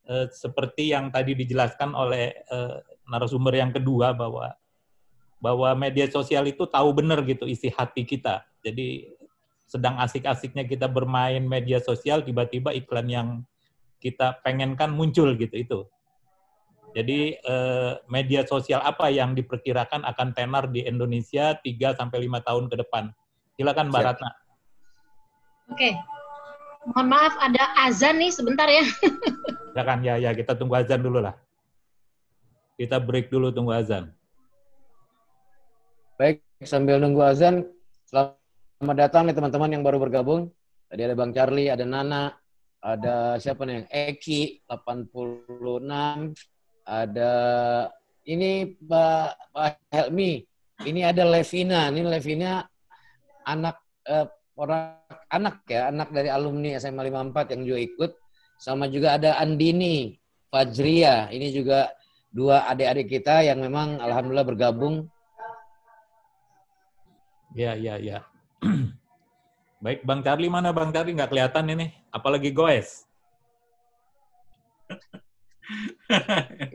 uh, 0.09 0.25
seperti 0.33 0.89
yang 0.89 1.13
tadi 1.13 1.37
dijelaskan 1.37 1.93
oleh 1.93 2.33
uh, 2.49 2.81
narasumber 3.05 3.53
yang 3.53 3.69
kedua 3.69 4.17
bahwa 4.17 4.57
bahwa 5.37 5.69
media 5.77 6.09
sosial 6.09 6.49
itu 6.49 6.65
tahu 6.65 6.89
benar 6.97 7.21
gitu 7.21 7.45
isi 7.45 7.69
hati 7.69 8.01
kita. 8.01 8.41
Jadi 8.65 9.13
sedang 9.69 10.01
asik-asiknya 10.01 10.65
kita 10.65 10.89
bermain 10.89 11.45
media 11.45 11.77
sosial 11.77 12.25
tiba-tiba 12.25 12.73
iklan 12.73 13.05
yang 13.05 13.27
kita 14.01 14.41
pengenkan 14.41 14.89
muncul 14.89 15.37
gitu 15.37 15.53
itu. 15.53 15.79
Jadi 16.95 17.37
media 18.07 18.47
sosial 18.47 18.79
apa 18.79 19.11
yang 19.11 19.35
diperkirakan 19.35 20.07
akan 20.07 20.31
tenar 20.33 20.71
di 20.71 20.87
Indonesia 20.87 21.53
3 21.59 21.99
sampai 21.99 22.23
5 22.25 22.47
tahun 22.47 22.65
ke 22.71 22.75
depan? 22.87 23.11
Silakan 23.59 23.91
Mbak 23.91 24.01
Ratna. 24.01 24.31
Oke. 25.71 25.97
Mohon 26.85 27.07
maaf 27.09 27.33
ada 27.41 27.63
azan 27.81 28.21
nih 28.21 28.29
sebentar 28.29 28.69
ya. 28.69 28.85
ya 29.77 29.81
kan 29.81 29.99
ya 30.05 30.21
ya 30.21 30.31
kita 30.37 30.53
tunggu 30.53 30.77
azan 30.77 31.01
dulu 31.01 31.17
lah. 31.17 31.33
Kita 32.77 33.01
break 33.01 33.33
dulu 33.33 33.49
tunggu 33.49 33.73
azan. 33.73 34.13
Baik, 36.15 36.39
sambil 36.63 37.01
nunggu 37.01 37.19
azan, 37.25 37.67
selamat 38.07 38.95
datang 38.95 39.27
nih 39.27 39.35
teman-teman 39.35 39.73
yang 39.73 39.83
baru 39.83 39.99
bergabung. 39.99 40.47
Tadi 40.87 41.01
ada 41.03 41.15
Bang 41.17 41.35
Charlie, 41.35 41.67
ada 41.67 41.83
Nana, 41.83 42.31
ada 42.79 43.35
siapa 43.41 43.67
nih? 43.67 43.89
Eki 43.91 44.63
86, 44.69 45.83
ada 46.85 47.33
ini 48.23 48.77
Pak 48.79 49.29
Pak 49.51 49.91
Helmi, 49.91 50.45
ini 50.87 51.01
ada 51.03 51.27
Levina, 51.27 51.89
ini 51.91 52.05
Levina 52.05 52.63
anak 53.43 53.75
eh, 54.07 54.27
orang 54.55 54.99
anak 55.29 55.63
ya, 55.67 55.91
anak 55.91 56.09
dari 56.11 56.31
alumni 56.31 56.79
SMA 56.79 57.11
54 57.11 57.53
yang 57.55 57.61
juga 57.67 57.79
ikut. 57.79 58.11
Sama 58.55 58.87
juga 58.87 59.19
ada 59.19 59.35
Andini, 59.39 60.15
Fajria. 60.47 61.27
Ini 61.27 61.51
juga 61.51 61.91
dua 62.31 62.67
adik-adik 62.71 63.19
kita 63.19 63.43
yang 63.43 63.59
memang 63.59 63.99
alhamdulillah 63.99 64.47
bergabung. 64.47 65.11
Ya, 67.55 67.75
ya, 67.75 67.99
ya. 67.99 68.19
Baik, 69.83 70.03
Bang 70.07 70.23
Charlie 70.23 70.51
mana 70.51 70.71
Bang 70.71 70.91
Charlie? 70.95 71.15
Nggak 71.15 71.31
kelihatan 71.31 71.71
ini. 71.71 71.91
Apalagi 72.11 72.51
goes. 72.55 73.03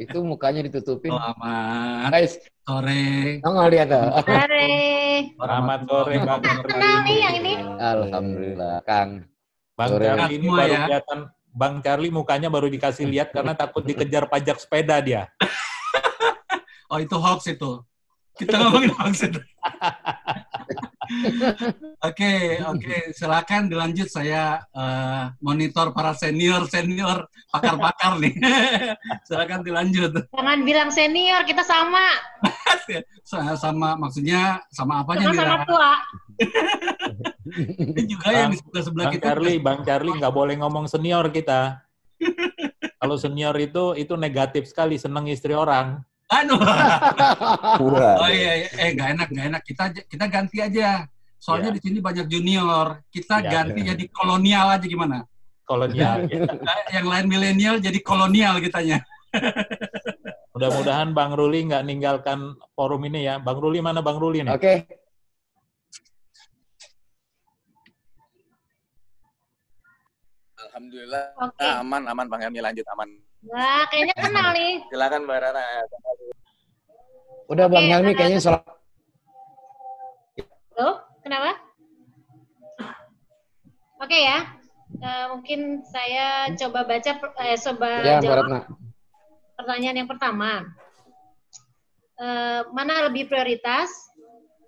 itu 0.03 0.19
mukanya 0.27 0.67
ditutupin. 0.67 1.15
Selamat 1.15 2.11
Guys, 2.11 2.33
sore. 2.67 3.39
Nggak 3.41 3.69
lihat 3.73 3.89
Sore. 4.27 5.10
Selamat 5.37 5.81
sore 5.85 6.15
Bang 6.25 6.43
Kenal 6.45 6.97
nih 7.05 7.17
yang 7.21 7.35
ini. 7.41 7.53
Alhamdulillah, 7.81 8.75
Kang. 8.85 9.25
Bang 9.77 9.91
Sore. 9.97 10.05
Charlie 10.05 10.37
ini 10.37 10.49
baru 10.49 10.73
ya. 10.73 10.81
kelihatan 10.85 11.19
Bang 11.51 11.75
Charlie 11.83 12.13
mukanya 12.13 12.49
baru 12.53 12.69
dikasih 12.69 13.09
lihat 13.09 13.33
karena 13.33 13.57
takut 13.57 13.83
dikejar 13.83 14.29
pajak 14.29 14.61
sepeda 14.61 15.01
dia. 15.01 15.29
Oh 16.91 16.99
itu 16.99 17.15
hoax 17.15 17.47
itu. 17.47 17.87
Kita 18.35 18.67
ngomongin 18.67 18.91
hoax 18.99 19.23
itu. 19.23 19.39
Oke, 22.01 22.57
oke. 22.65 23.13
Silakan 23.13 23.69
dilanjut 23.69 24.09
saya 24.09 24.65
eh, 24.73 25.25
monitor 25.45 25.93
para 25.93 26.17
senior 26.17 26.65
senior 26.65 27.29
pakar-pakar 27.53 28.17
nih. 28.17 28.33
Silakan 29.29 29.61
dilanjut. 29.61 30.33
Jangan 30.33 30.59
bilang 30.65 30.89
senior, 30.89 31.45
kita 31.45 31.61
sama. 31.61 32.17
Sa- 33.29 33.53
sama 33.61 34.01
maksudnya 34.01 34.65
sama 34.73 35.05
apanya 35.05 35.29
nih? 35.29 35.37
Sama-sama 35.37 35.57
Ra? 35.61 35.67
tua. 35.69 35.93
Ini 37.93 38.03
juga 38.09 38.29
yang 38.33 38.49
di 38.49 38.59
sebelah 38.65 38.85
sebelah 38.89 39.05
Bang 39.05 39.15
kita. 39.15 39.25
Charlie, 39.29 39.59
Bang 39.61 39.81
Charlie 39.85 40.17
nggak 40.17 40.35
boleh 40.35 40.55
ngomong 40.57 40.89
senior 40.89 41.29
kita. 41.29 41.85
Kalau 42.97 43.17
senior 43.21 43.53
itu 43.61 43.93
itu 44.01 44.17
negatif 44.17 44.73
sekali, 44.73 44.97
seneng 44.97 45.29
istri 45.29 45.53
orang. 45.53 46.01
Aduh. 46.33 46.57
Wah. 46.65 48.15
Oh 48.25 48.31
iya, 48.33 48.65
iya. 48.65 48.69
eh 48.73 48.89
nggak 48.97 49.09
enak, 49.21 49.29
nggak 49.29 49.47
enak. 49.53 49.63
Kita 49.69 49.85
kita 50.09 50.25
ganti 50.33 50.65
aja. 50.65 51.05
Soalnya 51.41 51.73
Iya. 51.73 51.77
di 51.77 51.81
sini 51.81 51.99
banyak 52.05 52.27
junior. 52.29 52.87
Kita 53.09 53.41
Iya, 53.41 53.49
ganti 53.51 53.81
jadi 53.81 54.05
kolonial 54.13 54.77
aja 54.77 54.85
gimana? 54.85 55.25
Kolonial. 55.65 56.29
Nah, 56.69 56.77
Yang 56.93 57.07
lain 57.09 57.27
milenial 57.27 57.75
jadi 57.81 57.99
kolonial 58.05 58.61
kitanya. 58.61 59.01
Mudah-mudahan 60.53 61.17
Bang 61.17 61.33
Ruli 61.33 61.65
nggak 61.65 61.87
ninggalkan 61.89 62.39
forum 62.77 63.01
ini 63.09 63.25
ya. 63.25 63.41
Bang 63.41 63.57
Ruli 63.57 63.81
mana 63.81 64.05
Bang 64.05 64.21
Ruli 64.21 64.45
nih? 64.45 64.53
Oke. 64.53 64.75
Alhamdulillah 70.61 71.25
Oke. 71.41 71.65
Ah, 71.65 71.81
aman 71.81 72.03
aman 72.05 72.27
Bang 72.29 72.41
Helmi 72.45 72.61
lanjut 72.61 72.85
aman. 72.93 73.09
Wah, 73.49 73.89
kayaknya 73.89 74.15
kenal 74.21 74.49
nih. 74.59 74.85
Silakan 74.93 75.21
Mbak 75.25 75.39
Rana. 75.41 75.65
Udah 77.49 77.67
Bang 77.67 77.85
Oke, 77.85 77.93
Helmi 77.97 78.13
kayaknya 78.13 78.41
salah. 78.41 78.63
Loh, 80.77 80.95
kenapa? 81.25 81.57
Oke 84.01 84.19
ya. 84.19 84.39
Eh, 85.01 85.27
mungkin 85.33 85.87
saya 85.87 86.51
coba 86.59 86.83
baca 86.85 87.13
eh, 87.47 87.59
coba 87.61 87.91
Ya, 88.03 88.19
jawab 88.21 88.69
pertanyaan 89.55 90.05
yang 90.05 90.11
pertama. 90.11 90.67
Eh, 92.21 92.61
mana 92.75 93.09
lebih 93.09 93.29
prioritas, 93.31 93.89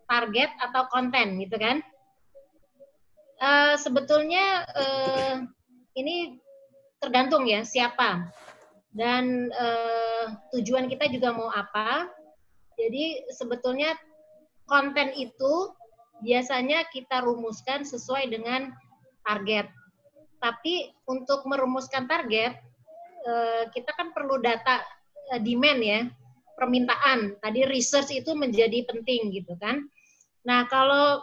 target 0.09 0.49
atau 0.61 0.89
konten, 0.89 1.41
gitu 1.43 1.57
kan? 1.59 1.81
Eh, 3.43 3.75
sebetulnya 3.81 4.63
eh, 4.79 5.37
ini 5.99 6.39
tergantung 7.03 7.43
ya 7.51 7.67
siapa 7.67 8.31
dan 8.95 9.51
eh, 9.51 10.25
tujuan 10.55 10.87
kita 10.87 11.11
juga 11.11 11.35
mau 11.35 11.51
apa. 11.51 12.07
Jadi 12.79 13.27
sebetulnya 13.35 13.93
konten 14.71 15.13
itu 15.19 15.75
biasanya 16.23 16.87
kita 16.89 17.21
rumuskan 17.27 17.83
sesuai 17.83 18.31
dengan 18.31 18.71
target. 19.27 19.67
Tapi 20.43 20.91
untuk 21.07 21.47
merumuskan 21.47 22.07
target, 22.11 22.59
eh, 23.27 23.63
kita 23.71 23.91
kan 23.95 24.11
perlu 24.11 24.43
data 24.43 24.83
eh, 25.35 25.41
demand 25.43 25.81
ya, 25.83 26.01
permintaan. 26.59 27.39
Tadi 27.39 27.67
research 27.67 28.11
itu 28.11 28.35
menjadi 28.35 28.87
penting 28.87 29.31
gitu 29.35 29.55
kan. 29.59 29.87
Nah 30.47 30.67
kalau 30.67 31.23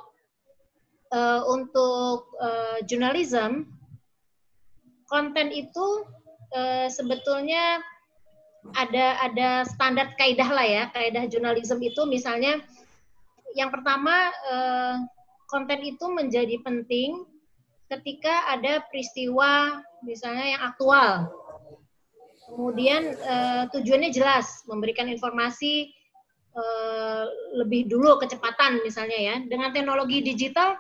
eh, 1.12 1.42
untuk 1.48 2.32
journalism, 2.88 3.68
konten 5.10 5.52
itu 5.52 6.06
sebetulnya 6.90 7.78
ada 8.74 9.22
ada 9.22 9.50
standar 9.68 10.14
kaidah 10.18 10.50
lah 10.50 10.66
ya, 10.66 10.84
kaidah 10.92 11.30
jurnalisme 11.30 11.80
itu 11.82 12.02
misalnya 12.10 12.62
yang 13.60 13.76
pertama 13.76 14.32
eh, 14.48 14.96
konten 15.52 15.80
itu 15.84 16.08
menjadi 16.08 16.64
penting 16.64 17.28
ketika 17.92 18.48
ada 18.56 18.80
peristiwa 18.88 19.84
misalnya 20.08 20.56
yang 20.56 20.64
aktual. 20.64 21.28
Kemudian 22.48 23.04
eh, 23.20 23.64
tujuannya 23.76 24.16
jelas, 24.16 24.64
memberikan 24.64 25.12
informasi 25.12 25.92
eh, 26.56 27.26
lebih 27.60 27.92
dulu 27.92 28.16
kecepatan 28.24 28.80
misalnya 28.88 29.20
ya. 29.20 29.36
Dengan 29.44 29.76
teknologi 29.76 30.24
digital 30.24 30.80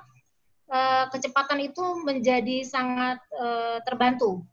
kecepatan 1.09 1.65
itu 1.65 1.81
menjadi 2.05 2.61
sangat 2.61 3.17
terbantu. 3.89 4.45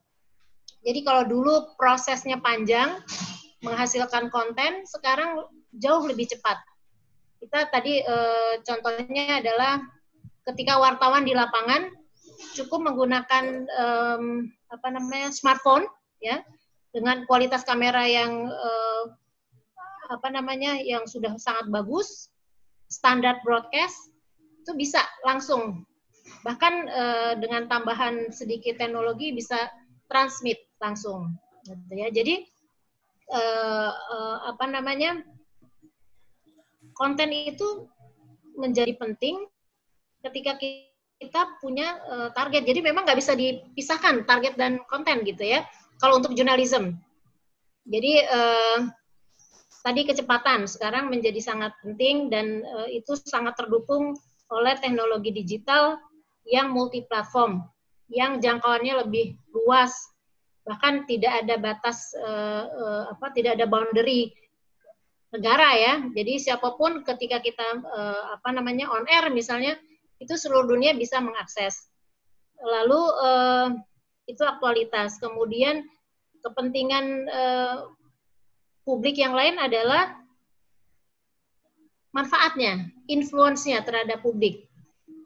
Jadi 0.81 1.05
kalau 1.05 1.29
dulu 1.29 1.77
prosesnya 1.77 2.41
panjang 2.41 3.05
menghasilkan 3.61 4.33
konten, 4.33 4.89
sekarang 4.89 5.45
jauh 5.77 6.09
lebih 6.09 6.25
cepat. 6.25 6.57
Kita 7.41 7.69
tadi 7.69 8.01
eh, 8.01 8.55
contohnya 8.65 9.41
adalah 9.41 9.83
ketika 10.47 10.79
wartawan 10.79 11.27
di 11.27 11.35
lapangan 11.35 11.91
cukup 12.55 12.93
menggunakan 12.93 13.45
em, 13.67 14.25
apa 14.71 14.89
namanya 14.93 15.33
smartphone 15.33 15.87
ya 16.21 16.41
dengan 16.95 17.29
kualitas 17.29 17.65
kamera 17.67 18.05
yang 18.09 18.49
eh, 18.49 19.05
apa 20.07 20.29
namanya 20.31 20.79
yang 20.79 21.05
sudah 21.05 21.35
sangat 21.37 21.67
bagus, 21.69 22.31
standar 22.87 23.43
broadcast 23.43 24.15
itu 24.63 24.73
bisa 24.75 25.03
langsung 25.27 25.85
bahkan 26.43 26.91
eh, 26.91 27.33
dengan 27.39 27.67
tambahan 27.71 28.31
sedikit 28.35 28.79
teknologi 28.79 29.35
bisa 29.35 29.71
transmit 30.11 30.59
langsung 30.79 31.35
gitu 31.67 31.95
ya. 31.95 32.09
Jadi 32.11 32.47
eh, 33.31 33.93
eh, 33.93 34.37
apa 34.47 34.65
namanya 34.71 35.23
konten 36.97 37.31
itu 37.31 37.87
menjadi 38.57 38.97
penting 38.97 39.45
ketika 40.25 40.57
kita 41.21 41.43
punya 41.61 42.01
eh, 42.09 42.29
target. 42.33 42.65
Jadi 42.65 42.81
memang 42.81 43.05
nggak 43.05 43.21
bisa 43.21 43.37
dipisahkan 43.37 44.25
target 44.25 44.57
dan 44.57 44.81
konten 44.89 45.23
gitu 45.23 45.45
ya. 45.45 45.63
Kalau 45.97 46.21
untuk 46.21 46.37
jurnalisme, 46.37 46.97
jadi 47.87 48.13
eh, 48.27 48.79
tadi 49.87 50.03
kecepatan 50.03 50.67
sekarang 50.67 51.07
menjadi 51.07 51.39
sangat 51.39 51.73
penting 51.81 52.27
dan 52.27 52.67
eh, 52.67 52.99
itu 52.99 53.15
sangat 53.15 53.55
terdukung 53.55 54.19
oleh 54.51 54.75
teknologi 54.83 55.31
digital 55.31 55.99
yang 56.47 56.75
multiplatform, 56.75 57.63
yang 58.11 58.43
jangkauannya 58.43 59.07
lebih 59.07 59.39
luas, 59.51 59.95
bahkan 60.67 61.07
tidak 61.07 61.47
ada 61.47 61.55
batas 61.63 62.11
eh, 62.19 62.65
eh, 62.67 63.03
apa, 63.15 63.31
tidak 63.31 63.59
ada 63.63 63.67
boundary 63.71 64.35
negara 65.37 65.77
ya. 65.77 65.95
Jadi 66.17 66.41
siapa 66.41 66.75
pun 66.81 67.05
ketika 67.05 67.45
kita 67.45 67.85
eh, 67.85 68.23
apa 68.33 68.49
namanya 68.57 68.89
on 68.89 69.05
air 69.05 69.29
misalnya 69.29 69.77
itu 70.17 70.33
seluruh 70.33 70.73
dunia 70.73 70.97
bisa 70.97 71.21
mengakses. 71.21 71.93
Lalu 72.65 73.01
eh, 73.21 73.69
itu 74.33 74.43
aktualitas. 74.43 75.21
Kemudian 75.21 75.85
kepentingan 76.41 77.05
eh, 77.29 77.77
publik 78.89 79.21
yang 79.21 79.37
lain 79.37 79.61
adalah 79.61 80.17
manfaatnya, 82.17 82.89
influence-nya 83.13 83.85
terhadap 83.85 84.25
publik. 84.25 84.65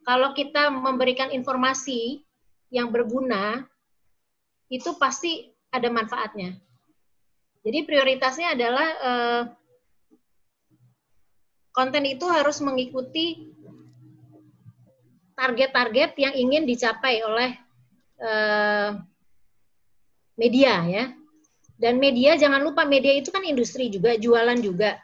Kalau 0.02 0.34
kita 0.34 0.74
memberikan 0.74 1.30
informasi 1.30 2.26
yang 2.72 2.90
berguna, 2.90 3.62
itu 4.66 4.90
pasti 4.98 5.54
ada 5.70 5.86
manfaatnya. 5.86 6.58
Jadi 7.60 7.78
prioritasnya 7.84 8.56
adalah 8.56 8.88
eh, 8.90 9.42
konten 11.70 12.04
itu 12.06 12.26
harus 12.26 12.58
mengikuti 12.62 13.50
target-target 15.38 16.18
yang 16.20 16.34
ingin 16.36 16.68
dicapai 16.68 17.24
oleh 17.24 17.50
eh, 18.20 18.90
media 20.36 20.74
ya. 20.84 21.04
Dan 21.80 21.96
media 21.96 22.36
jangan 22.36 22.60
lupa 22.60 22.84
media 22.84 23.16
itu 23.16 23.32
kan 23.32 23.40
industri 23.40 23.88
juga, 23.88 24.12
jualan 24.20 24.60
juga. 24.60 25.00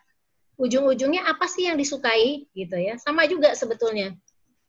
Ujung-ujungnya 0.60 1.24
apa 1.24 1.48
sih 1.48 1.68
yang 1.68 1.80
disukai 1.80 2.44
gitu 2.52 2.76
ya. 2.76 3.00
Sama 3.00 3.24
juga 3.24 3.56
sebetulnya. 3.56 4.12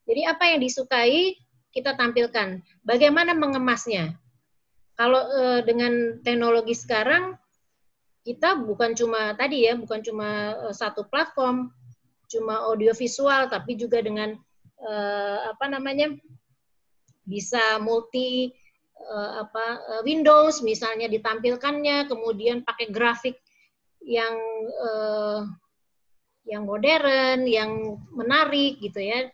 Jadi 0.08 0.24
apa 0.24 0.56
yang 0.56 0.64
disukai 0.64 1.36
kita 1.76 2.00
tampilkan. 2.00 2.64
Bagaimana 2.88 3.36
mengemasnya? 3.36 4.16
Kalau 4.96 5.20
eh, 5.20 5.62
dengan 5.68 6.24
teknologi 6.24 6.74
sekarang 6.74 7.36
kita 8.24 8.56
bukan 8.60 8.96
cuma 8.96 9.36
tadi 9.36 9.68
ya, 9.68 9.76
bukan 9.76 10.00
cuma 10.00 10.56
eh, 10.68 10.74
satu 10.74 11.04
platform, 11.12 11.76
cuma 12.28 12.68
audiovisual 12.68 13.48
tapi 13.48 13.80
juga 13.80 14.04
dengan 14.04 14.36
eh, 14.84 15.40
apa 15.52 15.66
namanya? 15.72 16.14
bisa 17.28 17.76
multi 17.84 18.56
eh, 18.96 19.32
apa 19.44 19.66
eh, 19.84 20.02
Windows 20.08 20.64
misalnya 20.64 21.12
ditampilkannya, 21.12 22.08
kemudian 22.08 22.64
pakai 22.64 22.88
grafik 22.88 23.36
yang 24.00 24.36
eh, 24.72 25.42
yang 26.48 26.64
modern, 26.64 27.44
yang 27.44 28.00
menarik 28.16 28.80
gitu 28.80 29.04
ya. 29.04 29.28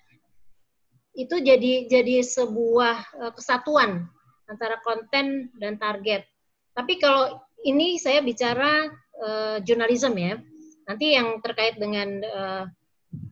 Itu 1.13 1.37
jadi 1.37 1.85
jadi 1.85 2.25
sebuah 2.25 3.29
kesatuan 3.37 4.09
antara 4.49 4.81
konten 4.81 5.53
dan 5.61 5.77
target. 5.77 6.25
Tapi 6.73 6.97
kalau 6.97 7.37
ini 7.63 8.01
saya 8.01 8.19
bicara 8.25 8.89
eh, 9.21 9.57
jurnalisme 9.63 10.17
ya. 10.17 10.35
Nanti 10.83 11.15
yang 11.15 11.39
terkait 11.39 11.79
dengan 11.79 12.09
eh, 12.19 12.63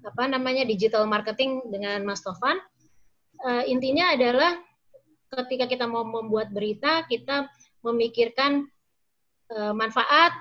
apa 0.02 0.24
namanya 0.30 0.66
digital 0.66 1.06
marketing 1.06 1.62
dengan 1.70 2.02
Mas 2.06 2.26
Tovan, 2.26 2.58
eh, 3.46 3.64
intinya 3.70 4.14
adalah 4.14 4.58
ketika 5.32 5.66
kita 5.70 5.86
mau 5.88 6.04
membuat 6.04 6.52
berita, 6.52 7.06
kita 7.08 7.48
memikirkan 7.86 8.68
eh, 9.52 9.74
manfaat, 9.74 10.34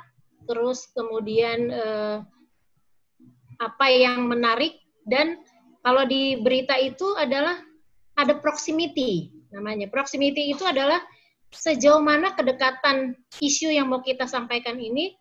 terus 0.48 0.88
kemudian 0.96 1.70
eh, 1.70 2.16
apa 3.60 3.86
yang 3.92 4.24
menarik, 4.26 4.80
dan 5.04 5.40
kalau 5.84 6.08
di 6.08 6.40
berita 6.40 6.76
itu 6.80 7.16
adalah 7.16 7.60
ada 8.16 8.36
proximity 8.36 9.32
namanya. 9.52 9.88
Proximity 9.88 10.52
itu 10.52 10.64
adalah 10.64 11.00
sejauh 11.50 12.00
mana 12.00 12.32
kedekatan 12.32 13.18
isu 13.42 13.74
yang 13.74 13.90
mau 13.90 14.00
kita 14.00 14.24
sampaikan 14.30 14.78
ini 14.78 15.19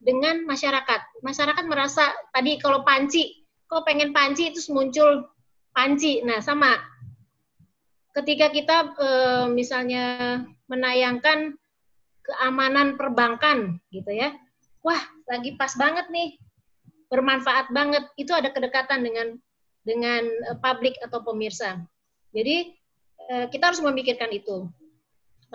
dengan 0.00 0.44
masyarakat. 0.44 1.24
Masyarakat 1.24 1.64
merasa 1.66 2.06
tadi 2.32 2.58
kalau 2.60 2.82
panci, 2.86 3.46
kok 3.66 3.84
pengen 3.84 4.12
panci 4.12 4.52
itu 4.52 4.60
muncul 4.72 5.26
panci. 5.74 6.22
Nah, 6.22 6.40
sama 6.40 6.76
ketika 8.16 8.48
kita 8.48 8.76
e, 8.96 9.08
misalnya 9.52 10.40
menayangkan 10.72 11.54
keamanan 12.26 12.98
perbankan 12.98 13.78
gitu 13.94 14.10
ya. 14.10 14.34
Wah, 14.82 15.02
lagi 15.30 15.54
pas 15.54 15.74
banget 15.78 16.10
nih. 16.10 16.38
Bermanfaat 17.06 17.70
banget. 17.70 18.02
Itu 18.18 18.34
ada 18.34 18.50
kedekatan 18.50 19.06
dengan 19.06 19.38
dengan 19.86 20.26
eh, 20.26 20.58
publik 20.58 20.98
atau 20.98 21.22
pemirsa. 21.22 21.78
Jadi 22.34 22.74
eh, 23.30 23.46
kita 23.46 23.70
harus 23.70 23.82
memikirkan 23.82 24.34
itu. 24.34 24.66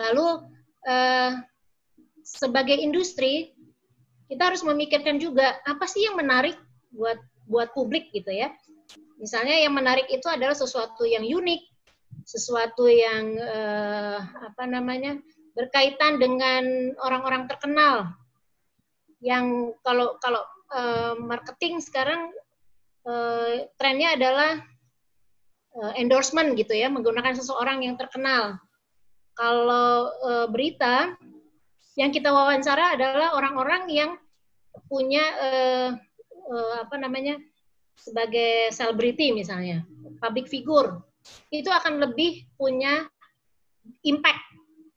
Lalu 0.00 0.48
eh, 0.88 1.30
sebagai 2.24 2.80
industri 2.80 3.52
kita 4.32 4.48
harus 4.48 4.64
memikirkan 4.64 5.20
juga 5.20 5.60
apa 5.68 5.84
sih 5.84 6.08
yang 6.08 6.16
menarik 6.16 6.56
buat 6.88 7.20
buat 7.44 7.76
publik 7.76 8.08
gitu 8.16 8.32
ya. 8.32 8.48
Misalnya 9.20 9.60
yang 9.60 9.76
menarik 9.76 10.08
itu 10.08 10.24
adalah 10.24 10.56
sesuatu 10.56 11.04
yang 11.04 11.20
unik, 11.20 11.62
sesuatu 12.24 12.88
yang 12.88 13.36
uh, 13.36 14.24
apa 14.24 14.64
namanya 14.64 15.20
berkaitan 15.52 16.16
dengan 16.16 16.96
orang-orang 17.04 17.44
terkenal 17.44 18.08
yang 19.20 19.76
kalau 19.84 20.16
kalau 20.16 20.40
uh, 20.72 21.14
marketing 21.20 21.84
sekarang 21.84 22.32
uh, 23.04 23.68
trennya 23.76 24.16
adalah 24.16 24.64
uh, 25.76 25.92
endorsement 26.00 26.56
gitu 26.56 26.72
ya 26.72 26.88
menggunakan 26.88 27.36
seseorang 27.36 27.84
yang 27.84 28.00
terkenal 28.00 28.56
kalau 29.36 30.08
uh, 30.24 30.46
berita 30.48 31.14
yang 31.98 32.10
kita 32.10 32.32
wawancara 32.32 32.96
adalah 32.96 33.36
orang-orang 33.36 33.88
yang 33.92 34.10
punya 34.88 35.24
uh, 35.36 35.90
uh, 36.48 36.76
apa 36.88 36.96
namanya 36.96 37.36
sebagai 37.96 38.72
selebriti 38.72 39.30
misalnya 39.36 39.84
public 40.18 40.48
figure 40.48 41.04
itu 41.52 41.68
akan 41.68 42.00
lebih 42.02 42.48
punya 42.56 43.06
impact 44.02 44.42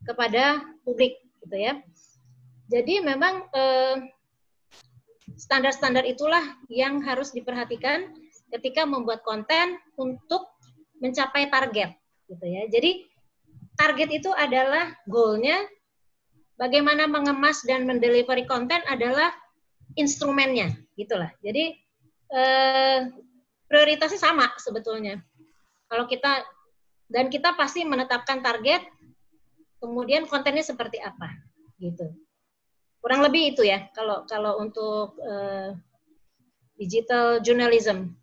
kepada 0.05 0.61
publik 0.85 1.21
gitu 1.45 1.57
ya. 1.57 1.77
Jadi 2.65 2.97
memang 2.97 3.45
standar-standar 5.37 6.01
itulah 6.01 6.41
yang 6.65 7.01
harus 7.05 7.29
diperhatikan 7.29 8.09
ketika 8.49 8.87
membuat 8.89 9.21
konten 9.21 9.77
untuk 9.99 10.49
mencapai 10.97 11.51
target 11.51 11.93
gitu 12.25 12.45
ya. 12.45 12.65
Jadi 12.71 13.05
target 13.77 14.09
itu 14.09 14.31
adalah 14.33 14.95
goalnya, 15.05 15.61
bagaimana 16.55 17.07
mengemas 17.07 17.63
dan 17.63 17.87
mendelivery 17.87 18.47
konten 18.47 18.79
adalah 18.87 19.31
instrumennya 19.95 20.71
gitulah. 20.95 21.31
Jadi 21.43 21.75
eh, 22.31 22.99
prioritasnya 23.67 24.21
sama 24.21 24.51
sebetulnya. 24.59 25.19
Kalau 25.85 26.09
kita 26.09 26.41
dan 27.05 27.29
kita 27.29 27.53
pasti 27.53 27.85
menetapkan 27.85 28.41
target, 28.41 28.81
kemudian 29.77 30.25
kontennya 30.25 30.65
seperti 30.65 30.97
apa, 30.97 31.29
gitu. 31.77 32.09
Kurang 32.97 33.21
lebih 33.21 33.53
itu 33.53 33.61
ya 33.61 33.85
kalau 33.93 34.25
kalau 34.25 34.57
untuk 34.57 35.13
uh, 35.21 35.77
digital 36.73 37.37
journalism. 37.45 38.17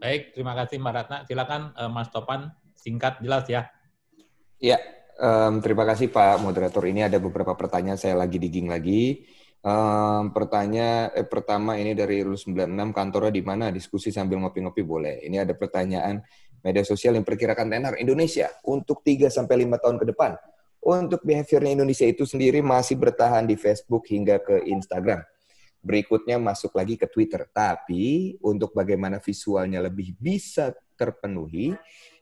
Baik, 0.00 0.36
terima 0.36 0.52
kasih 0.56 0.76
Mbak 0.80 0.92
Ratna. 0.92 1.16
Silakan 1.24 1.72
uh, 1.76 1.88
Mas 1.88 2.12
Topan, 2.12 2.52
singkat 2.76 3.20
jelas 3.24 3.48
ya. 3.48 3.68
Ya, 4.60 4.76
um, 5.16 5.64
terima 5.64 5.88
kasih 5.88 6.12
Pak 6.12 6.44
Moderator. 6.44 6.84
Ini 6.84 7.08
ada 7.08 7.16
beberapa 7.16 7.56
pertanyaan 7.56 7.96
saya 7.96 8.12
lagi 8.12 8.36
digging 8.36 8.68
lagi. 8.68 9.24
Um, 9.64 10.36
pertanyaan 10.36 11.16
eh, 11.16 11.24
pertama 11.24 11.80
ini 11.80 11.96
dari 11.96 12.20
Rule 12.20 12.36
96 12.36 12.92
kantornya 12.92 13.32
di 13.32 13.40
mana? 13.40 13.72
Diskusi 13.72 14.12
sambil 14.12 14.36
ngopi-ngopi 14.44 14.84
boleh. 14.84 15.24
Ini 15.24 15.48
ada 15.48 15.56
pertanyaan 15.56 16.20
media 16.60 16.84
sosial 16.84 17.16
yang 17.16 17.24
perkirakan 17.24 17.72
tenar 17.72 17.96
Indonesia 17.96 18.52
untuk 18.68 19.00
3 19.00 19.32
sampai 19.32 19.64
5 19.64 19.80
tahun 19.80 19.96
ke 19.96 20.06
depan. 20.12 20.36
Untuk 20.84 21.24
behaviornya 21.24 21.80
Indonesia 21.80 22.04
itu 22.04 22.28
sendiri 22.28 22.60
masih 22.60 23.00
bertahan 23.00 23.48
di 23.48 23.56
Facebook 23.56 24.12
hingga 24.12 24.44
ke 24.44 24.68
Instagram. 24.68 25.24
Berikutnya 25.80 26.36
masuk 26.36 26.76
lagi 26.76 27.00
ke 27.00 27.08
Twitter. 27.08 27.48
Tapi 27.48 28.36
untuk 28.44 28.76
bagaimana 28.76 29.24
visualnya 29.24 29.80
lebih 29.80 30.12
bisa 30.20 30.76
terpenuhi, 31.00 31.72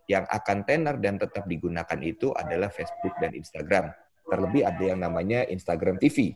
yang 0.09 0.24
akan 0.24 0.64
tenar 0.64 0.97
dan 0.97 1.20
tetap 1.20 1.44
digunakan 1.44 2.01
itu 2.01 2.32
adalah 2.32 2.72
Facebook 2.72 3.12
dan 3.20 3.36
Instagram. 3.36 3.93
Terlebih 4.24 4.64
ada 4.64 4.82
yang 4.82 5.05
namanya 5.05 5.44
Instagram 5.44 6.01
TV 6.01 6.32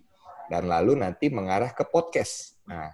dan 0.52 0.68
lalu 0.68 1.00
nanti 1.00 1.32
mengarah 1.32 1.72
ke 1.72 1.88
podcast. 1.88 2.60
Nah, 2.68 2.92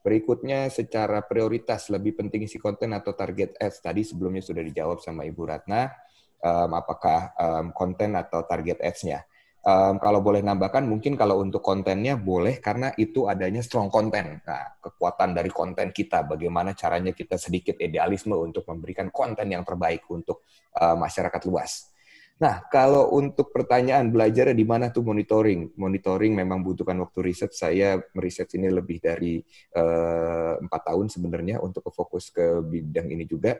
berikutnya 0.00 0.72
secara 0.72 1.20
prioritas 1.20 1.92
lebih 1.92 2.16
penting 2.16 2.48
isi 2.48 2.56
konten 2.56 2.96
atau 2.96 3.12
target 3.12 3.60
ads 3.60 3.84
tadi 3.84 4.00
sebelumnya 4.00 4.40
sudah 4.40 4.64
dijawab 4.64 5.04
sama 5.04 5.28
Ibu 5.28 5.42
Ratna, 5.44 5.92
um, 6.40 6.70
apakah 6.72 7.36
um, 7.36 7.66
konten 7.76 8.16
atau 8.16 8.40
target 8.48 8.80
ads-nya. 8.80 9.20
Um, 9.66 9.98
kalau 9.98 10.22
boleh 10.22 10.44
nambahkan, 10.46 10.86
mungkin 10.86 11.18
kalau 11.18 11.42
untuk 11.42 11.58
kontennya 11.58 12.14
boleh 12.14 12.62
karena 12.62 12.94
itu 12.94 13.26
adanya 13.26 13.64
strong 13.64 13.90
content. 13.90 14.42
Nah, 14.46 14.78
kekuatan 14.78 15.34
dari 15.34 15.50
konten 15.50 15.90
kita, 15.90 16.22
bagaimana 16.22 16.76
caranya 16.76 17.10
kita 17.10 17.34
sedikit 17.34 17.80
idealisme 17.82 18.36
untuk 18.38 18.62
memberikan 18.68 19.10
konten 19.10 19.50
yang 19.50 19.66
terbaik 19.66 20.06
untuk 20.06 20.46
uh, 20.78 20.94
masyarakat 20.94 21.42
luas. 21.50 21.96
Nah, 22.36 22.68
kalau 22.68 23.16
untuk 23.16 23.48
pertanyaan 23.48 24.12
belajar 24.12 24.52
di 24.52 24.60
mana 24.60 24.92
tuh 24.92 25.00
monitoring? 25.00 25.72
Monitoring 25.72 26.36
memang 26.36 26.60
butuhkan 26.60 27.00
waktu 27.00 27.24
riset. 27.24 27.56
Saya 27.56 27.96
meriset 28.12 28.52
ini 28.60 28.68
lebih 28.68 29.00
dari 29.00 29.40
eh, 29.72 30.52
empat 30.60 30.82
uh, 30.84 30.86
tahun 30.92 31.08
sebenarnya 31.08 31.64
untuk 31.64 31.88
fokus 31.88 32.28
ke 32.28 32.60
bidang 32.60 33.08
ini 33.08 33.24
juga. 33.24 33.56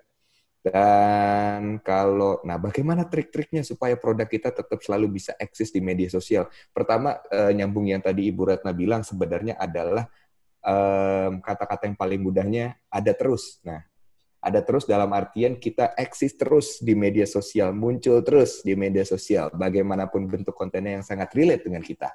Dan 0.67 1.79
kalau, 1.87 2.43
nah 2.43 2.59
bagaimana 2.59 3.07
trik-triknya 3.07 3.63
supaya 3.63 3.95
produk 3.95 4.27
kita 4.27 4.51
tetap 4.51 4.83
selalu 4.83 5.23
bisa 5.23 5.31
eksis 5.39 5.71
di 5.71 5.79
media 5.79 6.11
sosial? 6.11 6.51
Pertama, 6.75 7.23
uh, 7.31 7.55
nyambung 7.55 7.87
yang 7.87 8.03
tadi 8.03 8.27
Ibu 8.27 8.51
Ratna 8.51 8.75
bilang 8.75 9.07
sebenarnya 9.07 9.55
adalah 9.55 10.11
kata-kata 11.47 11.87
um, 11.87 11.89
yang 11.95 11.99
paling 11.99 12.19
mudahnya 12.19 12.75
ada 12.91 13.15
terus. 13.15 13.63
Nah, 13.63 13.79
ada 14.43 14.59
terus 14.67 14.83
dalam 14.83 15.07
artian 15.15 15.55
kita 15.55 15.95
eksis 15.95 16.35
terus 16.35 16.83
di 16.83 16.99
media 16.99 17.31
sosial, 17.31 17.71
muncul 17.71 18.19
terus 18.27 18.67
di 18.67 18.75
media 18.75 19.07
sosial, 19.07 19.55
bagaimanapun 19.55 20.27
bentuk 20.27 20.59
kontennya 20.59 20.99
yang 20.99 21.07
sangat 21.07 21.31
relate 21.39 21.63
dengan 21.63 21.87
kita. 21.87 22.11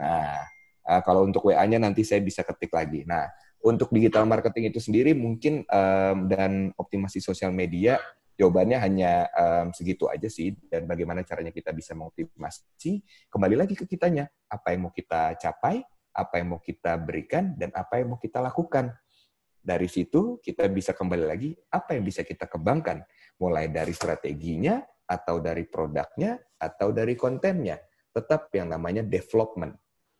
Nah, 0.00 0.40
uh, 0.88 1.00
kalau 1.04 1.28
untuk 1.28 1.52
WA-nya 1.52 1.76
nanti 1.76 2.08
saya 2.08 2.24
bisa 2.24 2.40
ketik 2.40 2.72
lagi. 2.72 3.04
Nah, 3.04 3.28
untuk 3.64 3.92
digital 3.94 4.28
marketing 4.28 4.70
itu 4.70 4.78
sendiri 4.82 5.14
mungkin 5.16 5.64
um, 5.68 6.28
dan 6.28 6.70
optimasi 6.76 7.18
sosial 7.18 7.50
media 7.50 7.98
jawabannya 8.36 8.78
hanya 8.78 9.12
um, 9.32 9.72
segitu 9.72 10.06
aja 10.12 10.28
sih. 10.28 10.52
Dan 10.68 10.84
bagaimana 10.84 11.24
caranya 11.24 11.50
kita 11.50 11.72
bisa 11.72 11.96
mengoptimasi? 11.96 13.00
Kembali 13.32 13.56
lagi 13.56 13.72
ke 13.72 13.88
kitanya. 13.88 14.28
Apa 14.46 14.76
yang 14.76 14.86
mau 14.86 14.92
kita 14.92 15.34
capai 15.40 15.80
apa 16.16 16.40
yang 16.40 16.56
mau 16.56 16.60
kita 16.64 16.96
berikan 16.96 17.52
dan 17.60 17.68
apa 17.76 18.00
yang 18.00 18.16
mau 18.16 18.18
kita 18.18 18.40
lakukan. 18.40 18.96
Dari 19.60 19.86
situ 19.90 20.40
kita 20.40 20.64
bisa 20.72 20.96
kembali 20.96 21.24
lagi 21.28 21.52
apa 21.68 21.92
yang 21.92 22.06
bisa 22.06 22.24
kita 22.24 22.48
kembangkan, 22.48 23.04
mulai 23.36 23.68
dari 23.68 23.92
strateginya, 23.92 24.80
atau 25.06 25.38
dari 25.38 25.66
produknya, 25.68 26.38
atau 26.56 26.90
dari 26.90 27.14
kontennya. 27.18 27.76
Tetap 28.10 28.48
yang 28.56 28.72
namanya 28.72 29.04
development. 29.04 29.76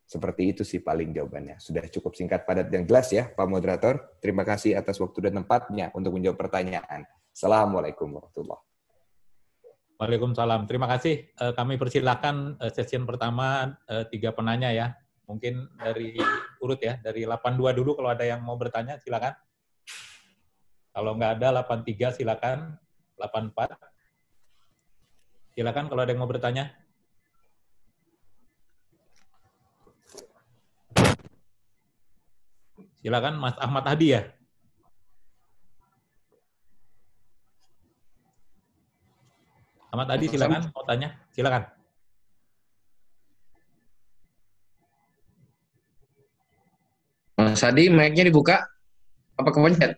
Seperti 0.07 0.55
itu 0.55 0.62
sih 0.62 0.78
paling 0.78 1.11
jawabannya. 1.11 1.59
Sudah 1.59 1.83
cukup 1.91 2.15
singkat, 2.15 2.47
padat, 2.47 2.70
dan 2.70 2.87
jelas 2.87 3.11
ya, 3.11 3.27
Pak 3.27 3.43
Moderator. 3.51 4.23
Terima 4.23 4.47
kasih 4.47 4.78
atas 4.78 5.03
waktu 5.03 5.19
dan 5.27 5.43
tempatnya 5.43 5.91
untuk 5.99 6.15
menjawab 6.15 6.39
pertanyaan. 6.39 7.03
Assalamualaikum 7.35 8.15
warahmatullahi 8.15 8.62
Waalaikumsalam. 9.99 10.70
Terima 10.70 10.87
kasih. 10.87 11.27
Eh, 11.27 11.53
kami 11.59 11.74
persilakan 11.74 12.55
eh, 12.62 12.70
session 12.70 13.03
pertama 13.03 13.74
eh, 13.91 14.07
tiga 14.07 14.31
penanya 14.31 14.70
ya. 14.70 14.95
Mungkin 15.27 15.74
dari 15.74 16.15
urut 16.62 16.78
ya, 16.78 17.03
dari 17.03 17.27
82 17.27 17.74
dulu 17.74 17.99
kalau 17.99 18.15
ada 18.15 18.23
yang 18.23 18.47
mau 18.47 18.55
bertanya, 18.55 19.03
silakan. 19.03 19.35
Kalau 20.95 21.19
nggak 21.19 21.43
ada 21.43 21.66
83 21.66 22.15
silakan, 22.15 22.78
84. 23.19 23.74
Silakan 25.59 25.91
kalau 25.91 26.01
ada 26.07 26.15
yang 26.15 26.23
mau 26.23 26.31
bertanya. 26.31 26.86
Silakan 33.07 33.39
Mas 33.39 33.55
Ahmad 33.62 33.87
Hadi 33.87 34.19
ya. 34.19 34.27
Ahmad 39.95 40.11
Hadi 40.11 40.27
silakan 40.27 40.74
mau 40.74 40.83
tanya. 40.83 41.15
Silakan. 41.31 41.70
Mas 47.39 47.62
Adi, 47.62 47.87
mic-nya 47.95 48.27
dibuka? 48.27 48.66
Apa 49.39 49.55
kepencet? 49.55 49.95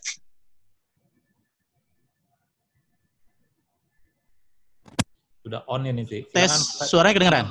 Sudah 5.40 5.64
on 5.64 5.88
ini 5.88 6.04
sih. 6.04 6.28
Tes, 6.28 6.52
suaranya 6.84 7.16
kedengeran? 7.16 7.46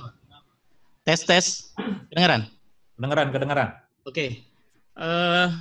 Tes, 1.02 1.26
tes. 1.26 1.74
Kedengeran? 2.14 2.46
Kedengeran, 2.94 3.28
kedengeran. 3.34 3.70
Oke. 4.06 4.14
Okay. 4.14 4.30
Uh, 4.98 5.54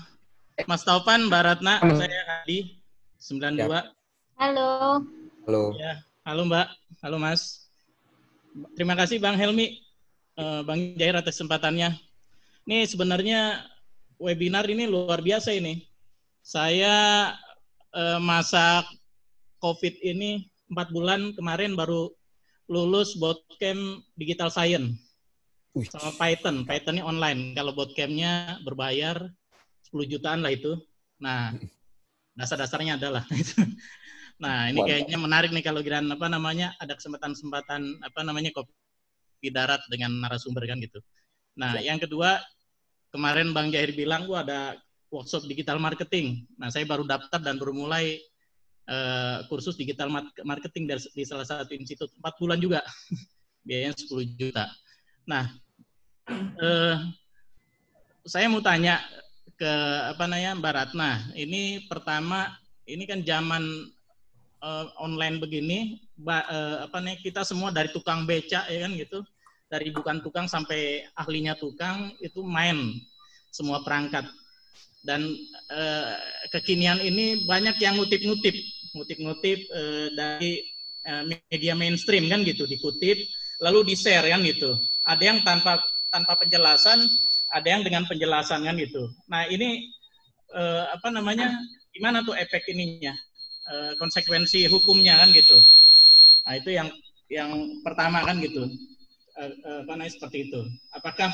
eh, 0.56 0.64
Mas 0.64 0.80
Taufan, 0.80 1.28
Mbak 1.28 1.42
Ratna, 1.44 1.76
saya 1.92 2.40
Adi, 2.40 2.80
92. 3.20 3.68
Ya. 3.68 3.92
Halo. 4.40 5.04
Halo. 5.44 5.62
Ya, 5.76 6.00
halo 6.24 6.48
Mbak. 6.48 6.68
Halo 7.04 7.20
Mas. 7.20 7.68
Terima 8.72 8.96
kasih 8.96 9.20
Bang 9.20 9.36
Helmi, 9.36 9.84
uh, 10.40 10.64
Bang 10.64 10.96
Jair 10.96 11.20
atas 11.20 11.36
kesempatannya. 11.36 11.92
Ini 12.64 12.88
sebenarnya 12.88 13.68
webinar 14.16 14.64
ini 14.72 14.88
luar 14.88 15.20
biasa 15.20 15.52
ini. 15.52 15.84
Saya 16.40 17.30
eh, 17.92 18.18
masa 18.22 18.86
COVID 19.60 20.00
ini 20.00 20.48
empat 20.72 20.90
bulan 20.90 21.36
kemarin 21.36 21.76
baru 21.76 22.08
lulus 22.66 23.14
bootcamp 23.20 24.02
digital 24.18 24.50
science 24.50 25.05
sama 25.84 26.12
Python. 26.16 26.64
Pythonnya 26.64 27.04
online. 27.04 27.52
Kalau 27.52 27.76
bootcampnya 27.76 28.62
berbayar 28.64 29.28
10 29.92 30.08
jutaan 30.08 30.40
lah 30.40 30.52
itu. 30.52 30.80
Nah, 31.20 31.52
dasar-dasarnya 32.36 33.00
adalah. 33.00 33.24
nah 34.42 34.68
ini 34.68 34.84
Mantap. 34.84 34.88
kayaknya 34.92 35.18
menarik 35.18 35.50
nih 35.56 35.64
kalau 35.64 35.80
Giran 35.80 36.12
apa 36.12 36.28
namanya 36.28 36.76
ada 36.76 36.92
kesempatan-kesempatan 36.92 38.04
apa 38.04 38.20
namanya 38.20 38.52
kopi 38.52 39.48
darat 39.48 39.80
dengan 39.88 40.12
narasumber 40.20 40.68
kan 40.68 40.76
gitu. 40.84 41.00
Nah 41.56 41.80
yang 41.80 41.96
kedua 41.96 42.36
kemarin 43.08 43.56
Bang 43.56 43.72
Jahir 43.72 43.96
bilang 43.96 44.28
gua 44.28 44.44
ada 44.44 44.76
workshop 45.08 45.48
digital 45.48 45.80
marketing. 45.80 46.44
Nah 46.60 46.68
saya 46.68 46.84
baru 46.84 47.08
daftar 47.08 47.40
dan 47.40 47.56
baru 47.56 47.72
mulai 47.72 48.20
eh, 48.84 49.38
kursus 49.48 49.80
digital 49.80 50.12
mar- 50.12 50.36
marketing 50.44 50.84
dari, 50.84 51.00
di 51.16 51.24
salah 51.24 51.48
satu 51.48 51.72
institut 51.72 52.12
empat 52.20 52.36
bulan 52.36 52.60
juga 52.60 52.84
biayanya 53.66 53.96
10 53.96 54.36
juta. 54.36 54.68
Nah 55.24 55.48
eh, 56.34 56.96
saya 58.26 58.46
mau 58.50 58.58
tanya 58.60 58.98
ke 59.56 59.72
apa 60.12 60.26
namanya 60.26 60.58
Mbak 60.58 60.72
Ratna. 60.74 61.10
Ini 61.32 61.86
pertama 61.88 62.50
ini 62.84 63.06
kan 63.06 63.22
zaman 63.22 63.62
eh, 64.62 64.86
online 65.00 65.38
begini, 65.40 66.02
ba- 66.18 66.46
eh, 66.46 66.76
apa 66.90 66.98
nih 67.00 67.22
kita 67.22 67.46
semua 67.46 67.70
dari 67.70 67.88
tukang 67.94 68.26
beca 68.26 68.66
ya 68.66 68.78
kan 68.84 68.92
gitu, 68.98 69.22
dari 69.70 69.94
bukan 69.94 70.20
tukang 70.20 70.46
sampai 70.50 71.06
ahlinya 71.16 71.54
tukang 71.56 72.12
itu 72.20 72.42
main 72.42 72.76
semua 73.54 73.80
perangkat. 73.86 74.26
Dan 75.06 75.22
eh, 75.70 76.14
kekinian 76.50 76.98
ini 76.98 77.46
banyak 77.46 77.78
yang 77.78 77.94
ngutip-ngutip, 77.96 78.54
ngutip-ngutip 78.98 79.58
eh, 79.70 80.08
dari 80.12 80.52
eh, 81.06 81.22
media 81.46 81.78
mainstream 81.78 82.26
kan 82.26 82.42
gitu, 82.42 82.66
dikutip 82.66 83.14
lalu 83.62 83.94
di-share 83.94 84.28
kan 84.28 84.42
gitu. 84.44 84.76
Ada 85.06 85.22
yang 85.22 85.38
tanpa 85.46 85.78
tanpa 86.16 86.32
penjelasan, 86.40 87.04
ada 87.52 87.68
yang 87.68 87.84
dengan 87.84 88.08
penjelasan 88.08 88.64
kan 88.64 88.74
gitu. 88.80 89.12
Nah 89.28 89.44
ini 89.52 89.92
eh, 90.56 90.84
apa 90.88 91.12
namanya? 91.12 91.52
Gimana 91.92 92.24
tuh 92.24 92.32
efek 92.32 92.64
ininya? 92.72 93.12
Eh, 93.66 93.92
konsekuensi 94.00 94.64
hukumnya 94.72 95.20
kan 95.20 95.28
gitu. 95.36 95.58
Nah 96.48 96.54
itu 96.56 96.72
yang 96.72 96.88
yang 97.28 97.50
pertama 97.84 98.24
kan 98.24 98.40
gitu. 98.40 98.64
Eh, 99.36 99.52
eh, 99.84 100.08
seperti 100.08 100.48
itu. 100.48 100.60
Apakah 100.96 101.28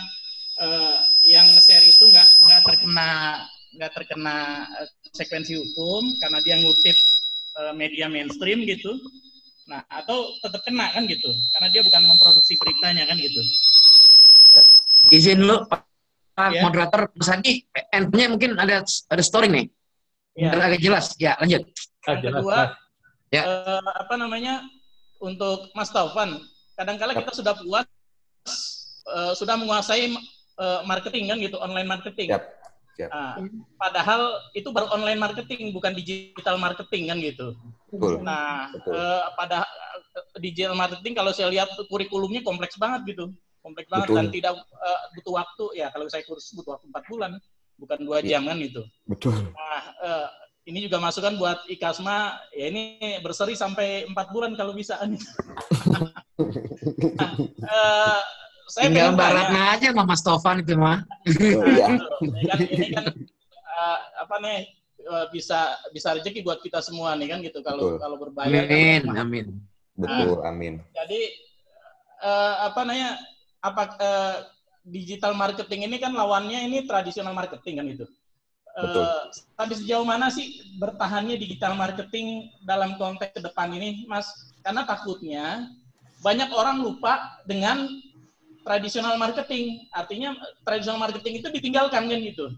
eh, 0.58 0.96
yang 1.30 1.46
share 1.62 1.86
itu 1.86 2.10
nggak 2.10 2.28
nggak 2.50 2.62
terkena 2.66 3.10
nggak 3.78 3.92
terkena 3.94 4.36
eh, 4.82 4.88
konsekuensi 5.08 5.54
hukum 5.54 6.02
karena 6.18 6.38
dia 6.42 6.56
ngutip 6.58 6.96
eh, 7.62 7.72
media 7.78 8.10
mainstream 8.10 8.66
gitu? 8.66 8.96
Nah 9.70 9.84
atau 9.92 10.34
tetap 10.42 10.64
kena 10.66 10.90
kan 10.90 11.06
gitu? 11.06 11.30
Karena 11.54 11.68
dia 11.70 11.82
bukan 11.84 12.02
memproduksi 12.08 12.58
beritanya 12.58 13.06
kan 13.06 13.20
gitu. 13.20 13.44
Izin 15.12 15.44
lu, 15.44 15.68
Pak 15.68 15.84
Ya. 16.32 16.64
moderator, 16.64 17.12
Mas 17.12 17.28
Adi, 17.28 17.68
endnya 17.92 18.24
mungkin 18.32 18.56
ada 18.56 18.80
ada 18.88 19.22
story 19.22 19.52
nih. 19.52 19.66
Ya. 20.32 20.48
Biar 20.56 20.64
agak 20.72 20.80
jelas. 20.80 21.06
Ya, 21.20 21.36
lanjut. 21.36 21.68
Yang 22.08 22.20
kedua. 22.24 22.72
Ya. 23.28 23.42
eh, 23.44 23.90
apa 24.00 24.14
namanya 24.16 24.64
untuk 25.20 25.68
Mas 25.76 25.92
Taufan, 25.92 26.40
kadangkala 26.76 27.12
kita 27.16 27.36
sudah 27.36 27.52
puas, 27.52 27.84
eh, 29.12 29.32
sudah 29.36 29.60
menguasai 29.60 30.08
eh, 30.08 30.80
marketing 30.88 31.32
kan 31.32 31.36
gitu, 31.36 31.60
online 31.60 31.88
marketing. 31.88 32.32
Siap, 32.32 32.44
siap. 32.96 33.10
Nah, 33.12 33.36
padahal 33.76 34.20
itu 34.56 34.68
baru 34.72 34.88
online 34.88 35.20
marketing, 35.20 35.68
bukan 35.72 35.92
digital 35.92 36.56
marketing 36.56 37.12
kan 37.12 37.16
gitu. 37.20 37.56
Betul. 37.92 38.24
Nah, 38.24 38.72
Betul. 38.72 38.92
eh, 38.96 39.24
pada 39.36 39.68
eh, 39.68 40.40
digital 40.40 40.76
marketing 40.76 41.12
kalau 41.12 41.32
saya 41.36 41.52
lihat 41.52 41.68
kurikulumnya 41.92 42.40
kompleks 42.40 42.80
banget 42.80 43.16
gitu, 43.16 43.36
kompleks 43.62 43.88
banget 43.88 44.10
Betul. 44.10 44.18
dan 44.18 44.26
tidak 44.28 44.52
eh, 44.58 45.00
butuh 45.14 45.34
waktu. 45.38 45.64
Ya 45.78 45.86
kalau 45.88 46.06
saya 46.10 46.22
kursus 46.26 46.50
butuh 46.52 46.74
waktu 46.76 46.86
empat 46.90 47.04
bulan, 47.06 47.32
bukan 47.78 47.98
dua 48.02 48.18
Iya. 48.20 48.36
jam 48.36 48.42
kan 48.50 48.56
gitu. 48.58 48.82
Betul. 49.06 49.34
Nah, 49.54 49.82
eh, 50.02 50.26
ini 50.62 50.86
juga 50.86 50.98
masukan 50.98 51.34
buat 51.34 51.58
Ikasma, 51.66 52.38
ya 52.54 52.70
ini 52.70 52.82
berseri 53.18 53.54
sampai 53.54 54.06
empat 54.06 54.30
bulan 54.30 54.54
kalau 54.54 54.74
bisa. 54.74 54.94
nah, 57.18 57.32
eh, 57.66 58.20
saya 58.68 58.86
Tinggal 58.88 59.12
pengen 59.12 59.18
Mbak 59.18 59.30
Ratna 59.36 59.62
aja 59.74 59.86
sama 59.90 60.04
Mas 60.06 60.22
Tovan 60.22 60.56
itu 60.62 60.74
mah. 60.78 60.98
Oh, 61.02 61.66
iya. 61.66 61.86
ini 62.22 62.42
kan, 62.46 62.58
ini 62.62 62.86
kan 62.94 63.04
eh, 63.72 63.98
apa 64.22 64.36
nih 64.38 64.58
bisa 65.34 65.58
bisa 65.90 66.14
rezeki 66.14 66.46
buat 66.46 66.62
kita 66.62 66.78
semua 66.78 67.18
nih 67.18 67.26
kan 67.26 67.38
gitu 67.42 67.58
kalau 67.60 67.98
Betul. 67.98 68.00
kalau 68.00 68.16
berbayar. 68.22 68.54
kan 68.54 68.62
Amin, 68.70 69.00
bermanfaat. 69.02 69.22
amin. 69.26 69.46
Betul, 69.92 70.36
amin. 70.46 70.74
Jadi 70.94 71.20
eh, 72.22 72.54
apa 72.62 72.80
namanya? 72.86 73.18
Apa 73.62 73.82
eh, 73.96 74.36
digital 74.82 75.32
marketing 75.38 75.86
ini 75.86 75.96
kan 76.02 76.10
lawannya 76.10 76.66
ini 76.66 76.82
tradisional 76.82 77.30
marketing 77.32 77.78
kan 77.78 77.86
itu. 77.86 78.04
Eh, 78.72 78.82
Betul. 78.82 79.04
sampai 79.54 79.76
sejauh 79.78 80.06
mana 80.06 80.26
sih 80.32 80.58
bertahannya 80.80 81.38
digital 81.38 81.78
marketing 81.78 82.50
dalam 82.66 82.98
konteks 82.98 83.38
ke 83.38 83.40
depan 83.40 83.70
ini, 83.70 84.02
Mas? 84.10 84.26
Karena 84.66 84.82
takutnya 84.82 85.70
banyak 86.24 86.50
orang 86.50 86.82
lupa 86.82 87.38
dengan 87.46 87.86
tradisional 88.66 89.14
marketing. 89.14 89.86
Artinya 89.94 90.34
tradisional 90.66 90.98
marketing 90.98 91.42
itu 91.42 91.48
ditinggalkan 91.52 92.08
kan 92.10 92.18
gitu. 92.18 92.50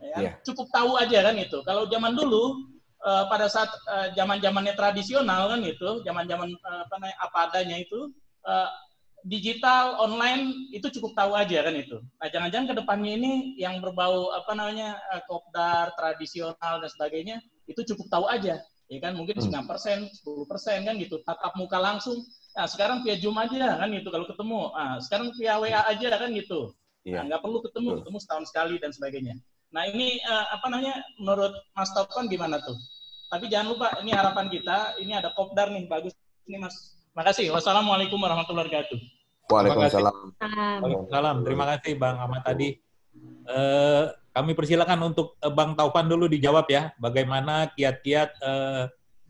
Ya? 0.00 0.16
Iya. 0.20 0.32
Cukup 0.44 0.68
tahu 0.72 0.96
aja 0.96 1.22
kan 1.22 1.36
itu. 1.36 1.60
Kalau 1.62 1.86
zaman 1.88 2.12
dulu 2.12 2.66
eh, 3.00 3.24
pada 3.28 3.46
saat 3.46 3.70
eh, 3.70 4.08
zaman-zamannya 4.16 4.74
tradisional 4.76 5.48
kan 5.54 5.60
itu, 5.64 6.04
zaman-zaman 6.04 6.48
eh, 6.50 6.80
apa 6.84 6.96
apa 7.24 7.38
adanya 7.48 7.76
itu 7.78 8.10
eh, 8.44 8.68
digital 9.26 10.00
online 10.00 10.70
itu 10.72 10.88
cukup 10.98 11.12
tahu 11.16 11.32
aja 11.36 11.64
kan 11.66 11.74
itu. 11.76 12.00
Nah, 12.00 12.28
jangan-jangan 12.32 12.66
ke 12.72 12.74
depannya 12.80 13.12
ini 13.16 13.32
yang 13.60 13.78
berbau 13.84 14.32
apa 14.32 14.52
namanya 14.56 14.96
eh, 15.12 15.22
kopdar 15.28 15.92
tradisional 15.98 16.80
dan 16.80 16.90
sebagainya 16.90 17.36
itu 17.68 17.80
cukup 17.94 18.06
tahu 18.08 18.24
aja. 18.28 18.60
Ya 18.90 18.98
kan 18.98 19.14
mungkin 19.14 19.38
Hmm. 19.38 19.46
9%, 19.66 20.10
10% 20.10 20.82
kan 20.82 20.94
gitu. 20.98 21.22
Tatap 21.22 21.54
muka 21.54 21.78
langsung. 21.78 22.26
Nah, 22.58 22.66
sekarang 22.66 23.06
via 23.06 23.14
Zoom 23.20 23.38
aja 23.38 23.78
kan 23.78 23.88
gitu 23.94 24.08
kalau 24.10 24.26
ketemu. 24.26 24.60
Nah, 24.74 24.98
sekarang 24.98 25.30
via 25.38 25.54
WA 25.62 25.80
aja 25.86 26.08
kan 26.18 26.30
gitu. 26.34 26.74
Iya. 27.06 27.22
Nah, 27.22 27.22
nggak 27.30 27.40
perlu 27.46 27.58
ketemu, 27.64 27.88
ketemu 28.02 28.18
setahun 28.18 28.44
sekali 28.50 28.74
dan 28.82 28.90
sebagainya. 28.90 29.34
Nah, 29.70 29.86
ini 29.86 30.18
eh, 30.18 30.46
apa 30.50 30.66
namanya 30.66 30.98
menurut 31.22 31.54
Mas 31.78 31.94
Taufan 31.94 32.26
gimana 32.26 32.58
tuh? 32.58 32.74
Tapi 33.30 33.46
jangan 33.46 33.78
lupa 33.78 33.86
ini 34.02 34.10
harapan 34.10 34.50
kita, 34.50 34.98
ini 34.98 35.14
ada 35.14 35.30
kopdar 35.38 35.70
nih 35.70 35.86
bagus 35.86 36.10
ini 36.50 36.58
Mas. 36.58 36.98
Makasih. 37.14 37.50
Wassalamualaikum 37.50 38.18
warahmatullahi 38.22 38.70
wabarakatuh. 38.70 38.98
Waalaikumsalam. 39.50 40.14
Salam, 41.10 41.36
terima 41.42 41.64
kasih 41.74 41.98
Bang 41.98 42.22
Ahmad 42.22 42.46
tadi. 42.46 42.78
Eh, 43.50 44.04
kami 44.30 44.54
persilakan 44.54 45.10
untuk 45.10 45.34
eh, 45.42 45.50
Bang 45.50 45.74
Taufan 45.74 46.06
dulu 46.06 46.30
dijawab 46.30 46.70
ya, 46.70 46.94
bagaimana 47.02 47.74
kiat-kiat 47.74 48.30
eh, 48.38 48.82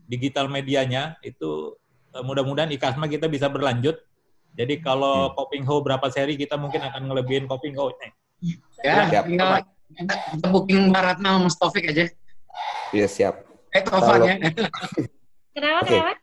digital 0.05 0.45
medianya 0.45 1.17
itu 1.25 1.73
eh, 2.13 2.21
mudah-mudahan 2.21 2.69
Ikasma 2.69 3.09
kita 3.09 3.25
bisa 3.25 3.49
berlanjut. 3.49 3.97
Jadi 4.53 4.83
kalau 4.83 5.33
Coping 5.33 5.65
Ho 5.65 5.81
berapa 5.81 6.05
seri 6.13 6.37
kita 6.37 6.59
mungkin 6.59 6.85
akan 6.85 7.09
ngelebihin 7.09 7.49
Coping 7.49 7.73
Ho. 7.81 7.89
Ya, 8.85 9.09
Siap. 9.09 9.25
tinggal 9.25 9.65
kita 9.97 10.47
booking 10.53 10.93
Mbak 10.93 11.01
Ratna 11.01 11.29
sama 11.33 11.39
Mas 11.49 11.57
Taufik 11.57 11.89
aja. 11.89 12.05
Iya, 12.93 13.07
siap. 13.09 13.35
Eh, 13.73 13.81
Kalau- 13.81 14.27
ya. 14.27 14.35
Kenapa? 15.55 15.83
Kenapa? 15.87 16.20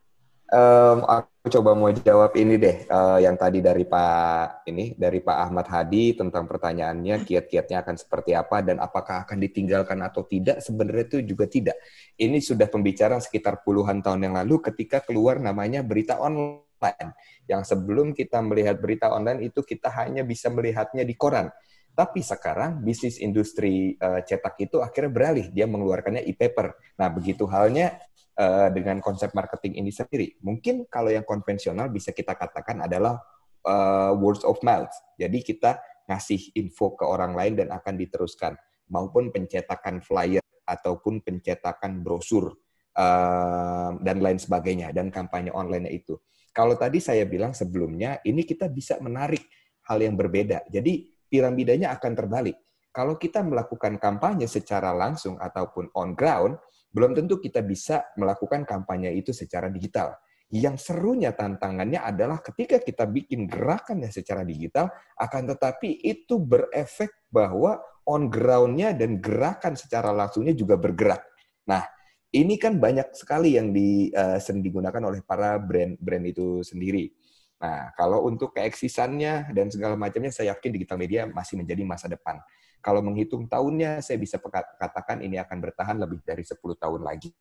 Em, 0.49 1.05
aku 1.05 1.61
coba 1.61 1.77
mau 1.77 1.93
jawab 1.93 2.33
ini 2.41 2.57
deh, 2.57 2.89
eh, 2.89 3.19
yang 3.21 3.37
tadi 3.37 3.61
dari 3.61 3.85
Pak 3.85 4.65
ini 4.65 4.97
dari 4.97 5.21
Pak 5.21 5.39
Ahmad 5.45 5.69
Hadi 5.69 6.17
tentang 6.17 6.49
pertanyaannya 6.49 7.21
kiat-kiatnya 7.21 7.85
akan 7.85 8.01
seperti 8.01 8.33
apa 8.33 8.65
dan 8.65 8.81
apakah 8.81 9.29
akan 9.29 9.45
ditinggalkan 9.45 10.01
atau 10.01 10.25
tidak. 10.25 10.65
Sebenarnya 10.65 11.05
itu 11.05 11.19
juga 11.37 11.45
tidak. 11.53 11.77
Ini 12.17 12.41
sudah 12.41 12.65
pembicaraan 12.65 13.21
sekitar 13.21 13.61
puluhan 13.61 14.01
tahun 14.01 14.25
yang 14.25 14.35
lalu 14.41 14.65
ketika 14.73 15.05
keluar 15.05 15.37
namanya 15.37 15.85
berita 15.85 16.17
online. 16.17 17.13
Yang 17.45 17.77
sebelum 17.77 18.17
kita 18.17 18.41
melihat 18.41 18.81
berita 18.81 19.13
online 19.13 19.53
itu 19.53 19.61
kita 19.61 19.93
hanya 20.01 20.25
bisa 20.25 20.49
melihatnya 20.49 21.05
di 21.05 21.13
koran. 21.13 21.53
Tapi 21.93 22.25
sekarang 22.25 22.81
bisnis 22.81 23.21
industri 23.21 24.01
eh, 24.01 24.21
cetak 24.25 24.57
itu 24.65 24.81
akhirnya 24.81 25.13
beralih, 25.13 25.47
dia 25.53 25.69
mengeluarkannya 25.69 26.25
e-paper. 26.25 26.73
Nah, 26.97 27.13
begitu 27.13 27.45
halnya 27.53 28.01
eh, 28.39 28.69
dengan 28.71 29.03
konsep 29.03 29.35
marketing 29.35 29.83
ini 29.83 29.91
sendiri. 29.91 30.39
Mungkin 30.47 30.87
kalau 30.87 31.11
yang 31.11 31.27
konvensional 31.27 31.91
bisa 31.91 32.15
kita 32.15 32.39
katakan 32.39 32.87
adalah 32.87 33.19
eh, 33.67 34.13
words 34.15 34.47
of 34.47 34.63
mouth. 34.63 34.91
Jadi 35.19 35.43
kita 35.43 35.83
ngasih 36.09 36.57
info 36.57 36.97
ke 36.97 37.05
orang 37.05 37.35
lain 37.35 37.59
dan 37.59 37.69
akan 37.75 37.99
diteruskan. 37.99 38.55
Maupun 38.89 39.29
pencetakan 39.29 40.01
flyer 40.01 40.41
ataupun 40.65 41.21
pencetakan 41.21 42.01
brosur 42.01 42.57
eh, 42.97 43.91
dan 44.01 44.17
lain 44.23 44.39
sebagainya 44.39 44.95
dan 44.95 45.11
kampanye 45.11 45.53
online 45.53 45.91
itu. 45.91 46.17
Kalau 46.55 46.75
tadi 46.75 46.99
saya 46.99 47.23
bilang 47.23 47.55
sebelumnya, 47.55 48.19
ini 48.27 48.43
kita 48.43 48.67
bisa 48.67 48.99
menarik 48.99 49.47
hal 49.87 50.03
yang 50.03 50.19
berbeda. 50.19 50.67
Jadi 50.67 51.07
piramidanya 51.31 51.95
akan 51.95 52.13
terbalik. 52.19 52.57
Kalau 52.91 53.15
kita 53.15 53.47
melakukan 53.47 54.01
kampanye 54.01 54.51
secara 54.51 54.91
langsung 54.91 55.39
ataupun 55.39 55.93
on 55.95 56.19
ground, 56.19 56.59
belum 56.89 57.13
tentu 57.13 57.37
kita 57.39 57.61
bisa 57.65 58.09
melakukan 58.17 58.65
kampanye 58.65 59.13
itu 59.17 59.31
secara 59.37 59.69
digital. 59.69 60.17
Yang 60.49 60.89
serunya 60.89 61.37
tantangannya 61.37 62.01
adalah 62.01 62.41
ketika 62.41 62.81
kita 62.81 63.05
bikin 63.05 63.45
gerakannya 63.45 64.09
secara 64.09 64.49
digital, 64.49 64.89
akan 65.21 65.43
tetapi 65.53 66.01
itu 66.01 66.41
berefek 66.41 67.29
bahwa 67.29 67.77
on 68.09 68.33
ground-nya 68.33 68.97
dan 68.97 69.21
gerakan 69.21 69.77
secara 69.77 70.09
langsungnya 70.09 70.57
juga 70.57 70.81
bergerak. 70.81 71.21
Nah, 71.69 71.85
ini 72.33 72.57
kan 72.57 72.81
banyak 72.81 73.13
sekali 73.13 73.61
yang 73.61 73.77
di, 73.77 74.09
uh, 74.13 74.41
sering 74.41 74.65
digunakan 74.65 75.01
oleh 75.05 75.21
para 75.21 75.61
brand-brand 75.61 76.25
itu 76.33 76.65
sendiri. 76.65 77.13
Nah, 77.61 77.93
kalau 77.93 78.25
untuk 78.25 78.57
keeksisannya 78.57 79.53
dan 79.53 79.69
segala 79.69 80.01
macamnya, 80.01 80.33
saya 80.33 80.57
yakin 80.57 80.71
digital 80.73 80.97
media 80.97 81.29
masih 81.29 81.61
menjadi 81.61 81.83
masa 81.85 82.09
depan. 82.09 82.41
Kalau 82.79 83.03
menghitung 83.03 83.51
tahunnya, 83.51 84.01
saya 84.01 84.17
bisa 84.17 84.39
katakan 84.79 85.21
ini 85.21 85.37
akan 85.37 85.59
bertahan 85.59 85.97
lebih 85.99 86.23
dari 86.23 86.47
10 86.47 86.59
tahun 86.79 87.03
lagi. 87.03 87.35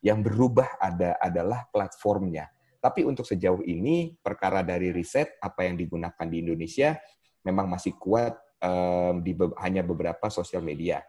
Yang 0.00 0.18
berubah 0.30 0.78
ada 0.78 1.18
adalah 1.18 1.66
platformnya. 1.68 2.46
Tapi 2.78 3.02
untuk 3.02 3.26
sejauh 3.26 3.66
ini, 3.66 4.14
perkara 4.22 4.62
dari 4.62 4.94
riset, 4.94 5.34
apa 5.42 5.66
yang 5.66 5.74
digunakan 5.74 6.26
di 6.30 6.46
Indonesia, 6.46 6.94
memang 7.42 7.66
masih 7.66 7.98
kuat 7.98 8.38
um, 8.62 9.18
di 9.18 9.34
be 9.34 9.50
hanya 9.58 9.82
beberapa 9.82 10.30
sosial 10.30 10.62
media. 10.62 11.02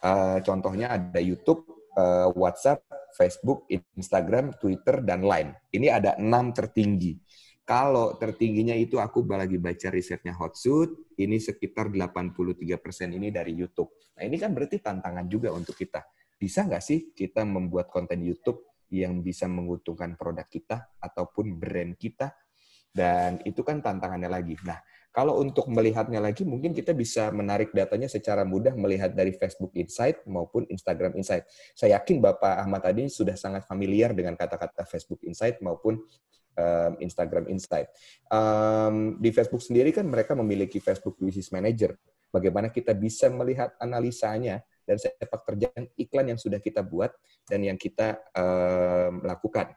Uh, 0.00 0.40
contohnya 0.40 0.96
ada 0.96 1.20
YouTube, 1.20 1.68
uh, 2.00 2.32
WhatsApp, 2.32 2.80
Facebook, 3.12 3.68
Instagram, 3.68 4.56
Twitter, 4.56 5.04
dan 5.04 5.20
Line. 5.20 5.52
Ini 5.68 5.92
ada 5.92 6.16
enam 6.16 6.56
tertinggi. 6.56 7.20
Kalau 7.70 8.18
tertingginya 8.18 8.74
itu 8.74 8.98
aku 8.98 9.22
lagi 9.30 9.54
baca 9.54 9.94
risetnya 9.94 10.34
Hotsuit, 10.34 10.90
ini 11.22 11.38
sekitar 11.38 11.86
83% 11.86 12.66
ini 13.14 13.30
dari 13.30 13.54
YouTube. 13.54 13.94
Nah 14.18 14.26
ini 14.26 14.42
kan 14.42 14.50
berarti 14.50 14.82
tantangan 14.82 15.30
juga 15.30 15.54
untuk 15.54 15.78
kita. 15.78 16.02
Bisa 16.34 16.66
nggak 16.66 16.82
sih 16.82 17.14
kita 17.14 17.46
membuat 17.46 17.86
konten 17.86 18.26
YouTube 18.26 18.66
yang 18.90 19.22
bisa 19.22 19.46
menguntungkan 19.46 20.18
produk 20.18 20.50
kita 20.50 20.98
ataupun 20.98 21.62
brand 21.62 21.94
kita? 21.94 22.34
Dan 22.90 23.38
itu 23.46 23.62
kan 23.62 23.78
tantangannya 23.78 24.26
lagi. 24.26 24.58
Nah, 24.66 24.82
kalau 25.14 25.38
untuk 25.38 25.70
melihatnya 25.70 26.18
lagi, 26.18 26.42
mungkin 26.42 26.74
kita 26.74 26.90
bisa 26.90 27.30
menarik 27.30 27.70
datanya 27.70 28.10
secara 28.10 28.42
mudah 28.42 28.74
melihat 28.74 29.14
dari 29.14 29.30
Facebook 29.30 29.70
Insight 29.78 30.26
maupun 30.26 30.66
Instagram 30.66 31.14
Insight. 31.14 31.46
Saya 31.78 32.02
yakin 32.02 32.18
Bapak 32.18 32.66
Ahmad 32.66 32.82
tadi 32.82 33.06
sudah 33.06 33.38
sangat 33.38 33.62
familiar 33.62 34.10
dengan 34.10 34.34
kata-kata 34.34 34.82
Facebook 34.90 35.22
Insight 35.22 35.62
maupun 35.62 36.02
um, 36.56 36.92
Instagram 37.02 37.46
Insight. 37.50 37.90
Um, 38.30 39.18
di 39.18 39.30
Facebook 39.30 39.62
sendiri 39.62 39.90
kan 39.94 40.06
mereka 40.06 40.32
memiliki 40.34 40.78
Facebook 40.82 41.18
Business 41.20 41.52
Manager. 41.54 41.94
Bagaimana 42.30 42.70
kita 42.70 42.94
bisa 42.94 43.26
melihat 43.26 43.74
analisanya 43.82 44.62
dan 44.86 44.98
sepak 44.98 45.42
terjang 45.46 45.86
iklan 45.98 46.34
yang 46.34 46.38
sudah 46.38 46.62
kita 46.62 46.82
buat 46.82 47.10
dan 47.46 47.62
yang 47.62 47.78
kita 47.78 48.18
um, 48.34 49.22
lakukan. 49.26 49.74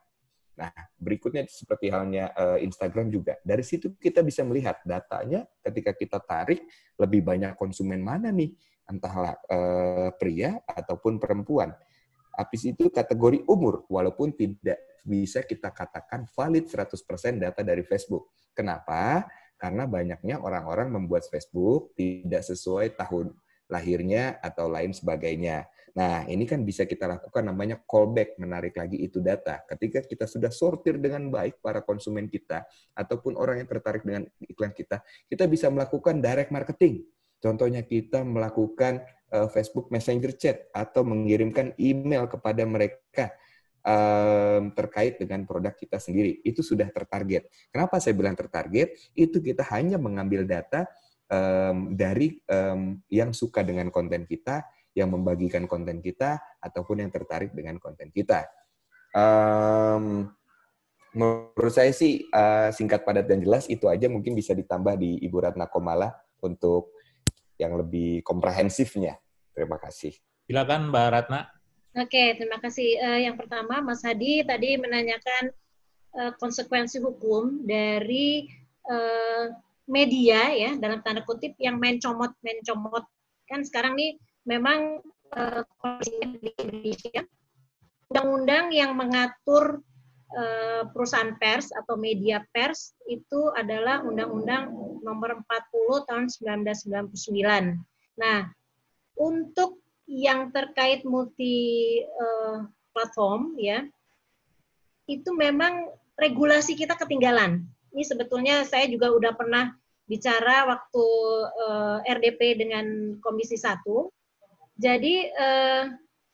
Nah, 0.53 0.69
berikutnya 1.01 1.49
seperti 1.49 1.89
halnya 1.89 2.29
uh, 2.37 2.61
Instagram 2.61 3.09
juga. 3.09 3.41
Dari 3.41 3.65
situ 3.65 3.97
kita 3.97 4.21
bisa 4.21 4.45
melihat 4.45 4.77
datanya 4.85 5.49
ketika 5.65 5.97
kita 5.97 6.21
tarik 6.21 6.61
lebih 7.01 7.25
banyak 7.25 7.57
konsumen 7.57 8.05
mana 8.05 8.29
nih, 8.29 8.53
entahlah 8.85 9.33
uh, 9.49 10.09
pria 10.13 10.61
ataupun 10.69 11.17
perempuan. 11.17 11.73
Habis 12.33 12.65
itu 12.65 12.89
kategori 12.89 13.45
umur, 13.45 13.85
walaupun 13.87 14.33
tidak 14.33 14.81
bisa 15.05 15.43
kita 15.45 15.69
katakan 15.69 16.25
valid 16.33 16.65
100% 16.65 17.37
data 17.37 17.61
dari 17.61 17.85
Facebook. 17.85 18.33
Kenapa? 18.57 19.27
Karena 19.59 19.87
banyaknya 19.87 20.41
orang-orang 20.41 20.91
membuat 20.91 21.29
Facebook 21.29 21.93
tidak 21.95 22.43
sesuai 22.43 22.97
tahun 22.97 23.31
lahirnya 23.71 24.37
atau 24.43 24.67
lain 24.67 24.91
sebagainya. 24.91 25.65
Nah, 25.93 26.25
ini 26.25 26.49
kan 26.49 26.65
bisa 26.65 26.89
kita 26.89 27.05
lakukan 27.05 27.45
namanya 27.45 27.77
callback, 27.85 28.41
menarik 28.41 28.73
lagi 28.73 28.97
itu 28.97 29.21
data. 29.21 29.61
Ketika 29.69 30.01
kita 30.01 30.25
sudah 30.25 30.49
sortir 30.49 30.97
dengan 30.97 31.29
baik 31.29 31.61
para 31.61 31.85
konsumen 31.85 32.25
kita, 32.25 32.65
ataupun 32.97 33.37
orang 33.37 33.61
yang 33.61 33.69
tertarik 33.69 34.01
dengan 34.01 34.25
iklan 34.41 34.73
kita, 34.73 35.05
kita 35.29 35.45
bisa 35.45 35.69
melakukan 35.69 36.17
direct 36.17 36.49
marketing. 36.49 37.05
Contohnya 37.43 37.83
kita 37.83 38.23
melakukan 38.23 39.03
uh, 39.35 39.51
Facebook 39.51 39.91
Messenger 39.91 40.31
Chat 40.39 40.71
atau 40.71 41.03
mengirimkan 41.03 41.75
email 41.75 42.23
kepada 42.31 42.63
mereka 42.63 43.35
um, 43.83 44.71
terkait 44.71 45.19
dengan 45.19 45.43
produk 45.43 45.75
kita 45.75 45.99
sendiri. 45.99 46.39
Itu 46.47 46.63
sudah 46.63 46.87
tertarget. 46.87 47.51
Kenapa 47.67 47.99
saya 47.99 48.15
bilang 48.15 48.39
tertarget? 48.39 48.95
Itu 49.11 49.43
kita 49.43 49.67
hanya 49.75 49.99
mengambil 49.99 50.47
data 50.47 50.87
um, 51.27 51.91
dari 51.93 52.39
um, 52.47 53.03
yang 53.11 53.35
suka 53.35 53.61
dengan 53.61 53.91
konten 53.91 54.23
kita, 54.23 54.63
yang 54.95 55.11
membagikan 55.11 55.67
konten 55.67 55.99
kita, 55.99 56.39
ataupun 56.63 57.03
yang 57.03 57.11
tertarik 57.11 57.51
dengan 57.51 57.75
konten 57.75 58.07
kita. 58.07 58.47
Um, 59.13 60.31
menurut 61.13 61.73
saya 61.75 61.91
sih 61.91 62.25
uh, 62.31 62.71
singkat, 62.71 63.03
padat, 63.05 63.29
dan 63.29 63.43
jelas 63.43 63.69
itu 63.69 63.85
aja 63.91 64.09
mungkin 64.09 64.33
bisa 64.33 64.55
ditambah 64.55 64.97
di 64.97 65.21
Ibu 65.27 65.37
Ratna 65.43 65.69
Komala 65.69 66.09
untuk 66.41 67.02
yang 67.57 67.77
lebih 67.77 68.25
komprehensifnya. 68.25 69.17
Terima 69.53 69.77
kasih. 69.77 70.13
Silakan 70.49 70.89
Mbak 70.89 71.07
Ratna. 71.13 71.41
Oke, 71.93 72.33
terima 72.41 72.57
kasih. 72.57 72.97
Uh, 72.97 73.19
yang 73.21 73.37
pertama, 73.37 73.77
Mas 73.85 74.01
Hadi 74.01 74.41
tadi 74.41 74.81
menanyakan 74.81 75.53
uh, 76.17 76.33
konsekuensi 76.41 76.97
hukum 76.97 77.61
dari 77.69 78.49
uh, 78.89 79.53
media 79.85 80.47
ya 80.55 80.71
dalam 80.79 81.03
tanda 81.03 81.21
kutip 81.27 81.59
yang 81.59 81.75
main 81.75 81.99
comot 81.99 82.31
main 82.39 82.63
comot 82.63 83.03
kan 83.51 83.67
sekarang 83.67 83.99
nih 83.99 84.15
memang 84.47 85.03
uh, 85.35 85.61
di 85.99 86.49
Indonesia 86.55 87.21
undang-undang 88.07 88.71
yang 88.71 88.95
mengatur 88.95 89.83
perusahaan 90.89 91.37
pers 91.37 91.69
atau 91.73 91.93
media 91.93 92.41
pers 92.49 92.97
itu 93.05 93.53
adalah 93.53 94.01
Undang-Undang 94.01 94.73
Nomor 95.05 95.41
40 95.45 96.07
Tahun 96.09 96.25
1999. 96.59 97.77
Nah, 98.17 98.49
untuk 99.17 99.83
yang 100.09 100.49
terkait 100.49 101.05
multi 101.05 102.01
uh, 102.03 102.65
platform 102.91 103.55
ya 103.57 103.87
itu 105.09 105.29
memang 105.35 105.91
regulasi 106.15 106.77
kita 106.77 106.95
ketinggalan. 106.95 107.65
Ini 107.91 108.03
sebetulnya 108.07 108.63
saya 108.63 108.87
juga 108.87 109.11
udah 109.11 109.35
pernah 109.35 109.75
bicara 110.07 110.67
waktu 110.67 111.05
eh, 112.07 112.11
RDP 112.15 112.59
dengan 112.59 113.17
Komisi 113.19 113.59
1. 113.59 113.83
Jadi 114.79 115.29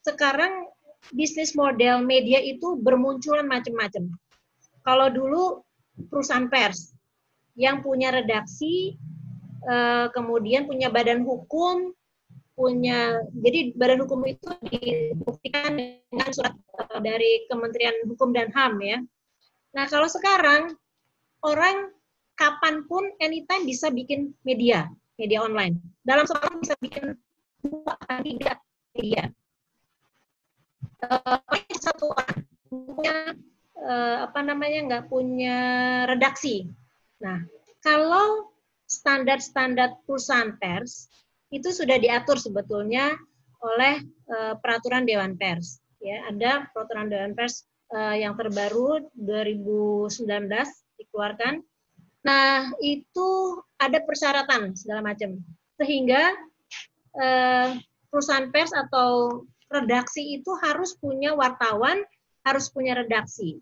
sekarang 0.05 0.69
bisnis 1.13 1.55
model 1.57 2.03
media 2.05 2.39
itu 2.39 2.77
bermunculan 2.79 3.47
macam-macam. 3.47 4.11
Kalau 4.85 5.07
dulu 5.11 5.43
perusahaan 6.07 6.47
pers 6.47 6.95
yang 7.59 7.83
punya 7.83 8.15
redaksi, 8.15 8.95
uh, 9.67 10.07
kemudian 10.15 10.63
punya 10.63 10.87
badan 10.87 11.27
hukum, 11.27 11.91
punya 12.59 13.23
jadi 13.31 13.71
badan 13.79 14.03
hukum 14.03 14.19
itu 14.27 14.51
dibuktikan 14.67 15.79
dengan 15.79 16.29
surat 16.35 16.51
eh, 16.55 16.99
dari 16.99 17.47
Kementerian 17.47 18.03
Hukum 18.03 18.35
dan 18.35 18.51
HAM 18.51 18.83
ya. 18.83 18.99
Nah 19.71 19.85
kalau 19.87 20.11
sekarang 20.11 20.75
orang 21.47 21.95
kapan 22.35 22.83
pun 22.83 23.07
anytime 23.23 23.63
bisa 23.63 23.87
bikin 23.87 24.35
media 24.43 24.91
media 25.15 25.39
online 25.39 25.79
dalam 26.03 26.27
sekarang 26.27 26.59
bisa 26.59 26.75
bikin 26.83 27.15
dua 27.63 27.95
tiga 28.23 28.59
media. 28.91 29.31
Uh, 30.99 31.39
satu 31.79 32.11
punya 32.67 33.31
uh, 33.79 34.27
apa 34.27 34.39
namanya 34.43 34.79
nggak 34.85 35.05
punya 35.07 35.57
redaksi. 36.11 36.67
Nah 37.23 37.43
kalau 37.79 38.51
standar-standar 38.89 40.01
perusahaan 40.03 40.57
pers 40.59 41.07
itu 41.49 41.69
sudah 41.69 41.97
diatur 42.01 42.37
sebetulnya 42.37 43.15
oleh 43.63 44.01
uh, 44.31 44.53
peraturan 44.59 45.03
Dewan 45.03 45.35
Pers. 45.35 45.83
Ya, 45.99 46.23
ada 46.31 46.71
peraturan 46.71 47.11
Dewan 47.11 47.35
Pers 47.35 47.67
uh, 47.91 48.15
yang 48.15 48.37
terbaru 48.39 49.11
2019 49.17 50.07
dikeluarkan. 50.99 51.59
Nah, 52.23 52.71
itu 52.83 53.59
ada 53.79 53.99
persyaratan 54.03 54.75
segala 54.75 55.03
macam. 55.03 55.39
Sehingga 55.79 56.35
uh, 57.15 57.75
perusahaan 58.11 58.51
pers 58.51 58.75
atau 58.75 59.43
redaksi 59.69 60.41
itu 60.41 60.51
harus 60.59 60.97
punya 60.97 61.37
wartawan, 61.37 62.01
harus 62.43 62.67
punya 62.73 62.97
redaksi. 62.97 63.61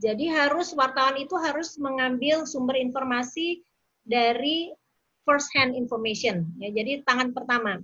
Jadi 0.00 0.26
harus 0.26 0.74
wartawan 0.74 1.14
itu 1.20 1.38
harus 1.38 1.78
mengambil 1.78 2.48
sumber 2.48 2.74
informasi 2.80 3.62
dari 4.02 4.74
first 5.22 5.54
hand 5.54 5.78
information 5.78 6.50
ya. 6.58 6.74
Jadi 6.74 7.06
tangan 7.06 7.30
pertama. 7.30 7.78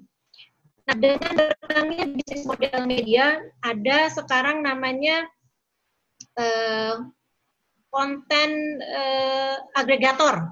Nah 0.91 0.97
dengan 0.99 1.33
berkembangnya 1.39 2.05
bisnis 2.19 2.43
model 2.43 2.83
media 2.91 3.39
ada 3.63 4.11
sekarang 4.11 4.67
namanya 4.67 5.23
uh, 6.35 7.07
konten 7.95 8.51
uh, 8.83 9.57
agregator. 9.79 10.51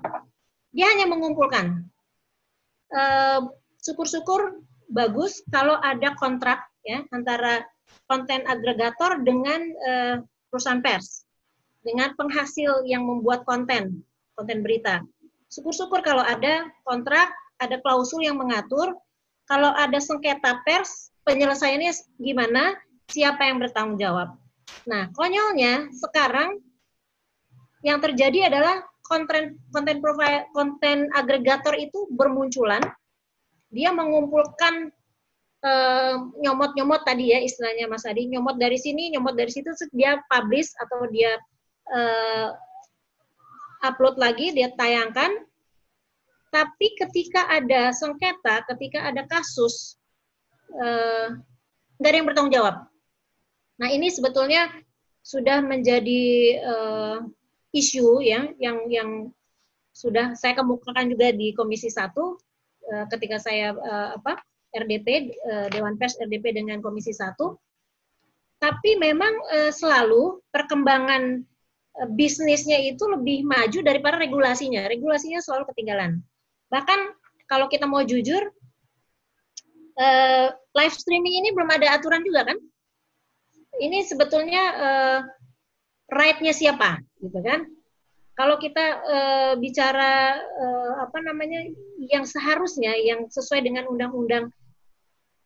Dia 0.71 0.95
hanya 0.95 1.11
mengumpulkan. 1.11 1.91
Uh, 2.89 3.51
syukur-syukur 3.83 4.65
bagus 4.89 5.45
kalau 5.53 5.77
ada 5.77 6.17
kontrak 6.17 6.65
ya 6.89 7.05
antara 7.13 7.61
konten 8.09 8.49
agregator 8.49 9.21
dengan 9.21 9.61
uh, 9.85 10.17
perusahaan 10.49 10.81
pers 10.81 11.29
dengan 11.85 12.17
penghasil 12.17 12.89
yang 12.89 13.05
membuat 13.05 13.45
konten 13.45 14.01
konten 14.33 14.65
berita 14.65 15.05
syukur-syukur 15.53 16.05
kalau 16.05 16.23
ada 16.23 16.69
kontrak, 16.85 17.33
ada 17.59 17.81
klausul 17.81 18.23
yang 18.23 18.37
mengatur, 18.39 18.95
kalau 19.49 19.73
ada 19.75 19.99
sengketa 19.99 20.61
pers, 20.63 21.11
penyelesaiannya 21.25 21.93
gimana, 22.21 22.77
siapa 23.09 23.49
yang 23.49 23.59
bertanggung 23.59 23.99
jawab. 23.99 24.37
Nah, 24.85 25.09
konyolnya 25.17 25.89
sekarang 25.97 26.61
yang 27.81 27.99
terjadi 28.05 28.53
adalah 28.53 28.85
konten 29.09 29.57
konten 29.73 30.05
profile 30.05 30.45
konten 30.53 31.09
agregator 31.17 31.73
itu 31.73 32.05
bermunculan. 32.13 32.85
Dia 33.73 33.93
mengumpulkan 33.93 34.93
eh, 35.65 36.15
nyomot-nyomot 36.43 37.03
tadi 37.07 37.35
ya 37.35 37.39
istilahnya 37.43 37.91
Mas 37.91 38.07
Adi, 38.07 38.29
nyomot 38.31 38.59
dari 38.59 38.79
sini, 38.79 39.11
nyomot 39.15 39.35
dari 39.35 39.51
situ, 39.51 39.71
dia 39.95 40.19
publish 40.31 40.71
atau 40.79 41.07
dia 41.11 41.37
eh, 41.93 42.49
upload 43.87 44.19
lagi, 44.19 44.55
dia 44.55 44.71
tayangkan. 44.75 45.47
Tapi 46.49 46.97
ketika 46.97 47.45
ada 47.53 47.93
sengketa, 47.93 48.65
ketika 48.73 49.05
ada 49.05 49.23
kasus, 49.29 50.01
eh, 50.73 51.37
nggak 51.99 52.11
ada 52.11 52.17
yang 52.17 52.29
bertanggung 52.29 52.55
jawab. 52.55 52.77
Nah 53.79 53.89
ini 53.95 54.11
sebetulnya 54.11 54.71
sudah 55.23 55.61
menjadi 55.61 56.25
uh, 56.65 57.21
isu 57.77 58.25
ya 58.25 58.49
yang 58.57 58.89
yang 58.89 59.11
sudah 59.93 60.33
saya 60.33 60.57
kemukakan 60.57 61.13
juga 61.13 61.37
di 61.37 61.53
Komisi 61.53 61.93
1 61.93 62.17
uh, 62.17 62.35
ketika 63.13 63.37
saya 63.37 63.77
uh, 63.77 64.17
apa 64.17 64.41
RDP 64.75 65.33
uh, 65.49 65.67
Dewan 65.73 65.97
Pers 65.97 66.21
RDP 66.21 66.53
dengan 66.53 66.85
Komisi 66.85 67.15
1. 67.15 67.37
Tapi 68.59 68.99
memang 68.99 69.31
uh, 69.55 69.71
selalu 69.73 70.43
perkembangan 70.51 71.41
uh, 72.03 72.09
bisnisnya 72.13 72.77
itu 72.83 73.01
lebih 73.09 73.47
maju 73.47 73.79
daripada 73.81 74.21
regulasinya. 74.21 74.85
Regulasinya 74.91 75.41
selalu 75.41 75.71
ketinggalan. 75.73 76.21
Bahkan 76.69 77.01
kalau 77.49 77.71
kita 77.71 77.89
mau 77.89 78.05
jujur 78.05 78.45
live 80.79 80.95
streaming 80.95 81.43
ini 81.43 81.51
belum 81.51 81.75
ada 81.75 81.99
aturan 81.99 82.23
juga 82.23 82.47
kan? 82.47 82.59
Ini 83.83 84.07
sebetulnya 84.07 84.63
right-nya 86.07 86.55
siapa, 86.55 87.03
gitu 87.19 87.43
kan? 87.43 87.67
Kalau 88.39 88.55
kita 88.55 89.03
uh, 89.03 89.53
bicara 89.59 90.39
uh, 90.39 90.93
apa 91.03 91.19
namanya 91.19 91.75
yang 91.99 92.23
seharusnya 92.23 92.95
yang 92.95 93.27
sesuai 93.27 93.67
dengan 93.67 93.91
Undang-Undang 93.91 94.55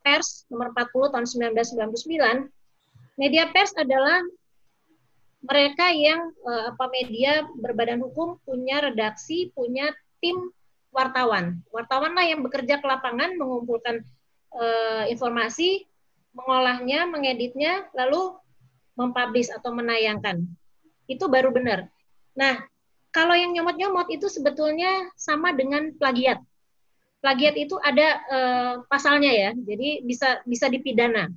Pers 0.04 0.44
nomor 0.52 0.76
40 0.76 1.08
tahun 1.08 1.26
1999, 1.56 2.52
media 3.16 3.48
pers 3.48 3.72
adalah 3.80 4.20
mereka 5.40 5.88
yang 5.88 6.36
uh, 6.44 6.76
apa 6.76 6.84
media 6.92 7.48
berbadan 7.56 8.04
hukum 8.04 8.36
punya 8.44 8.84
redaksi, 8.84 9.48
punya 9.56 9.88
tim 10.20 10.52
wartawan. 10.92 11.64
Wartawan 11.72 12.12
lah 12.12 12.28
yang 12.28 12.44
bekerja 12.44 12.76
ke 12.76 12.84
lapangan 12.84 13.40
mengumpulkan 13.40 14.04
informasi, 15.08 15.88
mengolahnya, 16.36 17.08
mengeditnya, 17.08 17.88
lalu 17.96 18.36
mempublish 19.00 19.48
atau 19.48 19.72
menayangkan. 19.72 20.44
Itu 21.08 21.32
baru 21.32 21.56
benar. 21.56 21.88
Nah, 22.36 22.60
kalau 23.12 23.36
yang 23.36 23.52
nyomot-nyomot 23.52 24.08
itu 24.08 24.26
sebetulnya 24.32 25.12
sama 25.20 25.52
dengan 25.52 25.92
plagiat. 26.00 26.40
Plagiat 27.22 27.54
itu 27.54 27.78
ada 27.78 28.08
uh, 28.26 28.74
pasalnya 28.88 29.30
ya, 29.30 29.50
jadi 29.54 30.02
bisa 30.02 30.42
bisa 30.42 30.66
dipidana. 30.66 31.30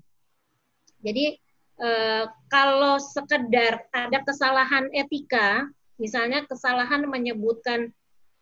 Jadi 1.06 1.38
uh, 1.78 2.26
kalau 2.50 2.98
sekedar 2.98 3.86
ada 3.94 4.20
kesalahan 4.26 4.90
etika, 4.96 5.70
misalnya 6.02 6.48
kesalahan 6.50 7.06
menyebutkan 7.06 7.94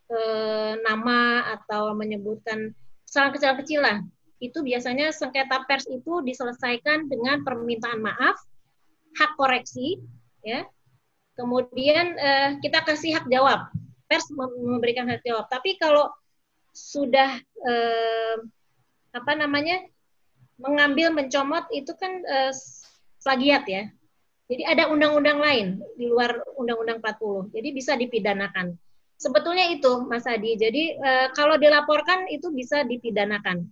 uh, 0.08 0.80
nama 0.88 1.52
atau 1.60 1.92
menyebutkan 1.98 2.72
kesalahan 3.04 3.34
kecil-kecil 3.36 3.82
lah, 3.84 3.98
itu 4.40 4.64
biasanya 4.64 5.12
sengketa 5.12 5.68
pers 5.68 5.84
itu 5.90 6.24
diselesaikan 6.24 7.12
dengan 7.12 7.44
permintaan 7.44 8.00
maaf, 8.00 8.40
hak 9.20 9.32
koreksi, 9.36 10.00
ya. 10.46 10.64
Kemudian 11.34 12.14
eh, 12.14 12.50
kita 12.62 12.86
kasih 12.86 13.18
hak 13.18 13.26
jawab, 13.26 13.74
pers 14.06 14.30
memberikan 14.30 15.10
hak 15.10 15.26
jawab. 15.26 15.50
Tapi 15.50 15.82
kalau 15.82 16.14
sudah 16.74 17.42
eh, 17.42 18.38
apa 19.14 19.34
namanya 19.38 19.82
mengambil 20.62 21.10
mencomot 21.10 21.66
itu 21.74 21.90
kan 21.98 22.22
eh, 22.22 22.54
plagiat 23.26 23.66
ya. 23.66 23.84
Jadi 24.46 24.62
ada 24.70 24.94
undang-undang 24.94 25.42
lain 25.42 25.68
di 25.98 26.06
luar 26.06 26.38
undang-undang 26.54 27.02
40. 27.02 27.50
Jadi 27.50 27.70
bisa 27.74 27.98
dipidanakan. 27.98 28.78
Sebetulnya 29.18 29.72
itu 29.74 30.04
Mas 30.06 30.28
Adi. 30.28 30.60
Jadi 30.60 31.00
kalau 31.32 31.56
dilaporkan 31.56 32.28
itu 32.28 32.52
bisa 32.52 32.84
dipidanakan. 32.84 33.64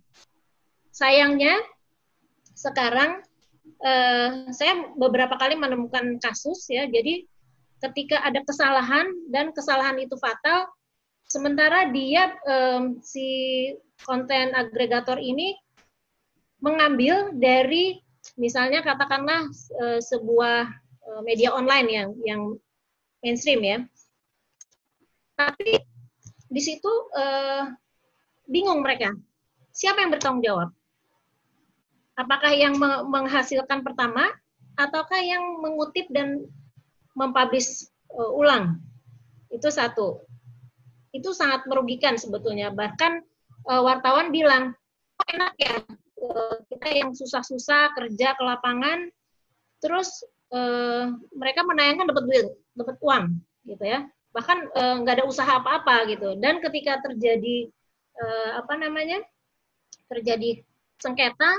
Sayangnya 0.88 1.60
sekarang 2.56 3.20
saya 4.48 4.96
beberapa 4.96 5.36
kali 5.36 5.60
menemukan 5.60 6.16
kasus 6.24 6.72
ya, 6.72 6.88
jadi 6.88 7.28
ketika 7.82 8.22
ada 8.22 8.40
kesalahan 8.46 9.10
dan 9.28 9.50
kesalahan 9.50 9.98
itu 9.98 10.14
fatal, 10.16 10.70
sementara 11.26 11.90
dia 11.90 12.30
eh, 12.46 12.82
si 13.02 13.28
konten 14.06 14.54
agregator 14.54 15.18
ini 15.18 15.58
mengambil 16.62 17.34
dari 17.34 17.98
misalnya 18.38 18.86
katakanlah 18.86 19.50
eh, 19.82 20.00
sebuah 20.00 20.70
eh, 21.02 21.20
media 21.26 21.50
online 21.50 21.88
yang 21.90 22.08
yang 22.22 22.42
mainstream 23.22 23.60
ya, 23.66 23.78
tapi 25.34 25.82
di 26.46 26.62
situ 26.62 26.92
eh, 27.18 27.66
bingung 28.46 28.84
mereka 28.86 29.10
siapa 29.72 30.04
yang 30.04 30.12
bertanggung 30.12 30.44
jawab? 30.44 30.70
Apakah 32.12 32.52
yang 32.52 32.76
menghasilkan 33.08 33.80
pertama 33.80 34.28
ataukah 34.76 35.18
yang 35.24 35.58
mengutip 35.64 36.06
dan 36.12 36.44
mempublish 37.16 37.88
uh, 38.12 38.30
ulang. 38.34 38.80
Itu 39.52 39.68
satu. 39.68 40.24
Itu 41.12 41.36
sangat 41.36 41.68
merugikan 41.68 42.16
sebetulnya. 42.16 42.72
Bahkan 42.72 43.12
uh, 43.68 43.82
wartawan 43.84 44.32
bilang 44.32 44.72
oh, 45.20 45.26
enak 45.28 45.52
ya 45.60 45.76
uh, 46.24 46.56
kita 46.72 46.88
yang 46.92 47.10
susah-susah 47.12 47.92
kerja 47.96 48.32
ke 48.36 48.42
lapangan 48.42 49.12
terus 49.82 50.24
uh, 50.54 51.12
mereka 51.36 51.66
menayangkan 51.66 52.08
dapat 52.08 52.24
duit 52.24 52.46
dapat 52.72 52.96
uang 53.04 53.24
gitu 53.68 53.84
ya. 53.84 54.08
Bahkan 54.32 54.72
nggak 55.04 55.14
uh, 55.14 55.18
ada 55.20 55.28
usaha 55.28 55.52
apa-apa 55.60 56.08
gitu. 56.08 56.40
Dan 56.40 56.64
ketika 56.64 56.96
terjadi 57.04 57.68
uh, 58.16 58.64
apa 58.64 58.80
namanya 58.80 59.20
terjadi 60.08 60.64
sengketa 60.96 61.52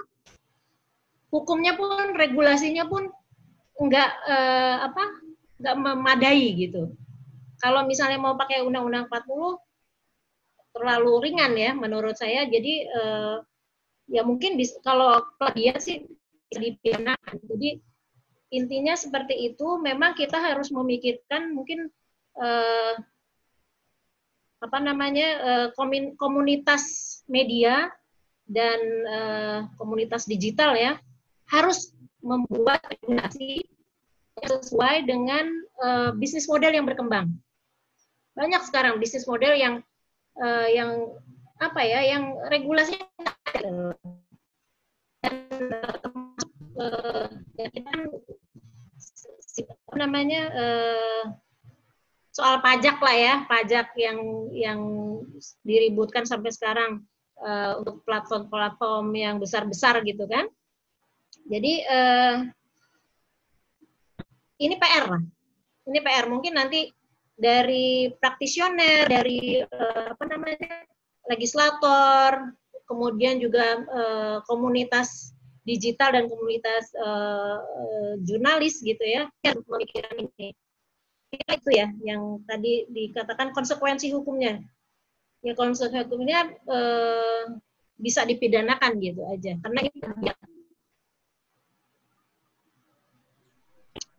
hukumnya 1.34 1.74
pun 1.74 2.14
regulasinya 2.14 2.86
pun 2.86 3.10
nggak 3.74 4.10
eh, 4.30 4.78
apa 4.86 5.04
nggak 5.64 5.80
memadai 5.80 6.44
gitu. 6.60 6.91
Kalau 7.64 7.88
misalnya 7.88 8.19
mau 8.19 8.35
pakai 8.35 8.60
Undang-Undang 8.68 9.07
40 9.07 10.76
terlalu 10.76 11.14
ringan 11.23 11.56
ya 11.56 11.72
menurut 11.72 12.19
saya. 12.19 12.44
Jadi 12.44 12.84
eh, 12.84 13.35
ya 14.11 14.27
mungkin 14.27 14.60
bisa, 14.60 14.76
kalau 14.84 15.23
plagiat 15.40 15.80
sih 15.80 16.03
dipidanakan. 16.52 17.40
Jadi 17.48 17.80
intinya 18.52 18.99
seperti 18.99 19.56
itu. 19.56 19.80
Memang 19.80 20.19
kita 20.19 20.35
harus 20.35 20.68
memikirkan 20.76 21.56
mungkin 21.56 21.88
eh, 22.35 22.94
apa 24.60 24.77
namanya 24.84 25.27
eh, 25.40 25.68
komunitas 26.19 26.84
media 27.31 27.88
dan 28.44 28.80
eh, 29.07 29.60
komunitas 29.80 30.27
digital 30.27 30.76
ya 30.76 30.99
harus 31.48 31.95
membuat 32.19 32.84
regulasi 32.88 33.64
sesuai 34.48 35.07
dengan 35.07 35.45
uh, 35.84 36.10
bisnis 36.15 36.48
model 36.48 36.76
yang 36.76 36.86
berkembang. 36.88 37.32
Banyak 38.34 38.65
sekarang 38.65 38.98
bisnis 38.98 39.30
model 39.30 39.53
yang 39.53 39.84
uh, 40.41 40.68
yang 40.70 41.14
apa 41.61 41.82
ya, 41.86 42.02
yang 42.03 42.36
regulasinya 42.52 43.07
dan 47.56 47.68
kita 47.72 47.80
kan 47.88 47.99
apa 49.88 49.95
namanya 49.95 50.49
soal 52.34 52.60
pajak 52.60 52.98
lah 52.98 53.15
ya, 53.15 53.34
pajak 53.45 53.94
yang 53.95 54.20
yang 54.52 54.82
diributkan 55.61 56.26
sampai 56.26 56.49
sekarang 56.52 57.06
untuk 57.80 58.02
platform-platform 58.03 59.14
yang 59.14 59.38
besar-besar 59.38 60.02
gitu 60.03 60.26
kan. 60.26 60.49
Jadi 61.48 61.86
ini 64.62 64.76
PR 64.78 65.06
lah. 65.10 65.24
Ini 65.84 66.00
PR 66.00 66.26
mungkin 66.30 66.54
nanti 66.56 66.90
dari 67.34 68.14
praktisioner, 68.14 69.10
dari 69.10 69.60
uh, 69.62 70.14
apa 70.14 70.24
namanya 70.30 70.86
legislator, 71.28 72.54
kemudian 72.86 73.42
juga 73.42 73.82
uh, 73.90 74.38
komunitas 74.46 75.34
digital 75.64 76.14
dan 76.14 76.26
komunitas 76.28 76.92
uh, 77.00 77.58
jurnalis 78.22 78.84
gitu 78.84 79.02
ya 79.02 79.28
yang 79.48 79.58
memikirkan 79.66 80.28
ini. 80.28 80.52
Ya, 81.34 81.50
itu 81.58 81.70
ya 81.74 81.88
yang 82.06 82.46
tadi 82.46 82.86
dikatakan 82.94 83.58
konsekuensi 83.58 84.14
hukumnya. 84.14 84.62
Ya 85.42 85.58
konsekuensi 85.58 86.06
hukumnya 86.06 86.54
bisa 87.98 88.26
dipidanakan 88.26 89.00
gitu 89.00 89.22
aja 89.30 89.54
karena 89.62 89.80
ini 89.86 89.98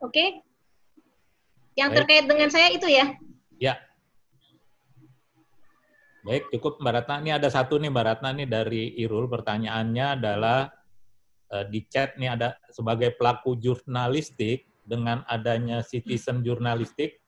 Oke? 0.04 0.44
Yang 1.74 1.90
Baik. 1.90 1.98
terkait 1.98 2.24
dengan 2.28 2.48
saya 2.52 2.68
itu 2.70 2.86
ya. 2.86 3.16
Ya. 3.56 3.74
Baik, 6.24 6.48
cukup 6.52 6.80
Mbak 6.80 6.92
Ratna. 6.92 7.14
Ini 7.20 7.32
ada 7.36 7.48
satu 7.48 7.80
nih 7.80 7.88
Mbak 7.92 8.04
Ratna 8.04 8.30
nih 8.32 8.48
dari 8.48 8.96
Irul. 9.00 9.28
Pertanyaannya 9.28 10.06
adalah 10.20 10.68
eh, 11.52 11.64
di 11.68 11.80
chat 11.88 12.16
nih 12.20 12.36
ada 12.36 12.56
sebagai 12.72 13.16
pelaku 13.16 13.56
jurnalistik 13.56 14.68
dengan 14.84 15.24
adanya 15.24 15.80
citizen 15.80 16.44
jurnalistik, 16.44 17.24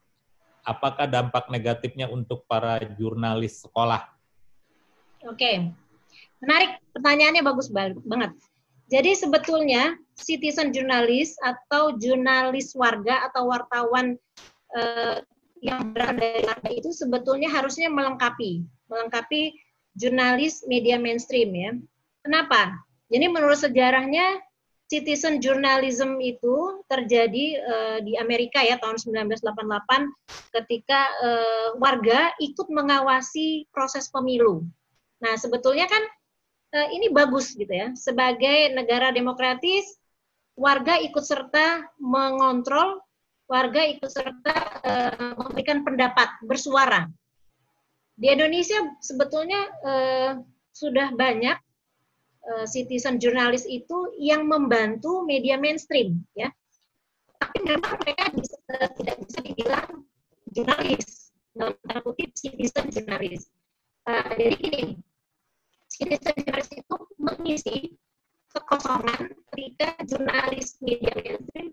apakah 0.61 1.09
dampak 1.09 1.48
negatifnya 1.48 2.07
untuk 2.07 2.44
para 2.44 2.81
jurnalis 3.01 3.65
sekolah? 3.65 4.05
Oke. 5.24 5.73
Menarik, 6.44 6.78
pertanyaannya 6.93 7.43
bagus 7.43 7.73
banget. 7.73 8.36
Jadi 8.86 9.18
sebetulnya 9.18 9.98
citizen 10.14 10.70
jurnalis 10.70 11.34
atau 11.42 11.98
jurnalis 11.98 12.70
warga 12.78 13.26
atau 13.26 13.50
wartawan 13.50 14.14
eh, 14.78 15.16
yang 15.64 15.90
berada 15.90 16.22
dari 16.22 16.46
warga 16.46 16.70
itu 16.70 16.90
sebetulnya 16.94 17.50
harusnya 17.50 17.90
melengkapi, 17.90 18.62
melengkapi 18.86 19.56
jurnalis 19.98 20.62
media 20.70 21.00
mainstream 21.00 21.50
ya. 21.50 21.72
Kenapa? 22.22 22.78
Jadi 23.10 23.26
menurut 23.26 23.58
sejarahnya 23.58 24.38
citizen 24.86 25.42
journalism 25.42 26.22
itu 26.22 26.86
terjadi 26.86 27.46
eh, 27.58 27.98
di 28.06 28.14
Amerika 28.14 28.62
ya 28.62 28.78
tahun 28.78 29.02
1988 29.02 30.62
ketika 30.62 31.00
eh, 31.26 31.68
warga 31.82 32.30
ikut 32.38 32.70
mengawasi 32.70 33.66
proses 33.74 34.06
pemilu. 34.14 34.62
Nah, 35.18 35.34
sebetulnya 35.34 35.90
kan 35.90 36.02
eh, 36.77 36.89
ini 36.93 37.09
bagus 37.09 37.57
gitu 37.57 37.73
ya. 37.73 37.97
Sebagai 37.97 38.77
negara 38.77 39.09
demokratis, 39.16 39.97
warga 40.53 41.01
ikut 41.01 41.24
serta 41.24 41.89
mengontrol, 41.97 43.01
warga 43.48 43.81
ikut 43.89 44.11
serta 44.12 44.57
eh, 44.85 45.32
memberikan 45.40 45.81
pendapat, 45.81 46.28
bersuara. 46.44 47.09
Di 48.16 48.32
Indonesia 48.32 48.77
sebetulnya 49.01 49.61
eh, 49.85 50.32
sudah 50.77 51.16
banyak 51.16 51.57
eh, 52.44 52.66
citizen 52.69 53.16
jurnalis 53.16 53.65
itu 53.65 54.12
yang 54.20 54.44
membantu 54.44 55.24
media 55.24 55.57
mainstream 55.57 56.20
ya. 56.36 56.53
Tapi 57.36 57.59
memang 57.65 58.01
mereka 58.01 58.32
bisa, 58.32 58.57
tidak 58.97 59.16
bisa 59.24 59.39
dibilang 59.44 59.89
jurnalis, 60.53 61.32
dalam 61.57 62.01
kutip 62.05 62.32
citizen 62.36 62.93
jurnalis. 62.93 63.48
Eh, 64.07 64.31
jadi 64.36 64.55
gini, 64.61 64.82
citizen 65.97 66.36
jurnalis 66.44 66.70
itu 66.77 66.97
mengisi 67.16 67.77
kekosongan 68.52 69.32
ketika 69.52 69.89
jurnalis 70.05 70.77
media 70.85 71.12
mainstream 71.16 71.73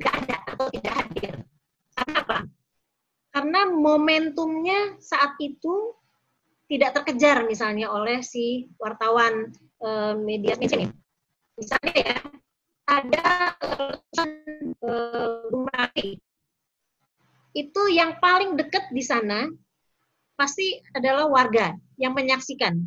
tidak 0.00 0.14
ada 0.24 0.36
atau 0.48 0.66
tidak 0.72 0.94
hadir. 0.96 1.34
Karena 1.92 2.16
apa? 2.24 2.38
Karena 3.30 3.60
momentumnya 3.68 4.96
saat 4.98 5.36
itu 5.38 5.92
tidak 6.72 6.96
terkejar 6.96 7.44
misalnya 7.44 7.92
oleh 7.92 8.24
si 8.24 8.72
wartawan 8.80 9.52
eh, 9.84 10.14
media 10.16 10.56
mainstream. 10.56 10.96
Misalnya 11.60 11.94
ya, 11.94 12.16
ada 12.88 13.28
eh, 14.80 15.40
Bung. 15.52 15.68
Itu 17.50 17.82
yang 17.90 18.22
paling 18.22 18.54
dekat 18.54 18.94
di 18.94 19.02
sana 19.02 19.50
pasti 20.38 20.80
adalah 20.94 21.28
warga 21.28 21.74
yang 21.98 22.16
menyaksikan. 22.16 22.80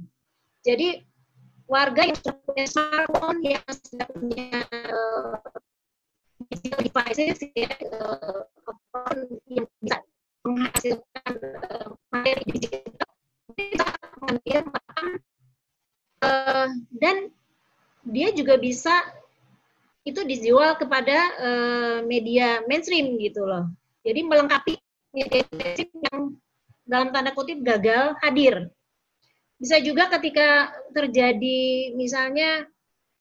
Jadi 0.64 1.04
warga 1.68 2.08
yang 2.08 2.18
sudah 2.18 2.36
punya 2.48 2.66
smartphone, 2.72 3.40
yang 3.44 3.64
sudah 3.68 4.08
punya 4.16 4.48
uh, 4.72 5.36
digital 6.48 6.80
devices, 6.80 7.38
ya, 7.52 7.72
uh, 7.92 8.48
yang 9.52 9.68
bisa 9.84 10.00
menghasilkan 10.44 11.32
uh, 11.68 11.88
materi 12.12 12.44
digital, 12.48 13.12
mengambil 14.24 14.60
makan, 14.72 15.08
uh, 16.24 16.68
dan 16.96 17.16
dia 18.08 18.32
juga 18.32 18.56
bisa 18.60 19.04
itu 20.04 20.20
dijual 20.28 20.76
kepada 20.76 21.18
uh, 21.40 21.98
media 22.04 22.64
mainstream 22.68 23.16
gitu 23.20 23.48
loh. 23.48 23.68
Jadi 24.04 24.20
melengkapi 24.24 24.76
media 25.16 25.44
mainstream 25.56 25.92
yang 26.12 26.20
dalam 26.84 27.16
tanda 27.16 27.32
kutip 27.32 27.64
gagal 27.64 28.16
hadir 28.20 28.68
bisa 29.64 29.80
juga 29.80 30.12
ketika 30.12 30.76
terjadi 30.92 31.96
misalnya 31.96 32.68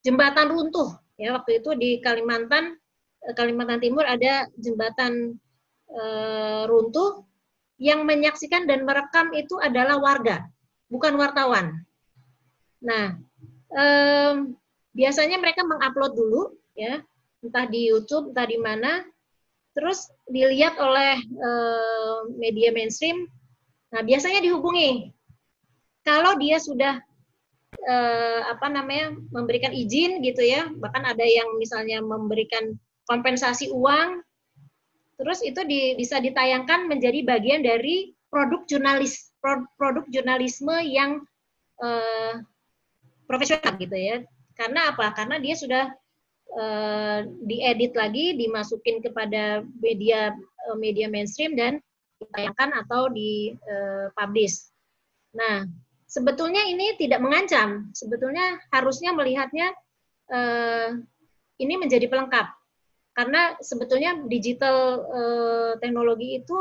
jembatan 0.02 0.50
runtuh 0.50 0.90
ya 1.14 1.38
waktu 1.38 1.62
itu 1.62 1.70
di 1.78 2.02
Kalimantan 2.02 2.74
Kalimantan 3.38 3.78
Timur 3.78 4.02
ada 4.02 4.50
jembatan 4.58 5.38
e, 5.86 6.04
runtuh 6.66 7.22
yang 7.78 8.02
menyaksikan 8.02 8.66
dan 8.66 8.82
merekam 8.82 9.30
itu 9.30 9.54
adalah 9.62 10.02
warga 10.02 10.42
bukan 10.90 11.14
wartawan. 11.14 11.86
Nah 12.82 13.14
e, 13.70 13.84
biasanya 14.98 15.38
mereka 15.38 15.62
mengupload 15.62 16.12
dulu 16.18 16.42
ya 16.74 16.98
entah 17.38 17.70
di 17.70 17.86
YouTube 17.86 18.34
entah 18.34 18.50
di 18.50 18.58
mana 18.58 19.06
terus 19.78 20.10
dilihat 20.26 20.74
oleh 20.82 21.22
e, 21.22 21.50
media 22.34 22.74
mainstream. 22.74 23.30
Nah 23.94 24.02
biasanya 24.02 24.42
dihubungi 24.42 25.14
kalau 26.02 26.38
dia 26.38 26.58
sudah 26.58 26.98
eh, 27.82 28.40
apa 28.46 28.66
namanya 28.68 29.16
memberikan 29.30 29.72
izin 29.74 30.22
gitu 30.22 30.42
ya 30.42 30.68
bahkan 30.78 31.02
ada 31.06 31.24
yang 31.24 31.58
misalnya 31.58 32.02
memberikan 32.02 32.76
kompensasi 33.06 33.70
uang 33.72 34.22
terus 35.18 35.42
itu 35.46 35.62
di, 35.66 35.94
bisa 35.94 36.18
ditayangkan 36.18 36.90
menjadi 36.90 37.22
bagian 37.22 37.62
dari 37.62 38.14
produk 38.32 38.64
jurnalis 38.64 39.32
pro, 39.42 39.66
produk 39.76 40.08
jurnalisme 40.08 40.72
yang 40.88 41.20
eh, 41.82 42.40
profesional 43.28 43.74
gitu 43.76 43.96
ya. 43.96 44.16
Karena 44.56 44.94
apa? 44.94 45.12
Karena 45.12 45.36
dia 45.36 45.52
sudah 45.58 45.84
eh, 46.56 47.18
diedit 47.44 47.92
lagi 47.92 48.38
dimasukin 48.40 49.04
kepada 49.04 49.60
media 49.80 50.32
eh, 50.38 50.76
media 50.80 51.12
mainstream 51.12 51.58
dan 51.58 51.82
ditayangkan 52.22 52.70
atau 52.86 53.10
di 53.10 53.52
eh, 53.52 54.06
nah 55.32 55.64
sebetulnya 56.12 56.68
ini 56.68 56.92
tidak 57.00 57.24
mengancam. 57.24 57.88
Sebetulnya 57.96 58.60
harusnya 58.68 59.16
melihatnya 59.16 59.72
eh, 60.28 61.00
ini 61.56 61.74
menjadi 61.80 62.04
pelengkap. 62.12 62.52
Karena 63.16 63.56
sebetulnya 63.64 64.20
digital 64.28 64.76
eh, 65.08 65.72
teknologi 65.80 66.36
itu 66.36 66.56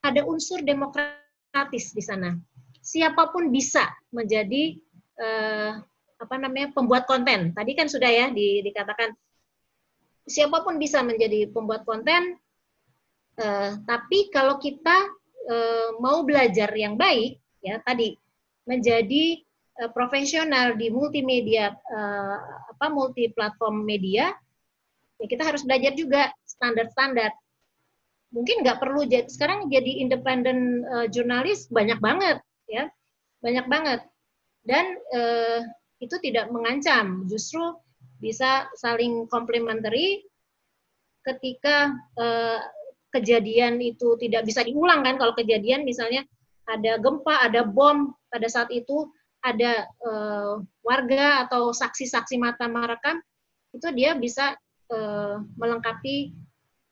ada 0.00 0.24
unsur 0.24 0.64
demokratis 0.64 1.92
di 1.92 2.00
sana. 2.00 2.32
Siapa 2.80 3.28
pun 3.28 3.52
bisa 3.52 3.84
menjadi 4.08 4.80
eh, 5.20 5.72
apa 6.16 6.34
namanya 6.40 6.72
pembuat 6.72 7.04
konten. 7.04 7.52
Tadi 7.52 7.72
kan 7.76 7.92
sudah 7.92 8.08
ya 8.08 8.26
di, 8.32 8.64
dikatakan 8.64 9.12
siapa 10.24 10.64
pun 10.64 10.80
bisa 10.80 11.04
menjadi 11.04 11.52
pembuat 11.52 11.84
konten. 11.84 12.40
Eh, 13.36 13.70
tapi 13.84 14.32
kalau 14.32 14.56
kita 14.56 14.96
eh, 15.52 15.88
mau 16.00 16.24
belajar 16.24 16.72
yang 16.72 16.96
baik, 16.96 17.40
ya 17.64 17.80
tadi 17.84 18.23
menjadi 18.64 19.40
uh, 19.80 19.90
profesional 19.92 20.76
di 20.76 20.88
multimedia 20.88 21.72
uh, 21.72 22.38
apa 22.74 22.86
multi 22.90 23.30
platform 23.32 23.84
media 23.84 24.32
ya 25.20 25.26
kita 25.30 25.42
harus 25.46 25.62
belajar 25.62 25.92
juga 25.94 26.32
standar-standar. 26.44 27.30
Mungkin 28.34 28.66
nggak 28.66 28.82
perlu 28.82 29.06
jadi 29.06 29.30
sekarang 29.30 29.70
jadi 29.70 30.02
independen 30.02 30.82
uh, 30.90 31.06
jurnalis 31.06 31.70
banyak 31.70 32.02
banget 32.02 32.42
ya. 32.66 32.90
Banyak 33.40 33.66
banget. 33.70 34.00
Dan 34.64 34.98
uh, 35.14 35.60
itu 36.02 36.16
tidak 36.18 36.50
mengancam. 36.50 37.28
Justru 37.30 37.78
bisa 38.18 38.66
saling 38.74 39.30
komplementari 39.30 40.24
ketika 41.22 41.94
uh, 42.18 42.60
kejadian 43.14 43.78
itu 43.78 44.18
tidak 44.18 44.42
bisa 44.50 44.66
diulang 44.66 45.06
kan. 45.06 45.14
Kalau 45.14 45.32
kejadian 45.38 45.86
misalnya 45.86 46.26
ada 46.64 46.96
gempa 46.96 47.44
ada 47.44 47.66
bom 47.66 48.12
pada 48.32 48.48
saat 48.48 48.72
itu 48.72 49.08
ada 49.44 49.84
uh, 50.00 50.64
warga 50.80 51.44
atau 51.44 51.68
saksi-saksi 51.76 52.40
mata 52.40 52.64
merekam, 52.64 53.20
itu 53.76 53.92
dia 53.92 54.16
bisa 54.16 54.56
uh, 54.88 55.44
melengkapi 55.60 56.32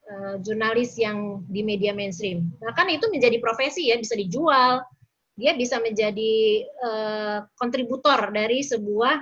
uh, 0.05 0.37
jurnalis 0.45 1.01
yang 1.01 1.41
di 1.49 1.65
media 1.65 1.97
mainstream. 1.97 2.53
Bahkan 2.61 2.93
itu 2.93 3.09
menjadi 3.09 3.41
profesi 3.41 3.89
ya, 3.89 3.97
bisa 3.97 4.13
dijual, 4.21 4.85
dia 5.33 5.57
bisa 5.57 5.81
menjadi 5.81 6.69
uh, 6.85 7.39
kontributor 7.57 8.29
dari 8.37 8.61
sebuah 8.61 9.17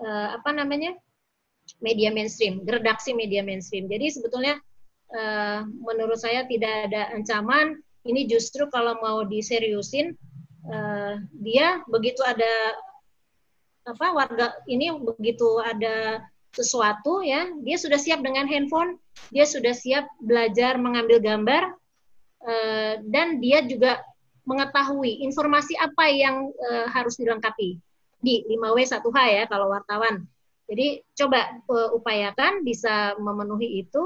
uh, 0.00 0.28
apa 0.40 0.50
namanya 0.56 0.96
media 1.84 2.08
mainstream, 2.08 2.64
redaksi 2.64 3.12
media 3.12 3.44
mainstream. 3.44 3.84
Jadi 3.84 4.16
sebetulnya 4.16 4.56
uh, 5.12 5.60
menurut 5.68 6.16
saya 6.16 6.48
tidak 6.48 6.88
ada 6.88 7.12
ancaman. 7.12 7.84
Ini 8.06 8.30
justru 8.30 8.70
kalau 8.70 8.96
mau 9.02 9.26
diseriusin 9.26 10.14
uh, 10.70 11.18
dia 11.42 11.82
begitu 11.90 12.22
ada 12.22 12.78
apa 13.86 14.06
warga 14.14 14.46
ini 14.66 14.90
begitu 14.98 15.62
ada 15.62 16.22
sesuatu 16.56 17.20
ya, 17.20 17.52
dia 17.60 17.76
sudah 17.76 18.00
siap 18.00 18.24
dengan 18.24 18.48
handphone, 18.48 18.96
dia 19.28 19.44
sudah 19.44 19.76
siap 19.76 20.08
belajar 20.24 20.80
mengambil 20.80 21.20
gambar 21.20 21.76
eh, 22.48 22.94
dan 23.04 23.44
dia 23.44 23.60
juga 23.68 24.00
mengetahui 24.48 25.20
informasi 25.28 25.76
apa 25.76 26.08
yang 26.08 26.48
eh, 26.48 26.86
harus 26.88 27.20
dilengkapi 27.20 27.76
di 28.24 28.34
5W1H 28.48 29.18
ya 29.28 29.44
kalau 29.46 29.68
wartawan. 29.68 30.24
Jadi 30.66 30.98
coba 31.14 31.62
uh, 31.70 31.94
upayakan 31.94 32.66
bisa 32.66 33.14
memenuhi 33.22 33.86
itu, 33.86 34.02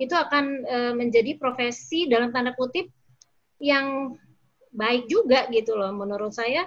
itu 0.00 0.16
akan 0.16 0.64
uh, 0.64 0.92
menjadi 0.96 1.36
profesi 1.36 2.08
dalam 2.08 2.32
tanda 2.32 2.56
kutip 2.56 2.88
yang 3.62 4.18
baik 4.74 5.06
juga 5.06 5.46
gitu 5.54 5.78
loh. 5.78 5.94
Menurut 5.94 6.34
saya 6.34 6.66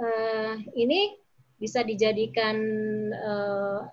uh, 0.00 0.56
ini 0.72 1.12
bisa 1.60 1.84
dijadikan 1.84 2.56
uh, 3.12 3.84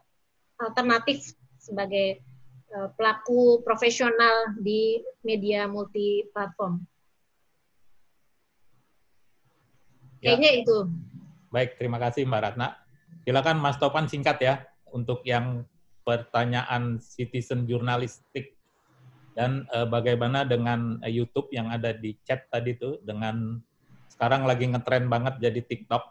alternatif 0.64 1.36
sebagai 1.60 2.24
uh, 2.72 2.90
pelaku 2.96 3.60
profesional 3.68 4.56
di 4.64 5.04
media 5.28 5.68
multi 5.68 6.26
platform. 6.32 6.80
Ya. 10.24 10.34
Kayaknya 10.34 10.52
itu. 10.64 10.78
Baik, 11.52 11.76
terima 11.76 12.00
kasih 12.00 12.24
Mbak 12.24 12.42
Ratna. 12.42 12.80
Silakan 13.28 13.60
Mas 13.60 13.76
Topan 13.76 14.08
singkat 14.08 14.38
ya 14.40 14.64
untuk 14.94 15.22
yang 15.28 15.68
pertanyaan 16.02 16.98
citizen 17.02 17.68
jurnalistik 17.68 18.61
dan 19.32 19.64
eh, 19.72 19.88
bagaimana 19.88 20.44
dengan 20.44 21.00
eh, 21.04 21.12
YouTube 21.12 21.52
yang 21.56 21.72
ada 21.72 21.96
di 21.96 22.16
chat 22.24 22.48
tadi 22.52 22.76
tuh 22.76 23.00
dengan 23.04 23.60
sekarang 24.12 24.44
lagi 24.44 24.68
ngetren 24.68 25.08
banget 25.08 25.40
jadi 25.40 25.62
TikTok. 25.64 26.04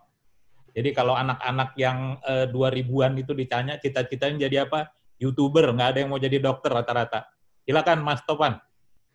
Jadi 0.70 0.94
kalau 0.94 1.18
anak-anak 1.18 1.74
yang 1.76 2.16
eh, 2.24 2.46
2000-an 2.48 3.12
itu 3.20 3.32
ditanya 3.36 3.76
cita-citanya 3.76 4.48
jadi 4.48 4.66
apa? 4.68 4.90
YouTuber, 5.20 5.76
nggak 5.76 5.88
ada 5.94 5.98
yang 6.00 6.10
mau 6.10 6.20
jadi 6.22 6.40
dokter 6.40 6.72
rata-rata. 6.72 7.28
Silakan 7.68 8.00
Mas 8.00 8.24
Topan. 8.24 8.56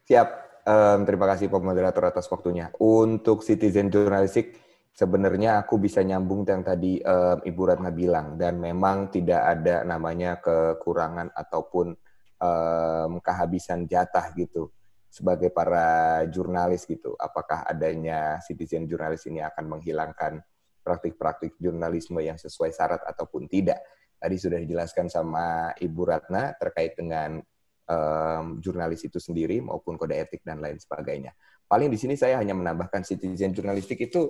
Siap. 0.06 0.46
Um, 0.66 1.06
terima 1.06 1.30
kasih 1.30 1.50
Pak 1.50 1.62
Moderator 1.62 2.10
atas 2.10 2.26
waktunya. 2.30 2.74
Untuk 2.82 3.46
citizen 3.46 3.90
jurnalistik, 3.90 4.58
sebenarnya 4.94 5.62
aku 5.62 5.78
bisa 5.78 6.02
nyambung 6.02 6.46
yang 6.46 6.66
tadi 6.66 7.02
um, 7.02 7.38
Ibu 7.42 7.62
Ratna 7.70 7.94
bilang 7.94 8.38
dan 8.38 8.58
memang 8.58 9.14
tidak 9.14 9.42
ada 9.46 9.86
namanya 9.86 10.42
kekurangan 10.42 11.30
ataupun 11.38 11.94
um, 12.40 13.20
kehabisan 13.24 13.88
jatah 13.88 14.32
gitu 14.36 14.72
sebagai 15.16 15.48
para 15.48 16.24
jurnalis 16.28 16.84
gitu. 16.84 17.16
Apakah 17.16 17.64
adanya 17.64 18.44
citizen 18.44 18.84
jurnalis 18.84 19.24
ini 19.32 19.40
akan 19.40 19.78
menghilangkan 19.78 20.44
praktik-praktik 20.84 21.56
jurnalisme 21.58 22.20
yang 22.20 22.36
sesuai 22.36 22.76
syarat 22.76 23.02
ataupun 23.08 23.48
tidak? 23.48 23.80
Tadi 24.20 24.36
sudah 24.36 24.60
dijelaskan 24.60 25.08
sama 25.08 25.72
Ibu 25.80 26.02
Ratna 26.04 26.52
terkait 26.60 27.00
dengan 27.00 27.40
um, 27.88 28.60
jurnalis 28.60 29.08
itu 29.08 29.22
sendiri 29.22 29.64
maupun 29.64 29.96
kode 29.96 30.20
etik 30.20 30.44
dan 30.44 30.60
lain 30.60 30.76
sebagainya. 30.82 31.32
Paling 31.66 31.90
di 31.90 31.98
sini 31.98 32.14
saya 32.20 32.38
hanya 32.38 32.54
menambahkan 32.54 33.02
citizen 33.08 33.56
jurnalistik 33.56 33.98
itu 33.98 34.30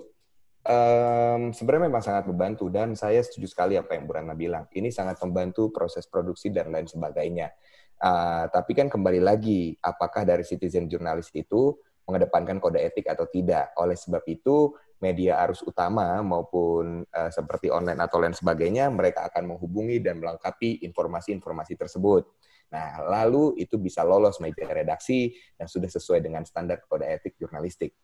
um, 0.66 1.52
sebenarnya 1.52 1.84
memang 1.92 2.04
sangat 2.04 2.24
membantu 2.30 2.72
dan 2.72 2.96
saya 2.98 3.22
setuju 3.22 3.48
sekali 3.50 3.74
apa 3.76 3.96
yang 3.96 4.06
Bu 4.10 4.14
Rana 4.18 4.34
bilang. 4.38 4.66
Ini 4.72 4.90
sangat 4.90 5.22
membantu 5.24 5.70
proses 5.70 6.06
produksi 6.10 6.50
dan 6.54 6.74
lain 6.74 6.88
sebagainya. 6.90 7.54
Uh, 8.06 8.46
tapi 8.54 8.78
kan 8.78 8.86
kembali 8.86 9.18
lagi, 9.18 9.74
apakah 9.82 10.22
dari 10.22 10.46
citizen 10.46 10.86
jurnalis 10.86 11.34
itu 11.34 11.74
mengedepankan 12.06 12.62
kode 12.62 12.78
etik 12.78 13.10
atau 13.10 13.26
tidak? 13.26 13.74
Oleh 13.82 13.98
sebab 13.98 14.22
itu, 14.30 14.78
media 15.02 15.42
arus 15.42 15.66
utama 15.66 16.22
maupun 16.22 17.02
uh, 17.02 17.32
seperti 17.34 17.74
online 17.74 17.98
atau 18.06 18.22
lain 18.22 18.38
sebagainya, 18.38 18.94
mereka 18.94 19.26
akan 19.26 19.58
menghubungi 19.58 19.98
dan 20.06 20.22
melengkapi 20.22 20.86
informasi-informasi 20.86 21.74
tersebut. 21.74 22.30
Nah, 22.70 23.10
lalu 23.10 23.58
itu 23.58 23.82
bisa 23.82 24.06
lolos 24.06 24.38
media 24.38 24.70
redaksi 24.70 25.34
dan 25.58 25.66
sudah 25.66 25.90
sesuai 25.90 26.22
dengan 26.22 26.46
standar 26.46 26.86
kode 26.86 27.10
etik 27.10 27.42
jurnalistik. 27.42 27.98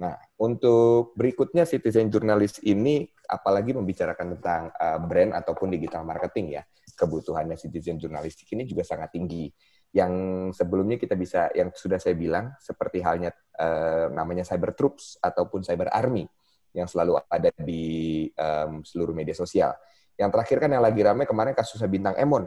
Nah, 0.00 0.16
untuk 0.40 1.12
berikutnya 1.12 1.68
citizen 1.68 2.08
jurnalis 2.08 2.56
ini 2.64 3.04
apalagi 3.28 3.76
membicarakan 3.76 4.40
tentang 4.40 4.72
uh, 4.72 4.96
brand 4.96 5.36
ataupun 5.36 5.76
digital 5.76 6.08
marketing 6.08 6.56
ya. 6.56 6.64
Kebutuhannya 7.02 7.58
citizen 7.58 7.98
jurnalistik 7.98 8.46
ini 8.54 8.62
juga 8.62 8.86
sangat 8.86 9.10
tinggi. 9.10 9.50
Yang 9.90 10.12
sebelumnya 10.54 10.96
kita 11.02 11.18
bisa 11.18 11.50
yang 11.52 11.74
sudah 11.74 11.98
saya 11.98 12.14
bilang 12.14 12.54
seperti 12.62 13.02
halnya 13.02 13.34
uh, 13.58 14.06
namanya 14.14 14.46
cyber 14.46 14.78
troops 14.78 15.18
ataupun 15.18 15.66
cyber 15.66 15.90
army 15.90 16.30
yang 16.72 16.86
selalu 16.86 17.18
ada 17.26 17.50
di 17.58 18.30
um, 18.38 18.86
seluruh 18.86 19.12
media 19.12 19.34
sosial. 19.34 19.74
Yang 20.14 20.30
terakhir 20.38 20.56
kan 20.62 20.70
yang 20.70 20.84
lagi 20.86 21.00
ramai 21.02 21.26
kemarin 21.26 21.52
kasusnya 21.52 21.90
bintang 21.90 22.14
Emon 22.14 22.46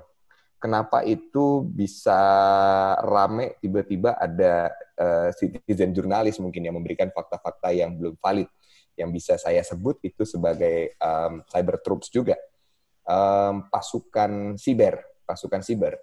kenapa 0.65 1.05
itu 1.05 1.61
bisa 1.61 2.17
rame 3.05 3.59
tiba-tiba 3.61 4.17
ada 4.17 4.73
uh, 4.97 5.29
citizen 5.35 5.93
jurnalis 5.93 6.41
mungkin 6.41 6.65
yang 6.65 6.73
memberikan 6.73 7.11
fakta-fakta 7.13 7.69
yang 7.69 7.93
belum 7.93 8.17
valid 8.17 8.49
yang 8.95 9.11
bisa 9.11 9.35
saya 9.35 9.59
sebut 9.61 9.99
itu 10.01 10.23
sebagai 10.23 10.95
um, 10.97 11.43
cyber 11.45 11.77
troops 11.83 12.09
juga 12.09 12.33
um, 13.05 13.69
pasukan 13.69 14.57
siber 14.59 15.01
pasukan 15.25 15.61
siber 15.61 15.97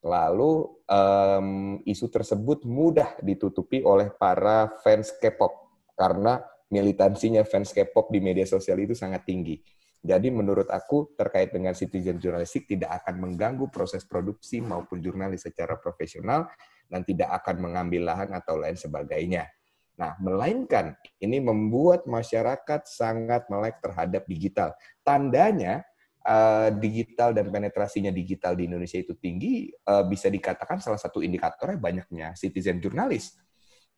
lalu 0.00 0.66
um, 0.88 1.78
isu 1.84 2.06
tersebut 2.08 2.64
mudah 2.64 3.18
ditutupi 3.20 3.84
oleh 3.84 4.08
para 4.10 4.72
fans 4.80 5.12
K-pop 5.18 5.52
karena 5.98 6.40
militansinya 6.72 7.44
fans 7.44 7.74
K-pop 7.74 8.08
di 8.08 8.22
media 8.22 8.46
sosial 8.46 8.80
itu 8.80 8.96
sangat 8.96 9.26
tinggi 9.26 9.60
jadi 10.00 10.32
menurut 10.32 10.72
aku 10.72 11.12
terkait 11.12 11.52
dengan 11.52 11.76
citizen 11.76 12.16
jurnalistik 12.16 12.64
tidak 12.64 13.04
akan 13.04 13.20
mengganggu 13.20 13.68
proses 13.68 14.08
produksi 14.08 14.64
maupun 14.64 15.04
jurnalis 15.04 15.44
secara 15.44 15.76
profesional 15.76 16.48
dan 16.88 17.04
tidak 17.04 17.36
akan 17.44 17.68
mengambil 17.68 18.08
lahan 18.08 18.32
atau 18.32 18.56
lain 18.56 18.80
sebagainya. 18.80 19.44
Nah, 20.00 20.16
melainkan 20.24 20.96
ini 21.20 21.44
membuat 21.44 22.08
masyarakat 22.08 22.88
sangat 22.88 23.44
melek 23.52 23.84
terhadap 23.84 24.24
digital. 24.24 24.72
Tandanya 25.04 25.84
uh, 26.26 26.68
digital 26.76 27.32
dan 27.32 27.48
penetrasinya 27.48 28.12
digital 28.12 28.56
di 28.56 28.68
Indonesia 28.68 29.00
itu 29.00 29.16
tinggi, 29.16 29.70
uh, 29.88 30.04
bisa 30.04 30.28
dikatakan 30.28 30.80
salah 30.80 31.00
satu 31.00 31.24
indikatornya 31.24 31.78
banyaknya 31.80 32.32
citizen 32.36 32.80
jurnalis. 32.82 33.36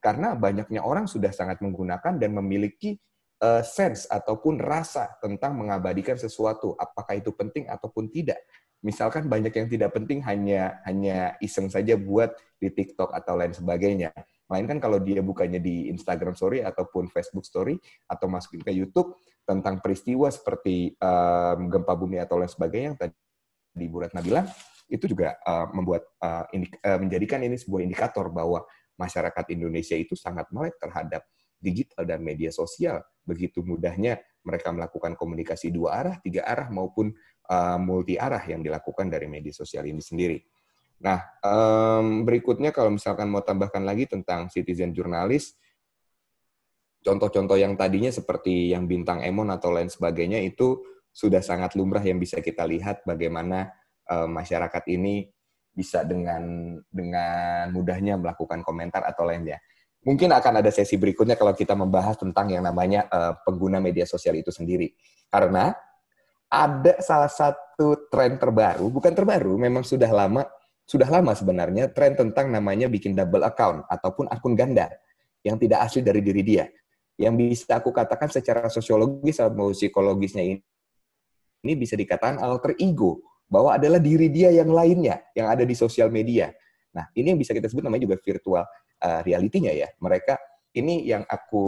Karena 0.03 0.35
banyaknya 0.35 0.83
orang 0.83 1.07
sudah 1.07 1.31
sangat 1.31 1.63
menggunakan 1.63 2.19
dan 2.19 2.31
memiliki 2.35 2.99
uh, 3.43 3.63
sense 3.63 4.11
ataupun 4.11 4.59
rasa 4.59 5.15
tentang 5.23 5.55
mengabadikan 5.55 6.19
sesuatu, 6.19 6.75
apakah 6.75 7.19
itu 7.19 7.31
penting 7.35 7.71
ataupun 7.71 8.11
tidak. 8.11 8.43
Misalkan 8.83 9.31
banyak 9.31 9.55
yang 9.55 9.69
tidak 9.71 9.95
penting 9.95 10.19
hanya 10.27 10.83
hanya 10.83 11.39
iseng 11.39 11.71
saja 11.71 11.95
buat 11.95 12.35
di 12.59 12.67
TikTok 12.67 13.15
atau 13.15 13.39
lain 13.39 13.55
sebagainya. 13.55 14.11
Melainkan 14.53 14.77
kalau 14.85 15.01
dia 15.01 15.25
bukannya 15.25 15.65
di 15.65 15.89
Instagram 15.89 16.37
Story 16.37 16.61
ataupun 16.61 17.09
Facebook 17.09 17.49
Story 17.49 17.81
atau 18.05 18.29
masukin 18.29 18.61
ke 18.61 18.69
YouTube 18.69 19.17
tentang 19.49 19.81
peristiwa 19.81 20.29
seperti 20.29 20.93
um, 21.01 21.73
gempa 21.73 21.97
bumi 21.97 22.21
atau 22.21 22.37
lain 22.37 22.53
sebagainya 22.53 22.87
yang 22.93 22.99
tadi 23.01 23.87
Bu 23.89 24.05
Ratna 24.05 24.21
bilang, 24.21 24.45
itu 24.93 25.09
juga 25.09 25.41
uh, 25.41 25.73
membuat 25.73 26.05
uh, 26.21 26.45
uh, 26.53 26.99
menjadikan 27.01 27.41
ini 27.41 27.57
sebuah 27.57 27.81
indikator 27.81 28.29
bahwa 28.29 28.61
masyarakat 29.01 29.57
Indonesia 29.57 29.97
itu 29.97 30.13
sangat 30.13 30.53
melek 30.53 30.77
terhadap 30.77 31.25
digital 31.57 32.05
dan 32.05 32.21
media 32.21 32.53
sosial 32.53 33.01
begitu 33.25 33.65
mudahnya 33.65 34.21
mereka 34.43 34.75
melakukan 34.75 35.15
komunikasi 35.15 35.71
dua 35.71 36.03
arah, 36.03 36.17
tiga 36.19 36.43
arah 36.43 36.69
maupun 36.69 37.15
uh, 37.49 37.79
multi 37.79 38.19
arah 38.19 38.43
yang 38.43 38.61
dilakukan 38.61 39.07
dari 39.07 39.31
media 39.31 39.55
sosial 39.55 39.87
ini 39.87 40.03
sendiri. 40.03 40.43
Nah, 41.03 41.19
um, 41.43 42.23
berikutnya 42.23 42.71
kalau 42.71 42.95
misalkan 42.95 43.27
mau 43.27 43.43
tambahkan 43.43 43.83
lagi 43.83 44.07
tentang 44.07 44.47
citizen 44.49 44.95
jurnalis, 44.95 45.59
contoh-contoh 47.03 47.59
yang 47.59 47.75
tadinya 47.75 48.15
seperti 48.15 48.71
yang 48.71 48.87
bintang 48.87 49.21
Emon 49.27 49.51
atau 49.51 49.75
lain 49.75 49.91
sebagainya 49.91 50.39
itu 50.39 50.79
sudah 51.11 51.43
sangat 51.43 51.75
lumrah 51.75 52.01
yang 52.01 52.23
bisa 52.23 52.39
kita 52.39 52.63
lihat 52.65 53.03
bagaimana 53.03 53.75
uh, 54.07 54.31
masyarakat 54.31 54.85
ini 54.95 55.27
bisa 55.75 56.07
dengan 56.07 56.77
dengan 56.89 57.69
mudahnya 57.75 58.17
melakukan 58.21 58.63
komentar 58.63 59.03
atau 59.05 59.25
lainnya 59.27 59.59
mungkin 60.03 60.35
akan 60.35 60.63
ada 60.63 60.71
sesi 60.71 60.99
berikutnya 60.99 61.39
kalau 61.39 61.55
kita 61.55 61.79
membahas 61.79 62.19
tentang 62.19 62.51
yang 62.51 62.67
namanya 62.67 63.07
uh, 63.09 63.39
pengguna 63.47 63.79
media 63.79 64.05
sosial 64.07 64.35
itu 64.35 64.51
sendiri. 64.51 64.93
Karena 65.31 65.71
ada 66.53 66.95
salah 67.01 67.31
satu 67.31 68.11
tren 68.13 68.37
terbaru, 68.37 68.93
bukan 68.93 69.15
terbaru, 69.17 69.57
memang 69.57 69.87
sudah 69.87 70.11
lama, 70.11 70.45
sudah 70.87 71.09
lama 71.09 71.33
sebenarnya 71.33 71.89
tren 71.95 72.19
tentang 72.19 72.51
namanya 72.51 72.91
bikin 72.91 73.15
double 73.15 73.47
account 73.47 73.87
ataupun 73.89 74.29
akun 74.29 74.59
ganda 74.59 74.91
yang 75.47 75.59
tidak 75.59 75.87
asli 75.87 76.03
dari 76.03 76.21
diri 76.23 76.43
dia. 76.43 76.65
Yang 77.17 77.35
bisa 77.39 77.79
aku 77.79 77.95
katakan 77.95 78.33
secara 78.33 78.67
sosiologis 78.67 79.39
atau 79.39 79.71
psikologisnya 79.71 80.43
ini, 80.43 80.59
ini 81.63 81.73
bisa 81.79 81.95
dikatakan 81.95 82.43
alter 82.43 82.75
ego 82.81 83.23
bahwa 83.47 83.77
adalah 83.77 84.01
diri 84.01 84.33
dia 84.33 84.49
yang 84.49 84.73
lainnya 84.73 85.23
yang 85.37 85.47
ada 85.53 85.63
di 85.63 85.77
sosial 85.77 86.09
media. 86.09 86.51
Nah, 86.93 87.09
ini 87.13 87.37
yang 87.37 87.41
bisa 87.41 87.53
kita 87.53 87.69
sebut 87.69 87.85
namanya 87.85 88.09
juga 88.09 88.17
virtual 88.21 88.65
uh, 89.01 89.21
realitinya 89.25 89.71
ya. 89.73 89.89
Mereka 90.01 90.35
ini 90.73 91.05
yang 91.05 91.23
aku 91.29 91.65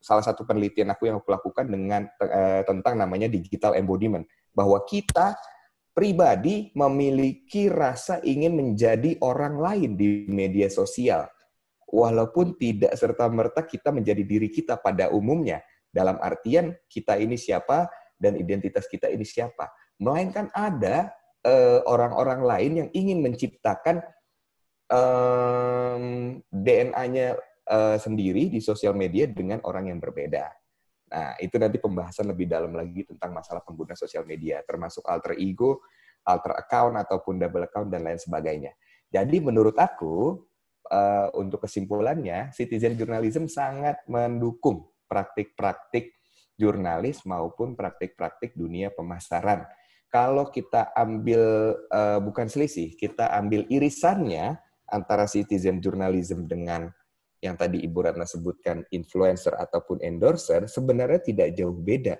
salah 0.00 0.24
satu 0.24 0.48
penelitian 0.48 0.88
aku 0.88 1.12
yang 1.12 1.20
aku 1.20 1.28
lakukan 1.28 1.68
dengan 1.68 2.08
uh, 2.24 2.64
tentang 2.64 2.96
namanya 2.96 3.28
digital 3.28 3.76
embodiment 3.76 4.24
bahwa 4.56 4.80
kita 4.88 5.36
pribadi 5.96 6.68
memiliki 6.76 7.72
rasa 7.72 8.20
ingin 8.20 8.52
menjadi 8.52 9.16
orang 9.24 9.56
lain 9.56 9.96
di 9.96 10.28
media 10.28 10.68
sosial. 10.68 11.24
Walaupun 11.88 12.60
tidak 12.60 12.92
serta-merta 13.00 13.64
kita 13.64 13.88
menjadi 13.96 14.20
diri 14.20 14.52
kita 14.52 14.76
pada 14.76 15.08
umumnya. 15.08 15.64
Dalam 15.88 16.20
artian 16.20 16.76
kita 16.92 17.16
ini 17.16 17.40
siapa 17.40 17.88
dan 18.20 18.36
identitas 18.36 18.84
kita 18.84 19.08
ini 19.08 19.24
siapa. 19.24 19.72
Melainkan 19.96 20.52
ada 20.52 21.16
eh, 21.40 21.80
orang-orang 21.88 22.44
lain 22.44 22.72
yang 22.84 22.88
ingin 22.92 23.24
menciptakan 23.24 24.04
um, 24.90 26.36
DNA-nya 26.52 27.40
uh, 27.70 27.96
sendiri 27.98 28.50
di 28.50 28.60
sosial 28.62 28.94
media 28.94 29.26
dengan 29.26 29.62
orang 29.66 29.90
yang 29.90 29.98
berbeda. 29.98 30.50
Nah, 31.06 31.38
itu 31.38 31.54
nanti 31.56 31.78
pembahasan 31.78 32.26
lebih 32.26 32.50
dalam 32.50 32.74
lagi 32.74 33.06
tentang 33.06 33.30
masalah 33.30 33.62
pengguna 33.62 33.94
sosial 33.94 34.26
media, 34.26 34.58
termasuk 34.66 35.06
alter 35.06 35.38
ego, 35.38 35.86
alter 36.26 36.58
account, 36.58 36.98
ataupun 36.98 37.38
double 37.38 37.70
account, 37.70 37.88
dan 37.94 38.02
lain 38.02 38.18
sebagainya. 38.18 38.74
Jadi 39.06 39.38
menurut 39.38 39.78
aku, 39.78 40.42
uh, 40.90 41.30
untuk 41.38 41.62
kesimpulannya, 41.62 42.50
citizen 42.50 42.98
journalism 42.98 43.46
sangat 43.46 44.02
mendukung 44.10 44.90
praktik-praktik 45.06 46.18
jurnalis 46.58 47.22
maupun 47.22 47.78
praktik-praktik 47.78 48.58
dunia 48.58 48.90
pemasaran. 48.90 49.62
Kalau 50.10 50.50
kita 50.50 50.90
ambil, 50.96 51.74
uh, 51.92 52.18
bukan 52.18 52.50
selisih, 52.50 52.98
kita 52.98 53.30
ambil 53.30 53.62
irisannya 53.70 54.58
antara 54.90 55.30
citizen 55.30 55.78
journalism 55.78 56.50
dengan 56.50 56.90
yang 57.44 57.54
tadi 57.54 57.84
Ibu 57.84 57.98
Ratna 58.00 58.24
sebutkan 58.24 58.84
influencer 58.92 59.52
ataupun 59.56 60.00
endorser 60.00 60.64
sebenarnya 60.66 61.20
tidak 61.20 61.48
jauh 61.52 61.76
beda. 61.76 62.16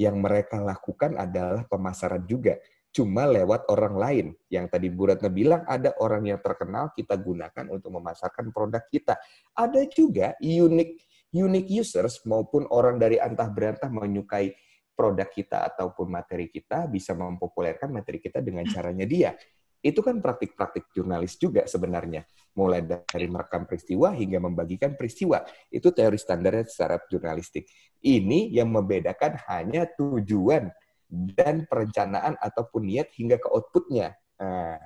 Yang 0.00 0.16
mereka 0.16 0.56
lakukan 0.62 1.18
adalah 1.20 1.68
pemasaran 1.68 2.24
juga, 2.24 2.56
cuma 2.88 3.28
lewat 3.28 3.68
orang 3.68 3.94
lain. 3.98 4.26
Yang 4.48 4.66
tadi 4.72 4.88
Bu 4.88 5.10
Ratna 5.10 5.28
bilang 5.28 5.62
ada 5.68 5.92
orang 6.00 6.24
yang 6.24 6.40
terkenal 6.40 6.94
kita 6.96 7.18
gunakan 7.20 7.66
untuk 7.68 7.90
memasarkan 8.00 8.48
produk 8.54 8.80
kita. 8.88 9.20
Ada 9.52 9.84
juga 9.90 10.38
unique 10.40 11.04
unique 11.30 11.70
users 11.70 12.22
maupun 12.26 12.66
orang 12.74 12.98
dari 12.98 13.20
antah 13.20 13.46
berantah 13.46 13.86
menyukai 13.86 14.50
produk 14.94 15.30
kita 15.30 15.64
ataupun 15.72 16.10
materi 16.10 16.50
kita 16.50 16.90
bisa 16.90 17.14
mempopulerkan 17.14 17.88
materi 17.88 18.18
kita 18.18 18.42
dengan 18.42 18.66
caranya 18.66 19.06
dia 19.06 19.30
itu 19.80 20.00
kan 20.04 20.20
praktik-praktik 20.20 20.92
jurnalis 20.92 21.40
juga 21.40 21.64
sebenarnya. 21.64 22.24
Mulai 22.56 22.84
dari 22.84 23.26
merekam 23.26 23.64
peristiwa 23.64 24.12
hingga 24.12 24.38
membagikan 24.40 24.92
peristiwa. 24.92 25.40
Itu 25.72 25.96
teori 25.96 26.20
standarnya 26.20 26.68
secara 26.68 27.00
jurnalistik. 27.08 27.64
Ini 28.04 28.52
yang 28.52 28.68
membedakan 28.72 29.40
hanya 29.48 29.88
tujuan 29.96 30.68
dan 31.10 31.64
perencanaan 31.66 32.36
ataupun 32.38 32.86
niat 32.86 33.08
hingga 33.16 33.40
ke 33.40 33.48
outputnya. 33.48 34.14
Nah, 34.36 34.78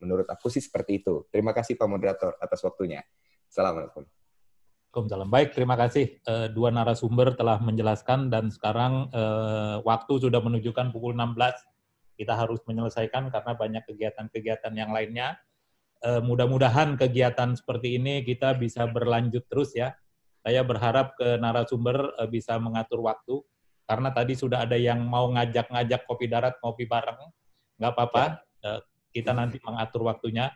menurut 0.00 0.26
aku 0.30 0.48
sih 0.48 0.62
seperti 0.62 1.02
itu. 1.02 1.26
Terima 1.28 1.50
kasih 1.50 1.74
Pak 1.74 1.88
Moderator 1.90 2.38
atas 2.38 2.62
waktunya. 2.62 3.02
Assalamualaikum. 3.50 4.06
Waalaikumsalam. 4.96 5.28
Baik, 5.28 5.52
terima 5.52 5.76
kasih. 5.76 6.24
Uh, 6.24 6.48
dua 6.48 6.72
narasumber 6.72 7.36
telah 7.36 7.60
menjelaskan 7.60 8.32
dan 8.32 8.48
sekarang 8.48 9.12
uh, 9.12 9.84
waktu 9.84 10.16
sudah 10.16 10.40
menunjukkan 10.40 10.88
pukul 10.88 11.12
16 11.12 11.75
kita 12.16 12.32
harus 12.32 12.58
menyelesaikan 12.64 13.28
karena 13.28 13.52
banyak 13.52 13.84
kegiatan-kegiatan 13.84 14.72
yang 14.72 14.90
lainnya. 14.90 15.36
E, 16.00 16.18
mudah-mudahan 16.24 16.96
kegiatan 16.96 17.52
seperti 17.54 18.00
ini 18.00 18.24
kita 18.24 18.56
bisa 18.56 18.88
berlanjut 18.88 19.44
terus 19.46 19.76
ya. 19.76 19.92
Saya 20.40 20.64
berharap 20.64 21.14
ke 21.20 21.36
narasumber 21.36 22.16
e, 22.16 22.22
bisa 22.32 22.56
mengatur 22.56 23.04
waktu 23.04 23.44
karena 23.86 24.10
tadi 24.10 24.34
sudah 24.34 24.66
ada 24.66 24.74
yang 24.74 25.04
mau 25.06 25.30
ngajak-ngajak 25.30 26.08
kopi 26.08 26.26
darat 26.26 26.58
ngopi 26.58 26.88
bareng. 26.88 27.20
Nggak 27.78 27.92
apa-apa, 27.92 28.24
e, 28.64 28.68
kita 29.14 29.36
nanti 29.36 29.60
mengatur 29.60 30.08
waktunya. 30.08 30.50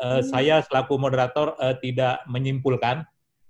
E, 0.00 0.24
saya 0.26 0.64
selaku 0.64 0.96
moderator 0.96 1.54
e, 1.60 1.76
tidak 1.84 2.24
menyimpulkan, 2.26 3.04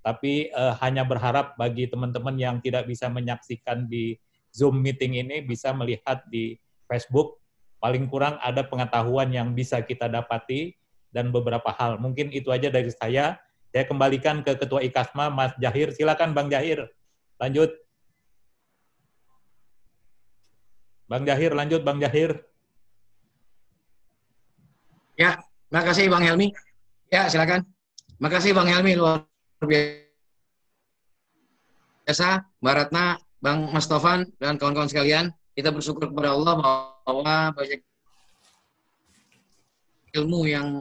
tapi 0.04 0.52
e, 0.52 0.62
hanya 0.82 1.06
berharap 1.06 1.56
bagi 1.56 1.88
teman-teman 1.88 2.36
yang 2.36 2.56
tidak 2.60 2.84
bisa 2.84 3.08
menyaksikan 3.08 3.86
di 3.86 4.18
Zoom 4.54 4.78
meeting 4.84 5.18
ini 5.18 5.42
bisa 5.42 5.74
melihat 5.74 6.22
di 6.30 6.54
Facebook 6.86 7.42
paling 7.84 8.08
kurang 8.08 8.40
ada 8.40 8.64
pengetahuan 8.64 9.28
yang 9.28 9.52
bisa 9.52 9.84
kita 9.84 10.08
dapati 10.08 10.72
dan 11.12 11.28
beberapa 11.28 11.68
hal. 11.76 12.00
Mungkin 12.00 12.32
itu 12.32 12.48
aja 12.48 12.72
dari 12.72 12.88
saya. 12.88 13.36
Saya 13.68 13.84
kembalikan 13.84 14.40
ke 14.40 14.56
Ketua 14.56 14.80
IKASMA, 14.88 15.28
Mas 15.28 15.52
Jahir. 15.60 15.92
Silakan 15.92 16.32
Bang 16.32 16.48
Jahir. 16.48 16.88
Lanjut. 17.36 17.76
Bang 21.04 21.28
Jahir, 21.28 21.52
lanjut 21.52 21.84
Bang 21.84 22.00
Jahir. 22.00 22.40
Ya, 25.20 25.36
terima 25.68 25.84
kasih 25.84 26.08
Bang 26.08 26.24
Helmi. 26.24 26.56
Ya, 27.12 27.28
silakan. 27.28 27.68
Terima 28.16 28.32
kasih 28.32 28.56
Bang 28.56 28.72
Helmi, 28.72 28.96
luar 28.96 29.28
biasa. 32.08 32.48
Mbak 32.64 32.74
Ratna, 32.80 33.20
Bang 33.44 33.68
Mas 33.68 33.84
Tovan, 33.84 34.24
dan 34.40 34.56
kawan-kawan 34.56 34.88
sekalian. 34.88 35.36
Kita 35.52 35.68
bersyukur 35.68 36.08
kepada 36.08 36.32
Allah 36.32 36.56
bahwa 36.56 36.93
bahwa 37.04 37.52
banyak 37.52 37.80
ilmu 40.14 40.40
yang 40.48 40.80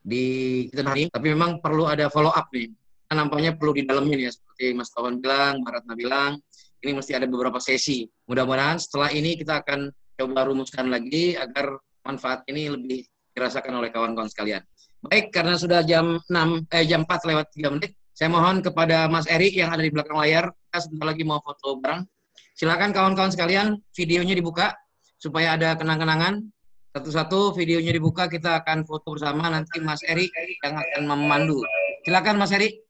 di 0.00 0.24
kita 0.72 0.82
hari, 0.82 1.06
tapi 1.12 1.26
memang 1.30 1.60
perlu 1.60 1.86
ada 1.86 2.08
follow 2.08 2.32
up 2.32 2.48
nih. 2.50 2.72
Nah, 3.10 3.26
nampaknya 3.26 3.54
perlu 3.54 3.74
di 3.76 3.84
dalamnya 3.84 4.16
ya, 4.16 4.30
seperti 4.32 4.72
Mas 4.72 4.90
Tawan 4.94 5.18
bilang, 5.18 5.60
Mbak 5.60 5.72
Ratna 5.82 5.94
bilang, 5.98 6.32
ini 6.80 6.90
mesti 6.96 7.12
ada 7.12 7.26
beberapa 7.28 7.60
sesi. 7.60 8.08
Mudah-mudahan 8.30 8.80
setelah 8.80 9.12
ini 9.12 9.36
kita 9.36 9.60
akan 9.60 9.92
coba 10.16 10.40
rumuskan 10.48 10.88
lagi 10.88 11.36
agar 11.36 11.76
manfaat 12.06 12.46
ini 12.48 12.72
lebih 12.72 13.04
dirasakan 13.36 13.82
oleh 13.82 13.92
kawan-kawan 13.92 14.30
sekalian. 14.30 14.64
Baik, 15.00 15.32
karena 15.32 15.56
sudah 15.56 15.80
jam 15.84 16.20
6 16.28 16.68
eh 16.72 16.84
jam 16.84 17.04
4 17.08 17.28
lewat 17.28 17.46
3 17.56 17.72
menit, 17.72 17.92
saya 18.12 18.28
mohon 18.28 18.60
kepada 18.60 19.08
Mas 19.08 19.24
Erik 19.28 19.56
yang 19.56 19.72
ada 19.72 19.80
di 19.80 19.88
belakang 19.88 20.20
layar, 20.20 20.52
kita 20.52 20.78
sebentar 20.84 21.06
lagi 21.08 21.24
mau 21.24 21.40
foto 21.40 21.80
bareng. 21.80 22.04
Silakan 22.52 22.92
kawan-kawan 22.92 23.32
sekalian, 23.32 23.80
videonya 23.96 24.36
dibuka 24.36 24.76
supaya 25.20 25.54
ada 25.54 25.76
kenang-kenangan. 25.76 26.48
Satu-satu 26.90 27.54
videonya 27.54 27.94
dibuka, 27.94 28.26
kita 28.26 28.64
akan 28.64 28.82
foto 28.82 29.14
bersama. 29.14 29.46
Nanti 29.52 29.78
Mas 29.78 30.02
Eri 30.02 30.26
yang 30.64 30.74
akan 30.74 31.02
memandu. 31.06 31.62
Silakan 32.02 32.40
Mas 32.40 32.50
Eri. 32.50 32.80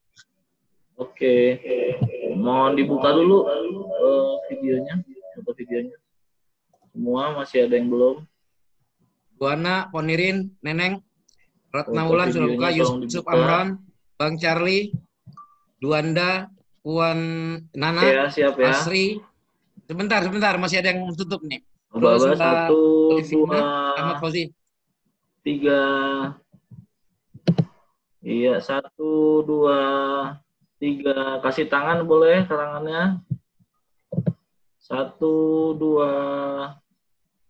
Oke, 0.97 1.57
mohon 2.37 2.77
dibuka 2.77 3.13
dulu 3.13 3.49
uh, 3.49 4.37
videonya, 4.53 5.01
foto 5.37 5.53
videonya. 5.57 5.97
Semua 6.93 7.33
masih 7.37 7.69
ada 7.69 7.75
yang 7.77 7.89
belum. 7.89 8.25
Buana, 9.41 9.89
Ponirin, 9.89 10.53
Neneng, 10.61 11.01
Ratna 11.73 12.05
Wulan 12.05 12.29
sudah 12.29 12.49
buka, 12.53 12.69
Yusuf 12.77 13.25
Amran, 13.25 13.81
Bang 14.21 14.37
Charlie, 14.37 14.93
Duanda, 15.81 16.53
Puan 16.85 17.21
Nana, 17.73 18.05
ya, 18.05 18.25
siap 18.29 18.61
ya. 18.61 18.77
Asri. 18.77 19.25
Sebentar, 19.89 20.21
sebentar, 20.21 20.55
masih 20.61 20.85
ada 20.85 20.93
yang 20.93 21.09
tutup 21.17 21.41
nih. 21.49 21.65
Baba 21.91 22.39
satu, 22.39 23.19
dua, 23.19 23.59
Ahmad 23.99 24.23
Fauzi. 24.23 24.55
tiga, 25.43 25.83
iya 28.23 28.63
satu, 28.63 29.43
dua, 29.43 29.83
tiga. 30.79 31.43
Kasih 31.43 31.67
tangan 31.67 32.07
boleh 32.07 32.47
tangannya. 32.47 33.19
Satu, 34.79 35.75
dua, 35.75 36.15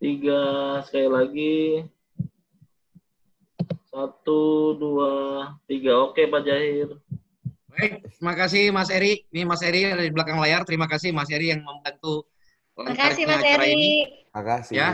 tiga. 0.01 0.81
Sekali 0.89 1.09
lagi. 1.12 1.59
Satu, 3.93 4.73
dua, 4.73 5.12
tiga. 5.69 6.01
Oke 6.09 6.25
Pak 6.25 6.49
Jahir. 6.49 6.97
Baik, 7.69 8.09
terima 8.17 8.35
kasih 8.41 8.73
Mas 8.73 8.89
Eri. 8.89 9.21
Ini 9.29 9.45
Mas 9.45 9.61
Eri 9.61 9.85
ada 9.85 10.01
di 10.01 10.09
belakang 10.09 10.41
layar. 10.41 10.65
Terima 10.65 10.89
kasih 10.89 11.12
Mas 11.12 11.29
Eri 11.29 11.53
yang 11.53 11.61
membantu 11.61 12.25
Terima 12.81 12.97
kasih 12.97 13.25
Mas 13.29 13.45
Eri. 13.45 13.61
Terima 13.61 14.20
kasih. 14.35 14.74
Ya. 14.74 14.89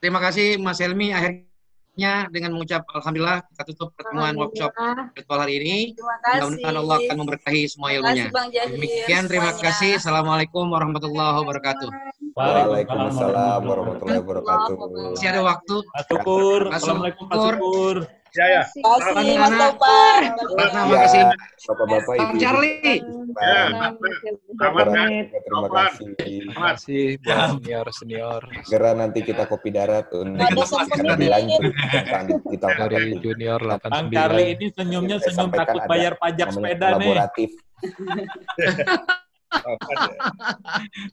Terima 0.00 0.18
kasih 0.20 0.56
Mas 0.56 0.80
Helmi. 0.80 1.12
Akhirnya 1.12 2.28
dengan 2.32 2.56
mengucap 2.56 2.88
Alhamdulillah 2.88 3.44
kita 3.52 3.62
tutup 3.72 3.92
pertemuan 3.92 4.32
workshop 4.36 4.72
virtual 5.12 5.40
hari 5.40 5.60
ini. 5.60 5.78
Mudah-mudahan 5.96 6.76
Allah 6.80 6.96
akan 7.04 7.16
memberkahi 7.20 7.62
semua 7.68 7.92
ilmunya. 7.92 8.32
Demikian 8.72 9.28
terima 9.28 9.52
kasih. 9.52 10.00
Assalamualaikum 10.00 10.64
warahmatullahi 10.72 11.36
wabarakatuh. 11.44 11.88
Waalaikumsalam 12.32 13.60
warahmatullahi 13.60 14.20
wabarakatuh. 14.24 14.74
Masih 15.12 15.28
ada 15.28 15.42
waktu. 15.44 15.74
Pak 15.84 16.02
Syukur. 16.08 16.60
Assalamualaikum 16.72 17.24
Pak 17.28 17.36
Syukur. 17.36 18.21
Ya, 18.32 18.46
ya. 18.48 18.62
Terima 18.64 19.12
kasih, 19.12 19.36
Mas 19.36 19.52
Topar. 19.52 20.20
Terima 20.40 20.96
kasih. 21.04 21.22
Bapak-bapak, 21.68 22.14
Bang 22.16 22.30
Ibu. 22.32 22.36
Charlie. 22.40 22.96
Ya, 23.36 23.62
Terima 24.56 25.68
kasih. 25.68 26.00
Terima 26.16 26.62
kasih 26.72 27.04
senior 27.52 27.86
senior 27.92 28.40
Segera 28.64 28.92
nanti 28.96 29.20
kita 29.24 29.44
kopi 29.48 29.72
darat 29.72 30.08
untuk 30.12 30.48
lebih 31.00 31.28
lanjut 31.28 31.60
kita 32.52 32.68
dari 32.88 33.12
junior 33.20 33.60
Bang 33.60 34.12
89 34.12 34.16
Charlie 34.16 34.48
ini 34.56 34.66
senyumnya 34.72 35.16
senyum 35.20 35.50
takut 35.52 35.82
bayar 35.88 36.16
pajak 36.16 36.48
sepeda 36.52 36.96
nih. 36.96 37.04
kolaboratif. 37.04 37.50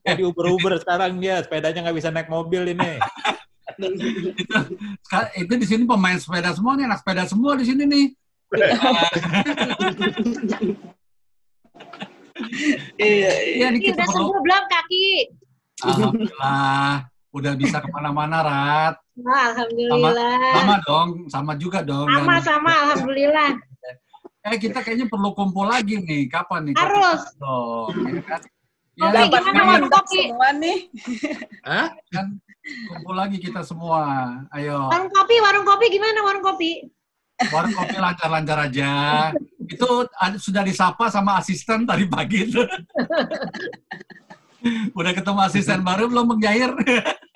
Jadi 0.08 0.22
Uber-Uber 0.30 0.80
sekarang 0.80 1.20
dia, 1.20 1.44
sepedanya 1.44 1.90
nggak 1.90 1.98
bisa 2.00 2.10
naik 2.12 2.32
mobil 2.32 2.72
ini. 2.72 2.96
Itu, 3.80 4.06
itu 5.38 5.54
di 5.56 5.66
sini 5.66 5.84
pemain 5.86 6.16
sepeda 6.16 6.52
semua 6.52 6.76
nih, 6.76 6.86
anak 6.86 7.00
sepeda 7.00 7.24
semua 7.26 7.56
di 7.56 7.64
sini 7.64 7.84
nih. 7.86 8.06
Iya, 12.96 13.32
Iya, 13.60 13.66
Ini 13.70 13.80
kita 13.84 14.00
udah 14.00 14.08
perlu. 14.08 14.16
sembuh 14.16 14.40
belum 14.42 14.64
kaki? 14.66 15.08
Alhamdulillah, 15.80 16.92
udah 17.32 17.54
bisa 17.56 17.78
ke 17.80 17.88
mana-mana, 17.90 18.38
Rat. 18.40 18.96
Alhamdulillah. 19.20 20.40
Sama 20.56 20.76
dong, 20.84 21.10
sama 21.28 21.52
juga 21.56 21.80
dong. 21.84 22.08
Sama 22.08 22.40
Dan- 22.40 22.44
sama 22.44 22.72
alhamdulillah. 22.88 23.50
Eh, 24.40 24.56
kita 24.56 24.80
kayaknya 24.80 25.06
perlu 25.06 25.36
kumpul 25.36 25.68
lagi 25.68 26.00
nih. 26.00 26.32
Kapan 26.32 26.72
nih? 26.72 26.76
Harus. 26.80 27.22
Dong, 27.36 27.92
ya 28.08 28.24
kan? 28.24 28.42
Kopi 28.96 29.16
Ya, 29.16 29.24
gimana 29.28 29.52
kan- 29.54 29.68
warung 29.68 29.92
kopi? 29.92 30.20
semua 30.28 30.50
nih. 30.56 30.78
Hah? 31.64 31.88
kan 32.10 32.26
kumpul 32.90 33.16
lagi 33.16 33.38
kita 33.38 33.62
semua. 33.64 34.30
Ayo. 34.54 34.90
Warung 34.90 35.12
kopi, 35.12 35.36
warung 35.42 35.66
kopi 35.66 35.86
gimana 35.90 36.20
warung 36.22 36.46
kopi? 36.46 36.72
Warung 37.50 37.72
kopi 37.72 37.96
lancar-lancar 37.96 38.68
aja. 38.68 38.92
Itu 39.64 40.06
ada- 40.18 40.40
sudah 40.42 40.64
disapa 40.66 41.08
sama 41.08 41.40
asisten 41.40 41.88
tadi 41.88 42.06
pagi 42.10 42.50
itu. 42.50 42.62
Udah 44.92 45.16
ketemu 45.16 45.40
asisten 45.40 45.80
baru 45.80 46.12
belum 46.12 46.36
Bang 46.36 46.42
Jair? 46.44 46.72